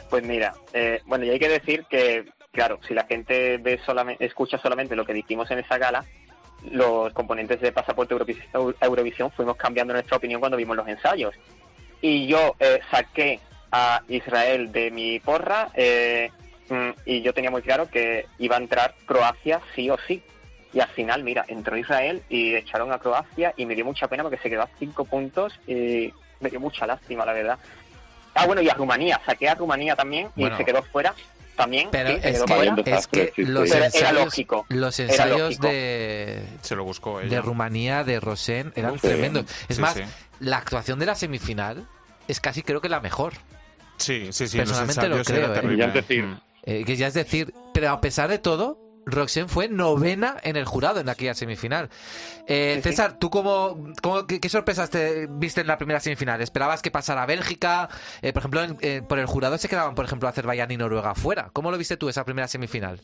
Pues 0.09 0.23
mira, 0.25 0.55
eh, 0.73 1.01
bueno, 1.07 1.25
y 1.25 1.31
hay 1.31 1.39
que 1.39 1.49
decir 1.49 1.85
que, 1.91 2.27
claro, 2.53 2.79
si 2.87 2.95
la 2.95 3.05
gente 3.05 3.59
ve 3.59 3.81
solamente, 3.85 4.25
escucha 4.25 4.59
solamente 4.59 4.95
lo 4.97 5.05
que 5.05 5.13
dijimos 5.15 5.51
en 5.51 5.59
esa 5.59 5.79
gala, 5.79 6.05
los 6.71 7.13
componentes 7.13 7.61
de 7.61 7.73
Pasaporte 7.73 8.15
Eurovis- 8.15 8.43
Eu- 8.53 8.75
Eurovisión 8.81 9.31
fuimos 9.33 9.57
cambiando 9.57 9.93
nuestra 9.95 10.17
opinión 10.17 10.39
cuando 10.41 10.57
vimos 10.57 10.77
los 10.77 10.87
ensayos. 10.87 11.35
Y 12.01 12.27
yo 12.27 12.55
eh, 12.61 12.81
saqué 12.91 13.41
a 13.73 14.03
Israel 14.09 14.71
de 14.71 14.91
mi 14.91 15.19
porra 15.19 15.71
eh, 15.75 16.31
mm, 16.69 16.91
y 17.07 17.23
yo 17.23 17.33
tenía 17.33 17.51
muy 17.51 17.63
claro 17.63 17.89
que 17.89 18.27
iba 18.39 18.57
a 18.57 18.61
entrar 18.61 18.95
Croacia 19.07 19.61
sí 19.75 19.89
o 19.91 19.97
sí. 20.07 20.23
Y 20.75 20.81
al 20.81 20.89
final, 20.89 21.23
mira, 21.23 21.45
entró 21.49 21.77
Israel 21.77 22.23
y 22.31 22.55
echaron 22.55 22.93
a 22.93 22.99
Croacia 22.99 23.53
y 23.57 23.67
me 23.67 23.75
dio 23.75 23.85
mucha 23.85 24.09
pena 24.09 24.23
porque 24.23 24.39
se 24.39 24.49
quedó 24.49 24.63
a 24.63 24.69
cinco 24.79 25.05
puntos 25.05 25.59
y 25.67 26.13
me 26.41 26.49
dio 26.51 26.61
mucha 26.61 26.87
lástima, 26.87 27.27
la 27.27 27.33
verdad. 27.35 27.59
Ah, 28.35 28.47
bueno, 28.47 28.63
y 28.63 28.71
a 28.71 28.75
Rumanía, 28.75 29.21
saqué 29.27 29.49
a 29.51 29.55
Rumanía 29.55 29.95
también 29.97 30.29
y 30.37 30.43
Bueno. 30.43 30.57
se 30.57 30.65
quedó 30.65 30.83
fuera 30.85 31.15
también. 31.57 31.89
Pero 31.91 32.09
sí, 32.13 32.21
es 32.23 32.43
que, 32.45 32.91
es 32.91 33.07
que 33.07 33.25
sí, 33.27 33.33
sí. 33.37 33.45
los 33.45 33.65
Pero 33.65 33.77
era 33.77 33.87
ensayos, 33.87 34.25
lógico, 34.25 34.67
los 34.71 34.99
era 34.99 35.13
ensayos 35.13 35.39
lógico. 35.41 35.67
de, 35.69 36.43
Se 36.63 36.75
lo 36.75 36.85
buscó 36.85 37.21
ella. 37.21 37.29
de 37.29 37.43
Rumanía, 37.43 38.05
de 38.05 38.19
Rosén, 38.21 38.73
eran 38.75 38.95
Sí. 38.95 39.09
tremendos. 39.09 39.45
Es 39.69 39.77
Sí, 39.77 39.83
más, 39.83 39.93
sí. 39.95 40.03
la 40.41 40.57
actuación 40.57 40.99
de 40.99 41.05
la 41.05 41.15
semifinal 41.15 41.87
es 42.29 42.41
casi 42.41 42.63
creo 42.63 42.81
que 42.81 42.89
la 42.89 43.01
mejor. 43.01 43.35
Sí, 44.03 44.29
sí, 44.33 44.47
sí. 44.49 44.59
Personalmente 44.59 45.09
lo 45.09 45.23
creo, 45.23 45.55
¿eh? 45.55 45.77
Ya 45.77 45.87
es 45.87 45.95
decir. 45.95 46.25
Eh, 46.65 46.85
que 46.85 46.97
ya 46.97 47.07
es 47.09 47.15
decir, 47.15 47.53
pero 47.75 47.91
a 47.91 48.01
pesar 48.01 48.29
de 48.31 48.39
todo, 48.39 48.79
Roxanne 49.05 49.49
fue 49.49 49.69
novena 49.69 50.37
en 50.45 50.55
el 50.57 50.65
jurado 50.65 51.01
en 51.01 51.09
aquella 51.09 51.35
semifinal. 51.35 51.89
Eh, 52.47 52.75
Sí, 52.77 52.83
sí. 52.83 52.89
César, 52.91 53.19
¿tú 53.19 53.31
cómo, 53.31 53.93
cómo- 54.01 54.27
qué, 54.29 54.39
qué 54.39 54.49
sorpresas 54.49 54.89
te 54.91 55.27
viste 55.29 55.61
en 55.63 55.67
la 55.67 55.77
primera 55.77 55.99
semifinal? 55.99 56.41
¿Esperabas 56.41 56.83
que 56.83 56.93
pasara 56.93 57.27
Bélgica? 57.27 57.89
Eh, 58.23 58.33
por 58.33 58.41
ejemplo, 58.43 58.63
en- 58.63 58.77
eh, 58.81 59.03
por 59.09 59.19
el 59.19 59.27
jurado 59.27 59.59
se 59.59 59.69
quedaban, 59.69 59.97
por 59.97 60.05
ejemplo, 60.05 60.29
Azerbaiyán 60.29 60.71
y 60.71 60.77
Noruega 60.77 61.17
fuera. 61.17 61.51
¿Cómo 61.53 61.73
lo 61.73 61.79
viste 61.79 61.97
tú 61.97 62.09
esa 62.09 62.25
primera 62.25 62.47
semifinal? 62.47 63.01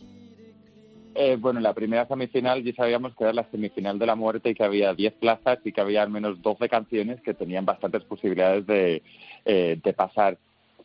Eh, 1.17 1.37
bueno, 1.37 1.59
en 1.59 1.65
la 1.65 1.75
primera 1.75 2.07
semifinal 2.07 2.63
ya 2.63 2.73
sabíamos 2.77 3.13
que 3.17 3.25
era 3.25 3.33
la 3.33 3.45
semifinal 3.51 3.99
de 3.99 4.07
la 4.07 4.15
muerte 4.15 4.51
y 4.51 4.55
que 4.55 4.63
había 4.63 4.95
10 4.95 5.15
plazas 5.15 5.59
y 5.65 5.73
que 5.73 5.81
había 5.81 6.03
al 6.03 6.11
menos 6.11 6.41
12 6.43 6.69
canciones 6.69 7.21
que 7.23 7.35
tenían 7.35 7.65
bastantes 7.65 8.05
posibilidades 8.05 8.65
de, 8.69 9.03
eh, 9.45 9.81
de 9.83 9.93
pasar. 9.95 10.39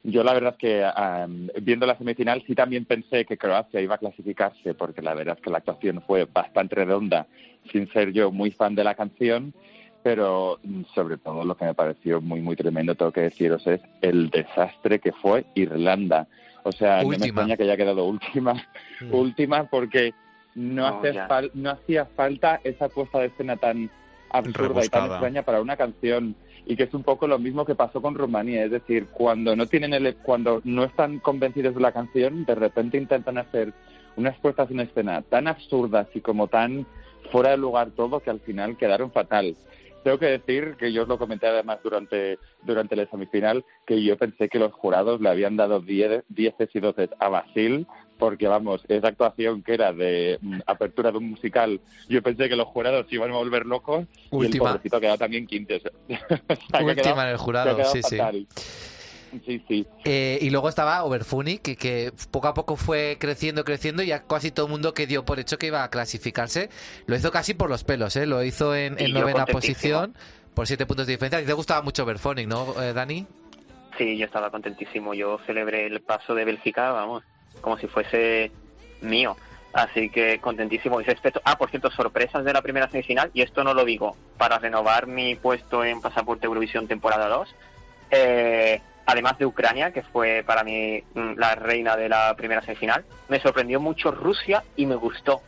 Yo 0.03 0.23
la 0.23 0.33
verdad 0.33 0.51
es 0.53 0.57
que 0.57 0.83
am, 0.83 1.47
viendo 1.61 1.85
la 1.85 1.97
semifinal 1.97 2.43
sí 2.45 2.55
también 2.55 2.83
pensé 2.85 3.25
que 3.25 3.37
Croacia 3.37 3.79
iba 3.79 3.95
a 3.95 3.99
clasificarse 3.99 4.73
porque 4.73 5.01
la 5.01 5.13
verdad 5.13 5.37
es 5.37 5.43
que 5.43 5.49
la 5.49 5.59
actuación 5.59 6.01
fue 6.05 6.25
bastante 6.25 6.75
redonda 6.75 7.25
sin 7.71 7.89
ser 7.93 8.11
yo 8.11 8.29
muy 8.31 8.51
fan 8.51 8.75
de 8.75 8.83
la 8.83 8.95
canción, 8.95 9.53
pero 10.03 10.59
mm, 10.63 10.81
sobre 10.93 11.17
todo 11.17 11.45
lo 11.45 11.55
que 11.55 11.63
me 11.65 11.73
pareció 11.73 12.19
muy 12.19 12.41
muy 12.41 12.57
tremendo 12.57 12.95
tengo 12.95 13.13
que 13.13 13.21
deciros 13.21 13.65
es 13.65 13.79
el 14.01 14.29
desastre 14.29 14.99
que 14.99 15.13
fue 15.13 15.45
Irlanda. 15.55 16.27
O 16.63 16.71
sea, 16.73 17.01
no 17.01 17.07
me 17.09 17.15
Última. 17.15 17.25
extraña 17.27 17.55
que 17.57 17.63
haya 17.63 17.77
quedado 17.77 18.05
última 18.05 18.61
última 19.09 19.63
porque 19.69 20.13
no, 20.55 20.81
No, 20.89 20.97
hace 20.99 21.13
fal- 21.27 21.51
no 21.53 21.69
hacía 21.71 22.05
falta 22.05 22.59
esa 22.65 22.89
puesta 22.89 23.19
de 23.19 23.27
escena 23.27 23.55
tan 23.55 23.89
absurda 24.29 24.83
y 24.83 24.89
tan 24.89 25.05
extraña 25.05 25.43
para 25.43 25.61
una 25.61 25.77
canción 25.77 26.35
y 26.65 26.75
que 26.75 26.83
es 26.83 26.93
un 26.93 27.03
poco 27.03 27.27
lo 27.27 27.39
mismo 27.39 27.65
que 27.65 27.75
pasó 27.75 28.01
con 28.01 28.15
Rumanía, 28.15 28.65
es 28.65 28.71
decir, 28.71 29.07
cuando 29.07 29.55
no 29.55 29.65
tienen 29.65 29.93
el, 29.93 30.15
cuando 30.17 30.61
no 30.63 30.83
están 30.83 31.19
convencidos 31.19 31.75
de 31.75 31.81
la 31.81 31.91
canción, 31.91 32.45
de 32.45 32.55
repente 32.55 32.97
intentan 32.97 33.37
hacer 33.37 33.73
unas 34.15 34.37
puestas 34.39 34.69
en 34.71 34.79
escena 34.79 35.21
tan 35.23 35.47
absurdas 35.47 36.07
y 36.13 36.21
como 36.21 36.47
tan 36.47 36.85
fuera 37.31 37.51
de 37.51 37.57
lugar 37.57 37.91
todo 37.91 38.19
que 38.19 38.29
al 38.29 38.39
final 38.41 38.77
quedaron 38.77 39.11
fatal. 39.11 39.55
Tengo 40.03 40.19
que 40.19 40.25
decir 40.25 40.75
que 40.77 40.91
yo 40.91 41.03
os 41.03 41.07
lo 41.07 41.17
comenté 41.17 41.47
además 41.47 41.79
durante, 41.81 42.37
durante 42.63 42.95
la 42.95 43.05
semifinal, 43.07 43.63
que 43.85 44.03
yo 44.03 44.17
pensé 44.17 44.49
que 44.49 44.59
los 44.59 44.73
jurados 44.73 45.21
le 45.21 45.29
habían 45.29 45.55
dado 45.55 45.79
10 45.79 46.25
dieces 46.27 46.69
y 46.73 46.79
doces 46.81 47.09
a 47.19 47.29
Basil, 47.29 47.87
porque 48.17 48.47
vamos, 48.47 48.81
esa 48.87 49.07
actuación 49.07 49.63
que 49.63 49.73
era 49.73 49.91
de 49.91 50.37
mm, 50.41 50.59
apertura 50.65 51.11
de 51.11 51.17
un 51.17 51.29
musical, 51.31 51.81
yo 52.07 52.21
pensé 52.21 52.47
que 52.49 52.55
los 52.55 52.67
jurados 52.67 53.05
se 53.09 53.15
iban 53.15 53.31
a 53.31 53.35
volver 53.35 53.65
locos 53.65 54.05
y 54.31 54.35
el 54.37 54.45
Última. 54.45 54.65
pobrecito 54.69 54.97
ha 54.97 55.01
quedado 55.01 55.17
también 55.17 55.45
quinto. 55.47 55.73
Última 56.07 56.95
quedado- 56.95 57.21
en 57.21 57.27
el 57.29 57.37
jurado, 57.37 57.83
sí, 57.85 58.01
sí. 58.03 58.17
fatal. 58.17 58.47
Sí, 59.45 59.63
sí. 59.67 59.87
Eh, 60.05 60.37
y 60.41 60.51
luego 60.51 60.69
estaba 60.69 61.03
Overfuni, 61.03 61.57
que, 61.57 61.75
que 61.75 62.11
poco 62.29 62.47
a 62.49 62.53
poco 62.53 62.75
fue 62.75 63.17
creciendo, 63.19 63.63
creciendo, 63.63 64.03
y 64.03 64.07
ya 64.07 64.21
casi 64.27 64.51
todo 64.51 64.67
el 64.67 64.71
mundo 64.71 64.93
que 64.93 65.07
dio 65.07 65.25
por 65.25 65.39
hecho 65.39 65.57
que 65.57 65.67
iba 65.67 65.83
a 65.83 65.89
clasificarse, 65.89 66.69
lo 67.07 67.15
hizo 67.15 67.31
casi 67.31 67.55
por 67.55 67.67
los 67.67 67.83
pelos, 67.83 68.15
¿eh? 68.15 68.27
Lo 68.27 68.43
hizo 68.43 68.75
en, 68.75 68.95
Y 68.99 69.11
novena 69.11 69.47
posición, 69.47 70.13
por 70.53 70.67
siete 70.67 70.85
puntos 70.85 71.07
de 71.07 71.13
diferencia. 71.13 71.41
Y 71.41 71.45
te 71.47 71.53
gustaba 71.53 71.81
mucho 71.81 72.03
Overfonic, 72.03 72.47
¿no, 72.47 72.79
eh, 72.79 72.93
Dani? 72.93 73.25
Sí, 73.97 74.17
yo 74.19 74.25
estaba 74.25 74.51
contentísimo. 74.51 75.15
Yo 75.15 75.39
celebré 75.47 75.87
el 75.87 76.01
paso 76.01 76.35
de 76.35 76.45
Bélgica, 76.45 76.91
vamos, 76.91 77.23
como 77.61 77.77
si 77.77 77.87
fuese 77.87 78.51
mío. 79.01 79.35
Así 79.73 80.09
que 80.09 80.39
contentísimo. 80.39 81.01
Y 81.01 81.03
respecto, 81.03 81.41
ah, 81.45 81.57
por 81.57 81.69
cierto, 81.69 81.89
sorpresas 81.89 82.45
de 82.45 82.53
la 82.53 82.61
primera 82.61 82.89
semifinal, 82.89 83.31
y 83.33 83.41
esto 83.41 83.63
no 83.63 83.73
lo 83.73 83.83
digo 83.85 84.15
para 84.37 84.59
renovar 84.59 85.07
mi 85.07 85.35
puesto 85.35 85.83
en 85.83 85.99
Pasaporte 85.99 86.45
Eurovisión 86.45 86.87
temporada 86.87 87.27
2. 87.27 87.55
Eh, 88.11 88.81
además 89.05 89.37
de 89.39 89.45
Ucrania, 89.47 89.91
que 89.91 90.03
fue 90.03 90.43
para 90.45 90.63
mí 90.63 91.03
mm, 91.15 91.33
la 91.37 91.55
reina 91.55 91.97
de 91.97 92.07
la 92.07 92.35
primera 92.35 92.61
semifinal, 92.61 93.03
me 93.29 93.39
sorprendió 93.39 93.79
mucho 93.79 94.11
Rusia 94.11 94.63
y 94.75 94.85
me 94.85 94.95
gustó. 94.95 95.41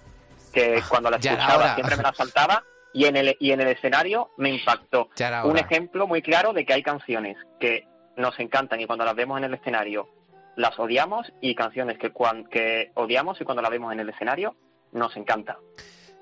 Que 0.51 0.82
cuando 0.88 1.10
la 1.10 1.18
escuchaba 1.18 1.76
siempre 1.76 1.97
me 1.97 2.03
la 2.03 2.14
saltaba 2.14 2.64
y 2.93 3.06
en 3.06 3.18
el, 3.18 3.36
y 3.41 3.51
en 3.51 3.60
el 3.60 3.68
escuadro 3.68 4.32
me 4.38 4.49
impactó 4.51 5.10
un 5.43 5.58
ejemplo 5.58 6.08
muy 6.08 6.22
claro 6.22 6.53
de 6.53 6.66
que 6.66 6.74
hay 6.74 6.82
canciones 6.82 7.36
que 7.60 7.86
nos 8.16 8.39
encantan 8.39 8.80
y 8.80 8.86
cuando 8.86 9.03
las 9.03 9.16
vemos 9.16 9.38
en 9.38 9.43
el 9.43 9.53
escenario 9.53 10.08
las 10.56 10.78
odiamos 10.80 11.32
y 11.41 11.56
canciones 11.56 11.97
que, 11.97 12.12
cuan- 12.12 12.45
que 12.45 12.91
odiamos 12.95 13.39
y 13.41 13.43
cuando 13.43 13.62
las 13.62 13.72
vemos 13.72 13.91
en 13.93 13.99
el 13.99 14.10
escenario 14.10 14.56
nos 14.91 15.16
encanta. 15.18 15.58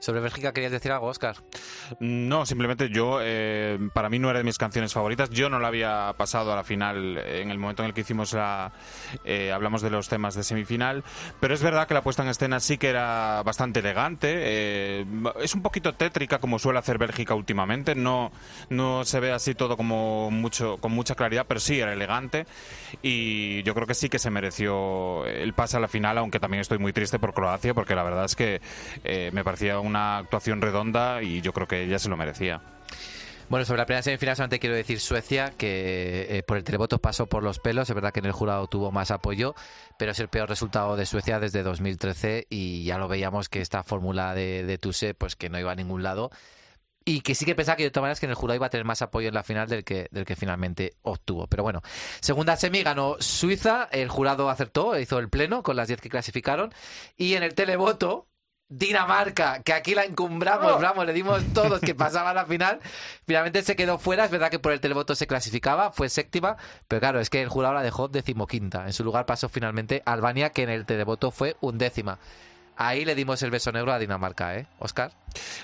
Sobre 0.04 0.20
Bélgica 0.20 0.52
querías 0.52 0.74
decir 0.74 0.92
algo, 0.92 1.08
Oscar. 1.08 1.38
No, 2.02 2.46
simplemente 2.46 2.90
yo, 2.90 3.20
eh, 3.22 3.80
para 3.94 4.10
mí 4.10 4.20
no 4.20 4.30
era 4.30 4.40
de 4.40 4.44
mis 4.44 4.58
canciones 4.58 4.92
favoritas. 4.92 5.30
Yo 5.30 5.50
no 5.50 5.60
la 5.60 5.70
había 5.70 6.14
pasado 6.18 6.52
a 6.52 6.58
la 6.58 6.66
final 6.66 7.18
en 7.20 7.50
el 7.50 7.58
momento 7.58 7.84
en 7.84 7.88
el 7.88 7.94
que 7.94 8.02
hicimos 8.02 8.34
la. 8.34 8.74
eh, 9.24 9.54
hablamos 9.54 9.82
de 9.82 9.90
los 9.90 10.10
temas 10.10 10.36
de 10.36 10.44
semifinal. 10.44 11.06
Pero 11.40 11.54
es 11.54 11.64
verdad 11.64 11.88
que 11.88 11.94
la 11.94 12.02
puesta 12.02 12.22
en 12.22 12.28
escena 12.28 12.60
sí 12.60 12.78
que 12.78 12.90
era 12.90 13.44
bastante 13.46 13.80
elegante. 13.80 14.34
eh, 14.36 15.06
es 15.40 15.56
un 15.56 15.62
poquito 15.62 15.94
tétrica 15.94 16.40
como 16.40 16.60
suele 16.60 16.80
hacer 16.80 16.98
Bélgica 16.98 17.34
últimamente. 17.34 17.96
No, 17.96 18.34
no 18.70 19.06
se 19.06 19.22
ve 19.22 19.32
así 19.32 19.56
todo 19.56 19.78
como 19.78 20.30
mucho, 20.32 20.80
con 20.80 20.92
mucha 20.92 21.16
claridad, 21.16 21.46
pero 21.48 21.62
sí 21.62 21.80
era 21.80 21.94
elegante. 21.94 22.46
Y 23.02 23.64
yo 23.64 23.74
creo 23.74 23.88
que 23.88 23.94
sí 23.94 24.10
que 24.10 24.20
se 24.20 24.30
mereció 24.30 25.26
el 25.28 25.54
pase 25.54 25.78
a 25.78 25.80
la 25.80 25.88
final, 25.88 26.18
aunque 26.18 26.42
también 26.42 26.60
estoy 26.60 26.78
muy 26.78 26.92
triste 26.92 27.20
por 27.20 27.34
Croacia, 27.34 27.74
porque 27.74 27.96
la 27.96 28.04
verdad 28.04 28.26
es 28.26 28.36
que 28.36 28.60
eh, 29.06 29.32
me 29.32 29.46
parecía 29.46 29.80
una 29.94 30.18
actuación 30.18 30.60
redonda 30.62 31.22
y 31.22 31.42
yo 31.42 31.54
creo 31.54 31.68
que 31.68 31.84
ella 31.84 32.00
se 32.00 32.10
lo 32.10 32.18
merecía. 32.18 32.62
Bueno, 33.50 33.66
sobre 33.66 33.80
la 33.80 33.86
primera 33.86 34.02
semifinal 34.02 34.36
solamente 34.36 34.60
quiero 34.60 34.76
decir 34.76 35.00
Suecia, 35.00 35.54
que 35.56 36.26
eh, 36.30 36.44
por 36.44 36.58
el 36.58 36.64
televoto 36.64 37.00
pasó 37.00 37.28
por 37.28 37.44
los 37.44 37.60
pelos. 37.60 37.88
Es 37.88 37.94
verdad 37.94 38.12
que 38.12 38.20
en 38.20 38.26
el 38.26 38.32
jurado 38.32 38.68
tuvo 38.68 38.92
más 38.92 39.12
apoyo, 39.12 39.54
pero 40.00 40.12
es 40.12 40.20
el 40.20 40.30
peor 40.30 40.50
resultado 40.50 40.96
de 40.96 41.06
Suecia 41.06 41.40
desde 41.40 41.62
2013 41.62 42.48
y 42.50 42.84
ya 42.84 42.98
lo 42.98 43.08
veíamos 43.08 43.50
que 43.50 43.62
esta 43.62 43.84
fórmula 43.84 44.34
de, 44.34 44.64
de 44.64 44.78
Tuse, 44.80 45.14
pues 45.14 45.36
que 45.36 45.50
no 45.50 45.60
iba 45.60 45.72
a 45.72 45.76
ningún 45.76 46.02
lado. 46.02 46.32
Y 47.06 47.22
que 47.22 47.36
sí 47.36 47.46
que 47.46 47.54
pensaba 47.54 47.76
que 47.76 47.84
de 47.84 47.92
todas 47.92 48.04
maneras 48.04 48.20
que 48.20 48.26
en 48.28 48.32
el 48.32 48.36
jurado 48.36 48.56
iba 48.56 48.68
a 48.68 48.70
tener 48.70 48.86
más 48.86 49.02
apoyo 49.02 49.28
en 49.28 49.34
la 49.34 49.44
final 49.44 49.68
del 49.68 49.84
que, 49.84 50.08
del 50.12 50.26
que 50.26 50.36
finalmente 50.36 50.96
obtuvo. 51.02 51.48
Pero 51.48 51.64
bueno, 51.64 51.82
segunda 52.22 52.56
semi 52.56 52.82
ganó 52.82 53.18
Suiza, 53.20 53.90
el 53.92 54.08
jurado 54.10 54.50
acertó, 54.50 54.98
hizo 54.98 55.20
el 55.20 55.30
pleno 55.30 55.64
con 55.64 55.76
las 55.76 55.90
10 55.90 56.00
que 56.00 56.10
clasificaron. 56.10 56.74
Y 57.18 57.34
en 57.34 57.44
el 57.44 57.56
televoto, 57.56 58.30
Dinamarca, 58.76 59.62
que 59.62 59.72
aquí 59.72 59.94
la 59.94 60.04
encumbramos, 60.04 60.82
vamos, 60.82 61.06
le 61.06 61.14
dimos 61.14 61.44
todos 61.54 61.80
que 61.80 61.94
pasaba 61.96 62.32
a 62.32 62.34
la 62.34 62.46
final. 62.46 62.80
Finalmente 63.28 63.62
se 63.62 63.76
quedó 63.76 64.00
fuera, 64.00 64.26
es 64.26 64.32
verdad 64.32 64.50
que 64.50 64.58
por 64.58 64.72
el 64.72 64.80
televoto 64.80 65.14
se 65.14 65.28
clasificaba, 65.28 65.92
fue 65.92 66.10
séptima, 66.10 66.58
pero 66.88 67.00
claro, 67.00 67.20
es 67.20 67.30
que 67.30 67.44
el 67.44 67.50
jurado 67.50 67.76
la 67.76 67.84
dejó 67.84 68.08
decimoquinta. 68.08 68.88
En 68.88 68.94
su 68.94 69.04
lugar 69.04 69.28
pasó 69.28 69.48
finalmente 69.48 70.02
Albania, 70.06 70.50
que 70.50 70.64
en 70.64 70.70
el 70.70 70.88
televoto 70.88 71.30
fue 71.30 71.56
undécima. 71.62 72.18
Ahí 72.76 73.06
le 73.06 73.16
dimos 73.16 73.42
el 73.44 73.52
beso 73.52 73.72
negro 73.72 73.92
a 73.94 74.00
Dinamarca, 74.00 74.58
¿eh? 74.58 74.68
Oscar. 74.80 75.12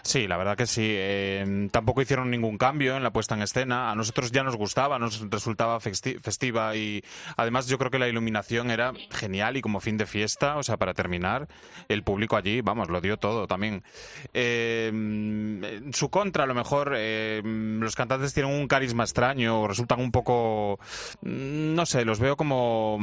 Sí, 0.02 0.28
la 0.28 0.38
verdad 0.38 0.58
que 0.58 0.66
sí. 0.66 0.82
Eh, 0.84 1.68
tampoco 1.72 2.02
hicieron 2.02 2.32
ningún 2.32 2.58
cambio 2.58 2.98
en 2.98 3.04
la 3.04 3.12
puesta 3.12 3.36
en 3.36 3.44
escena. 3.44 3.92
A 3.92 3.96
nosotros 3.96 4.32
ya 4.32 4.44
nos 4.44 4.56
gustaba, 4.56 4.98
nos 4.98 5.30
resultaba 5.30 5.80
festi- 5.80 6.20
festiva 6.20 6.76
y 6.76 7.04
además 7.38 7.68
yo 7.68 7.78
creo 7.78 7.92
que 7.92 8.00
la 8.00 8.08
iluminación 8.08 8.72
era 8.72 8.94
genial 9.12 9.58
y 9.58 9.62
como 9.62 9.80
fin 9.80 9.98
de 9.98 10.08
fiesta, 10.08 10.58
o 10.58 10.64
sea, 10.64 10.78
para 10.78 10.94
terminar, 10.96 11.48
el 11.88 12.04
público 12.04 12.36
allí, 12.36 12.62
vamos, 12.62 12.90
lo 12.90 13.00
dio 13.00 13.18
todo 13.18 13.46
también. 13.46 13.84
Eh, 14.34 14.88
en 14.90 15.92
su 15.94 16.10
contra, 16.10 16.46
a 16.46 16.48
lo 16.48 16.56
mejor, 16.56 16.94
eh, 16.96 17.42
los 17.44 17.96
cantantes 17.96 18.34
tienen 18.34 18.52
un 18.54 18.68
carisma 18.68 19.04
extraño, 19.04 19.68
resultan 19.68 20.00
un 20.00 20.12
poco, 20.12 20.80
mm, 21.22 21.76
no 21.76 21.86
sé, 21.86 22.06
los 22.06 22.20
veo 22.20 22.36
como 22.38 22.98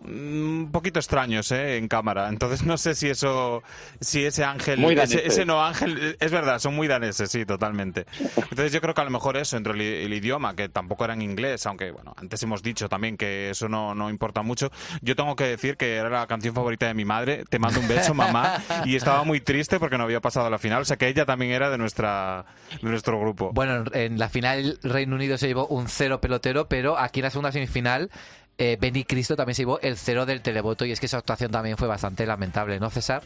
un 0.00 0.70
poquito 0.72 0.98
extraños 0.98 1.50
¿eh? 1.52 1.76
en 1.76 1.88
cámara. 1.88 2.28
Entonces 2.28 2.64
no 2.64 2.78
sé 2.78 2.94
si 2.94 3.08
eso 3.08 3.62
si 4.00 4.24
ese 4.24 4.44
ángel 4.44 4.78
Muy 4.78 4.98
ese, 4.98 5.26
ese 5.26 5.44
no 5.44 5.64
ángel 5.64 6.16
es 6.18 6.32
verdad 6.32 6.58
son 6.58 6.74
muy 6.74 6.88
daneses 6.88 7.30
sí 7.30 7.44
totalmente. 7.44 8.06
Entonces 8.36 8.72
yo 8.72 8.80
creo 8.80 8.94
que 8.94 9.00
a 9.00 9.04
lo 9.04 9.10
mejor 9.10 9.36
eso 9.36 9.56
entre 9.56 9.72
el, 9.74 9.80
el 9.80 10.12
idioma 10.12 10.54
que 10.54 10.68
tampoco 10.68 11.04
era 11.04 11.14
en 11.14 11.22
inglés 11.22 11.66
aunque 11.66 11.90
bueno 11.90 12.14
antes 12.16 12.42
hemos 12.42 12.62
dicho 12.62 12.88
también 12.88 13.16
que 13.16 13.50
eso 13.50 13.68
no, 13.68 13.94
no 13.94 14.10
importa 14.10 14.42
mucho. 14.42 14.70
Yo 15.02 15.16
tengo 15.16 15.36
que 15.36 15.44
decir 15.44 15.76
que 15.76 15.96
era 15.96 16.08
la 16.08 16.26
canción 16.26 16.54
favorita 16.54 16.86
de 16.86 16.94
mi 16.94 17.04
madre. 17.04 17.44
Te 17.48 17.58
mando 17.58 17.80
un 17.80 17.88
beso 17.88 18.14
mamá. 18.14 18.62
Y 18.84 18.96
estaba 18.96 19.24
muy 19.24 19.40
triste 19.40 19.78
porque 19.78 19.98
no 19.98 20.04
había 20.04 20.20
pasado 20.20 20.46
a 20.46 20.50
la 20.50 20.58
final. 20.58 20.82
O 20.82 20.84
sea 20.84 20.96
que 20.96 21.08
ella 21.08 21.24
también 21.26 21.52
era 21.52 21.70
de 21.70 21.78
nuestra 21.78 22.46
de 22.82 22.88
nuestro 22.88 23.20
grupo. 23.20 23.52
Bueno, 23.52 23.84
en 23.92 24.18
la 24.18 24.28
final 24.28 24.78
Reino 24.82 25.16
Unido 25.16 25.38
se 25.38 25.48
llevó 25.48 25.66
un 25.66 25.88
cero 25.88 26.20
pelotero, 26.20 26.68
pero 26.68 26.98
aquí 26.98 27.20
en 27.20 27.24
la 27.24 27.30
segunda 27.30 27.52
semifinal 27.52 28.10
eh, 28.58 28.76
Benny 28.80 29.04
Cristo 29.04 29.36
también 29.36 29.54
se 29.54 29.62
llevó 29.62 29.80
el 29.80 29.96
cero 29.96 30.26
del 30.26 30.42
televoto 30.42 30.84
y 30.84 30.90
es 30.90 31.00
que 31.00 31.06
esa 31.06 31.18
actuación 31.18 31.50
también 31.50 31.76
fue 31.76 31.86
bastante 31.86 32.26
lamentable, 32.26 32.80
¿no, 32.80 32.90
César? 32.90 33.22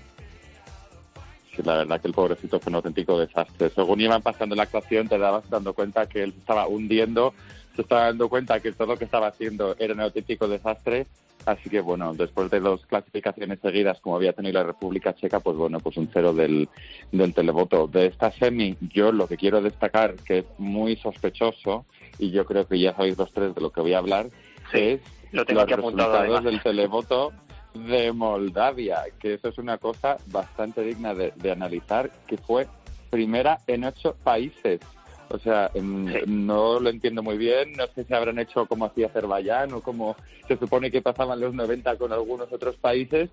Sí, 1.56 1.62
la 1.64 1.78
verdad 1.78 2.00
que 2.00 2.08
el 2.08 2.14
pobrecito 2.14 2.60
fue 2.60 2.70
un 2.70 2.76
auténtico 2.76 3.18
desastre. 3.18 3.70
Según 3.70 4.00
iban 4.00 4.22
pasando 4.22 4.54
la 4.54 4.64
actuación, 4.64 5.08
te 5.08 5.18
dabas 5.18 5.48
dando 5.50 5.72
cuenta 5.72 6.06
que 6.06 6.22
él 6.22 6.32
se 6.32 6.38
estaba 6.38 6.66
hundiendo, 6.66 7.34
se 7.74 7.82
estaba 7.82 8.04
dando 8.04 8.28
cuenta 8.28 8.60
que 8.60 8.72
todo 8.72 8.88
lo 8.88 8.96
que 8.96 9.04
estaba 9.04 9.28
haciendo 9.28 9.74
era 9.78 9.94
un 9.94 10.00
auténtico 10.00 10.48
desastre. 10.48 11.06
Así 11.44 11.68
que, 11.68 11.80
bueno, 11.80 12.14
después 12.14 12.50
de 12.50 12.60
dos 12.60 12.86
clasificaciones 12.86 13.58
seguidas, 13.60 14.00
como 14.00 14.16
había 14.16 14.32
tenido 14.32 14.60
la 14.60 14.66
República 14.66 15.14
Checa, 15.14 15.40
pues 15.40 15.56
bueno, 15.56 15.80
pues 15.80 15.96
un 15.96 16.08
cero 16.12 16.32
del, 16.32 16.68
del 17.10 17.34
televoto. 17.34 17.88
De 17.88 18.06
esta 18.06 18.30
semi, 18.30 18.76
yo 18.80 19.10
lo 19.10 19.26
que 19.26 19.36
quiero 19.36 19.60
destacar, 19.60 20.14
que 20.14 20.38
es 20.38 20.44
muy 20.58 20.96
sospechoso, 20.96 21.84
y 22.18 22.30
yo 22.30 22.46
creo 22.46 22.66
que 22.68 22.78
ya 22.78 22.94
sabéis 22.94 23.18
los 23.18 23.32
tres 23.32 23.54
de 23.54 23.60
lo 23.60 23.70
que 23.70 23.80
voy 23.80 23.92
a 23.92 23.98
hablar, 23.98 24.28
es 24.72 25.00
lo 25.32 25.44
tengo 25.44 25.60
los 25.60 25.64
aquí 25.64 25.72
apuntado, 25.74 26.12
resultados 26.12 26.38
además. 26.38 26.44
del 26.44 26.62
televoto 26.62 27.32
de 27.74 28.12
Moldavia, 28.12 29.02
que 29.18 29.34
eso 29.34 29.48
es 29.48 29.58
una 29.58 29.78
cosa 29.78 30.18
bastante 30.26 30.82
digna 30.82 31.14
de, 31.14 31.32
de 31.36 31.50
analizar, 31.50 32.10
que 32.26 32.36
fue 32.36 32.68
primera 33.10 33.58
en 33.66 33.84
ocho 33.84 34.14
países. 34.22 34.80
O 35.28 35.38
sea, 35.38 35.70
em, 35.72 36.06
no 36.26 36.78
lo 36.78 36.90
entiendo 36.90 37.22
muy 37.22 37.38
bien, 37.38 37.72
no 37.72 37.86
sé 37.94 38.04
si 38.04 38.12
habrán 38.12 38.38
hecho 38.38 38.66
como 38.66 38.84
hacía 38.84 39.06
Azerbaiyán 39.06 39.72
o 39.72 39.80
como 39.80 40.14
se 40.46 40.58
supone 40.58 40.90
que 40.90 41.00
pasaban 41.00 41.40
los 41.40 41.54
90 41.54 41.96
con 41.96 42.12
algunos 42.12 42.52
otros 42.52 42.76
países, 42.76 43.30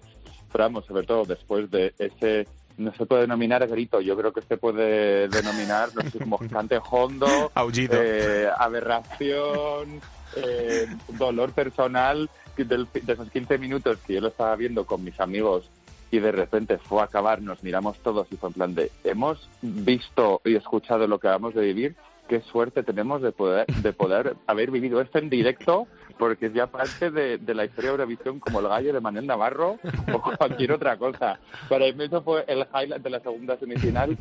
pero 0.52 0.64
vamos, 0.64 0.86
sobre 0.86 1.06
todo 1.06 1.26
después 1.26 1.70
de 1.70 1.94
ese, 2.00 2.48
no 2.78 2.94
se 2.94 3.06
puede 3.06 3.24
denominar 3.24 3.68
grito, 3.68 4.00
yo 4.00 4.16
creo 4.16 4.32
que 4.32 4.42
se 4.42 4.56
puede 4.56 5.28
denominar, 5.28 5.90
no 5.94 6.10
sé, 6.10 6.20
como 6.20 6.38
cante 6.50 6.80
hondo, 6.90 7.52
Aullido. 7.54 8.00
eh, 8.02 8.48
aberración, 8.58 10.00
eh, 10.36 10.88
dolor 11.18 11.52
personal 11.52 12.30
de 12.58 12.88
esos 13.08 13.30
15 13.32 13.58
minutos 13.58 13.98
que 14.06 14.16
yo 14.16 14.22
lo 14.22 14.28
estaba 14.28 14.56
viendo 14.56 14.86
con 14.86 15.04
mis 15.04 15.20
amigos 15.20 15.70
y 16.12 16.20
de 16.20 16.32
repente 16.32 16.78
fue 16.78 17.02
a 17.02 17.06
acabar, 17.06 17.42
nos 17.42 17.64
miramos 17.64 17.98
todos 18.00 18.28
y 18.32 18.36
fue 18.36 18.50
en 18.50 18.54
plan 18.54 18.76
de, 18.76 18.92
hemos 19.04 19.50
visto 19.62 20.42
y 20.44 20.56
escuchado 20.56 21.08
lo 21.08 21.20
que 21.20 21.28
acabamos 21.28 21.54
de 21.54 21.62
vivir, 21.62 21.96
qué 22.28 22.42
suerte 22.42 22.84
tenemos 22.84 23.22
de 23.22 23.32
poder, 23.32 23.68
de 23.68 23.94
poder 23.94 24.36
haber 24.48 24.72
vivido 24.72 25.02
esto 25.02 25.20
en 25.20 25.30
directo, 25.30 25.88
porque 26.18 26.48
es 26.48 26.54
ya 26.54 26.68
parte 26.68 27.12
de, 27.12 27.38
de 27.38 27.54
la 27.54 27.66
historia 27.66 27.92
de 27.92 27.96
Eurovisión 27.96 28.40
como 28.40 28.60
el 28.60 28.68
gallo 28.68 28.94
de 28.94 29.00
Manuel 29.00 29.28
Navarro 29.28 29.78
o 30.14 30.22
cualquier 30.38 30.72
otra 30.72 30.98
cosa. 30.98 31.40
Para 31.68 31.86
mí 31.92 32.04
eso 32.04 32.22
fue 32.22 32.44
el 32.48 32.68
highlight 32.74 33.04
de 33.04 33.10
la 33.10 33.20
segunda 33.20 33.58
semifinal, 33.58 34.18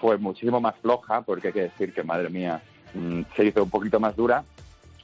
fue 0.00 0.18
muchísimo 0.18 0.60
más 0.60 0.76
floja, 0.80 1.22
porque 1.22 1.48
hay 1.48 1.52
que 1.52 1.62
decir 1.62 1.92
que, 1.92 2.02
madre 2.02 2.28
mía, 2.28 2.62
mm, 2.94 3.22
se 3.36 3.44
hizo 3.46 3.62
un 3.62 3.70
poquito 3.70 3.98
más 3.98 4.16
dura, 4.16 4.44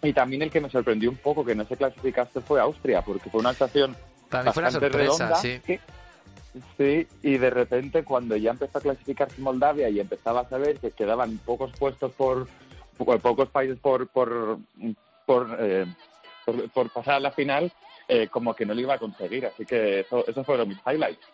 y 0.05 0.13
también 0.13 0.43
el 0.43 0.51
que 0.51 0.61
me 0.61 0.71
sorprendió 0.71 1.11
un 1.11 1.17
poco 1.17 1.45
que 1.45 1.55
no 1.55 1.65
se 1.65 1.77
clasificase 1.77 2.41
fue 2.41 2.61
Austria, 2.61 3.03
porque 3.03 3.31
fue 3.31 3.41
una 3.41 3.51
actuación 3.51 3.97
Para 4.29 4.45
mí 4.45 4.53
fue 4.53 4.63
una 4.63 4.71
bastante 4.71 4.87
sorpresa, 4.91 5.27
redonda. 5.27 5.37
sí. 5.41 5.61
Sí, 6.79 7.07
y 7.23 7.37
de 7.37 7.51
repente 7.51 8.05
cuando 8.05 8.37
ya 8.37 8.53
empezó 8.53 8.79
a 8.79 8.81
clasificarse 8.81 9.41
Moldavia 9.41 9.89
y 9.89 9.99
empezaba 9.99 10.43
a 10.43 10.49
saber 10.49 10.79
que 10.79 10.93
quedaban 10.93 11.39
pocos 11.39 11.73
puestos 11.77 12.13
por, 12.13 12.47
po- 12.97 13.19
pocos 13.19 13.49
países 13.49 13.77
por 13.81 14.07
por 14.09 14.59
por, 15.27 15.57
eh, 15.59 15.85
por, 16.45 16.71
por 16.71 16.91
pasar 16.91 17.15
a 17.15 17.21
la 17.21 17.33
final, 17.33 17.73
eh, 18.07 18.29
como 18.29 18.55
que 18.55 18.65
no 18.67 18.75
lo 18.75 18.81
iba 18.81 18.95
a 18.95 18.99
conseguir. 18.99 19.47
Así 19.47 19.65
que 19.67 20.01
eso, 20.01 20.25
esos 20.29 20.47
fueron 20.47 20.69
mis 20.69 20.79
highlights. 20.87 21.27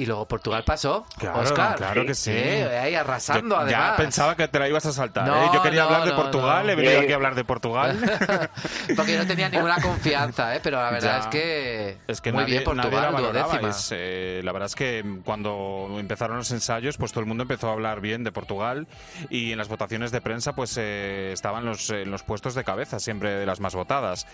Y 0.00 0.06
luego 0.06 0.26
Portugal 0.26 0.64
pasó. 0.64 1.04
Claro, 1.18 1.40
Oscar. 1.40 1.76
claro 1.76 2.06
que 2.06 2.14
sí. 2.14 2.30
Eh, 2.32 2.78
ahí 2.78 2.94
arrasando, 2.94 3.56
Yo 3.56 3.60
además. 3.60 3.90
Ya 3.90 3.96
pensaba 3.96 4.34
que 4.34 4.48
te 4.48 4.58
la 4.58 4.66
ibas 4.66 4.86
a 4.86 4.92
saltar. 4.92 5.26
No, 5.26 5.44
¿eh? 5.44 5.50
Yo 5.52 5.62
quería 5.62 5.80
no, 5.82 5.86
hablar 5.88 6.04
de 6.04 6.10
no, 6.10 6.16
Portugal, 6.16 6.64
no. 6.66 6.72
he 6.72 6.74
venido 6.74 6.94
Eh, 6.94 7.04
aquí 7.04 7.12
a 7.12 7.16
hablar 7.16 7.34
de 7.34 7.44
Portugal. 7.44 7.98
Porque 8.96 9.18
no 9.18 9.26
tenía 9.26 9.48
ninguna 9.50 9.80
confianza, 9.80 10.54
¿eh? 10.56 10.60
Pero 10.62 10.78
la 10.82 10.90
verdad 10.90 11.10
Ya. 11.16 11.18
es 11.20 11.26
que, 11.26 11.98
Es 12.08 12.20
que 12.22 12.32
muy 12.32 12.42
nadie, 12.42 12.52
bien 12.52 12.64
Portugal, 12.64 13.12
nadie 13.12 13.32
la 13.32 13.40
duodécima. 13.42 13.68
Es, 13.70 13.88
eh, 13.92 14.40
la 14.42 14.52
verdad 14.52 14.66
es 14.66 14.74
que 14.74 15.04
cuando 15.24 15.94
empezaron 15.98 16.38
los 16.38 16.50
ensayos, 16.50 16.96
pues 16.96 17.12
todo 17.12 17.20
el 17.20 17.26
mundo 17.26 17.42
empezó 17.42 17.68
a 17.68 17.72
hablar 17.72 18.00
bien 18.00 18.24
de 18.24 18.32
Portugal 18.32 18.86
y 19.28 19.52
en 19.52 19.58
las 19.58 19.68
votaciones 19.68 20.12
de 20.12 20.20
prensa, 20.22 20.54
pues 20.54 20.76
eh, 20.78 21.30
estaban 21.34 21.64
los, 21.66 21.90
en 21.90 22.10
los 22.10 22.22
puestos 22.22 22.54
de 22.54 22.64
cabeza, 22.64 22.98
siempre 23.00 23.32
de 23.34 23.44
las 23.44 23.60
más 23.60 23.74
votadas. 23.74 24.26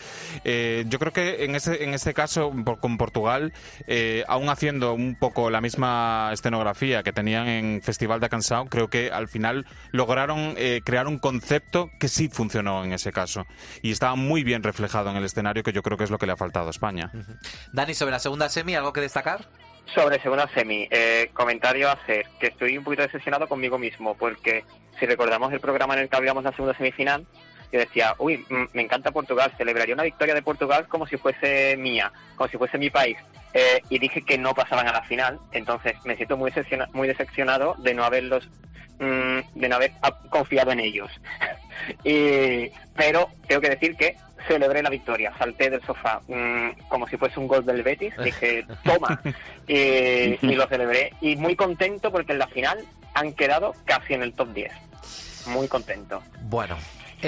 Eh, 0.44 0.84
yo 0.88 0.98
creo 1.00 1.12
que 1.12 1.44
en 1.44 1.56
este, 1.56 1.82
en 1.82 1.92
este 1.92 2.14
caso, 2.14 2.52
por- 2.64 2.78
con 2.78 2.98
Portugal, 2.98 3.52
eh, 3.86 4.24
aún 4.28 4.48
haciendo 4.48 4.92
un 4.92 5.16
poco 5.18 5.50
la 5.50 5.55
misma 5.60 6.30
escenografía 6.32 7.02
que 7.02 7.12
tenían 7.12 7.46
en 7.48 7.82
Festival 7.82 8.20
de 8.20 8.28
Cansao, 8.28 8.66
creo 8.66 8.88
que 8.88 9.10
al 9.10 9.28
final 9.28 9.66
lograron 9.92 10.54
eh, 10.56 10.80
crear 10.84 11.06
un 11.06 11.18
concepto 11.18 11.90
que 11.98 12.08
sí 12.08 12.28
funcionó 12.28 12.84
en 12.84 12.92
ese 12.92 13.12
caso 13.12 13.46
y 13.82 13.90
estaba 13.90 14.14
muy 14.14 14.44
bien 14.44 14.62
reflejado 14.62 15.10
en 15.10 15.16
el 15.16 15.24
escenario, 15.24 15.62
que 15.62 15.72
yo 15.72 15.82
creo 15.82 15.96
que 15.96 16.04
es 16.04 16.10
lo 16.10 16.18
que 16.18 16.26
le 16.26 16.32
ha 16.32 16.36
faltado 16.36 16.68
a 16.68 16.70
España. 16.70 17.10
Dani, 17.72 17.94
sobre 17.94 18.12
la 18.12 18.18
segunda 18.18 18.48
semi, 18.48 18.74
¿algo 18.74 18.92
que 18.92 19.00
destacar? 19.00 19.46
Sobre 19.94 20.20
segunda 20.20 20.48
semi, 20.52 20.88
eh, 20.90 21.30
comentario 21.32 21.88
a 21.88 21.92
hacer, 21.92 22.26
que 22.40 22.48
estoy 22.48 22.76
un 22.76 22.84
poquito 22.84 23.02
decepcionado 23.02 23.46
conmigo 23.46 23.78
mismo, 23.78 24.16
porque 24.16 24.64
si 24.98 25.06
recordamos 25.06 25.52
el 25.52 25.60
programa 25.60 25.94
en 25.94 26.00
el 26.00 26.08
que 26.08 26.16
habíamos 26.16 26.42
la 26.42 26.52
segunda 26.52 26.76
semifinal, 26.76 27.24
yo 27.72 27.78
decía, 27.80 28.14
uy, 28.18 28.44
me 28.72 28.82
encanta 28.82 29.10
Portugal, 29.10 29.52
celebraría 29.56 29.94
una 29.94 30.04
victoria 30.04 30.34
de 30.34 30.42
Portugal 30.42 30.86
como 30.88 31.06
si 31.06 31.16
fuese 31.16 31.76
mía, 31.76 32.12
como 32.36 32.48
si 32.48 32.56
fuese 32.58 32.78
mi 32.78 32.90
país. 32.90 33.16
Eh, 33.54 33.82
y 33.88 33.98
dije 33.98 34.22
que 34.22 34.36
no 34.38 34.54
pasaban 34.54 34.86
a 34.86 34.92
la 34.92 35.02
final, 35.02 35.38
entonces 35.52 35.94
me 36.04 36.16
siento 36.16 36.36
muy, 36.36 36.50
decepciona- 36.50 36.88
muy 36.92 37.08
decepcionado 37.08 37.74
de 37.78 37.94
no 37.94 38.04
haberlos, 38.04 38.48
mm, 38.98 39.38
de 39.54 39.68
no 39.68 39.76
haber 39.76 39.92
confiado 40.30 40.72
en 40.72 40.80
ellos. 40.80 41.10
y, 42.04 42.70
pero 42.96 43.28
tengo 43.46 43.60
que 43.60 43.70
decir 43.70 43.96
que 43.96 44.16
celebré 44.46 44.82
la 44.82 44.90
victoria, 44.90 45.32
salté 45.38 45.70
del 45.70 45.82
sofá 45.84 46.20
mm, 46.28 46.70
como 46.88 47.06
si 47.08 47.16
fuese 47.16 47.40
un 47.40 47.48
gol 47.48 47.64
del 47.64 47.82
Betis, 47.82 48.14
dije, 48.22 48.64
toma, 48.84 49.20
y, 49.66 49.74
y 50.40 50.54
lo 50.54 50.66
celebré. 50.68 51.12
Y 51.20 51.36
muy 51.36 51.56
contento 51.56 52.10
porque 52.12 52.32
en 52.32 52.38
la 52.38 52.46
final 52.48 52.78
han 53.14 53.32
quedado 53.32 53.74
casi 53.86 54.14
en 54.14 54.22
el 54.22 54.34
top 54.34 54.52
10. 54.52 54.72
Muy 55.46 55.68
contento. 55.68 56.22
Bueno, 56.42 56.76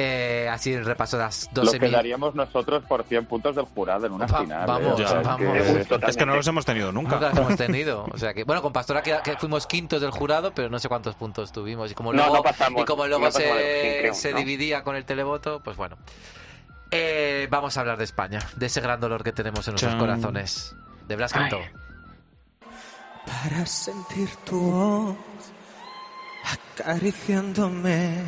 eh, 0.00 0.48
así 0.48 0.72
el 0.72 0.84
repaso 0.84 1.16
de 1.16 1.24
las 1.24 1.48
dos 1.52 1.64
Lo 1.64 1.70
semi. 1.72 1.86
que 1.88 1.92
daríamos 1.92 2.34
nosotros 2.34 2.84
por 2.84 3.02
100 3.04 3.26
puntos 3.26 3.56
del 3.56 3.64
jurado 3.64 4.06
en 4.06 4.12
una 4.12 4.26
Va- 4.26 4.40
final. 4.40 4.62
¿eh? 4.62 4.66
vamos, 4.66 5.00
O 5.00 5.08
sea, 5.08 5.20
vamos. 5.22 5.36
que- 5.52 6.06
Es 6.08 6.16
que 6.16 6.24
no 6.26 6.36
los 6.36 6.46
hemos 6.46 6.64
tenido 6.64 6.92
Nunca 6.92 7.14
nunca. 7.16 7.28
las 7.30 7.38
hemos 7.38 7.56
tenido. 7.56 8.06
O 8.12 8.16
sea 8.18 8.32
que, 8.32 8.44
bueno, 8.44 8.62
con 8.62 8.72
Pastora 8.72 9.02
que, 9.02 9.16
que 9.24 9.36
fuimos 9.36 9.66
quintos 9.66 10.00
del 10.00 10.10
jurado, 10.12 10.52
pero 10.54 10.68
no 10.70 10.78
sé 10.78 10.88
cuántos 10.88 11.14
puntos 11.16 11.50
tuvimos. 11.52 11.90
Y 11.90 11.94
como 11.94 12.12
No, 12.12 12.18
luego, 12.22 12.36
no 12.36 12.42
pasamos. 12.42 12.82
y 12.82 12.84
como 12.84 13.06
luego 13.06 13.24
No 13.24 13.28
pasamos 13.32 13.48
se, 13.48 13.62
de 13.64 13.98
creo, 14.00 14.14
se 14.14 14.32
¿no? 14.32 14.38
dividía 14.38 14.84
con 14.84 14.94
el 14.96 15.04
televoto, 15.04 15.60
pues 15.64 15.76
bueno. 15.76 15.96
Eh, 16.90 17.48
vamos 17.50 17.76
a 17.76 17.80
hablar 17.80 17.98
de 17.98 18.04
España, 18.04 18.38
de 18.56 18.66
ese 18.66 18.80
gran 18.80 19.00
dolor 19.00 19.22
que 19.24 19.32
tenemos 19.32 19.66
en 19.68 19.72
nuestros 19.72 19.92
Chan. 19.92 19.98
corazones. 20.00 20.74
De 21.06 21.16
Blas 21.16 21.32
Cantó. 21.32 21.58
para 23.26 23.66
sentir 23.66 24.28
tu 24.44 24.58
voz 24.58 25.16
acariciándome. 26.78 28.22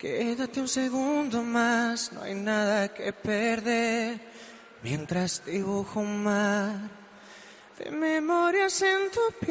Quédate 0.00 0.60
un 0.62 0.68
segundo 0.68 1.42
más, 1.42 2.10
no 2.14 2.22
hay 2.22 2.34
nada 2.34 2.88
que 2.88 3.12
perder. 3.12 4.18
Mientras 4.82 5.44
dibujo 5.44 6.00
un 6.00 6.24
mar 6.24 6.74
de 7.78 7.90
memorias 7.90 8.80
en 8.80 9.10
tu 9.10 9.20
piel. 9.44 9.50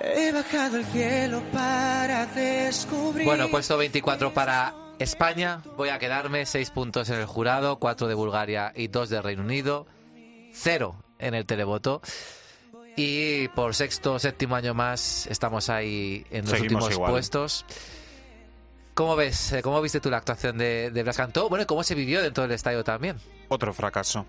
He 0.00 0.32
bajado 0.32 0.78
el 0.78 0.84
cielo 0.86 1.44
para 1.52 2.26
descubrir. 2.26 3.24
Bueno, 3.24 3.48
puesto 3.48 3.78
24 3.78 4.34
para 4.34 4.74
España, 4.98 5.62
voy 5.76 5.90
a 5.90 6.00
quedarme 6.00 6.44
6 6.44 6.70
puntos 6.70 7.08
en 7.10 7.20
el 7.20 7.26
jurado, 7.26 7.78
4 7.78 8.08
de 8.08 8.14
Bulgaria 8.14 8.72
y 8.74 8.88
2 8.88 9.10
de 9.10 9.22
Reino 9.22 9.44
Unido, 9.44 9.86
0 10.52 10.96
en 11.20 11.34
el 11.34 11.46
televoto. 11.46 12.02
Y 12.98 13.46
por 13.48 13.76
sexto 13.76 14.14
o 14.14 14.18
séptimo 14.18 14.56
año 14.56 14.74
más 14.74 15.28
estamos 15.28 15.70
ahí 15.70 16.26
en 16.32 16.42
los 16.46 16.50
Seguimos 16.50 16.82
últimos 16.82 16.92
igual. 16.92 17.12
puestos. 17.12 17.64
¿Cómo 18.94 19.14
ves? 19.14 19.52
eh, 19.52 19.62
¿Cómo 19.62 19.80
viste 19.80 20.00
tú 20.00 20.10
la 20.10 20.16
actuación 20.16 20.58
de, 20.58 20.90
de 20.90 21.02
Blas 21.04 21.16
Cantó? 21.16 21.48
Bueno, 21.48 21.62
¿y 21.62 21.66
cómo 21.66 21.84
se 21.84 21.94
vivió 21.94 22.20
dentro 22.20 22.42
del 22.42 22.50
estadio 22.50 22.82
también? 22.82 23.16
Otro 23.46 23.72
fracaso. 23.72 24.26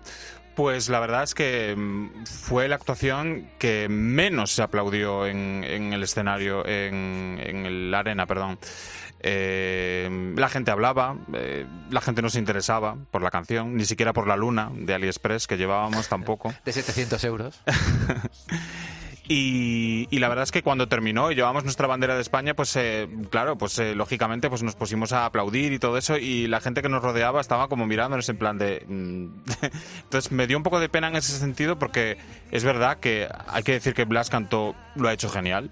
Pues 0.54 0.88
la 0.88 1.00
verdad 1.00 1.24
es 1.24 1.34
que 1.34 1.74
mm, 1.76 2.24
fue 2.26 2.68
la 2.68 2.76
actuación 2.76 3.50
que 3.58 3.88
menos 3.88 4.52
se 4.52 4.62
aplaudió 4.62 5.26
en, 5.26 5.64
en 5.64 5.92
el 5.92 6.04
escenario, 6.04 6.64
en, 6.64 7.40
en 7.44 7.66
el 7.66 7.92
arena, 7.92 8.26
perdón. 8.26 8.60
Eh, 9.22 10.34
la 10.36 10.48
gente 10.48 10.70
hablaba, 10.70 11.16
eh, 11.34 11.66
la 11.90 12.00
gente 12.00 12.22
no 12.22 12.30
se 12.30 12.38
interesaba 12.38 12.96
por 13.10 13.22
la 13.22 13.30
canción, 13.30 13.76
ni 13.76 13.84
siquiera 13.84 14.12
por 14.12 14.26
la 14.26 14.36
luna 14.36 14.70
de 14.74 14.94
AliExpress 14.94 15.46
que 15.46 15.56
llevábamos 15.56 16.08
tampoco. 16.08 16.54
De 16.64 16.72
700 16.72 17.24
euros. 17.24 17.60
Y, 19.32 20.08
y 20.10 20.18
la 20.18 20.28
verdad 20.28 20.42
es 20.42 20.50
que 20.50 20.64
cuando 20.64 20.88
terminó 20.88 21.30
y 21.30 21.36
llevamos 21.36 21.62
nuestra 21.62 21.86
bandera 21.86 22.16
de 22.16 22.20
España, 22.20 22.54
pues 22.54 22.74
eh, 22.74 23.08
claro, 23.30 23.56
pues 23.56 23.78
eh, 23.78 23.94
lógicamente 23.94 24.50
pues 24.50 24.64
nos 24.64 24.74
pusimos 24.74 25.12
a 25.12 25.24
aplaudir 25.24 25.72
y 25.72 25.78
todo 25.78 25.96
eso 25.98 26.16
y 26.16 26.48
la 26.48 26.60
gente 26.60 26.82
que 26.82 26.88
nos 26.88 27.00
rodeaba 27.00 27.40
estaba 27.40 27.68
como 27.68 27.86
mirándonos 27.86 28.28
en 28.28 28.38
plan 28.38 28.58
de... 28.58 28.84
mm. 28.88 29.26
Entonces 30.02 30.32
me 30.32 30.48
dio 30.48 30.56
un 30.56 30.64
poco 30.64 30.80
de 30.80 30.88
pena 30.88 31.06
en 31.06 31.14
ese 31.14 31.38
sentido 31.38 31.78
porque 31.78 32.18
es 32.50 32.64
verdad 32.64 32.98
que 32.98 33.28
hay 33.46 33.62
que 33.62 33.70
decir 33.70 33.94
que 33.94 34.04
Blas 34.04 34.30
Cantó 34.30 34.74
lo 34.96 35.08
ha 35.08 35.12
hecho 35.12 35.30
genial. 35.30 35.70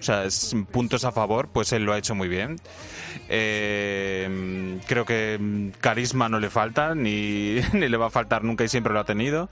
O 0.00 0.02
sea, 0.02 0.24
es 0.24 0.56
puntos 0.72 1.04
a 1.04 1.12
favor, 1.12 1.48
pues 1.52 1.72
él 1.72 1.84
lo 1.84 1.92
ha 1.92 1.98
hecho 1.98 2.14
muy 2.14 2.28
bien. 2.28 2.56
Eh, 3.28 4.78
creo 4.86 5.04
que 5.04 5.70
carisma 5.80 6.28
no 6.28 6.40
le 6.40 6.48
falta, 6.48 6.94
ni, 6.94 7.60
ni 7.74 7.88
le 7.88 7.96
va 7.96 8.06
a 8.06 8.10
faltar 8.10 8.42
nunca 8.42 8.64
y 8.64 8.68
siempre 8.68 8.94
lo 8.94 9.00
ha 9.00 9.04
tenido. 9.04 9.50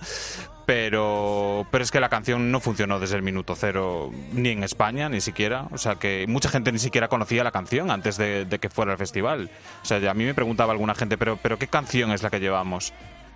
Pero, 0.65 1.67
pero 1.71 1.83
es 1.83 1.91
que 1.91 2.01
la 2.01 2.11
canción 2.11 2.51
no 2.51 2.61
funcionó 2.61 2.99
desde 2.99 3.17
el 3.17 3.23
minuto 3.23 3.55
cero, 3.57 4.11
ni 4.33 4.51
en 4.51 4.65
España, 4.65 5.09
ni 5.09 5.21
siquiera. 5.21 5.67
O 5.73 5.79
sea, 5.79 5.95
que 5.95 6.27
mucha 6.29 6.51
gente 6.51 6.73
ni 6.73 6.79
siquiera 6.79 7.09
conocía 7.09 7.45
la 7.45 7.53
canción 7.53 7.91
antes 7.91 8.19
de, 8.19 8.45
de 8.45 8.59
que 8.59 8.69
fuera 8.69 8.93
al 8.93 8.99
festival. 8.99 9.51
O 9.83 9.87
sea, 9.87 10.11
a 10.11 10.15
mí 10.15 10.25
me 10.25 10.35
preguntaba 10.35 10.73
alguna 10.73 10.95
gente, 10.95 11.17
pero, 11.17 11.39
pero 11.43 11.59
¿qué 11.59 11.69
canción 11.69 12.13
es 12.13 12.23
la 12.23 12.29
que 12.29 12.41
llevamos? 12.41 12.93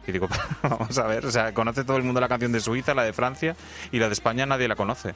Y 0.06 0.12
digo, 0.12 0.28
vamos 0.62 0.98
a 0.98 1.06
ver, 1.06 1.24
o 1.24 1.30
sea, 1.30 1.54
conoce 1.54 1.84
todo 1.84 1.96
el 1.96 2.02
mundo 2.02 2.20
la 2.20 2.28
canción 2.28 2.52
de 2.52 2.60
Suiza, 2.60 2.94
la 2.94 3.04
de 3.04 3.12
Francia, 3.12 3.56
y 3.90 3.98
la 3.98 4.08
de 4.08 4.12
España 4.12 4.46
nadie 4.46 4.68
la 4.68 4.76
conoce. 4.76 5.14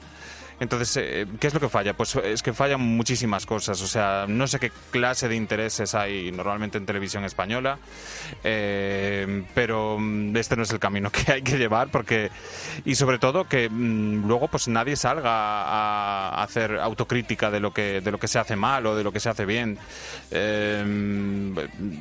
Entonces, 0.59 0.97
eh, 0.97 1.27
¿qué 1.39 1.47
es 1.47 1.53
lo 1.53 1.59
que 1.59 1.69
falla? 1.69 1.93
Pues 1.93 2.15
es 2.15 2.41
que 2.41 2.53
fallan 2.53 2.81
muchísimas 2.81 3.45
cosas. 3.45 3.81
O 3.81 3.87
sea, 3.87 4.25
no 4.27 4.47
sé 4.47 4.59
qué 4.59 4.71
clase 4.91 5.27
de 5.27 5.35
intereses 5.35 5.93
hay 5.93 6.31
normalmente 6.31 6.77
en 6.77 6.85
televisión 6.85 7.23
española, 7.25 7.77
eh, 8.43 9.45
pero 9.53 9.97
mm, 9.99 10.35
este 10.35 10.55
no 10.55 10.63
es 10.63 10.71
el 10.71 10.79
camino 10.79 11.11
que 11.11 11.31
hay 11.31 11.41
que 11.41 11.57
llevar, 11.57 11.89
porque 11.89 12.31
y 12.85 12.95
sobre 12.95 13.19
todo 13.19 13.47
que 13.47 13.69
mm, 13.69 14.27
luego 14.27 14.47
pues 14.47 14.67
nadie 14.67 14.95
salga 14.95 15.31
a, 15.31 16.29
a 16.29 16.43
hacer 16.43 16.77
autocrítica 16.79 17.51
de 17.51 17.59
lo 17.59 17.71
que 17.71 18.01
de 18.01 18.11
lo 18.11 18.19
que 18.19 18.27
se 18.27 18.39
hace 18.39 18.55
mal 18.55 18.85
o 18.85 18.95
de 18.95 19.03
lo 19.03 19.11
que 19.11 19.19
se 19.19 19.29
hace 19.29 19.45
bien. 19.45 19.77
Eh, 20.31 20.83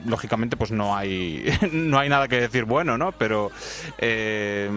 lógicamente, 0.06 0.56
pues 0.56 0.70
no 0.70 0.96
hay 0.96 1.44
no 1.72 1.98
hay 1.98 2.08
nada 2.08 2.28
que 2.28 2.40
decir 2.40 2.64
bueno, 2.64 2.96
¿no? 2.96 3.12
Pero 3.12 3.50
eh, 3.98 4.70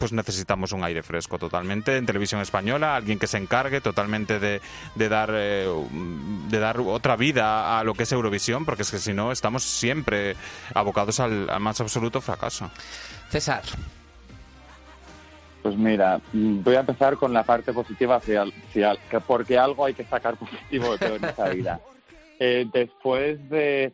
pues 0.00 0.12
necesitamos 0.12 0.72
un 0.72 0.82
aire 0.82 1.02
fresco 1.04 1.38
totalmente 1.38 1.96
en 1.98 2.06
televisión 2.06 2.40
española, 2.40 2.96
alguien 2.96 3.18
que 3.18 3.26
se 3.26 3.36
encargue 3.36 3.82
totalmente 3.82 4.40
de, 4.40 4.60
de 4.94 5.08
dar 5.10 5.30
eh, 5.34 5.68
de 6.48 6.58
dar 6.58 6.80
otra 6.80 7.14
vida 7.16 7.78
a 7.78 7.84
lo 7.84 7.92
que 7.94 8.04
es 8.04 8.12
Eurovisión, 8.12 8.64
porque 8.64 8.82
es 8.82 8.90
que 8.90 8.98
si 8.98 9.12
no 9.12 9.30
estamos 9.30 9.62
siempre 9.62 10.34
abocados 10.74 11.20
al, 11.20 11.48
al 11.50 11.60
más 11.60 11.80
absoluto 11.82 12.20
fracaso. 12.22 12.70
César, 13.28 13.62
Pues 15.62 15.76
mira, 15.76 16.18
mm, 16.32 16.62
voy 16.62 16.76
a 16.76 16.80
empezar 16.80 17.16
con 17.18 17.34
la 17.34 17.42
parte 17.44 17.72
positiva, 17.74 18.16
hacia- 18.16 18.44
hacia- 18.44 18.96
que 19.10 19.20
porque 19.20 19.58
algo 19.58 19.84
hay 19.84 19.92
que 19.92 20.04
sacar 20.04 20.36
positivo 20.36 20.92
de 20.92 20.98
todo 20.98 21.16
en 21.16 21.24
esta 21.26 21.48
vida. 21.50 21.80
Eh, 22.42 22.66
después 22.72 23.50
de 23.50 23.92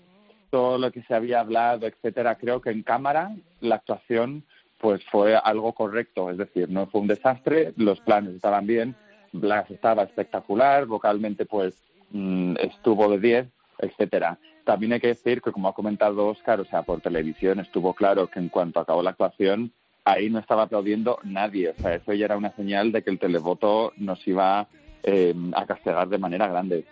todo 0.52 0.78
lo 0.78 0.92
que 0.92 1.02
se 1.02 1.16
había 1.16 1.40
hablado, 1.40 1.84
etcétera, 1.88 2.36
creo 2.36 2.60
que 2.60 2.70
en 2.70 2.84
cámara 2.84 3.32
la 3.60 3.74
actuación 3.74 4.44
pues 4.78 5.04
fue 5.10 5.36
algo 5.36 5.72
correcto, 5.72 6.30
es 6.30 6.36
decir, 6.36 6.68
no 6.68 6.86
fue 6.86 7.00
un 7.00 7.06
desastre, 7.06 7.72
los 7.76 8.00
planes 8.00 8.34
estaban 8.34 8.66
bien, 8.66 8.94
Blas 9.32 9.70
estaba 9.70 10.02
espectacular, 10.02 10.86
vocalmente 10.86 11.46
pues 11.46 11.82
mm, 12.10 12.56
estuvo 12.60 13.10
de 13.10 13.18
10, 13.18 13.46
etcétera. 13.78 14.38
También 14.64 14.94
hay 14.94 15.00
que 15.00 15.08
decir 15.08 15.42
que, 15.42 15.52
como 15.52 15.68
ha 15.68 15.74
comentado 15.74 16.26
Oscar, 16.26 16.60
o 16.60 16.64
sea, 16.64 16.82
por 16.82 17.00
televisión 17.00 17.60
estuvo 17.60 17.94
claro 17.94 18.28
que 18.28 18.40
en 18.40 18.48
cuanto 18.48 18.80
acabó 18.80 19.02
la 19.02 19.10
actuación, 19.10 19.72
ahí 20.04 20.28
no 20.30 20.38
estaba 20.38 20.62
aplaudiendo 20.62 21.18
nadie. 21.22 21.70
O 21.70 21.74
sea, 21.74 21.94
eso 21.94 22.12
ya 22.12 22.24
era 22.24 22.36
una 22.36 22.54
señal 22.56 22.92
de 22.92 23.02
que 23.02 23.10
el 23.10 23.18
televoto 23.18 23.92
nos 23.96 24.26
iba 24.26 24.66
eh, 25.02 25.34
a 25.54 25.66
castigar 25.66 26.08
de 26.08 26.18
manera 26.18 26.48
grande. 26.48 26.84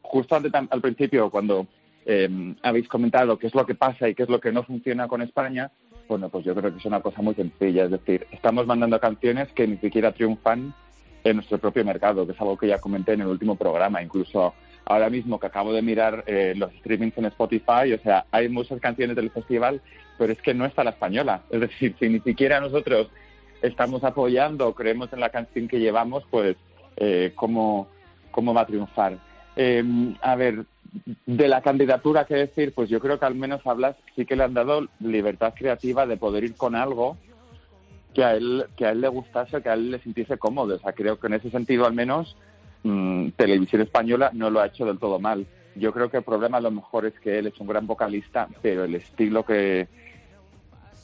Justo 0.00 0.34
al 0.34 0.80
principio, 0.80 1.30
cuando 1.30 1.66
eh, 2.06 2.54
habéis 2.62 2.88
comentado 2.88 3.38
qué 3.38 3.48
es 3.48 3.54
lo 3.54 3.66
que 3.66 3.74
pasa 3.74 4.08
y 4.08 4.14
qué 4.14 4.22
es 4.22 4.28
lo 4.28 4.40
que 4.40 4.52
no 4.52 4.62
funciona 4.62 5.06
con 5.06 5.20
España, 5.20 5.70
bueno, 6.10 6.28
pues 6.28 6.44
yo 6.44 6.56
creo 6.56 6.72
que 6.72 6.78
es 6.78 6.84
una 6.84 7.00
cosa 7.00 7.22
muy 7.22 7.36
sencilla. 7.36 7.84
Es 7.84 7.92
decir, 7.92 8.26
estamos 8.32 8.66
mandando 8.66 8.98
canciones 8.98 9.48
que 9.52 9.66
ni 9.68 9.76
siquiera 9.76 10.10
triunfan 10.10 10.74
en 11.22 11.36
nuestro 11.36 11.58
propio 11.58 11.84
mercado, 11.84 12.26
que 12.26 12.32
es 12.32 12.40
algo 12.40 12.58
que 12.58 12.66
ya 12.66 12.80
comenté 12.80 13.12
en 13.12 13.20
el 13.20 13.28
último 13.28 13.54
programa. 13.54 14.02
Incluso 14.02 14.52
ahora 14.86 15.08
mismo 15.08 15.38
que 15.38 15.46
acabo 15.46 15.72
de 15.72 15.82
mirar 15.82 16.24
eh, 16.26 16.54
los 16.56 16.72
streamings 16.80 17.16
en 17.16 17.26
Spotify, 17.26 17.92
o 17.94 18.02
sea, 18.02 18.26
hay 18.32 18.48
muchas 18.48 18.80
canciones 18.80 19.14
del 19.14 19.30
festival, 19.30 19.80
pero 20.18 20.32
es 20.32 20.42
que 20.42 20.52
no 20.52 20.66
está 20.66 20.82
la 20.82 20.90
española. 20.90 21.42
Es 21.48 21.60
decir, 21.60 21.94
si 22.00 22.08
ni 22.08 22.18
siquiera 22.18 22.58
nosotros 22.58 23.08
estamos 23.62 24.02
apoyando 24.02 24.66
o 24.66 24.74
creemos 24.74 25.12
en 25.12 25.20
la 25.20 25.30
canción 25.30 25.68
que 25.68 25.78
llevamos, 25.78 26.24
pues 26.28 26.56
eh, 26.96 27.30
¿cómo, 27.36 27.86
¿cómo 28.32 28.52
va 28.52 28.62
a 28.62 28.66
triunfar? 28.66 29.16
Eh, 29.54 29.84
a 30.22 30.34
ver, 30.34 30.64
de 31.26 31.48
la 31.48 31.62
candidatura, 31.62 32.24
¿qué 32.24 32.34
decir? 32.34 32.72
Pues 32.74 32.88
yo 32.88 33.00
creo 33.00 33.18
que 33.18 33.26
al 33.26 33.34
menos 33.34 33.66
a 33.66 33.74
Blas 33.74 33.96
sí 34.16 34.26
que 34.26 34.36
le 34.36 34.44
han 34.44 34.54
dado 34.54 34.88
libertad 35.00 35.54
creativa 35.56 36.06
de 36.06 36.16
poder 36.16 36.44
ir 36.44 36.56
con 36.56 36.74
algo 36.74 37.16
que 38.14 38.24
a 38.24 38.34
él, 38.34 38.66
que 38.76 38.86
a 38.86 38.90
él 38.90 39.00
le 39.00 39.08
gustase 39.08 39.62
que 39.62 39.68
a 39.68 39.74
él 39.74 39.90
le 39.90 40.00
sintiese 40.00 40.38
cómodo. 40.38 40.74
O 40.74 40.78
sea, 40.78 40.92
creo 40.92 41.18
que 41.18 41.28
en 41.28 41.34
ese 41.34 41.50
sentido 41.50 41.86
al 41.86 41.92
menos 41.92 42.36
mm, 42.82 43.30
Televisión 43.30 43.82
Española 43.82 44.30
no 44.32 44.50
lo 44.50 44.60
ha 44.60 44.66
hecho 44.66 44.84
del 44.84 44.98
todo 44.98 45.18
mal. 45.18 45.46
Yo 45.76 45.92
creo 45.92 46.10
que 46.10 46.18
el 46.18 46.24
problema 46.24 46.58
a 46.58 46.62
lo 46.62 46.70
mejor 46.70 47.06
es 47.06 47.18
que 47.20 47.38
él 47.38 47.46
es 47.46 47.58
un 47.60 47.68
gran 47.68 47.86
vocalista, 47.86 48.48
pero 48.60 48.84
el 48.84 48.96
estilo 48.96 49.44
que, 49.44 49.86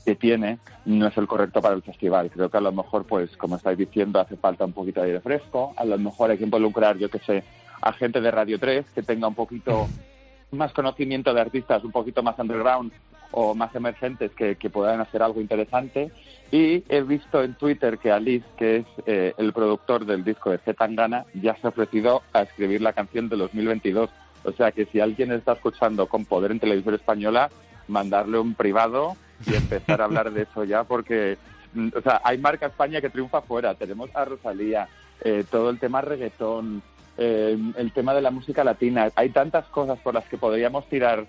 que 0.05 0.17
tiene 0.17 0.59
no 0.85 1.07
es 1.07 1.17
el 1.17 1.29
correcto 1.29 1.63
para 1.63 1.77
el 1.77 1.83
festival. 1.83 2.31
Creo 2.31 2.51
que 2.51 2.57
a 2.57 2.61
lo 2.61 2.73
mejor, 2.73 3.07
pues, 3.07 3.37
como 3.37 3.57
estáis 3.57 3.79
diciendo, 3.79 4.21
hace 4.21 4.37
falta 4.37 4.65
un 4.65 4.73
poquito 4.73 5.01
de 5.01 5.07
aire 5.07 5.21
fresco. 5.21 5.73
A 5.77 5.85
lo 5.85 5.97
mejor 5.99 6.31
hay 6.31 6.39
que 6.39 6.45
involucrar, 6.45 6.99
yo 6.99 7.09
que 7.09 7.21
sé, 7.21 7.45
a 7.81 7.93
gente 7.93 8.21
de 8.21 8.31
Radio 8.31 8.59
3 8.59 8.87
que 8.95 9.03
tenga 9.03 9.29
un 9.29 9.35
poquito 9.35 9.89
más 10.53 10.73
conocimiento 10.73 11.35
de 11.35 11.41
artistas, 11.41 11.85
un 11.85 11.93
poquito 11.93 12.23
más 12.23 12.39
underground 12.39 12.93
o 13.33 13.55
más 13.55 13.75
emergentes 13.75 14.31
que, 14.33 14.57
que 14.57 14.71
puedan 14.71 15.01
hacer 15.01 15.23
algo 15.23 15.41
interesante. 15.41 16.11
Y 16.51 16.85
he 16.89 17.03
visto 17.03 17.43
en 17.43 17.55
Twitter 17.55 17.99
que 17.99 18.13
Alice, 18.13 18.47
que 18.57 18.77
es 18.77 18.87
eh, 19.07 19.35
el 19.37 19.53
productor 19.53 20.07
del 20.07 20.25
disco 20.25 20.51
de 20.51 20.59
Z 20.59 20.75
Tangana, 20.75 21.27
ya 21.35 21.57
se 21.57 21.67
ha 21.67 21.71
ofrecido 21.71 22.23
a 22.33 22.43
escribir 22.43 22.81
la 22.81 22.93
canción 22.93 23.29
de 23.29 23.37
2022. 23.37 24.11
O 24.45 24.53
sea 24.53 24.71
que 24.71 24.87
si 24.87 25.01
alguien 25.01 25.33
está 25.33 25.55
escuchando 25.55 26.07
con 26.07 26.25
poder 26.25 26.53
en 26.53 26.61
televisión 26.61 26.95
española, 26.95 27.51
mandarle 27.89 28.39
un 28.39 28.55
privado 28.55 29.17
y 29.45 29.55
empezar 29.55 30.01
a 30.01 30.05
hablar 30.05 30.33
de 30.33 30.43
eso 30.43 30.65
ya, 30.65 30.85
porque 30.85 31.37
mm, 31.75 31.89
o 31.97 32.01
sea, 32.01 32.21
hay 32.25 32.39
marca 32.39 32.67
España 32.67 33.01
que 33.01 33.11
triunfa 33.11 33.43
fuera. 33.43 33.75
Tenemos 33.75 34.09
a 34.15 34.25
Rosalía, 34.25 34.89
eh, 35.21 35.45
todo 35.51 35.71
el 35.71 35.81
tema 35.81 36.01
reggaetón, 36.01 36.83
eh, 37.19 37.59
el 37.77 37.93
tema 37.93 38.15
de 38.15 38.23
la 38.23 38.31
música 38.31 38.65
latina. 38.65 39.11
Hay 39.15 39.31
tantas 39.31 39.67
cosas 39.67 39.99
por 40.01 40.15
las 40.15 40.25
que 40.27 40.39
podríamos 40.39 40.89
tirar 40.89 41.27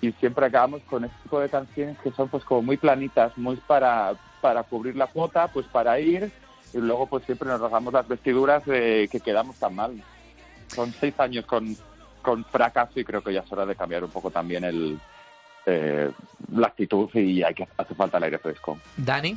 y 0.00 0.12
siempre 0.12 0.46
acabamos 0.46 0.82
con 0.82 1.04
este 1.04 1.16
tipo 1.22 1.40
de 1.40 1.48
canciones 1.48 1.98
que 1.98 2.10
son 2.12 2.28
pues 2.28 2.44
como 2.44 2.62
muy 2.62 2.76
planitas, 2.76 3.36
muy 3.36 3.56
para, 3.56 4.14
para 4.40 4.62
cubrir 4.62 4.96
la 4.96 5.06
cuota, 5.06 5.48
pues 5.48 5.66
para 5.66 5.98
ir 5.98 6.30
y 6.72 6.78
luego 6.78 7.06
pues 7.06 7.24
siempre 7.24 7.48
nos 7.48 7.60
rasgamos 7.60 7.92
las 7.92 8.06
vestiduras 8.06 8.64
de 8.66 9.08
que 9.10 9.20
quedamos 9.20 9.56
tan 9.56 9.74
mal. 9.74 10.02
Son 10.68 10.92
seis 10.92 11.18
años 11.18 11.46
con, 11.46 11.76
con 12.20 12.44
fracaso 12.44 12.98
y 12.98 13.04
creo 13.04 13.22
que 13.22 13.32
ya 13.32 13.40
es 13.40 13.52
hora 13.52 13.66
de 13.66 13.76
cambiar 13.76 14.04
un 14.04 14.10
poco 14.10 14.30
también 14.30 14.64
el, 14.64 14.98
eh, 15.66 16.10
la 16.52 16.66
actitud 16.66 17.08
y 17.14 17.42
hay 17.42 17.54
que 17.54 17.66
hace 17.76 17.94
falta 17.94 18.18
el 18.18 18.24
aire 18.24 18.38
fresco. 18.38 18.78
Dani, 18.96 19.36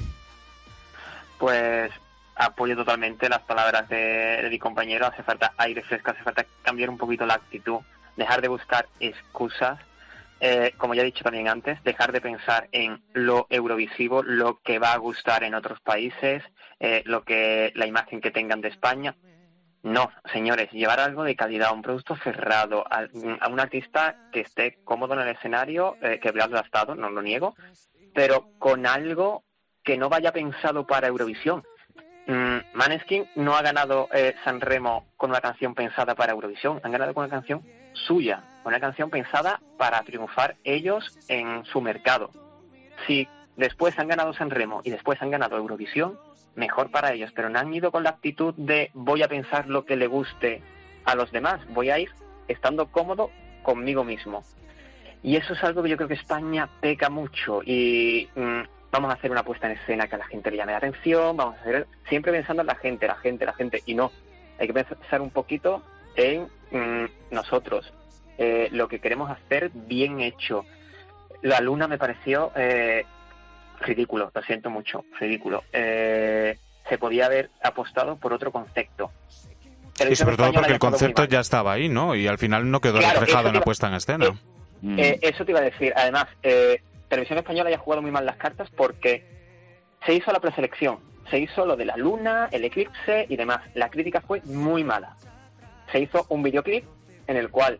Pues 1.37 1.91
apoyo 2.37 2.75
totalmente 2.75 3.29
las 3.29 3.41
palabras 3.41 3.89
de, 3.89 4.47
mi 4.49 4.59
compañero. 4.59 5.07
Hace 5.07 5.23
falta 5.23 5.53
aire 5.57 5.83
fresco, 5.83 6.11
hace 6.11 6.23
falta 6.23 6.45
cambiar 6.61 6.89
un 6.89 6.97
poquito 6.97 7.25
la 7.25 7.35
actitud, 7.35 7.79
dejar 8.15 8.41
de 8.41 8.47
buscar 8.47 8.87
excusas. 8.99 9.79
Eh, 10.39 10.73
como 10.77 10.93
ya 10.93 11.01
he 11.01 11.05
dicho 11.05 11.23
también 11.23 11.47
antes, 11.47 11.83
dejar 11.83 12.11
de 12.11 12.21
pensar 12.21 12.67
en 12.71 13.01
lo 13.13 13.47
eurovisivo, 13.49 14.21
lo 14.21 14.59
que 14.61 14.77
va 14.77 14.93
a 14.93 14.97
gustar 14.97 15.43
en 15.43 15.55
otros 15.55 15.79
países, 15.81 16.43
eh, 16.79 17.01
lo 17.05 17.23
que 17.23 17.71
la 17.75 17.87
imagen 17.87 18.21
que 18.21 18.31
tengan 18.31 18.61
de 18.61 18.67
España. 18.67 19.15
No, 19.81 20.11
señores, 20.33 20.71
llevar 20.71 20.99
algo 20.99 21.23
de 21.23 21.35
calidad, 21.35 21.73
un 21.73 21.81
producto 21.81 22.15
cerrado, 22.17 22.85
a, 22.91 23.07
a 23.39 23.47
un 23.47 23.59
artista 23.59 24.29
que 24.31 24.41
esté 24.41 24.77
cómodo 24.83 25.13
en 25.13 25.21
el 25.21 25.29
escenario, 25.29 25.95
eh, 26.01 26.19
que 26.19 26.31
Blas 26.31 26.49
lo 26.49 26.59
ha 26.59 26.95
no 26.95 27.09
lo 27.09 27.21
niego, 27.21 27.55
pero 28.13 28.49
con 28.59 28.85
algo 28.85 29.43
que 29.83 29.97
no 29.97 30.09
vaya 30.09 30.33
pensado 30.33 30.85
para 30.85 31.07
Eurovisión. 31.07 31.63
Mm, 32.27 32.57
Maneskin 32.73 33.25
no 33.35 33.55
ha 33.55 33.61
ganado 33.61 34.09
eh, 34.13 34.35
San 34.43 34.59
Remo 34.59 35.05
con 35.15 35.29
una 35.29 35.39
canción 35.39 35.73
pensada 35.73 36.13
para 36.13 36.33
Eurovisión, 36.33 36.81
han 36.83 36.91
ganado 36.91 37.13
con 37.13 37.23
una 37.23 37.31
canción 37.31 37.63
suya, 37.93 38.43
una 38.65 38.81
canción 38.81 39.09
pensada 39.09 39.61
para 39.77 40.01
triunfar 40.01 40.57
ellos 40.65 41.17
en 41.29 41.63
su 41.65 41.79
mercado. 41.79 42.31
Si 43.07 43.29
después 43.55 43.97
han 43.97 44.09
ganado 44.09 44.33
San 44.33 44.49
Remo 44.49 44.81
y 44.83 44.89
después 44.89 45.21
han 45.21 45.31
ganado 45.31 45.55
Eurovisión, 45.55 46.19
mejor 46.55 46.91
para 46.91 47.13
ellos, 47.13 47.31
pero 47.33 47.49
no 47.49 47.59
han 47.59 47.73
ido 47.73 47.91
con 47.91 48.03
la 48.03 48.09
actitud 48.09 48.53
de 48.57 48.91
voy 48.93 49.23
a 49.23 49.29
pensar 49.29 49.69
lo 49.69 49.85
que 49.85 49.95
le 49.95 50.07
guste 50.07 50.61
a 51.05 51.15
los 51.15 51.31
demás, 51.31 51.61
voy 51.69 51.91
a 51.91 51.99
ir 51.99 52.09
estando 52.49 52.91
cómodo 52.91 53.31
conmigo 53.63 54.03
mismo. 54.03 54.43
Y 55.23 55.37
eso 55.37 55.53
es 55.53 55.63
algo 55.63 55.81
que 55.81 55.89
yo 55.89 55.97
creo 55.97 56.09
que 56.09 56.15
España 56.15 56.67
peca 56.81 57.09
mucho 57.09 57.61
y 57.63 58.29
mm, 58.35 58.61
vamos 58.97 59.11
a 59.11 59.13
hacer 59.13 59.29
una 59.29 59.43
puesta 59.43 59.67
en 59.67 59.77
escena 59.77 60.07
que 60.07 60.15
a 60.15 60.17
la 60.17 60.25
gente 60.25 60.49
le 60.49 60.57
llame 60.57 60.71
la 60.71 60.79
atención, 60.79 61.37
vamos 61.37 61.55
a 61.57 61.61
hacer 61.61 61.87
siempre 62.09 62.31
pensando 62.31 62.61
en 62.61 62.67
la 62.67 62.75
gente, 62.75 63.05
la 63.05 63.15
gente, 63.15 63.45
la 63.45 63.53
gente, 63.53 63.83
y 63.85 63.93
no, 63.93 64.11
hay 64.59 64.65
que 64.65 64.73
pensar 64.73 65.21
un 65.21 65.29
poquito 65.29 65.83
en 66.15 66.47
mm, 66.71 67.05
nosotros, 67.29 67.93
eh, 68.39 68.69
lo 68.71 68.87
que 68.87 68.99
queremos 68.99 69.29
hacer 69.29 69.69
bien 69.71 70.19
hecho. 70.19 70.65
La 71.43 71.59
luna 71.59 71.87
me 71.87 71.99
pareció 71.99 72.51
eh, 72.55 73.05
ridículo, 73.81 74.31
lo 74.33 74.41
siento 74.41 74.71
mucho, 74.71 75.05
ridículo. 75.19 75.63
Eh, 75.71 76.57
se 76.89 76.97
podía 76.97 77.27
haber 77.27 77.51
apostado 77.63 78.15
por 78.15 78.33
otro 78.33 78.51
concepto. 78.51 79.11
Y 80.09 80.15
sobre 80.15 80.37
todo 80.37 80.53
porque 80.53 80.73
el 80.73 80.79
concepto 80.79 81.25
ya 81.25 81.39
estaba 81.39 81.73
ahí, 81.73 81.87
¿no? 81.87 82.15
Y 82.15 82.27
al 82.27 82.39
final 82.39 82.69
no 82.69 82.81
quedó 82.81 82.97
Claro, 82.97 83.19
reflejado 83.19 83.49
en 83.49 83.55
la 83.55 83.61
puesta 83.61 83.87
en 83.87 83.93
escena. 83.93 84.39
Eh, 84.83 85.19
eso 85.21 85.45
te 85.45 85.51
iba 85.51 85.59
a 85.59 85.63
decir. 85.63 85.93
Además, 85.95 86.27
eh, 86.41 86.81
Televisión 87.07 87.39
Española 87.39 87.69
ya 87.69 87.77
ha 87.77 87.79
jugado 87.79 88.01
muy 88.01 88.11
mal 88.11 88.25
las 88.25 88.37
cartas 88.37 88.69
porque 88.75 89.23
se 90.05 90.13
hizo 90.13 90.31
la 90.31 90.39
preselección, 90.39 90.99
se 91.29 91.39
hizo 91.39 91.65
lo 91.65 91.75
de 91.75 91.85
la 91.85 91.97
luna, 91.97 92.49
el 92.51 92.63
eclipse 92.65 93.25
y 93.29 93.35
demás. 93.35 93.61
La 93.73 93.89
crítica 93.89 94.21
fue 94.21 94.41
muy 94.43 94.83
mala. 94.83 95.15
Se 95.91 95.99
hizo 95.99 96.25
un 96.29 96.43
videoclip 96.43 96.85
en 97.27 97.37
el 97.37 97.49
cual 97.49 97.79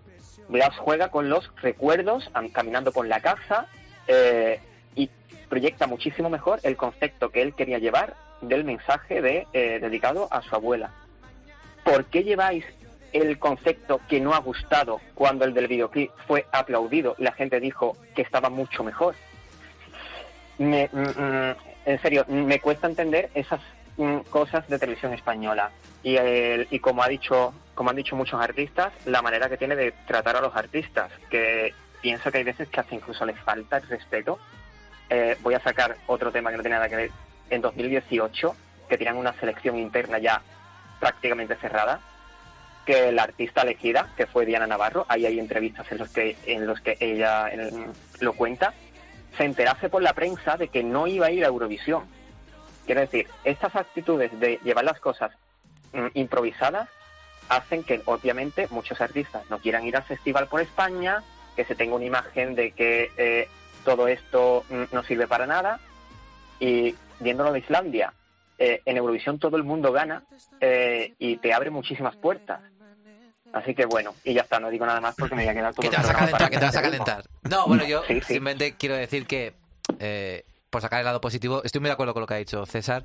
Blas 0.50 0.78
juega 0.78 1.10
con 1.12 1.30
los 1.30 1.52
recuerdos, 1.62 2.30
am- 2.34 2.50
caminando 2.50 2.92
por 2.94 3.06
la 3.06 3.20
casa 3.20 3.68
eh, 4.08 4.60
y 4.96 5.10
proyecta 5.50 5.88
muchísimo 5.88 6.30
mejor 6.30 6.60
el 6.64 6.78
concepto 6.78 7.32
que 7.32 7.42
él 7.42 7.54
quería 7.54 7.80
llevar 7.80 8.16
del 8.42 8.64
mensaje 8.64 9.20
eh, 9.54 9.80
dedicado 9.82 10.28
a 10.32 10.42
su 10.42 10.56
abuela. 10.56 10.92
¿Por 11.84 12.06
qué 12.06 12.24
lleváis 12.24 12.64
el 13.18 13.40
concepto 13.40 14.02
que 14.08 14.20
no 14.20 14.34
ha 14.34 14.40
gustado 14.40 15.00
cuando 15.16 15.46
el 15.46 15.54
del 15.54 15.68
videoclip 15.68 16.12
fue 16.28 16.46
aplaudido 16.52 17.16
la 17.18 17.32
gente 17.32 17.60
dijo 17.60 17.98
que 18.16 18.22
estaba 18.22 18.50
mucho 18.50 18.84
mejor? 18.84 19.16
Me- 20.58 20.90
mm, 20.92 21.00
mm, 21.00 21.56
en 21.86 22.02
serio, 22.02 22.26
me 22.28 22.60
cuesta 22.60 22.88
entender 22.88 23.30
esas 23.34 23.62
mm, 23.98 24.20
cosas 24.30 24.68
de 24.68 24.78
televisión 24.80 25.14
española. 25.14 25.72
Y, 26.04 26.18
el- 26.18 26.68
y 26.70 26.80
como 26.80 27.02
ha 27.04 27.08
dicho, 27.08 27.54
como 27.76 27.90
han 27.90 27.96
dicho 27.96 28.16
muchos 28.16 28.40
artistas, 28.42 28.94
la 29.06 29.22
manera 29.22 29.50
que 29.50 29.58
tiene 29.58 29.76
de 29.76 29.92
tratar 30.08 30.36
a 30.36 30.42
los 30.42 30.56
artistas, 30.56 31.12
que 31.30 31.74
pienso 32.02 32.32
que 32.32 32.38
hay 32.40 32.44
veces 32.44 32.70
que 32.70 32.80
hasta 32.80 32.94
incluso 32.96 33.26
les 33.26 33.40
falta 33.40 33.78
el 33.78 33.88
respeto. 33.88 34.38
Eh, 35.10 35.38
voy 35.42 35.54
a 35.56 35.60
sacar 35.62 35.96
otro 36.08 36.32
tema 36.32 36.52
que 36.52 36.58
no 36.58 36.64
tiene 36.64 36.76
nada 36.76 36.90
que 36.90 36.96
ver. 36.96 37.12
En 37.50 37.62
2018, 37.62 38.56
que 38.90 38.98
tenían 38.98 39.18
una 39.18 39.34
selección 39.40 39.78
interna 39.78 40.20
ya 40.20 40.42
prácticamente 41.00 41.56
cerrada, 41.56 42.00
que 42.88 43.12
la 43.12 43.24
artista 43.24 43.64
elegida, 43.64 44.14
que 44.16 44.28
fue 44.28 44.46
Diana 44.46 44.66
Navarro, 44.66 45.06
ahí 45.10 45.26
hay 45.26 45.40
entrevistas 45.40 45.92
en 45.92 45.98
los 45.98 46.10
que, 46.10 46.38
en 46.46 46.66
los 46.66 46.80
que 46.80 46.96
ella 47.02 47.52
lo 48.22 48.32
cuenta, 48.32 48.74
se 49.38 49.44
enterase 49.44 49.90
por 49.90 50.02
la 50.02 50.14
prensa 50.14 50.56
de 50.56 50.70
que 50.70 50.84
no 50.84 51.06
iba 51.06 51.26
a 51.26 51.32
ir 51.32 51.44
a 51.44 51.50
Eurovisión. 51.50 52.06
Quiero 52.86 53.02
decir, 53.02 53.28
estas 53.44 53.76
actitudes 53.76 54.32
de 54.40 54.62
llevar 54.64 54.86
las 54.86 55.02
cosas 55.02 55.32
mm, 55.92 56.08
improvisadas 56.14 56.88
hacen 57.50 57.84
que 57.84 58.02
obviamente 58.06 58.70
muchos 58.70 59.02
artistas 59.02 59.44
no 59.50 59.60
quieran 59.60 59.86
ir 59.86 59.98
al 59.98 60.04
festival 60.04 60.48
por 60.48 60.62
España, 60.62 61.22
que 61.58 61.66
se 61.66 61.76
tenga 61.76 61.96
una 61.96 62.06
imagen 62.06 62.56
de 62.56 62.72
que 62.72 63.12
eh, 63.18 63.50
todo 63.84 64.08
esto 64.08 64.64
mm, 64.70 64.84
no 64.94 65.04
sirve 65.04 65.28
para 65.28 65.46
nada. 65.46 65.82
Y 66.62 66.96
viéndolo 67.20 67.52
de 67.52 67.60
Islandia, 67.60 68.14
eh, 68.58 68.82
en 68.86 68.96
Eurovisión 68.96 69.40
todo 69.40 69.58
el 69.58 69.64
mundo 69.64 69.92
gana 69.92 70.24
eh, 70.62 71.14
y 71.20 71.38
te 71.38 71.54
abre 71.54 71.70
muchísimas 71.70 72.16
puertas. 72.16 72.62
Así 73.54 73.74
que 73.74 73.86
bueno, 73.86 74.14
y 74.24 74.34
ya 74.34 74.42
está, 74.42 74.60
no 74.60 74.70
digo 74.70 74.86
nada 74.86 75.02
más 75.02 75.16
porque 75.16 75.36
me 75.36 75.44
voy 75.44 75.50
a 75.50 75.54
quedar 75.54 75.74
todo 75.74 75.82
Que 75.82 75.88
el 75.88 75.92
te 75.96 75.98
vas 76.02 76.10
a 76.10 76.14
calentar, 76.14 76.40
para 76.40 76.50
que 76.50 76.58
te 76.58 76.66
vas 76.66 76.76
a 76.76 76.82
calentar. 76.82 77.24
No, 77.50 77.68
bueno, 77.68 77.86
yo 77.86 78.04
Sí, 78.08 78.16
sí. 78.16 78.34
simplemente 78.34 78.76
quiero 78.76 78.96
decir 78.96 79.26
que, 79.26 79.54
eh, 80.00 80.44
por 80.70 80.82
sacar 80.82 81.00
el 81.00 81.06
lado 81.06 81.22
positivo, 81.22 81.62
estoy 81.64 81.80
muy 81.82 81.88
de 81.90 81.94
acuerdo 81.94 82.14
con 82.14 82.22
lo 82.22 82.28
que 82.28 82.34
ha 82.34 82.38
dicho 82.38 82.66
César. 82.66 83.04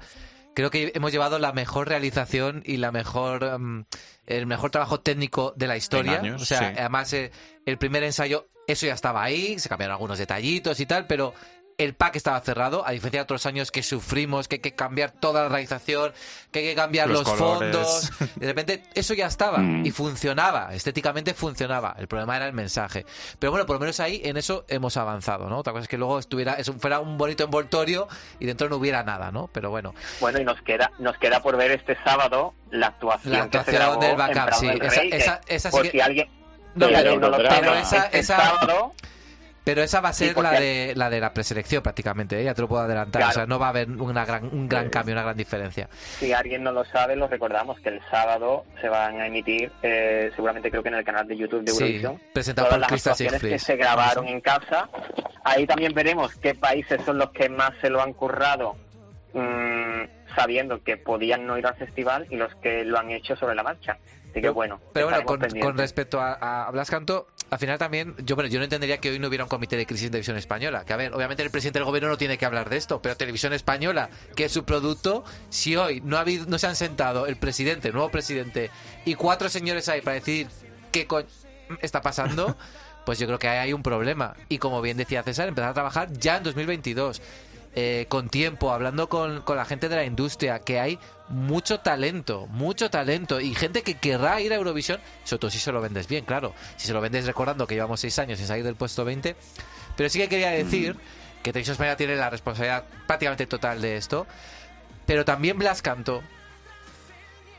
Creo 0.54 0.70
que 0.70 0.92
hemos 0.94 1.12
llevado 1.12 1.38
la 1.38 1.52
mejor 1.52 1.88
realización 1.88 2.62
y 2.66 2.76
la 2.76 2.92
mejor 2.92 3.58
mm, 3.58 3.84
el 4.26 4.46
mejor 4.46 4.70
trabajo 4.70 5.00
técnico 5.00 5.54
de 5.56 5.66
la 5.66 5.76
historia. 5.76 6.18
Años, 6.20 6.42
o 6.42 6.44
sea, 6.44 6.58
sí. 6.58 6.64
además 6.78 7.12
eh, 7.14 7.30
el 7.64 7.78
primer 7.78 8.02
ensayo, 8.02 8.48
eso 8.66 8.84
ya 8.86 8.92
estaba 8.94 9.22
ahí, 9.22 9.58
se 9.58 9.68
cambiaron 9.70 9.94
algunos 9.94 10.18
detallitos 10.18 10.78
y 10.80 10.86
tal, 10.86 11.06
pero 11.06 11.32
el 11.78 11.94
pack 11.94 12.16
estaba 12.16 12.40
cerrado, 12.40 12.86
a 12.86 12.90
diferencia 12.92 13.20
de 13.20 13.24
otros 13.24 13.46
años 13.46 13.70
que 13.70 13.82
sufrimos, 13.82 14.46
que 14.48 14.56
hay 14.56 14.60
que 14.60 14.74
cambiar 14.74 15.10
toda 15.12 15.42
la 15.42 15.48
realización, 15.48 16.12
que 16.50 16.60
hay 16.60 16.64
que 16.66 16.74
cambiar 16.74 17.08
Los 17.08 17.26
los, 17.26 17.38
fondos. 17.38 18.10
De 18.36 18.46
repente 18.46 18.82
eso 18.94 19.14
ya 19.14 19.26
estaba 19.26 19.58
Mm. 19.58 19.86
y 19.86 19.90
funcionaba, 19.90 20.74
estéticamente 20.74 21.34
funcionaba. 21.34 21.94
El 21.98 22.08
problema 22.08 22.36
era 22.36 22.46
el 22.46 22.52
mensaje. 22.52 23.04
Pero 23.38 23.50
bueno, 23.50 23.66
por 23.66 23.76
lo 23.76 23.80
menos 23.80 23.98
ahí 24.00 24.20
en 24.24 24.36
eso 24.36 24.64
hemos 24.68 24.96
avanzado, 24.96 25.48
¿no? 25.48 25.58
Otra 25.58 25.72
cosa 25.72 25.82
es 25.84 25.88
que 25.88 25.98
luego 25.98 26.18
estuviera, 26.18 26.54
eso 26.54 26.72
fuera 26.74 27.00
un 27.00 27.16
bonito 27.18 27.44
envoltorio 27.44 28.08
y 28.38 28.46
dentro 28.46 28.68
no 28.68 28.76
hubiera 28.76 29.02
nada, 29.02 29.30
¿no? 29.30 29.48
Pero 29.52 29.70
bueno, 29.70 29.94
Bueno, 30.20 30.40
y 30.40 30.44
nos 30.44 30.60
queda, 30.62 30.90
nos 30.98 31.16
queda 31.18 31.40
por 31.40 31.56
ver 31.56 31.70
este 31.72 31.96
sábado 32.04 32.54
la 32.70 32.88
actuación, 32.88 33.32
La 33.32 33.46
que 33.48 33.52
se 33.52 33.58
actuación 33.58 33.76
grabó 33.76 34.00
del 34.00 34.16
backup, 34.16 34.54
sí. 34.54 34.66
del 34.68 34.82
Esa- 34.82 35.00
Rey, 35.00 35.10
que 35.10 35.16
esa- 35.16 35.40
esa 35.46 35.70
sí 35.70 35.76
por 35.76 35.82
que- 35.84 35.90
si 35.90 36.00
alguien, 36.00 36.28
No, 36.74 36.86
si 36.86 36.92
pero- 36.94 36.98
alguien 36.98 37.20
no 37.20 37.28
lo 37.28 37.36
pero 37.36 37.74
esa- 37.74 38.04
este 38.06 38.18
esa- 38.20 38.36
sábado 38.36 38.92
pero 39.64 39.82
esa 39.82 40.00
va 40.00 40.08
a 40.10 40.12
ser 40.12 40.34
porque- 40.34 40.50
la 40.50 40.60
de 40.60 40.92
la 40.96 41.10
de 41.10 41.20
la 41.20 41.32
preselección 41.32 41.82
prácticamente, 41.82 42.40
¿eh? 42.40 42.44
ya 42.44 42.54
te 42.54 42.62
lo 42.62 42.68
puedo 42.68 42.82
adelantar. 42.82 43.20
Claro. 43.20 43.30
O 43.30 43.34
sea, 43.34 43.46
no 43.46 43.58
va 43.58 43.66
a 43.66 43.68
haber 43.70 43.88
una 43.90 44.24
gran, 44.24 44.44
un 44.52 44.68
gran 44.68 44.88
cambio, 44.90 45.14
una 45.14 45.22
gran 45.22 45.36
diferencia. 45.36 45.88
Si 45.92 46.32
alguien 46.32 46.62
no 46.62 46.72
lo 46.72 46.84
sabe, 46.84 47.16
lo 47.16 47.28
recordamos 47.28 47.78
que 47.80 47.90
el 47.90 48.00
sábado 48.10 48.64
se 48.80 48.88
van 48.88 49.20
a 49.20 49.26
emitir, 49.26 49.70
eh, 49.82 50.30
seguramente 50.34 50.70
creo 50.70 50.82
que 50.82 50.88
en 50.88 50.96
el 50.96 51.04
canal 51.04 51.26
de 51.28 51.36
YouTube 51.36 51.62
de 51.64 51.72
Sí, 51.72 51.78
Eurovisión, 51.84 52.20
presentado 52.32 52.68
todas 52.68 52.78
por 52.80 52.90
las 52.92 53.00
actuaciones 53.06 53.40
que 53.40 53.58
se 53.58 53.76
grabaron 53.76 54.26
en 54.26 54.40
casa. 54.40 54.88
Ahí 55.44 55.66
también 55.66 55.92
veremos 55.94 56.34
qué 56.36 56.54
países 56.54 57.00
son 57.04 57.18
los 57.18 57.30
que 57.30 57.48
más 57.48 57.72
se 57.80 57.90
lo 57.90 58.00
han 58.02 58.12
currado, 58.12 58.76
mm, 59.34 60.02
sabiendo 60.36 60.82
que 60.82 60.96
podían 60.96 61.46
no 61.46 61.58
ir 61.58 61.66
al 61.66 61.74
festival 61.76 62.26
y 62.30 62.36
los 62.36 62.54
que 62.56 62.84
lo 62.84 62.98
han 62.98 63.10
hecho 63.10 63.36
sobre 63.36 63.54
la 63.54 63.62
marcha. 63.62 63.98
Así 64.30 64.40
que 64.40 64.48
bueno, 64.48 64.80
Pero 64.94 65.06
bueno, 65.10 65.24
con, 65.24 65.40
con 65.60 65.76
respecto 65.76 66.20
a, 66.20 66.66
a 66.66 66.70
Blas 66.70 66.90
Canto, 66.90 67.26
al 67.52 67.58
final 67.58 67.76
también, 67.78 68.14
yo 68.24 68.34
bueno, 68.34 68.48
yo 68.48 68.58
no 68.58 68.64
entendería 68.64 68.96
que 68.96 69.10
hoy 69.10 69.18
no 69.18 69.28
hubiera 69.28 69.44
un 69.44 69.48
comité 69.50 69.76
de 69.76 69.84
crisis 69.84 70.06
en 70.06 70.12
televisión 70.12 70.38
española. 70.38 70.86
Que 70.86 70.94
a 70.94 70.96
ver, 70.96 71.12
obviamente 71.12 71.42
el 71.42 71.50
presidente 71.50 71.78
del 71.80 71.84
gobierno 71.84 72.08
no 72.08 72.16
tiene 72.16 72.38
que 72.38 72.46
hablar 72.46 72.70
de 72.70 72.78
esto, 72.78 73.02
pero 73.02 73.14
televisión 73.14 73.52
española, 73.52 74.08
que 74.34 74.46
es 74.46 74.52
su 74.52 74.64
producto, 74.64 75.22
si 75.50 75.76
hoy 75.76 76.00
no 76.00 76.16
ha 76.16 76.20
habido, 76.20 76.46
no 76.46 76.58
se 76.58 76.66
han 76.66 76.76
sentado 76.76 77.26
el 77.26 77.36
presidente, 77.36 77.88
el 77.88 77.94
nuevo 77.94 78.08
presidente, 78.10 78.70
y 79.04 79.16
cuatro 79.16 79.50
señores 79.50 79.86
ahí 79.90 80.00
para 80.00 80.14
decir 80.14 80.48
qué 80.92 81.06
co- 81.06 81.24
está 81.82 82.00
pasando, 82.00 82.56
pues 83.04 83.18
yo 83.18 83.26
creo 83.26 83.38
que 83.38 83.48
ahí 83.48 83.58
hay 83.58 83.72
un 83.74 83.82
problema. 83.82 84.34
Y 84.48 84.56
como 84.56 84.80
bien 84.80 84.96
decía 84.96 85.22
César, 85.22 85.46
empezar 85.46 85.68
a 85.70 85.74
trabajar 85.74 86.10
ya 86.14 86.38
en 86.38 86.44
2022. 86.44 87.20
Eh, 87.74 88.06
con 88.08 88.28
tiempo, 88.28 88.72
hablando 88.72 89.08
con, 89.08 89.42
con 89.42 89.56
la 89.56 89.64
gente 89.64 89.88
de 89.88 89.96
la 89.96 90.04
industria, 90.04 90.58
que 90.58 90.78
hay 90.78 90.98
mucho 91.28 91.80
talento, 91.80 92.46
mucho 92.48 92.90
talento 92.90 93.40
y 93.40 93.54
gente 93.54 93.82
que 93.82 93.94
querrá 93.94 94.40
ir 94.40 94.52
a 94.52 94.56
Eurovisión, 94.56 95.00
sobre 95.24 95.40
todo 95.40 95.50
si 95.50 95.58
se 95.58 95.72
lo 95.72 95.80
vendes 95.80 96.06
bien, 96.06 96.24
claro. 96.24 96.54
Si 96.76 96.86
se 96.86 96.92
lo 96.92 97.00
vendes 97.00 97.26
recordando 97.26 97.66
que 97.66 97.74
llevamos 97.74 98.00
seis 98.00 98.18
años 98.18 98.38
sin 98.38 98.46
salir 98.46 98.64
del 98.64 98.76
puesto 98.76 99.04
20. 99.04 99.36
Pero 99.96 100.08
sí 100.08 100.18
que 100.18 100.28
quería 100.28 100.50
decir 100.50 100.96
que 101.42 101.52
Televisión 101.52 101.72
Española 101.72 101.96
tiene 101.96 102.16
la 102.16 102.30
responsabilidad 102.30 102.84
prácticamente 103.06 103.46
total 103.46 103.80
de 103.80 103.96
esto. 103.96 104.26
Pero 105.06 105.24
también 105.24 105.58
Blas 105.58 105.82
Canto, 105.82 106.22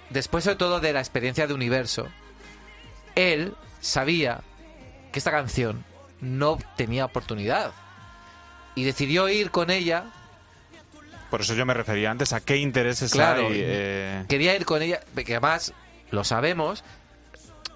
después 0.09 0.43
sobre 0.43 0.57
todo 0.57 0.79
de 0.79 0.93
la 0.93 0.99
experiencia 0.99 1.47
de 1.47 1.53
Universo, 1.53 2.07
él 3.15 3.55
sabía 3.81 4.41
que 5.11 5.19
esta 5.19 5.31
canción 5.31 5.83
no 6.21 6.57
tenía 6.77 7.05
oportunidad. 7.05 7.71
Y 8.75 8.83
decidió 8.83 9.29
ir 9.29 9.51
con 9.51 9.69
ella 9.69 10.05
Por 11.29 11.41
eso 11.41 11.53
yo 11.53 11.65
me 11.65 11.73
refería 11.73 12.11
antes 12.11 12.33
a 12.33 12.41
qué 12.41 12.57
intereses 12.57 13.11
Claro, 13.11 13.47
hay. 13.47 13.53
eh, 13.55 14.25
quería 14.29 14.55
ir 14.55 14.65
con 14.65 14.81
ella, 14.81 14.99
que 15.15 15.33
además 15.33 15.73
lo 16.11 16.23
sabemos, 16.23 16.83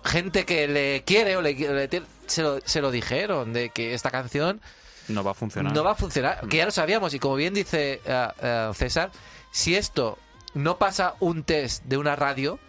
gente 0.04 0.46
que 0.46 0.68
le 0.68 1.04
quiere 1.06 1.36
o 1.38 1.42
le, 1.42 1.54
le 1.54 1.88
tiene- 1.88 2.06
se, 2.28 2.42
lo, 2.44 2.60
se 2.64 2.82
lo 2.82 2.92
dijeron 2.92 3.54
de 3.54 3.70
que 3.70 3.94
esta 3.94 4.12
canción 4.12 4.62
no 5.08 5.24
va 5.24 5.32
a 5.32 5.34
funcionar. 5.34 5.74
no 5.74 5.84
va 5.84 5.92
a 5.92 5.96
funcionar, 5.96 6.48
que 6.50 6.58
ya 6.58 6.66
lo 6.66 6.72
sabíamos 6.72 7.14
y 7.14 7.20
como 7.20 7.36
bien 7.36 7.54
dice 7.54 8.02
eh, 8.06 8.70
César, 8.74 9.12
si 9.52 9.76
esto 9.76 10.18
no 10.54 10.78
pasa 10.78 11.16
un 11.20 11.44
test 11.44 11.84
de 11.86 11.98
una 11.98 12.16
radio, 12.16 12.60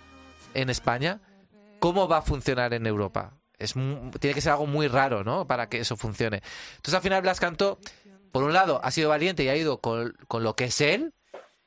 en 0.55 0.71
España, 0.71 1.21
¿cómo 1.79 2.09
va 2.09 2.19
a 2.19 2.23
funcionar 2.23 2.73
en 2.75 2.87
Europa? 2.87 3.33
Es 3.59 3.75
tiene 4.21 4.35
que 4.35 4.41
ser 4.41 4.53
algo 4.53 4.67
muy 4.67 4.89
raro, 4.89 5.25
¿no? 5.25 5.47
Para 5.47 5.69
que 5.69 5.81
eso 5.81 5.97
funcione. 5.97 6.43
Entonces 6.77 6.95
al 6.95 7.03
final 7.03 7.23
Blas 7.23 7.41
cantó, 7.41 7.79
por 8.33 8.45
un 8.45 8.53
lado, 8.53 8.81
ha 8.83 8.91
sido 8.91 9.09
valiente 9.09 9.45
y 9.45 9.49
ha 9.49 9.57
ido 9.57 9.81
con, 9.81 10.17
con 10.27 10.43
lo 10.43 10.55
que 10.55 10.65
es 10.65 10.81
él, 10.81 11.15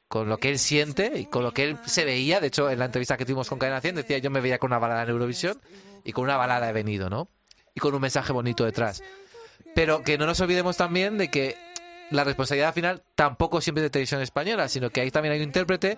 con 0.08 0.28
lo 0.28 0.38
que 0.38 0.50
él 0.50 0.60
siente 0.60 1.12
y 1.16 1.26
con 1.26 1.44
lo 1.44 1.54
que 1.54 1.64
él 1.64 1.78
se 1.86 2.06
veía. 2.06 2.40
De 2.40 2.48
hecho, 2.48 2.70
en 2.70 2.80
la 2.80 2.86
entrevista 2.86 3.18
que 3.18 3.26
tuvimos 3.26 3.48
con 3.50 3.60
Cadena 3.60 3.82
100 3.82 3.96
decía 3.96 4.18
yo 4.18 4.30
me 4.30 4.42
veía 4.42 4.60
con 4.60 4.70
una 4.70 4.80
balada 4.80 5.04
en 5.04 5.10
Eurovisión 5.10 5.62
y 6.04 6.12
con 6.12 6.26
una 6.26 6.38
balada 6.38 6.70
he 6.70 6.74
venido, 6.74 7.10
¿no? 7.10 7.30
Y 7.74 7.80
con 7.80 7.94
un 7.96 8.02
mensaje 8.02 8.34
bonito 8.34 8.66
detrás. 8.66 9.02
Pero 9.74 10.04
que 10.04 10.18
no 10.18 10.26
nos 10.26 10.40
olvidemos 10.42 10.76
también 10.76 11.18
de 11.18 11.30
que 11.30 11.56
la 12.10 12.26
responsabilidad 12.26 12.74
final 12.74 13.04
tampoco 13.16 13.62
siempre 13.62 13.82
es 13.82 13.86
de 13.86 13.90
televisión 13.90 14.22
española, 14.22 14.68
sino 14.68 14.90
que 14.90 15.02
ahí 15.02 15.12
también 15.12 15.34
hay 15.34 15.40
un 15.40 15.46
intérprete 15.46 15.98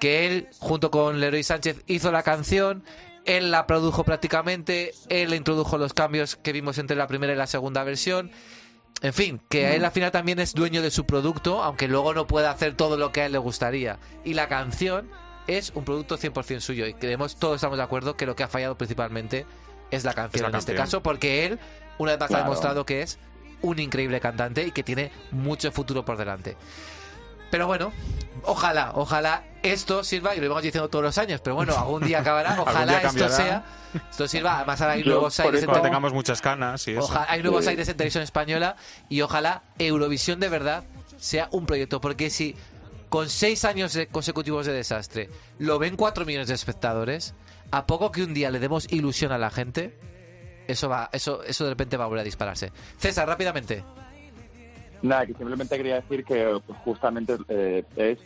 que 0.00 0.26
él, 0.26 0.48
junto 0.58 0.90
con 0.90 1.20
Leroy 1.20 1.42
Sánchez, 1.42 1.82
hizo 1.86 2.10
la 2.10 2.22
canción, 2.22 2.82
él 3.24 3.50
la 3.50 3.66
produjo 3.66 4.02
prácticamente, 4.02 4.92
él 5.08 5.32
introdujo 5.34 5.78
los 5.78 5.92
cambios 5.92 6.36
que 6.36 6.52
vimos 6.52 6.78
entre 6.78 6.96
la 6.96 7.06
primera 7.06 7.34
y 7.34 7.36
la 7.36 7.46
segunda 7.46 7.84
versión. 7.84 8.32
En 9.00 9.12
fin, 9.12 9.40
que 9.48 9.74
él 9.74 9.84
al 9.84 9.90
final 9.90 10.12
también 10.12 10.38
es 10.38 10.54
dueño 10.54 10.82
de 10.82 10.90
su 10.90 11.06
producto, 11.06 11.62
aunque 11.62 11.88
luego 11.88 12.14
no 12.14 12.26
pueda 12.26 12.50
hacer 12.50 12.74
todo 12.76 12.96
lo 12.96 13.10
que 13.10 13.22
a 13.22 13.26
él 13.26 13.32
le 13.32 13.38
gustaría. 13.38 13.98
Y 14.24 14.34
la 14.34 14.48
canción 14.48 15.10
es 15.46 15.72
un 15.74 15.84
producto 15.84 16.18
100% 16.18 16.60
suyo. 16.60 16.86
Y 16.86 16.94
creemos, 16.94 17.36
todos 17.36 17.56
estamos 17.56 17.78
de 17.78 17.84
acuerdo, 17.84 18.16
que 18.16 18.26
lo 18.26 18.36
que 18.36 18.44
ha 18.44 18.48
fallado 18.48 18.76
principalmente 18.76 19.44
es 19.90 20.04
la 20.04 20.14
canción 20.14 20.44
la 20.44 20.48
en 20.50 20.54
este 20.56 20.74
caso, 20.74 21.02
porque 21.02 21.46
él, 21.46 21.58
una 21.98 22.12
vez 22.12 22.20
más, 22.20 22.32
ha 22.32 22.38
demostrado 22.38 22.86
que 22.86 23.02
es 23.02 23.18
un 23.60 23.78
increíble 23.78 24.20
cantante 24.20 24.66
y 24.66 24.72
que 24.72 24.82
tiene 24.82 25.10
mucho 25.30 25.70
futuro 25.72 26.04
por 26.04 26.16
delante. 26.16 26.56
Pero 27.50 27.66
bueno, 27.66 27.92
ojalá, 28.44 28.92
ojalá 28.94 29.44
esto 29.62 30.02
sirva, 30.04 30.34
y 30.34 30.40
lo 30.40 30.48
vamos 30.48 30.62
diciendo 30.62 30.88
todos 30.88 31.04
los 31.04 31.18
años, 31.18 31.40
pero 31.42 31.56
bueno, 31.56 31.76
algún 31.76 32.02
día 32.02 32.20
acabará, 32.20 32.56
ojalá 32.60 32.98
día 32.98 33.08
esto 33.08 33.28
sea, 33.28 33.64
esto 34.10 34.26
sirva, 34.28 34.56
además 34.58 34.80
ahora 34.80 34.94
hay 34.94 35.02
Yo, 35.02 35.10
nuevos 35.12 35.38
aires 35.40 35.54
eso- 35.54 35.60
en 35.62 35.66
Cuando 35.66 35.80
todo- 35.80 35.88
tengamos 35.88 36.12
muchas 36.12 36.40
canas 36.40 36.86
y 36.88 36.92
eso. 36.92 37.00
Ojalá, 37.02 37.26
hay 37.28 37.42
nuevos 37.42 37.64
Sí. 37.64 37.70
aires 37.70 37.88
en 37.88 37.96
televisión 37.96 38.24
española 38.24 38.76
y 39.08 39.20
ojalá 39.20 39.62
Eurovisión 39.78 40.40
de 40.40 40.48
verdad 40.48 40.84
sea 41.18 41.48
un 41.52 41.66
proyecto, 41.66 42.00
porque 42.00 42.30
si 42.30 42.56
con 43.08 43.28
seis 43.28 43.64
años 43.64 43.92
de- 43.92 44.06
consecutivos 44.06 44.66
de 44.66 44.72
desastre 44.72 45.28
lo 45.58 45.78
ven 45.78 45.96
cuatro 45.96 46.24
millones 46.24 46.48
de 46.48 46.54
espectadores, 46.54 47.34
a 47.70 47.86
poco 47.86 48.10
que 48.12 48.22
un 48.22 48.34
día 48.34 48.50
le 48.50 48.58
demos 48.58 48.90
ilusión 48.92 49.32
a 49.32 49.38
la 49.38 49.50
gente, 49.50 49.96
eso 50.68 50.88
va, 50.88 51.08
eso, 51.12 51.42
eso 51.44 51.64
de 51.64 51.70
repente 51.70 51.96
va 51.96 52.04
a 52.04 52.06
volver 52.06 52.22
a 52.22 52.24
dispararse. 52.24 52.72
César, 52.98 53.26
rápidamente. 53.28 53.84
Nada, 55.02 55.26
que 55.26 55.34
simplemente 55.34 55.76
quería 55.76 55.96
decir 55.96 56.24
que 56.24 56.60
pues, 56.64 56.78
justamente 56.84 57.36
eh, 57.48 57.84
es 57.96 58.18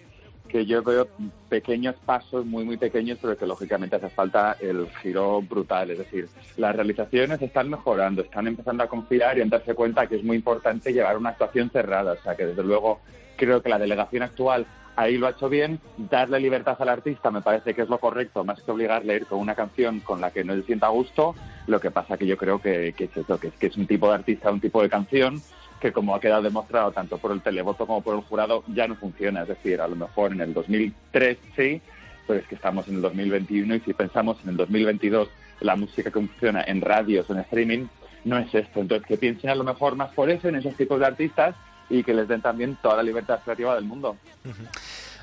que 0.49 0.67
yo 0.67 0.83
veo 0.83 1.09
pequeños 1.49 1.95
pasos, 2.05 2.45
muy, 2.47 2.65
muy 2.65 2.77
pequeños, 2.77 3.19
pero 3.21 3.37
que 3.37 3.47
lógicamente 3.47 3.97
hace 3.97 4.09
falta 4.09 4.57
el 4.61 4.89
giro 5.03 5.43
brutal. 5.43 5.91
Es 5.91 5.99
decir, 5.99 6.29
las 6.57 6.75
realizaciones 6.75 7.41
están 7.43 7.71
mejorando, 7.71 8.23
están 8.23 8.47
empezando 8.47 8.83
a 8.85 8.89
confiar 8.89 9.39
y 9.39 9.43
a 9.43 9.47
darse 9.47 9.75
cuenta 9.75 10.07
que 10.07 10.17
es 10.17 10.25
muy 10.25 10.37
importante 10.37 10.93
llevar 10.93 11.17
una 11.17 11.31
actuación 11.31 11.71
cerrada. 11.71 12.13
O 12.13 12.23
sea, 12.23 12.37
que 12.37 12.47
desde 12.47 12.63
luego 12.63 13.01
creo 13.37 13.63
que 13.63 13.69
la 13.69 13.79
delegación 13.79 14.23
actual 14.23 14.67
ahí 14.97 15.19
lo 15.19 15.27
ha 15.27 15.31
hecho 15.31 15.49
bien. 15.49 15.79
Darle 15.97 16.41
libertad 16.41 16.77
al 16.81 16.89
artista 16.89 17.31
me 17.31 17.43
parece 17.43 17.75
que 17.75 17.83
es 17.83 17.89
lo 17.89 17.99
correcto, 17.99 18.45
más 18.45 18.61
que 18.63 18.71
obligarle 18.71 19.13
a 19.13 19.17
ir 19.17 19.27
con 19.27 19.39
una 19.39 19.55
canción 19.55 20.01
con 20.01 20.21
la 20.21 20.31
que 20.31 20.43
no 20.43 20.55
se 20.55 20.63
sienta 20.63 20.87
a 20.87 20.91
gusto. 20.91 21.35
Lo 21.67 21.81
que 21.81 21.91
pasa 21.91 22.17
que 22.17 22.27
yo 22.27 22.37
creo 22.37 22.61
que, 22.61 22.89
es 22.89 23.17
eso, 23.17 23.39
que 23.39 23.49
es, 23.49 23.55
que 23.55 23.67
es 23.67 23.77
un 23.77 23.87
tipo 23.87 24.09
de 24.09 24.15
artista, 24.15 24.51
un 24.51 24.61
tipo 24.61 24.83
de 24.83 24.89
canción 24.89 25.41
que 25.81 25.93
como 25.93 26.15
ha 26.15 26.21
quedado 26.21 26.43
demostrado 26.43 26.93
tanto 26.93 27.19
por 27.19 27.33
el 27.33 27.43
televoto 27.43 27.87
como 27.87 28.03
por 28.03 28.15
el 28.15 28.23
jurado, 28.23 28.65
ya 28.69 28.87
no 28.89 28.97
funciona. 28.97 29.43
Es 29.43 29.49
decir, 29.49 29.81
a 29.81 29.89
lo 29.89 29.97
mejor 29.97 30.33
en 30.33 30.41
el 30.41 30.55
2003 30.55 31.39
sí, 31.55 31.81
pero 32.27 32.41
es 32.41 32.47
que 32.47 32.55
estamos 32.55 32.89
en 32.89 32.97
el 32.97 33.03
2021 33.03 33.75
y 33.75 33.81
si 33.81 33.93
pensamos 33.93 34.39
en 34.43 34.51
el 34.51 34.57
2022 34.57 35.29
la 35.61 35.77
música 35.77 36.11
que 36.11 36.21
funciona 36.21 36.63
en 36.67 36.81
radios 36.81 37.31
en 37.31 37.39
streaming, 37.39 37.87
no 38.25 38.39
es 38.39 38.55
esto. 38.55 38.81
Entonces, 38.81 39.07
que 39.07 39.17
piensen 39.17 39.51
a 39.51 39.55
lo 39.55 39.65
mejor 39.65 39.97
más 39.97 40.13
por 40.13 40.31
eso 40.31 40.49
en 40.49 40.57
esos 40.57 40.75
tipos 40.75 40.99
de 40.99 41.07
artistas 41.07 41.55
y 41.89 42.03
que 42.03 42.15
les 42.15 42.29
den 42.29 42.43
también 42.43 42.77
toda 42.83 42.97
la 42.97 43.03
libertad 43.03 43.41
creativa 43.45 43.75
del 43.75 43.85
mundo. 43.85 44.17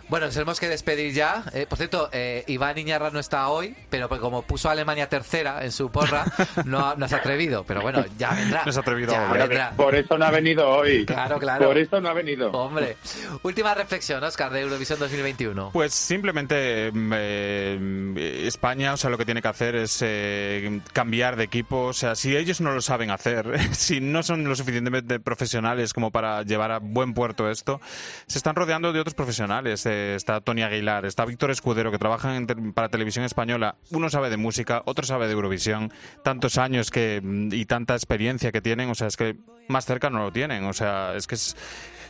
Bueno, 0.10 0.28
nos 0.28 0.36
tenemos 0.36 0.60
que 0.60 0.68
despedir 0.70 1.14
ya. 1.14 1.44
Eh, 1.54 1.66
por 1.68 1.78
cierto, 1.78 2.10
eh, 2.12 2.44
Iván 2.48 2.78
Iñarra 2.78 3.10
no 3.10 3.20
está 3.20 3.48
hoy, 3.48 3.76
pero 3.90 4.10
pues 4.10 4.22
como 4.22 4.42
puso 4.44 4.70
a 4.70 4.74
Alemania 4.74 5.10
tercera 5.10 5.64
en 5.64 5.72
su 5.72 5.90
porra, 5.92 6.26
no, 6.66 6.96
no 6.96 7.08
se 7.08 7.16
ha 7.16 7.20
atrevido. 7.20 7.64
Pero 7.64 7.82
bueno, 7.82 8.04
ya 8.18 8.32
vendrá. 8.32 8.64
No 8.66 8.72
se 8.72 8.80
ha 8.80 8.82
atrevido 8.82 9.14
Ya 9.14 9.32
vendrá. 9.32 9.72
Por 9.72 9.96
eso 9.96 10.18
no 10.18 10.26
ha 10.26 10.32
venido 10.32 10.68
hoy. 10.68 11.06
Claro, 11.06 11.40
claro. 11.40 11.68
Por 11.68 11.78
eso 11.78 12.00
no 12.02 12.10
ha 12.10 12.14
venido. 12.14 12.52
Hombre, 12.52 12.98
última 13.44 13.74
reflexión, 13.74 14.24
Oscar, 14.24 14.52
de 14.52 14.62
Eurovisión 14.62 15.00
2021. 15.00 15.72
Pues 15.74 15.94
simplemente 15.94 16.92
eh, 16.94 18.44
España, 18.46 18.94
o 18.94 18.98
sea, 18.98 19.10
lo 19.10 19.18
que 19.18 19.26
tiene 19.26 19.42
que 19.42 19.48
hacer 19.48 19.76
es 19.76 20.00
eh, 20.02 20.82
cambiar 20.92 21.36
de 21.36 21.46
equipo. 21.46 21.86
O 21.86 21.94
sea, 21.94 22.16
si 22.16 22.36
ellos 22.36 22.62
no 22.62 22.72
lo 22.74 22.82
saben 22.82 23.10
hacer, 23.10 23.48
si 23.74 24.02
no 24.02 24.24
son 24.24 24.44
lo 24.44 24.56
suficientemente 24.56 25.20
profesionales 25.20 25.94
como 25.94 26.12
para 26.12 26.44
llevar 26.44 26.72
a 26.72 26.80
buen 26.80 27.14
puerto 27.14 27.50
esto, 27.50 27.82
se 28.28 28.38
están 28.38 28.56
rodeando 28.56 28.94
de 28.94 29.00
otros 29.00 29.14
profesionales. 29.14 29.86
Eh, 29.94 30.16
está 30.16 30.42
Tony 30.42 30.64
Aguilar, 30.64 31.06
está 31.06 31.26
Víctor 31.26 31.52
Escudero, 31.52 31.92
que 31.92 32.00
trabajan 32.00 32.48
en 32.50 32.74
para 32.74 32.90
televisión 32.90 33.26
española. 33.26 33.76
Uno 33.92 34.10
sabe 34.10 34.30
de 34.30 34.38
música, 34.38 34.82
otro 34.86 35.06
sabe 35.06 35.28
de 35.28 35.34
Eurovisión. 35.34 35.92
Tantos 36.24 36.58
años 36.58 36.90
que 36.90 37.22
mm, 37.24 37.54
y 37.54 37.66
tanta 37.66 37.94
experiencia 37.94 38.52
que 38.52 38.62
tienen, 38.62 38.90
o 38.90 38.96
sea, 38.96 39.08
es 39.08 39.18
que 39.18 39.36
más 39.68 39.86
cerca 39.86 40.10
no 40.10 40.20
lo 40.20 40.32
tienen. 40.32 40.66
O 40.66 40.74
sea, 40.74 41.16
es 41.16 41.28
que 41.28 41.36
es 41.36 41.56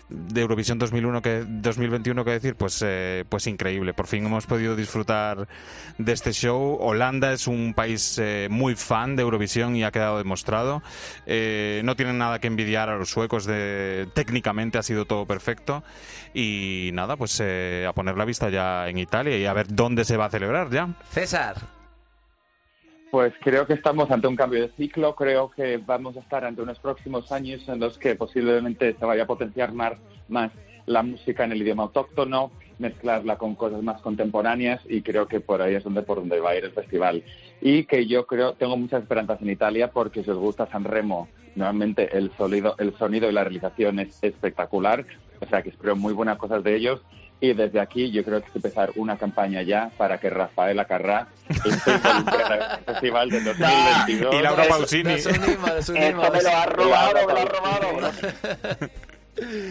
de 0.10 0.42
Eurovisión 0.42 0.78
2001 0.78 1.22
que 1.22 1.44
2021 1.48 2.26
que 2.26 2.32
decir 2.32 2.56
pues 2.56 2.84
eh, 2.86 3.26
pues 3.30 3.48
increíble. 3.48 3.94
Por 3.94 4.08
fin 4.08 4.26
hemos 4.26 4.46
podido 4.46 4.76
disfrutar 4.76 5.48
de 5.98 6.12
este 6.12 6.32
show. 6.34 6.78
Holanda 6.80 7.34
es 7.34 7.48
un 7.48 7.74
país 7.74 8.18
eh, 8.20 8.48
muy 8.50 8.76
fan 8.76 9.16
de 9.16 9.24
Eurovisión 9.24 9.76
y 9.76 9.84
ha 9.84 9.92
quedado 9.92 10.18
demostrado. 10.18 10.84
Eh, 11.26 11.82
no 11.84 11.96
tienen 11.96 12.18
nada 12.18 12.40
que 12.40 12.48
envidiar 12.48 12.90
a 12.90 12.98
los 12.98 13.10
suecos 13.10 13.46
de 13.46 14.08
técnicamente 14.14 14.78
ha 14.78 14.84
sido 14.84 15.06
todo 15.06 15.26
perfecto. 15.26 15.84
Y 16.34 16.92
nada 16.94 17.18
pues 17.18 17.40
eh, 17.42 17.86
a 17.88 17.94
poner 17.94 18.18
la 18.18 18.26
vista 18.26 18.50
ya 18.50 18.88
en 18.88 18.98
Italia 18.98 19.38
y 19.38 19.46
a 19.46 19.54
ver 19.54 19.68
dónde 19.74 20.06
se 20.06 20.18
va 20.18 20.26
a 20.26 20.30
celebrar 20.30 20.70
ya. 20.70 20.90
César, 21.12 21.56
Pues 23.14 23.31
creo 23.44 23.68
que 23.68 23.73
estamos 23.73 24.10
ante 24.10 24.26
un 24.26 24.35
cambio 24.35 24.64
de 24.64 24.69
ciclo, 24.69 25.14
creo 25.14 25.52
que 25.52 25.77
vamos 25.77 26.18
a 26.18 26.19
estar 26.19 26.44
ante 26.45 26.64
unos 26.64 26.80
próximos 26.80 27.31
años 27.31 27.61
en 27.69 27.80
los 27.80 27.99
que 27.99 28.15
posiblemente 28.15 28.95
se 28.98 29.06
vaya 29.06 29.22
a 29.22 29.27
potenciar 29.27 29.72
más, 29.72 29.94
más 30.30 30.52
la 30.88 31.03
música 31.03 31.44
en 31.44 31.52
el 31.52 31.61
idioma 31.61 31.84
autóctono, 31.84 32.52
mezclarla 32.80 33.38
con 33.38 33.53
cosas 33.53 33.84
más 33.84 34.02
contemporáneas 34.02 34.81
y 34.90 35.03
creo 35.03 35.27
que 35.27 35.41
por 35.41 35.61
ahí 35.61 35.76
es 35.76 35.84
donde 35.84 36.02
por 36.02 36.18
donde 36.18 36.40
va 36.40 36.49
a 36.49 36.57
ir 36.57 36.65
el 36.65 36.72
festival. 36.72 37.23
Y 37.61 37.84
que 37.84 38.07
yo 38.07 38.26
creo, 38.26 38.53
tengo 38.53 38.77
muchas 38.77 39.03
esperanzas 39.03 39.40
en 39.44 39.52
Italia 39.52 39.91
porque 39.91 40.23
si 40.23 40.31
os 40.31 40.38
gusta 40.40 40.65
San 40.72 40.84
Remo, 40.84 41.27
nuevamente 41.53 42.18
el 42.18 42.31
sonido, 42.35 42.73
el 42.80 42.98
sonido 42.98 43.30
y 43.30 43.34
la 43.34 43.44
realización 43.44 43.99
es 43.99 44.23
espectacular, 44.23 45.06
o 45.40 45.45
sea 45.45 45.61
que 45.61 45.69
espero 45.69 45.95
muy 45.95 46.14
buenas 46.14 46.40
cosas 46.40 46.64
de 46.64 46.76
ellos 46.76 47.03
y 47.44 47.53
desde 47.53 47.82
aquí 47.82 48.10
yo 48.10 48.24
creo 48.24 48.40
que 48.40 48.45
hay 48.45 48.52
que 48.53 48.57
empezar 48.60 48.91
una 48.95 49.18
campaña 49.18 49.61
ya 49.64 49.91
para 49.98 50.18
que 50.18 50.30
Rafael 50.30 50.80
Acarrá 50.80 51.28
esté 51.49 51.91
en 51.91 52.53
el 52.53 52.86
festival 52.86 53.30
de 53.30 53.41
2022. 53.41 54.36
y 54.40 54.41
Laura 54.41 54.64
Pausini 54.70 55.15
me 55.94 56.41
lo 56.41 56.49
ha 56.49 56.65
robado, 56.68 57.28
me 57.28 57.34
lo 57.34 57.40
ha 57.40 57.45
robado. 57.45 58.11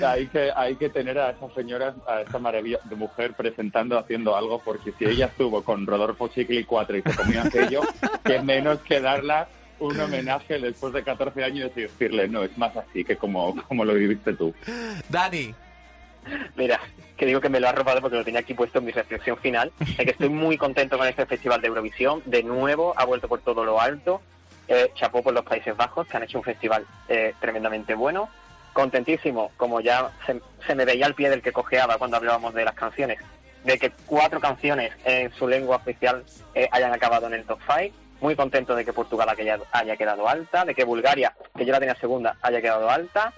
Hay 0.06 0.26
que, 0.26 0.50
hay 0.54 0.76
que 0.76 0.90
tener 0.90 1.18
a 1.18 1.30
esa 1.30 1.48
señora, 1.54 1.94
a 2.06 2.20
esta 2.20 2.38
maravilla 2.38 2.78
de 2.84 2.94
mujer 2.94 3.32
presentando, 3.32 3.98
haciendo 3.98 4.36
algo, 4.36 4.60
porque 4.62 4.92
si 4.98 5.06
ella 5.06 5.26
estuvo 5.26 5.64
con 5.64 5.86
Rodolfo 5.86 6.28
Chicli 6.28 6.64
4 6.64 6.98
y 6.98 7.02
se 7.02 7.16
comió 7.16 7.40
aquello, 7.40 7.80
que 8.22 8.40
menos 8.40 8.80
que 8.80 9.00
darla 9.00 9.48
un 9.78 9.98
homenaje 9.98 10.58
después 10.58 10.92
de 10.92 11.02
14 11.02 11.42
años 11.42 11.70
y 11.74 11.82
decirle, 11.82 12.28
no, 12.28 12.42
es 12.42 12.58
más 12.58 12.76
así 12.76 13.02
que 13.02 13.16
como, 13.16 13.56
como 13.66 13.86
lo 13.86 13.94
viviste 13.94 14.34
tú. 14.34 14.52
Dani, 15.08 15.54
Mira, 16.56 16.80
que 17.16 17.26
digo 17.26 17.40
que 17.40 17.48
me 17.48 17.60
lo 17.60 17.68
ha 17.68 17.72
robado 17.72 18.00
porque 18.00 18.16
lo 18.16 18.24
tenía 18.24 18.40
aquí 18.40 18.54
puesto 18.54 18.78
en 18.78 18.86
mi 18.86 18.92
reflexión 18.92 19.36
final. 19.36 19.72
Es 19.80 20.04
que 20.04 20.10
estoy 20.10 20.28
muy 20.28 20.56
contento 20.56 20.98
con 20.98 21.06
este 21.06 21.26
Festival 21.26 21.60
de 21.60 21.68
Eurovisión. 21.68 22.22
De 22.26 22.42
nuevo, 22.42 22.94
ha 22.96 23.04
vuelto 23.04 23.28
por 23.28 23.40
todo 23.40 23.64
lo 23.64 23.80
alto. 23.80 24.22
Eh, 24.68 24.90
chapó 24.94 25.22
por 25.22 25.34
los 25.34 25.44
Países 25.44 25.76
Bajos, 25.76 26.06
que 26.06 26.16
han 26.16 26.22
hecho 26.22 26.38
un 26.38 26.44
festival 26.44 26.86
eh, 27.08 27.34
tremendamente 27.40 27.94
bueno. 27.94 28.28
Contentísimo, 28.72 29.52
como 29.56 29.80
ya 29.80 30.10
se, 30.24 30.40
se 30.66 30.74
me 30.74 30.84
veía 30.84 31.06
al 31.06 31.14
pie 31.14 31.28
del 31.28 31.42
que 31.42 31.52
cojeaba 31.52 31.98
cuando 31.98 32.16
hablábamos 32.16 32.54
de 32.54 32.64
las 32.64 32.74
canciones, 32.74 33.18
de 33.64 33.78
que 33.78 33.92
cuatro 34.06 34.40
canciones 34.40 34.92
en 35.04 35.32
su 35.34 35.46
lengua 35.46 35.76
oficial 35.76 36.24
eh, 36.54 36.68
hayan 36.70 36.92
acabado 36.92 37.26
en 37.26 37.34
el 37.34 37.44
top 37.44 37.60
5. 37.66 37.96
Muy 38.20 38.36
contento 38.36 38.76
de 38.76 38.84
que 38.84 38.92
Portugal 38.92 39.28
haya, 39.28 39.58
haya 39.72 39.96
quedado 39.96 40.28
alta, 40.28 40.64
de 40.64 40.74
que 40.74 40.84
Bulgaria, 40.84 41.34
que 41.56 41.66
yo 41.66 41.72
la 41.72 41.80
tenía 41.80 41.96
segunda, 41.96 42.36
haya 42.40 42.60
quedado 42.60 42.88
alta. 42.88 43.32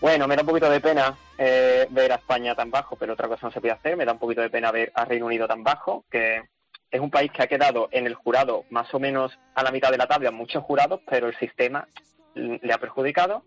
Bueno, 0.00 0.26
me 0.26 0.34
da 0.34 0.40
un 0.40 0.48
poquito 0.48 0.70
de 0.70 0.80
pena 0.80 1.14
eh, 1.36 1.86
ver 1.90 2.12
a 2.12 2.14
España 2.14 2.54
tan 2.54 2.70
bajo, 2.70 2.96
pero 2.96 3.12
otra 3.12 3.28
cosa 3.28 3.46
no 3.46 3.52
se 3.52 3.60
puede 3.60 3.74
hacer. 3.74 3.98
Me 3.98 4.06
da 4.06 4.12
un 4.12 4.18
poquito 4.18 4.40
de 4.40 4.48
pena 4.48 4.72
ver 4.72 4.90
a 4.94 5.04
Reino 5.04 5.26
Unido 5.26 5.46
tan 5.46 5.62
bajo, 5.62 6.06
que 6.10 6.42
es 6.90 7.00
un 7.00 7.10
país 7.10 7.30
que 7.30 7.42
ha 7.42 7.46
quedado 7.46 7.88
en 7.92 8.06
el 8.06 8.14
jurado 8.14 8.64
más 8.70 8.92
o 8.94 8.98
menos 8.98 9.38
a 9.54 9.62
la 9.62 9.70
mitad 9.70 9.90
de 9.90 9.98
la 9.98 10.06
tabla, 10.06 10.30
muchos 10.30 10.64
jurados, 10.64 11.00
pero 11.08 11.28
el 11.28 11.36
sistema 11.38 11.86
le 12.34 12.72
ha 12.72 12.78
perjudicado. 12.78 13.44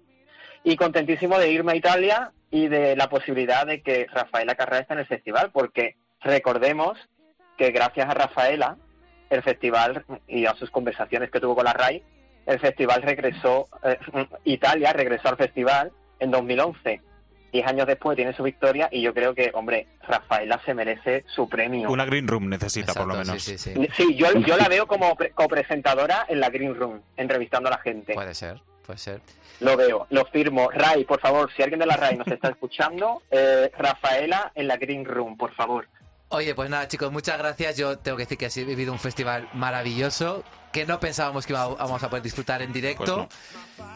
Y 0.63 0.75
contentísimo 0.75 1.39
de 1.39 1.51
irme 1.51 1.71
a 1.71 1.75
Italia 1.75 2.31
y 2.51 2.67
de 2.67 2.95
la 2.95 3.09
posibilidad 3.09 3.65
de 3.65 3.81
que 3.81 4.05
Rafaela 4.11 4.53
Carrera 4.53 4.81
esté 4.81 4.93
en 4.93 4.99
el 4.99 5.07
festival, 5.07 5.49
porque 5.51 5.95
recordemos 6.21 6.99
que 7.57 7.71
gracias 7.71 8.07
a 8.07 8.13
Rafaela 8.13 8.77
el 9.31 9.41
festival 9.41 10.05
y 10.27 10.45
a 10.45 10.53
sus 10.53 10.69
conversaciones 10.69 11.31
que 11.31 11.39
tuvo 11.39 11.55
con 11.55 11.65
la 11.65 11.73
RAI, 11.73 12.03
el 12.45 12.59
festival 12.59 13.01
regresó, 13.01 13.67
eh, 13.84 13.97
Italia 14.43 14.93
regresó 14.93 15.30
al 15.30 15.38
festival 15.38 15.91
en 16.24 16.32
2011. 16.32 17.02
Diez 17.52 17.68
años 17.68 17.86
después 17.86 18.16
tiene 18.16 18.34
su 18.34 18.41
victoria 18.41 18.90
y 18.91 19.04
yo 19.04 19.14
creo 19.14 19.36
que, 19.36 19.52
hombre, 19.54 19.86
Rafaela 20.08 20.60
se 20.66 20.74
merece 20.74 21.24
su 21.36 21.48
premio. 21.48 21.91
Una 21.91 22.04
green 22.06 22.28
room 22.28 22.50
necesita, 22.50 22.94
por 22.95 23.06
lo 23.08 23.14
menos. 23.16 23.44
Sí, 23.44 23.60
sí, 23.60 23.74
sí. 23.76 23.88
Sí, 23.95 24.16
yo, 24.16 24.32
yo 24.40 24.58
la 24.58 24.68
veo 24.68 24.88
como 24.88 25.16
pre- 25.16 25.30
copresentadora 25.32 26.26
en 26.30 26.40
la 26.40 26.50
Green 26.50 26.74
Room, 26.74 27.02
entrevistando 27.16 27.68
a 27.70 27.74
la 27.74 27.78
gente. 27.78 28.16
Puede 28.16 28.34
ser, 28.34 28.60
puede 28.88 28.98
ser. 28.98 29.22
Lo 29.60 29.78
veo, 29.78 30.08
lo 30.10 30.26
firmo. 30.26 30.72
Ray, 30.72 31.06
por 31.06 31.20
favor, 31.20 31.52
si 31.56 31.62
alguien 31.62 31.80
de 31.80 31.86
la 31.86 31.95
Ray 31.95 32.18
nos 32.18 32.28
está 32.28 32.48
escuchando, 32.50 33.22
eh, 33.30 33.70
Rafaela 33.78 34.52
en 34.56 34.68
la 34.68 34.78
Green 34.78 35.06
Room, 35.06 35.38
por 35.38 35.54
favor. 35.54 35.88
Oye, 36.30 36.56
pues 36.56 36.72
nada, 36.72 36.88
chicos, 36.88 37.12
muchas 37.12 37.38
gracias. 37.38 37.78
Yo 37.78 38.00
tengo 38.00 38.18
que 38.18 38.24
decir 38.26 38.40
que 38.40 38.48
he 38.48 38.64
vivido 38.66 38.91
un 38.91 38.98
festival 38.98 39.48
maravilloso 39.54 40.44
que 40.74 40.86
no 40.86 41.00
pensábamos 41.00 41.45
que 41.45 41.54
íbamos 41.54 42.04
a 42.04 42.10
poder 42.10 42.24
disfrutar 42.24 42.62
en 42.62 42.74
directo. 42.74 43.30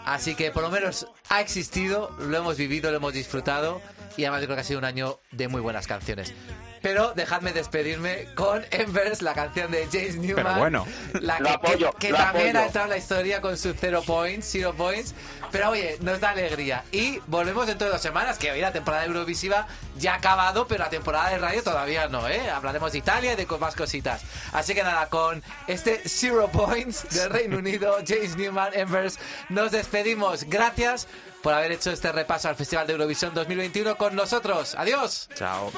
Así 0.05 0.35
que 0.35 0.51
por 0.51 0.63
lo 0.63 0.69
menos 0.69 1.07
ha 1.27 1.41
existido, 1.41 2.15
lo 2.19 2.37
hemos 2.37 2.55
vivido, 2.55 2.91
lo 2.91 2.97
hemos 2.97 3.13
disfrutado 3.13 3.81
y 4.15 4.23
además 4.23 4.41
yo 4.41 4.47
creo 4.47 4.55
que 4.55 4.61
ha 4.61 4.63
sido 4.63 4.79
un 4.79 4.85
año 4.85 5.19
de 5.31 5.49
muy 5.49 5.59
buenas 5.59 5.87
canciones. 5.87 6.33
Pero 6.81 7.13
dejadme 7.13 7.53
despedirme 7.53 8.27
con 8.35 8.65
Embers, 8.71 9.21
la 9.21 9.33
canción 9.33 9.71
de 9.71 9.87
James 9.91 10.15
Newman. 10.15 10.45
Pero 10.45 10.57
bueno. 10.59 10.87
la 11.21 11.39
Lo 11.39 11.45
que, 11.45 11.51
apoyo, 11.53 11.91
que, 11.93 12.07
que 12.07 12.11
lo 12.11 12.17
también 12.17 12.49
apoyo. 12.49 12.59
ha 12.59 12.65
entrado 12.65 12.85
en 12.85 12.89
la 12.91 12.97
historia 12.97 13.41
con 13.41 13.57
sus 13.57 13.75
Zero 13.77 14.01
Points, 14.03 14.47
Zero 14.51 14.73
Points. 14.73 15.13
Pero 15.51 15.69
oye, 15.69 15.97
nos 16.01 16.19
da 16.19 16.31
alegría. 16.31 16.83
Y 16.91 17.19
volvemos 17.27 17.67
dentro 17.67 17.87
de 17.87 17.93
dos 17.93 18.01
semanas, 18.01 18.37
que 18.37 18.51
hoy 18.51 18.61
la 18.61 18.71
temporada 18.73 19.05
Eurovisiva 19.05 19.67
ya 19.97 20.13
ha 20.13 20.17
acabado, 20.17 20.67
pero 20.67 20.83
la 20.83 20.89
temporada 20.89 21.29
de 21.29 21.37
radio 21.37 21.63
todavía 21.63 22.07
no, 22.07 22.27
¿eh? 22.27 22.49
Hablaremos 22.49 22.91
de 22.91 22.97
Italia 22.99 23.33
y 23.33 23.35
de 23.35 23.45
más 23.57 23.75
cositas. 23.75 24.21
Así 24.53 24.73
que 24.73 24.83
nada, 24.83 25.07
con 25.09 25.41
este 25.67 26.01
Zero 26.07 26.49
Points 26.49 27.09
del 27.09 27.29
Reino 27.29 27.57
Unido, 27.57 27.97
James 28.07 28.35
Newman, 28.35 28.73
Embers, 28.73 29.17
nos 29.49 29.71
despedimos. 29.71 30.43
Gracias 30.43 31.07
por 31.41 31.53
haber 31.53 31.71
hecho 31.71 31.91
este 31.91 32.11
repaso 32.11 32.49
al 32.49 32.55
Festival 32.55 32.87
de 32.87 32.93
Eurovisión 32.93 33.33
2021 33.33 33.97
con 33.97 34.15
nosotros. 34.15 34.75
Adiós. 34.75 35.29
Chao. 35.35 35.71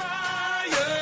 yeah. 0.70 0.99